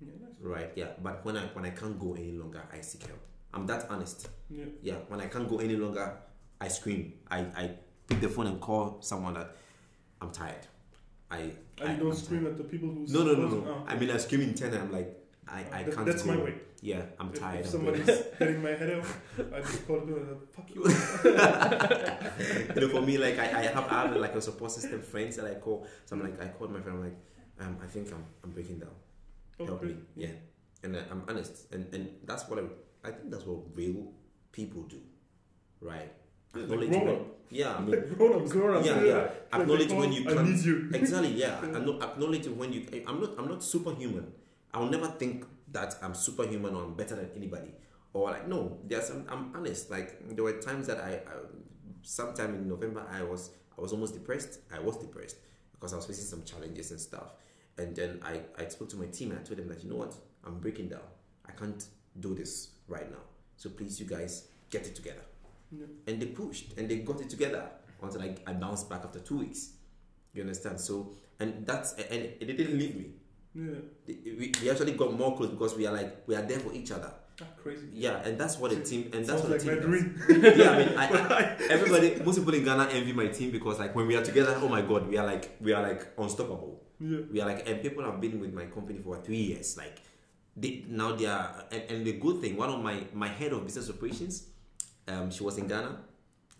Yeah, 0.00 0.12
nice. 0.20 0.30
Right? 0.40 0.72
Yeah. 0.74 0.88
But 1.02 1.24
when 1.24 1.36
I 1.36 1.42
when 1.52 1.64
I 1.64 1.70
can't 1.70 1.98
go 1.98 2.14
any 2.14 2.32
longer, 2.32 2.62
I 2.72 2.80
seek 2.80 3.06
help. 3.06 3.20
I'm 3.52 3.66
that 3.66 3.86
honest. 3.90 4.28
Yeah. 4.50 4.64
Yeah. 4.82 4.94
When 5.08 5.20
I 5.20 5.26
can't 5.26 5.48
go 5.48 5.58
any 5.58 5.76
longer, 5.76 6.16
I 6.60 6.68
scream. 6.68 7.12
I 7.30 7.38
I 7.40 7.70
pick 8.08 8.20
the 8.20 8.28
phone 8.28 8.46
and 8.46 8.60
call 8.60 8.98
someone 9.00 9.34
that 9.34 9.56
I'm 10.20 10.30
tired. 10.30 10.66
I 11.30 11.38
And 11.80 11.88
I, 11.88 11.94
don't 11.96 12.10
I'm 12.10 12.16
scream 12.16 12.46
at 12.46 12.56
the 12.56 12.64
people 12.64 12.88
who 12.88 13.06
no, 13.08 13.24
no, 13.24 13.34
no, 13.34 13.48
no. 13.48 13.56
okay. 13.72 13.92
I 13.94 13.98
mean, 13.98 14.10
I 14.10 14.16
scream 14.18 14.40
in 14.42 14.54
ten. 14.54 14.72
I'm 14.74 14.92
like, 14.92 15.14
I, 15.48 15.64
I 15.72 15.82
That- 15.82 15.94
can't. 15.94 16.06
That's 16.06 16.22
go. 16.22 16.34
my 16.34 16.42
way. 16.42 16.54
Yeah, 16.84 17.00
I'm 17.18 17.30
If, 17.32 17.40
tired. 17.40 17.60
if 17.64 17.70
somebody's 17.70 18.06
hitting 18.38 18.62
my 18.62 18.74
head 18.80 18.98
off, 18.98 19.18
I 19.56 19.60
just 19.60 19.86
call 19.86 20.00
them 20.00 20.16
and 20.20 20.48
fuck 20.54 20.68
you. 20.74 20.82
you 22.74 22.80
know, 22.82 22.88
for 22.94 23.00
me, 23.00 23.16
like 23.16 23.38
I, 23.38 23.46
I 23.60 23.62
have, 23.72 23.86
I 23.90 24.02
have 24.02 24.16
like 24.16 24.34
a 24.34 24.40
support 24.42 24.70
system, 24.70 25.00
friends 25.00 25.36
that 25.36 25.46
I 25.46 25.54
call. 25.54 25.86
So 26.04 26.14
I'm 26.14 26.22
like, 26.22 26.36
I 26.42 26.48
called 26.48 26.72
my 26.72 26.80
friend. 26.80 26.98
I'm 26.98 27.04
like, 27.04 27.16
um, 27.60 27.78
I 27.82 27.86
think 27.86 28.12
I'm, 28.12 28.24
I'm 28.42 28.50
breaking 28.50 28.80
down. 28.80 28.90
Oh, 29.60 29.64
Help 29.66 29.80
great. 29.80 29.96
me. 29.96 30.02
Yeah, 30.14 30.34
and 30.82 30.94
uh, 30.96 31.00
I'm 31.10 31.22
honest, 31.28 31.72
and 31.72 31.86
and 31.94 32.08
that's 32.24 32.46
what 32.48 32.58
I, 32.58 33.08
I 33.08 33.12
think 33.12 33.30
that's 33.30 33.46
what 33.46 33.60
real 33.74 34.12
people 34.52 34.82
do, 34.82 35.00
right? 35.80 36.12
Yeah, 36.54 36.62
like 36.62 36.64
Acknowledge 36.82 36.90
grown 36.90 37.06
when- 37.06 37.24
yeah, 37.50 37.74
I 37.76 37.80
mean, 37.84 38.14
Grown 38.18 38.42
ups, 38.42 38.52
grown 38.52 38.76
ups. 38.76 38.86
yeah, 38.86 39.02
yeah. 39.04 39.28
Acknowledge 39.52 39.90
when 39.92 40.12
you 40.12 40.22
I 40.28 40.34
can't. 40.34 40.48
need 40.50 40.64
you. 40.64 40.90
exactly 40.92 41.32
yeah 41.32 41.60
Yeah. 41.64 41.76
I 41.78 41.80
know, 41.80 41.98
acknowledge 42.00 42.46
when 42.48 42.72
you 42.72 42.80
i'm 43.06 43.20
not 43.20 43.30
i'm 43.38 43.48
not 43.48 43.62
superhuman 43.62 44.26
i'll 44.72 44.88
never 44.88 45.06
think 45.08 45.44
that 45.74 45.96
i'm 46.02 46.14
superhuman 46.14 46.74
or 46.74 46.84
i'm 46.84 46.94
better 46.94 47.14
than 47.16 47.30
anybody. 47.36 47.72
Or 48.14 48.30
like 48.30 48.48
no 48.48 48.78
there's 48.84 49.08
some 49.08 49.26
i'm 49.28 49.52
honest 49.54 49.90
like 49.90 50.08
there 50.34 50.44
were 50.44 50.58
times 50.60 50.86
that 50.86 50.98
i, 50.98 51.14
I 51.14 51.34
sometime 52.02 52.54
in 52.54 52.68
november 52.68 53.04
i 53.10 53.22
was 53.22 53.50
i 53.76 53.80
was 53.80 53.92
almost 53.92 54.14
depressed. 54.14 54.60
I 54.72 54.78
was 54.78 54.96
depressed 54.96 55.36
because 55.72 55.92
i 55.92 55.96
was 55.96 56.06
facing 56.06 56.24
some 56.24 56.44
challenges 56.44 56.90
and 56.90 57.00
stuff. 57.00 57.32
And 57.76 57.94
then 57.94 58.20
i 58.24 58.40
i 58.56 58.66
spoke 58.68 58.88
to 58.90 58.96
my 58.96 59.06
team 59.06 59.30
and 59.32 59.40
i 59.40 59.42
told 59.42 59.58
them 59.58 59.68
that 59.68 59.82
you 59.84 59.90
know 59.90 59.96
what? 59.96 60.14
I'm 60.46 60.58
breaking 60.60 60.88
down. 60.88 61.08
I 61.46 61.52
can't 61.52 61.84
do 62.20 62.34
this 62.34 62.70
right 62.88 63.10
now. 63.10 63.24
So 63.56 63.70
please 63.70 63.98
you 64.00 64.06
guys 64.06 64.48
get 64.70 64.86
it 64.86 64.94
together. 64.94 65.24
And 66.06 66.22
they 66.22 66.26
pushed 66.26 66.76
and 66.78 66.88
they 66.88 66.98
got 66.98 67.20
it 67.20 67.28
together 67.30 67.68
until 68.02 68.22
I, 68.22 68.36
I 68.46 68.52
bounced 68.52 68.88
back 68.88 69.02
after 69.04 69.18
two 69.18 69.38
weeks. 69.38 69.70
You 70.32 70.42
understand? 70.42 70.80
So, 70.80 71.14
and 71.40 71.66
that's 71.66 71.94
and 71.94 72.22
it 72.40 72.56
didn't 72.56 72.78
leave 72.78 72.96
me. 72.96 73.06
Yeah. 73.54 73.74
We, 74.06 74.52
we 74.62 74.70
actually 74.70 74.92
got 74.92 75.16
more 75.16 75.36
close 75.36 75.50
because 75.50 75.76
we 75.76 75.86
are 75.86 75.92
like 75.92 76.26
we 76.26 76.34
are 76.34 76.42
there 76.42 76.58
for 76.58 76.72
each 76.72 76.90
other. 76.90 77.12
Ah, 77.40 77.46
crazy. 77.60 77.86
Yeah, 77.92 78.22
and 78.24 78.38
that's 78.38 78.58
what 78.58 78.72
a 78.72 78.80
team 78.80 79.10
and 79.12 79.24
that's 79.26 79.42
Sounds 79.42 79.42
what 79.42 79.64
like 79.64 79.84
a 79.84 79.86
my 79.88 79.96
team 79.98 80.20
does. 80.28 80.56
Yeah, 80.58 80.70
I 80.70 80.78
mean, 80.78 80.98
I, 80.98 81.06
I, 81.08 81.56
everybody, 81.70 82.22
most 82.24 82.38
people 82.38 82.54
in 82.54 82.64
Ghana 82.64 82.88
envy 82.92 83.12
my 83.12 83.26
team 83.28 83.50
because 83.50 83.78
like 83.78 83.94
when 83.94 84.06
we 84.06 84.16
are 84.16 84.22
together, 84.24 84.56
oh 84.60 84.68
my 84.68 84.82
god, 84.82 85.08
we 85.08 85.16
are 85.18 85.26
like 85.26 85.56
we 85.60 85.72
are 85.72 85.82
like 85.82 86.06
unstoppable. 86.18 86.82
Yeah. 87.00 87.18
We 87.32 87.40
are 87.40 87.46
like, 87.46 87.68
and 87.68 87.82
people 87.82 88.04
have 88.04 88.20
been 88.20 88.40
with 88.40 88.52
my 88.54 88.66
company 88.66 89.00
for 89.00 89.16
three 89.20 89.42
years. 89.50 89.76
Like, 89.76 90.00
they, 90.56 90.84
now 90.88 91.16
they 91.16 91.26
are, 91.26 91.64
and, 91.72 91.82
and 91.90 92.06
the 92.06 92.12
good 92.12 92.40
thing, 92.40 92.56
one 92.56 92.70
of 92.70 92.80
my 92.80 93.02
my 93.12 93.28
head 93.28 93.52
of 93.52 93.64
business 93.64 93.90
operations, 93.90 94.46
um, 95.08 95.30
she 95.30 95.42
was 95.42 95.58
in 95.58 95.66
Ghana, 95.66 95.98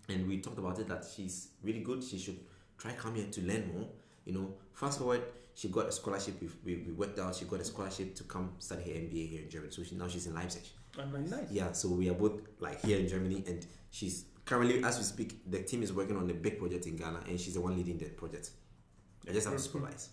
and 0.09 0.27
we 0.27 0.39
talked 0.41 0.59
about 0.59 0.77
it 0.79 0.87
that 0.89 1.05
she's 1.05 1.49
really 1.63 1.79
good. 1.79 2.03
She 2.03 2.17
should 2.19 2.39
try 2.77 2.91
come 2.93 3.15
here 3.15 3.27
to 3.31 3.41
learn 3.41 3.71
more. 3.73 3.87
You 4.25 4.33
know, 4.33 4.53
fast 4.73 4.99
forward, 4.99 5.23
she 5.55 5.69
got 5.69 5.87
a 5.87 5.91
scholarship. 5.91 6.39
We, 6.41 6.49
we, 6.63 6.83
we 6.83 6.91
worked 6.91 7.17
out. 7.17 7.35
She 7.35 7.45
got 7.45 7.61
a 7.61 7.65
scholarship 7.65 8.13
to 8.15 8.23
come 8.25 8.51
study 8.59 8.83
her 8.83 8.89
MBA 8.89 9.29
here 9.29 9.41
in 9.41 9.49
Germany. 9.49 9.71
So 9.71 9.83
she, 9.83 9.95
now 9.95 10.07
she's 10.07 10.27
in 10.27 10.35
Leipzig. 10.35 10.63
Ah, 10.99 11.05
nice. 11.05 11.49
Yeah, 11.49 11.71
so 11.71 11.89
we 11.89 12.09
are 12.09 12.13
both 12.13 12.41
like 12.59 12.83
here 12.85 12.99
in 12.99 13.07
Germany, 13.07 13.43
and 13.47 13.65
she's 13.89 14.25
currently, 14.43 14.83
as 14.83 14.97
we 14.97 15.03
speak, 15.03 15.49
the 15.49 15.63
team 15.63 15.81
is 15.81 15.91
working 15.91 16.17
on 16.17 16.29
a 16.29 16.33
big 16.33 16.59
project 16.59 16.85
in 16.85 16.97
Ghana, 16.97 17.21
and 17.27 17.39
she's 17.39 17.53
the 17.53 17.61
one 17.61 17.75
leading 17.75 17.97
that 17.99 18.17
project. 18.17 18.51
I 19.27 19.31
just 19.31 19.47
have 19.47 19.55
to 19.55 19.61
supervise. 19.61 20.09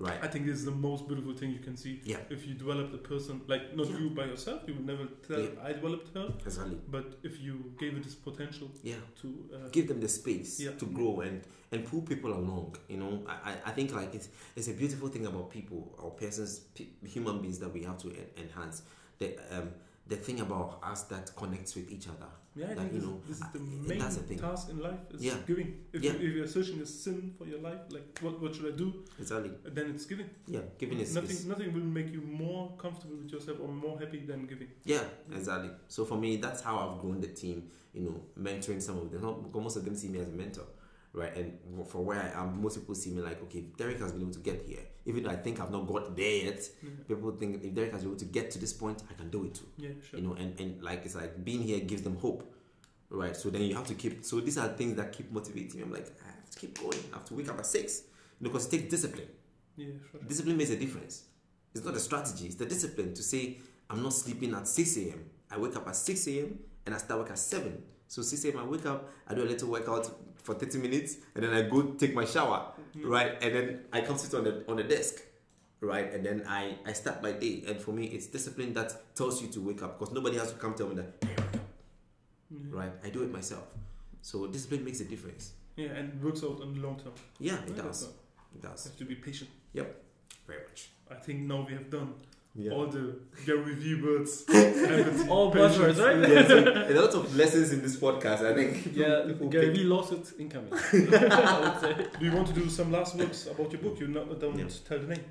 Right. 0.00 0.18
I 0.24 0.28
think 0.28 0.48
it's 0.48 0.64
the 0.64 0.70
most 0.70 1.06
beautiful 1.06 1.34
thing 1.34 1.50
you 1.50 1.58
can 1.58 1.76
see. 1.76 2.00
Yeah. 2.04 2.16
If 2.30 2.46
you 2.46 2.54
develop 2.54 2.90
the 2.90 2.98
person, 2.98 3.42
like 3.48 3.76
not 3.76 3.86
Yeah. 3.88 3.98
you 3.98 4.10
by 4.10 4.24
yourself, 4.24 4.62
you 4.66 4.74
would 4.74 4.86
never 4.86 5.06
tell 5.28 5.40
Yeah. 5.40 5.62
I 5.62 5.72
developed 5.74 6.14
her. 6.14 6.32
Exactly. 6.46 6.78
But 6.90 7.18
if 7.22 7.38
you 7.40 7.74
gave 7.78 7.96
it 7.98 8.02
this 8.04 8.14
potential 8.14 8.68
Yeah. 8.82 8.96
to, 9.20 9.28
uh, 9.54 9.68
Give 9.68 9.86
them 9.88 10.00
the 10.00 10.08
space 10.08 10.58
Yeah. 10.60 10.72
to 10.78 10.86
grow 10.86 11.20
and 11.20 11.42
and 11.72 11.84
pull 11.84 12.02
people 12.02 12.32
along. 12.32 12.74
You 12.88 12.96
know, 12.96 13.24
I, 13.28 13.52
I, 13.66 13.70
think 13.70 13.92
like 13.94 14.12
it's 14.12 14.28
it's 14.56 14.68
a 14.68 14.72
beautiful 14.72 15.08
thing 15.08 15.26
about 15.26 15.50
people 15.50 15.94
or 15.98 16.10
persons, 16.12 16.60
pe- 16.74 16.88
human 17.06 17.40
beings 17.42 17.58
that 17.60 17.72
we 17.72 17.84
have 17.84 17.96
to 17.98 18.08
en- 18.08 18.30
enhance. 18.44 18.82
That 19.18 19.32
um, 19.52 19.68
the 20.08 20.16
thing 20.16 20.40
about 20.40 20.80
us 20.82 21.04
that 21.04 21.30
connects 21.36 21.76
with 21.76 21.88
each 21.92 22.08
other. 22.08 22.26
Yeah, 22.56 22.66
I 22.66 22.68
Like, 22.70 22.78
think 22.78 22.92
you 22.94 22.98
this, 23.00 23.08
know, 23.08 23.20
this 23.28 23.36
is 23.36 23.46
the 23.52 23.58
uh, 23.60 23.88
main 23.88 23.98
the 24.00 24.10
thing. 24.28 24.38
task 24.38 24.70
in 24.70 24.78
life 24.80 24.98
is 25.14 25.24
Yeah. 25.24 25.36
giving. 25.46 25.68
If, 25.92 26.02
Yeah. 26.02 26.12
you, 26.14 26.28
if 26.28 26.34
you're 26.36 26.46
searching 26.48 26.80
a 26.80 26.86
sin 26.86 27.32
for 27.38 27.46
your 27.46 27.60
life, 27.60 27.80
like 27.90 28.18
what, 28.20 28.40
what 28.42 28.54
should 28.54 28.74
I 28.74 28.76
do? 28.76 29.04
Exactly. 29.20 29.52
Then 29.64 29.90
it's 29.94 30.04
giving. 30.04 30.28
Yeah, 30.48 30.62
giving 30.78 30.98
is, 30.98 31.14
nothing. 31.14 31.30
is 31.30 31.46
Nothing 31.46 31.72
will 31.72 31.84
make 31.98 32.10
you 32.12 32.20
more 32.22 32.76
comfortable 32.76 33.16
with 33.22 33.30
yourself 33.32 33.58
or 33.60 33.68
more 33.68 33.98
happy 34.00 34.26
than 34.26 34.46
giving. 34.46 34.68
yeah, 34.84 35.04
exactly. 35.32 35.70
So 35.88 36.04
for 36.04 36.18
me, 36.18 36.36
that's 36.38 36.60
how 36.62 36.76
I've 36.78 37.00
grown 37.00 37.20
the 37.20 37.28
team. 37.28 37.70
You 37.92 38.02
know, 38.02 38.20
mentoring 38.50 38.80
some 38.82 38.98
of 38.98 39.10
them. 39.12 39.22
Most 39.52 39.76
of 39.76 39.84
them 39.84 39.94
see 39.96 40.08
me 40.08 40.18
as 40.20 40.28
a 40.28 40.32
mentor, 40.32 40.64
right? 41.12 41.34
And 41.36 41.58
for 41.86 42.02
where 42.02 42.20
I 42.20 42.40
am, 42.42 42.62
most 42.62 42.78
people 42.78 42.94
see 42.94 43.10
me 43.10 43.20
like, 43.22 43.42
okay, 43.44 43.58
if 43.60 43.76
Derrick 43.76 43.98
has 44.00 44.12
been 44.12 44.22
able 44.22 44.32
to 44.32 44.38
get 44.40 44.62
here, 44.66 44.80
even 45.06 45.22
though 45.24 45.30
I 45.30 45.36
think 45.36 45.60
I've 45.60 45.70
not 45.70 45.86
got 45.86 46.16
there 46.16 46.44
yet. 46.44 46.62
Yeah, 46.82 46.90
People 47.08 47.32
think 47.32 47.62
if 47.64 47.74
Derrick 47.74 47.92
has 47.92 48.02
been 48.02 48.10
able 48.10 48.18
to 48.20 48.24
get 48.26 48.50
to 48.52 48.58
this 48.58 48.72
point, 48.72 49.02
I 49.10 49.14
can 49.14 49.30
do 49.30 49.44
it 49.44 49.54
too. 49.54 49.66
yeah 49.78 49.90
sure. 50.08 50.20
you 50.20 50.26
know 50.26 50.34
and, 50.34 50.58
and 50.60 50.82
like 50.82 51.04
it's 51.04 51.14
like 51.14 51.44
being 51.44 51.62
here 51.62 51.80
gives 51.80 52.02
them 52.02 52.16
hope 52.16 52.52
right 53.08 53.36
so 53.36 53.50
then 53.50 53.62
you 53.62 53.74
have 53.74 53.86
to 53.88 53.94
keep 53.94 54.24
so 54.24 54.38
these 54.40 54.56
are 54.56 54.68
things 54.68 54.94
that 54.96 55.10
keep 55.12 55.32
motivating 55.32 55.76
me 55.80 55.82
i'm 55.82 55.92
like 55.92 56.06
i 56.24 56.26
have 56.28 56.48
to 56.48 56.58
keep 56.58 56.78
going 56.80 56.96
i 57.12 57.16
have 57.16 57.24
to 57.24 57.34
wake 57.34 57.48
up 57.48 57.58
at 57.58 57.66
six 57.66 58.02
you 58.38 58.46
know, 58.46 58.52
because 58.52 58.66
it 58.66 58.70
takes 58.70 58.88
discipline 58.90 59.26
yeah, 59.76 59.86
sure. 60.12 60.20
discipline 60.28 60.56
makes 60.56 60.70
a 60.70 60.76
difference 60.76 61.24
it's 61.74 61.84
not 61.84 61.94
a 61.94 61.98
strategy 61.98 62.46
it's 62.46 62.54
the 62.54 62.66
discipline 62.66 63.12
to 63.12 63.22
say 63.22 63.58
i'm 63.88 64.00
not 64.00 64.12
sleeping 64.12 64.54
at 64.54 64.68
6 64.68 64.96
a.m 64.98 65.24
i 65.50 65.58
wake 65.58 65.74
up 65.74 65.88
at 65.88 65.96
6 65.96 66.26
a.m 66.28 66.58
and 66.86 66.94
i 66.94 66.98
start 66.98 67.18
work 67.20 67.30
at 67.32 67.38
7 67.38 67.82
so 68.06 68.22
6 68.22 68.44
a.m 68.44 68.58
i 68.58 68.62
wake 68.64 68.86
up 68.86 69.08
i 69.26 69.34
do 69.34 69.42
a 69.42 69.44
little 69.44 69.68
workout 69.70 70.08
for 70.42 70.54
30 70.54 70.78
minutes 70.78 71.16
and 71.34 71.44
then 71.44 71.52
i 71.52 71.62
go 71.68 71.82
take 71.98 72.14
my 72.14 72.24
shower 72.24 72.72
Mm. 72.96 73.08
right? 73.08 73.32
And 73.40 73.54
then 73.54 73.66
i 73.92 74.00
come 74.00 74.18
sit 74.18 74.34
on 74.34 74.42
the 74.42 74.64
on 74.68 74.76
the 74.76 74.82
desk 74.82 75.22
right? 75.80 76.12
And 76.12 76.26
then 76.26 76.42
i 76.48 76.74
i 76.84 76.92
start 76.92 77.22
my 77.22 77.30
day. 77.32 77.62
And 77.68 77.80
for 77.80 77.92
me 77.92 78.04
it's 78.06 78.26
discipline 78.26 78.72
that 78.74 79.14
tells 79.14 79.40
you 79.40 79.46
to 79.54 79.60
wake 79.60 79.80
up 79.84 79.96
because 79.98 80.12
nobody 80.12 80.36
has 80.38 80.50
to 80.52 80.58
come 80.58 80.74
tell 80.74 80.88
me 80.88 80.96
that 80.96 81.08
"Hey, 81.22 81.28
wake 81.38 81.54
up," 81.54 81.66
Yeah. 82.50 82.78
right? 82.80 82.92
I 83.06 83.10
do 83.10 83.22
it 83.22 83.30
myself. 83.32 83.64
So 84.22 84.46
discipline 84.48 84.84
makes 84.84 85.00
a 85.00 85.04
difference. 85.04 85.52
Yeah, 85.76 85.98
and 85.98 86.20
works 86.22 86.42
out 86.42 86.60
in 86.62 86.74
the 86.74 86.80
long 86.86 86.96
term. 87.02 87.14
yeah 87.38 87.62
it 87.62 87.76
Yeah, 87.76 87.82
does. 87.84 88.02
it 88.02 88.10
You 88.56 88.60
does 88.68 88.84
have 88.86 88.96
to 88.98 89.04
be 89.04 89.14
patient. 89.14 89.50
Yep, 89.72 89.88
very 90.48 90.62
much. 90.68 90.80
I 91.08 91.14
think 91.24 91.38
now 91.52 91.64
we 91.68 91.74
have 91.74 91.88
done 91.90 92.14
yeah 92.54 92.72
all 92.72 92.86
the 92.86 93.14
Gary 93.46 93.74
Vee 93.74 93.94
words. 94.02 94.44
All 95.28 95.52
buzzwords, 95.54 95.98
right? 96.04 96.28
yeah, 96.28 96.46
so 96.48 96.58
a 96.92 96.94
lot 97.00 97.14
of 97.14 97.36
lessons 97.36 97.72
in 97.72 97.80
this 97.80 97.96
podcast 97.96 98.42
i 98.50 98.54
think 98.54 98.72
Yeah, 98.92 99.22
people 99.26 99.48
Gary 99.48 99.66
pick- 99.66 99.76
Vee 99.76 99.84
lawsuit 99.84 100.26
incoming. 100.38 100.72
I 100.74 101.60
would 101.62 101.80
say. 101.80 102.06
Do 102.18 102.24
you 102.26 102.32
want 102.32 102.48
to 102.48 102.54
do 102.54 102.68
some 102.68 102.90
last 102.90 103.14
words 103.16 103.46
about 103.46 103.70
your 103.72 103.80
book? 103.82 104.00
You 104.00 104.08
not, 104.08 104.40
don't 104.40 104.58
Yeah. 104.58 104.66
tell 104.88 104.98
the 104.98 105.06
name. 105.14 105.24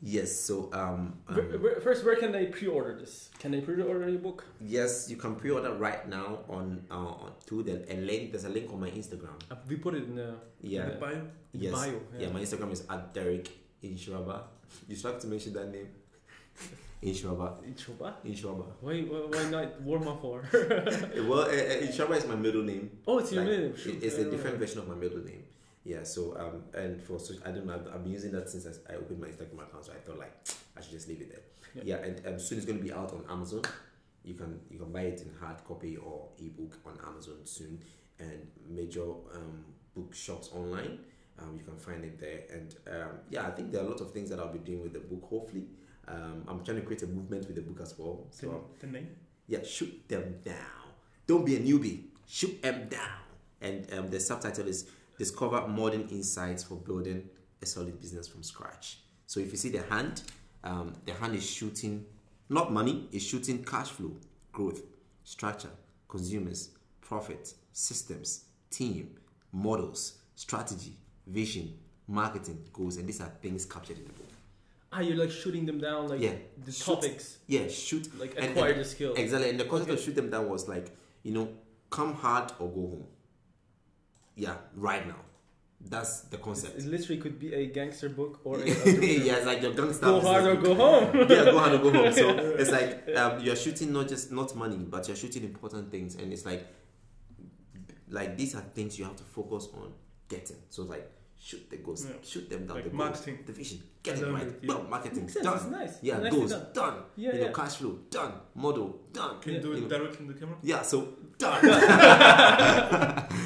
yes 0.00 0.30
so 0.48 0.54
um, 0.72 1.14
um 1.28 1.36
Where- 1.36 1.58
where- 1.62 1.80
First, 1.86 2.04
where 2.06 2.16
can 2.22 2.30
they 2.36 2.46
pre-order 2.46 2.92
this? 3.02 3.30
Can 3.40 3.50
they 3.52 3.60
pre-order 3.60 4.08
your 4.08 4.22
book? 4.28 4.44
yes 4.60 4.92
you 5.10 5.16
can 5.16 5.32
pre-order 5.40 5.72
right 5.86 6.04
now 6.08 6.28
on 6.56 6.64
uh 6.90 7.22
on 7.24 7.30
to 7.48 7.62
the 7.68 7.74
a 7.94 7.96
link 8.10 8.22
there's 8.32 8.44
a 8.52 8.54
link 8.58 8.66
on 8.74 8.78
my 8.86 8.90
instagram 9.00 9.36
Uh, 9.50 9.56
we 9.68 9.76
put 9.86 9.94
it 9.98 10.04
in 10.10 10.14
the, 10.22 10.30
yeah 10.60 10.82
In 10.84 10.88
the 10.90 10.94
bio. 11.04 11.20
in 11.54 11.60
yes 11.64 11.72
the 11.72 11.78
bio. 11.80 12.00
yeah. 12.20 12.30
my 12.36 12.40
instagram 12.44 12.70
is 12.76 12.82
at 12.94 13.02
derrick 13.16 13.46
nhyiraba 13.82 14.38
you 14.88 14.94
still 14.96 15.12
have 15.12 15.20
to 15.24 15.28
mention 15.34 15.52
that 15.58 15.68
name 15.76 15.88
nhyiraba 17.02 17.64
In 17.64 17.74
Choba? 17.74 18.64
Why, 18.80 19.00
why, 19.02 19.20
why 19.30 19.50
not 19.50 19.80
Vormawor? 19.84 20.42
well 21.28 21.42
uh, 21.42 21.46
uh, 21.46 22.14
is 22.16 22.26
my 22.26 22.34
middle 22.34 22.62
name 22.62 22.90
Oh, 23.06 23.18
it's 23.18 23.32
your 23.32 23.44
Like, 23.44 23.58
name. 23.58 23.74
It's 24.02 24.16
a 24.18 24.30
different 24.30 24.58
version 24.58 24.80
of 24.80 24.88
my 24.88 24.94
middle 24.94 25.18
name. 25.24 25.44
Yeah. 25.84 26.02
So 26.02 26.36
um 26.38 26.64
and 26.74 27.00
for 27.02 27.18
so 27.18 27.34
I 27.46 27.50
don't 27.50 27.66
know. 27.66 27.74
I've, 27.74 27.86
I've 27.94 28.02
been 28.02 28.12
using 28.12 28.32
that 28.32 28.48
since 28.50 28.66
I, 28.66 28.92
I 28.92 28.96
opened 28.96 29.20
my 29.20 29.28
Instagram 29.28 29.62
account. 29.62 29.84
So 29.84 29.92
I 29.92 29.96
thought 29.96 30.18
like 30.18 30.34
I 30.76 30.80
should 30.80 30.92
just 30.92 31.08
leave 31.08 31.20
it 31.20 31.30
there. 31.30 31.84
Yeah. 31.84 31.96
Yeah. 31.98 32.06
and 32.06 32.26
um, 32.26 32.38
soon 32.38 32.58
it's 32.58 32.66
going 32.66 32.78
to 32.78 32.84
be 32.84 32.92
out 32.92 33.12
on 33.12 33.24
Amazon. 33.30 33.62
You 34.24 34.34
can 34.34 34.60
you 34.70 34.78
can 34.78 34.92
buy 34.92 35.02
it 35.02 35.20
in 35.22 35.30
hard 35.40 35.64
copy 35.64 35.96
or 35.96 36.28
ebook 36.38 36.74
on 36.84 36.98
Amazon 37.06 37.38
soon, 37.44 37.80
and 38.18 38.46
major 38.68 39.02
um 39.34 39.64
bookshops 39.94 40.50
online. 40.52 40.98
Um, 41.40 41.56
you 41.56 41.64
can 41.64 41.76
find 41.78 42.04
it 42.04 42.18
there. 42.18 42.40
And 42.52 42.74
um, 42.90 43.18
yeah, 43.30 43.46
I 43.46 43.52
think 43.52 43.70
there 43.70 43.82
are 43.82 43.86
a 43.86 43.88
lot 43.90 44.00
of 44.00 44.10
things 44.12 44.28
that 44.30 44.40
I'll 44.40 44.52
be 44.52 44.58
doing 44.58 44.82
with 44.82 44.92
the 44.92 44.98
book. 44.98 45.24
Hopefully, 45.30 45.66
um, 46.10 46.42
I'm 46.48 46.64
trying 46.64 46.78
to 46.78 46.82
create 46.82 47.02
a 47.02 47.06
movement 47.06 47.46
with 47.46 47.56
the 47.56 47.62
book 47.62 47.80
as 47.82 47.94
well. 47.98 48.26
So 48.30 48.64
The, 48.80 48.86
the 48.86 48.92
name. 48.92 49.08
yeah, 49.46 49.62
shoot 49.62 50.08
them 50.08 50.36
down. 50.44 50.54
Don't 51.26 51.44
be 51.44 51.56
a 51.56 51.60
newbie. 51.60 52.04
Shoot 52.26 52.62
them 52.62 52.88
down. 52.88 53.18
And 53.60 53.92
um, 53.92 54.10
the 54.10 54.20
subtitle 54.20 54.66
is 54.68 54.88
Discover 55.18 55.66
Modern 55.68 56.08
Insights 56.08 56.62
for 56.64 56.76
Building 56.76 57.28
a 57.60 57.66
Solid 57.66 58.00
Business 58.00 58.28
from 58.28 58.42
Scratch. 58.42 58.98
So 59.26 59.40
if 59.40 59.50
you 59.50 59.56
see 59.58 59.70
the 59.70 59.82
hand, 59.82 60.22
um, 60.64 60.94
the 61.04 61.12
hand 61.14 61.34
is 61.34 61.48
shooting 61.48 62.04
not 62.48 62.72
money, 62.72 63.08
it's 63.12 63.24
shooting 63.24 63.62
cash 63.64 63.88
flow, 63.88 64.12
growth, 64.52 64.80
structure, 65.24 65.68
consumers, 66.08 66.70
profit, 67.02 67.52
systems, 67.72 68.44
team, 68.70 69.10
models, 69.52 70.18
strategy, 70.34 70.94
vision, 71.26 71.74
marketing, 72.06 72.64
goals, 72.72 72.96
and 72.96 73.06
these 73.06 73.20
are 73.20 73.30
things 73.42 73.66
captured 73.66 73.98
in 73.98 74.04
the 74.04 74.12
book. 74.12 74.27
Ah, 74.90 75.00
you're 75.00 75.16
like 75.16 75.30
shooting 75.30 75.66
them 75.66 75.78
down, 75.78 76.08
like 76.08 76.20
Yeah. 76.20 76.34
the 76.64 76.72
Shoot. 76.72 76.84
topics, 76.94 77.38
Yeah, 77.46 77.68
shoot 77.68 78.18
like 78.18 78.38
acquire 78.38 78.72
and- 78.72 78.80
the 78.80 78.84
skill. 78.84 79.14
Exactly. 79.14 79.50
And 79.50 79.60
the 79.60 79.64
concept 79.64 79.90
of 79.90 79.96
Okay. 79.96 80.04
shoot 80.06 80.14
them 80.14 80.30
down 80.30 80.48
was 80.48 80.66
like, 80.68 80.90
you 81.22 81.32
know, 81.32 81.48
come 81.90 82.14
hard 82.14 82.52
or 82.58 82.68
go 82.68 82.80
home. 82.88 83.06
Yeah, 84.34 84.56
right 84.74 85.06
now. 85.06 85.20
That's 85.80 86.22
the 86.22 86.38
concept. 86.38 86.76
It 86.78 86.86
literally 86.86 87.20
could 87.20 87.38
be 87.38 87.54
a 87.54 87.66
gangster 87.66 88.08
book 88.08 88.40
or 88.44 88.58
a, 88.58 88.62
a 88.64 88.64
yeah, 88.66 89.36
it's 89.36 89.46
like 89.46 89.62
your 89.62 89.74
gangster. 89.74 90.06
go 90.06 90.20
hard 90.20 90.44
or 90.46 90.56
go 90.56 90.74
home. 90.74 91.14
yeah, 91.30 91.44
go 91.44 91.58
hard 91.58 91.74
or 91.74 91.78
go 91.78 91.90
home. 91.92 92.12
So 92.12 92.30
it's 92.60 92.70
like 92.70 93.08
um, 93.16 93.40
you're 93.44 93.54
shooting 93.56 93.92
not 93.92 94.08
just 94.08 94.32
not 94.32 94.54
money, 94.56 94.76
but 94.76 95.06
you're 95.06 95.16
shooting 95.16 95.44
important 95.44 95.90
things, 95.90 96.16
and 96.16 96.32
it's 96.32 96.44
like 96.46 96.66
like 98.10 98.36
these 98.36 98.54
are 98.54 98.62
things 98.74 98.98
you 98.98 99.04
have 99.04 99.16
to 99.16 99.22
focus 99.24 99.68
on 99.74 99.92
getting. 100.28 100.56
So 100.70 100.82
like 100.82 101.08
shoot 101.38 101.68
the 101.70 101.76
goals, 101.78 102.04
Yeah. 102.06 102.12
shoot 102.22 102.48
them 102.50 102.66
down. 102.66 102.76
Like 102.76 102.84
the 102.90 102.96
marketing. 102.96 103.38
the 103.46 103.52
vision, 103.52 103.78
get 104.02 104.18
it 104.18 104.26
right. 104.26 104.42
it, 104.46 104.58
yeah. 104.62 104.74
Boom, 104.74 104.90
marketing 104.90 105.22
Makes 105.26 105.34
done. 105.34 105.56
It's 105.56 105.66
nice. 105.66 105.94
Yeah, 106.02 106.18
Nicely 106.18 106.30
goals 106.38 106.50
done. 106.52 106.66
done. 106.74 106.94
Yeah, 107.16 107.32
you 107.32 107.38
know, 107.40 107.46
yeah. 107.46 107.52
cash 107.52 107.76
flow 107.76 107.98
done. 108.10 108.32
Model 108.54 109.00
done. 109.12 109.40
Can 109.40 109.54
you 109.54 109.60
do 109.60 109.68
you 109.68 109.74
it 109.74 109.80
know. 109.82 109.88
directly 109.88 110.26
in 110.26 110.32
the 110.32 110.38
camera? 110.40 110.56
Yeah, 110.62 110.82
so 110.82 111.08
done. 111.38 111.60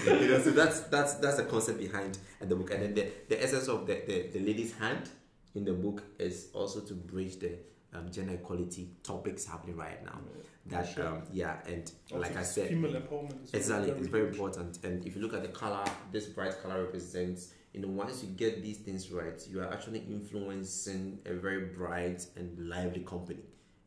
you 0.06 0.28
know, 0.28 0.40
so 0.42 0.50
that's 0.50 0.80
that's 0.94 1.14
that's 1.14 1.36
the 1.36 1.44
concept 1.44 1.78
behind 1.78 2.18
the 2.40 2.54
book, 2.56 2.70
and 2.72 2.82
then 2.82 2.94
the, 2.94 3.06
the 3.28 3.42
essence 3.42 3.68
of 3.68 3.86
the, 3.86 4.02
the 4.06 4.28
the 4.32 4.40
lady's 4.40 4.72
hand 4.78 5.08
in 5.54 5.64
the 5.64 5.72
book 5.72 6.02
is 6.18 6.48
also 6.54 6.80
to 6.80 6.94
bridge 6.94 7.38
the 7.38 7.58
um, 7.94 8.10
gender 8.10 8.34
equality 8.34 8.88
topics 9.02 9.44
happening 9.44 9.76
right 9.76 10.02
now. 10.04 10.18
That 10.66 10.88
Sure. 10.88 11.06
um, 11.08 11.22
yeah, 11.32 11.56
and 11.66 11.90
Also, 12.10 12.22
like 12.22 12.36
I 12.36 12.42
said, 12.44 12.68
female 12.68 12.92
empowerment. 12.92 13.44
Is 13.44 13.52
Exactly, 13.54 13.90
it's 13.90 14.06
very 14.08 14.28
important. 14.28 14.78
And 14.84 15.04
if 15.04 15.16
you 15.16 15.20
look 15.22 15.34
at 15.34 15.42
the 15.42 15.48
color, 15.48 15.84
this 16.12 16.26
bright 16.26 16.54
color 16.62 16.84
represents, 16.84 17.52
you 17.72 17.80
know, 17.80 17.88
once 17.88 18.22
you 18.22 18.28
get 18.30 18.62
these 18.62 18.78
things 18.78 19.10
right, 19.10 19.40
you 19.48 19.60
are 19.60 19.72
actually 19.72 20.00
influencing 20.00 21.18
a 21.26 21.34
very 21.34 21.66
bright 21.66 22.26
and 22.36 22.68
lively 22.68 23.00
company. 23.02 23.40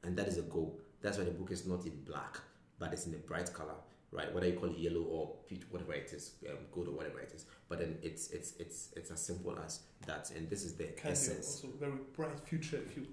And 0.03 0.17
that 0.17 0.27
is 0.27 0.37
a 0.37 0.43
goal. 0.43 0.79
That's 1.01 1.17
why 1.17 1.23
the 1.23 1.31
book 1.31 1.51
is 1.51 1.65
not 1.67 1.85
in 1.85 2.01
black, 2.03 2.37
but 2.79 2.93
it's 2.93 3.05
in 3.05 3.13
a 3.13 3.17
bright 3.17 3.53
color, 3.53 3.75
right? 4.11 4.33
Whether 4.33 4.47
you 4.47 4.53
call 4.53 4.69
it 4.69 4.77
yellow 4.77 5.01
or 5.03 5.35
peach, 5.47 5.63
whatever 5.69 5.93
it 5.93 6.11
is, 6.13 6.31
um, 6.49 6.57
gold 6.71 6.87
or 6.87 6.91
whatever 6.91 7.19
it 7.19 7.31
is. 7.35 7.45
But 7.69 7.79
then 7.79 7.97
it's 8.01 8.31
it's 8.31 8.53
it's 8.59 8.89
it's 8.95 9.11
as 9.11 9.21
simple 9.21 9.57
as 9.63 9.81
that. 10.07 10.31
And 10.35 10.49
this 10.49 10.63
is 10.63 10.75
the 10.75 10.85
Can 10.85 11.11
essence. 11.11 11.61
also 11.63 11.75
very 11.79 11.99
bright 12.15 12.39
future 12.47 12.79
if 12.85 12.97
you. 12.97 13.05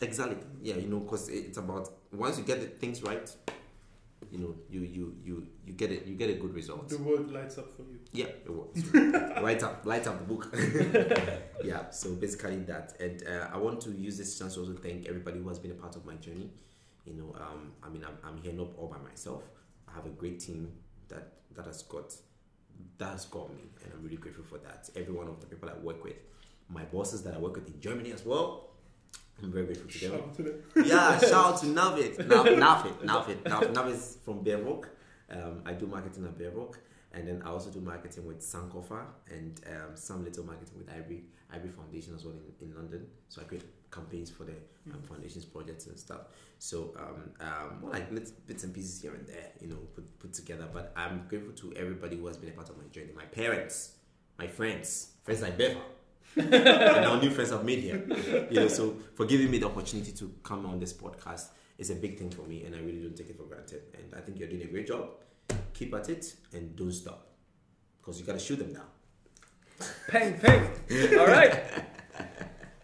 Exactly. 0.00 0.36
Yeah, 0.62 0.76
you 0.76 0.88
know, 0.88 1.00
because 1.00 1.28
it's 1.28 1.58
about 1.58 1.90
once 2.12 2.38
you 2.38 2.44
get 2.44 2.60
the 2.60 2.66
things 2.66 3.02
right, 3.02 3.34
you 4.30 4.38
know, 4.38 4.54
you 4.68 4.80
you 4.80 5.16
you 5.24 5.46
you 5.66 5.72
get 5.72 5.90
it. 5.90 6.06
You 6.06 6.14
get 6.14 6.30
a 6.30 6.34
good 6.34 6.54
result. 6.54 6.88
The 6.88 6.98
world 6.98 7.32
lights 7.32 7.58
up 7.58 7.74
for 7.74 7.82
you. 7.82 7.98
Yeah, 8.12 8.26
it 8.26 8.50
works 8.50 8.82
light 9.42 9.62
up, 9.62 9.84
light 9.86 10.06
up 10.06 10.18
the 10.18 10.34
book. 10.34 10.54
yeah, 11.64 11.90
so 11.90 12.14
basically 12.14 12.58
that, 12.64 12.94
and 13.00 13.22
uh, 13.26 13.48
I 13.52 13.56
want 13.56 13.80
to 13.82 13.90
use 13.90 14.18
this 14.18 14.38
chance 14.38 14.54
to 14.54 14.60
also 14.60 14.74
thank 14.74 15.08
everybody 15.08 15.38
who 15.38 15.48
has 15.48 15.58
been 15.58 15.70
a 15.70 15.74
part 15.74 15.96
of 15.96 16.04
my 16.04 16.14
journey. 16.16 16.50
You 17.06 17.14
know, 17.14 17.34
um, 17.40 17.72
I 17.82 17.88
mean, 17.88 18.04
I'm, 18.04 18.18
I'm 18.22 18.42
here 18.42 18.52
not 18.52 18.68
all 18.76 18.88
by 18.88 18.98
myself. 18.98 19.42
I 19.88 19.94
have 19.94 20.06
a 20.06 20.10
great 20.10 20.40
team 20.40 20.70
that 21.08 21.32
that 21.56 21.66
has 21.66 21.82
got 21.82 22.14
that 22.98 23.10
has 23.12 23.24
got 23.26 23.50
me, 23.54 23.62
and 23.82 23.92
I'm 23.94 24.02
really 24.02 24.16
grateful 24.16 24.44
for 24.44 24.58
that. 24.58 24.88
Every 24.96 25.14
one 25.14 25.28
of 25.28 25.40
the 25.40 25.46
people 25.46 25.68
I 25.70 25.74
work 25.78 26.04
with, 26.04 26.16
my 26.68 26.84
bosses 26.84 27.22
that 27.22 27.34
I 27.34 27.38
work 27.38 27.54
with 27.54 27.68
in 27.68 27.80
Germany 27.80 28.12
as 28.12 28.24
well. 28.24 28.69
I'm 29.42 29.52
very 29.52 29.66
grateful 29.66 29.90
to 29.90 29.98
them 30.08 30.10
Shout 30.20 30.34
to 30.36 30.42
them. 30.42 30.54
yeah, 30.86 31.18
shout 31.30 31.32
out 31.46 31.58
to 31.60 31.66
Navit. 31.66 32.16
Navit, 32.16 32.58
Navit, 32.58 32.98
Navid, 33.04 33.44
Nav, 33.48 33.72
Nav 33.72 33.88
is 33.88 34.18
from 34.24 34.44
Bearbook. 34.44 34.86
Um, 35.30 35.62
I 35.64 35.72
do 35.72 35.86
marketing 35.86 36.24
at 36.24 36.36
Bearbook, 36.38 36.74
and 37.12 37.26
then 37.26 37.42
I 37.44 37.50
also 37.50 37.70
do 37.70 37.80
marketing 37.80 38.26
with 38.26 38.40
Sankofa 38.40 39.04
and 39.30 39.60
um, 39.66 39.94
some 39.94 40.24
little 40.24 40.44
marketing 40.44 40.78
with 40.78 40.90
Ivory, 40.90 41.24
Ivory 41.52 41.70
Foundation 41.70 42.14
as 42.14 42.24
well 42.24 42.34
in, 42.34 42.68
in 42.68 42.74
London. 42.74 43.06
So 43.28 43.40
I 43.40 43.44
create 43.44 43.64
campaigns 43.90 44.30
for 44.30 44.44
the 44.44 44.54
um, 44.92 45.02
foundations 45.02 45.44
projects 45.44 45.86
and 45.86 45.98
stuff. 45.98 46.22
So 46.58 46.94
um, 46.98 47.30
um, 47.40 47.90
like 47.90 48.10
little 48.10 48.32
bits 48.46 48.64
and 48.64 48.74
pieces 48.74 49.00
here 49.00 49.14
and 49.14 49.26
there, 49.26 49.50
you 49.60 49.68
know, 49.68 49.78
put 49.94 50.18
put 50.18 50.32
together. 50.34 50.66
But 50.72 50.92
I'm 50.96 51.24
grateful 51.28 51.52
to 51.54 51.72
everybody 51.76 52.16
who 52.16 52.26
has 52.26 52.36
been 52.36 52.50
a 52.50 52.52
part 52.52 52.68
of 52.68 52.76
my 52.76 52.84
journey. 52.92 53.12
My 53.16 53.24
parents, 53.24 53.92
my 54.38 54.46
friends, 54.46 55.12
friends 55.24 55.42
like 55.42 55.56
Beva. 55.56 55.78
and 56.36 57.04
our 57.04 57.20
new 57.20 57.30
friends 57.30 57.52
I've 57.52 57.64
made 57.64 57.80
here. 57.80 58.04
You 58.50 58.60
know, 58.60 58.68
so 58.68 58.96
for 59.14 59.26
giving 59.26 59.50
me 59.50 59.58
the 59.58 59.66
opportunity 59.66 60.12
to 60.12 60.32
come 60.42 60.66
on 60.66 60.78
this 60.78 60.92
podcast 60.92 61.48
is 61.78 61.90
a 61.90 61.94
big 61.94 62.18
thing 62.18 62.30
for 62.30 62.42
me, 62.42 62.64
and 62.64 62.74
I 62.74 62.78
really 62.78 63.00
don't 63.02 63.16
take 63.16 63.30
it 63.30 63.36
for 63.36 63.44
granted. 63.44 63.82
And 63.94 64.14
I 64.14 64.20
think 64.20 64.38
you're 64.38 64.48
doing 64.48 64.62
a 64.62 64.66
great 64.66 64.86
job. 64.86 65.10
Keep 65.74 65.94
at 65.94 66.08
it 66.08 66.34
and 66.52 66.76
don't 66.76 66.92
stop, 66.92 67.26
because 68.00 68.20
you 68.20 68.26
gotta 68.26 68.38
shoot 68.38 68.58
them 68.58 68.72
down. 68.72 68.86
Peng, 70.08 70.38
peng. 70.38 70.68
All 71.18 71.26
right. 71.26 71.62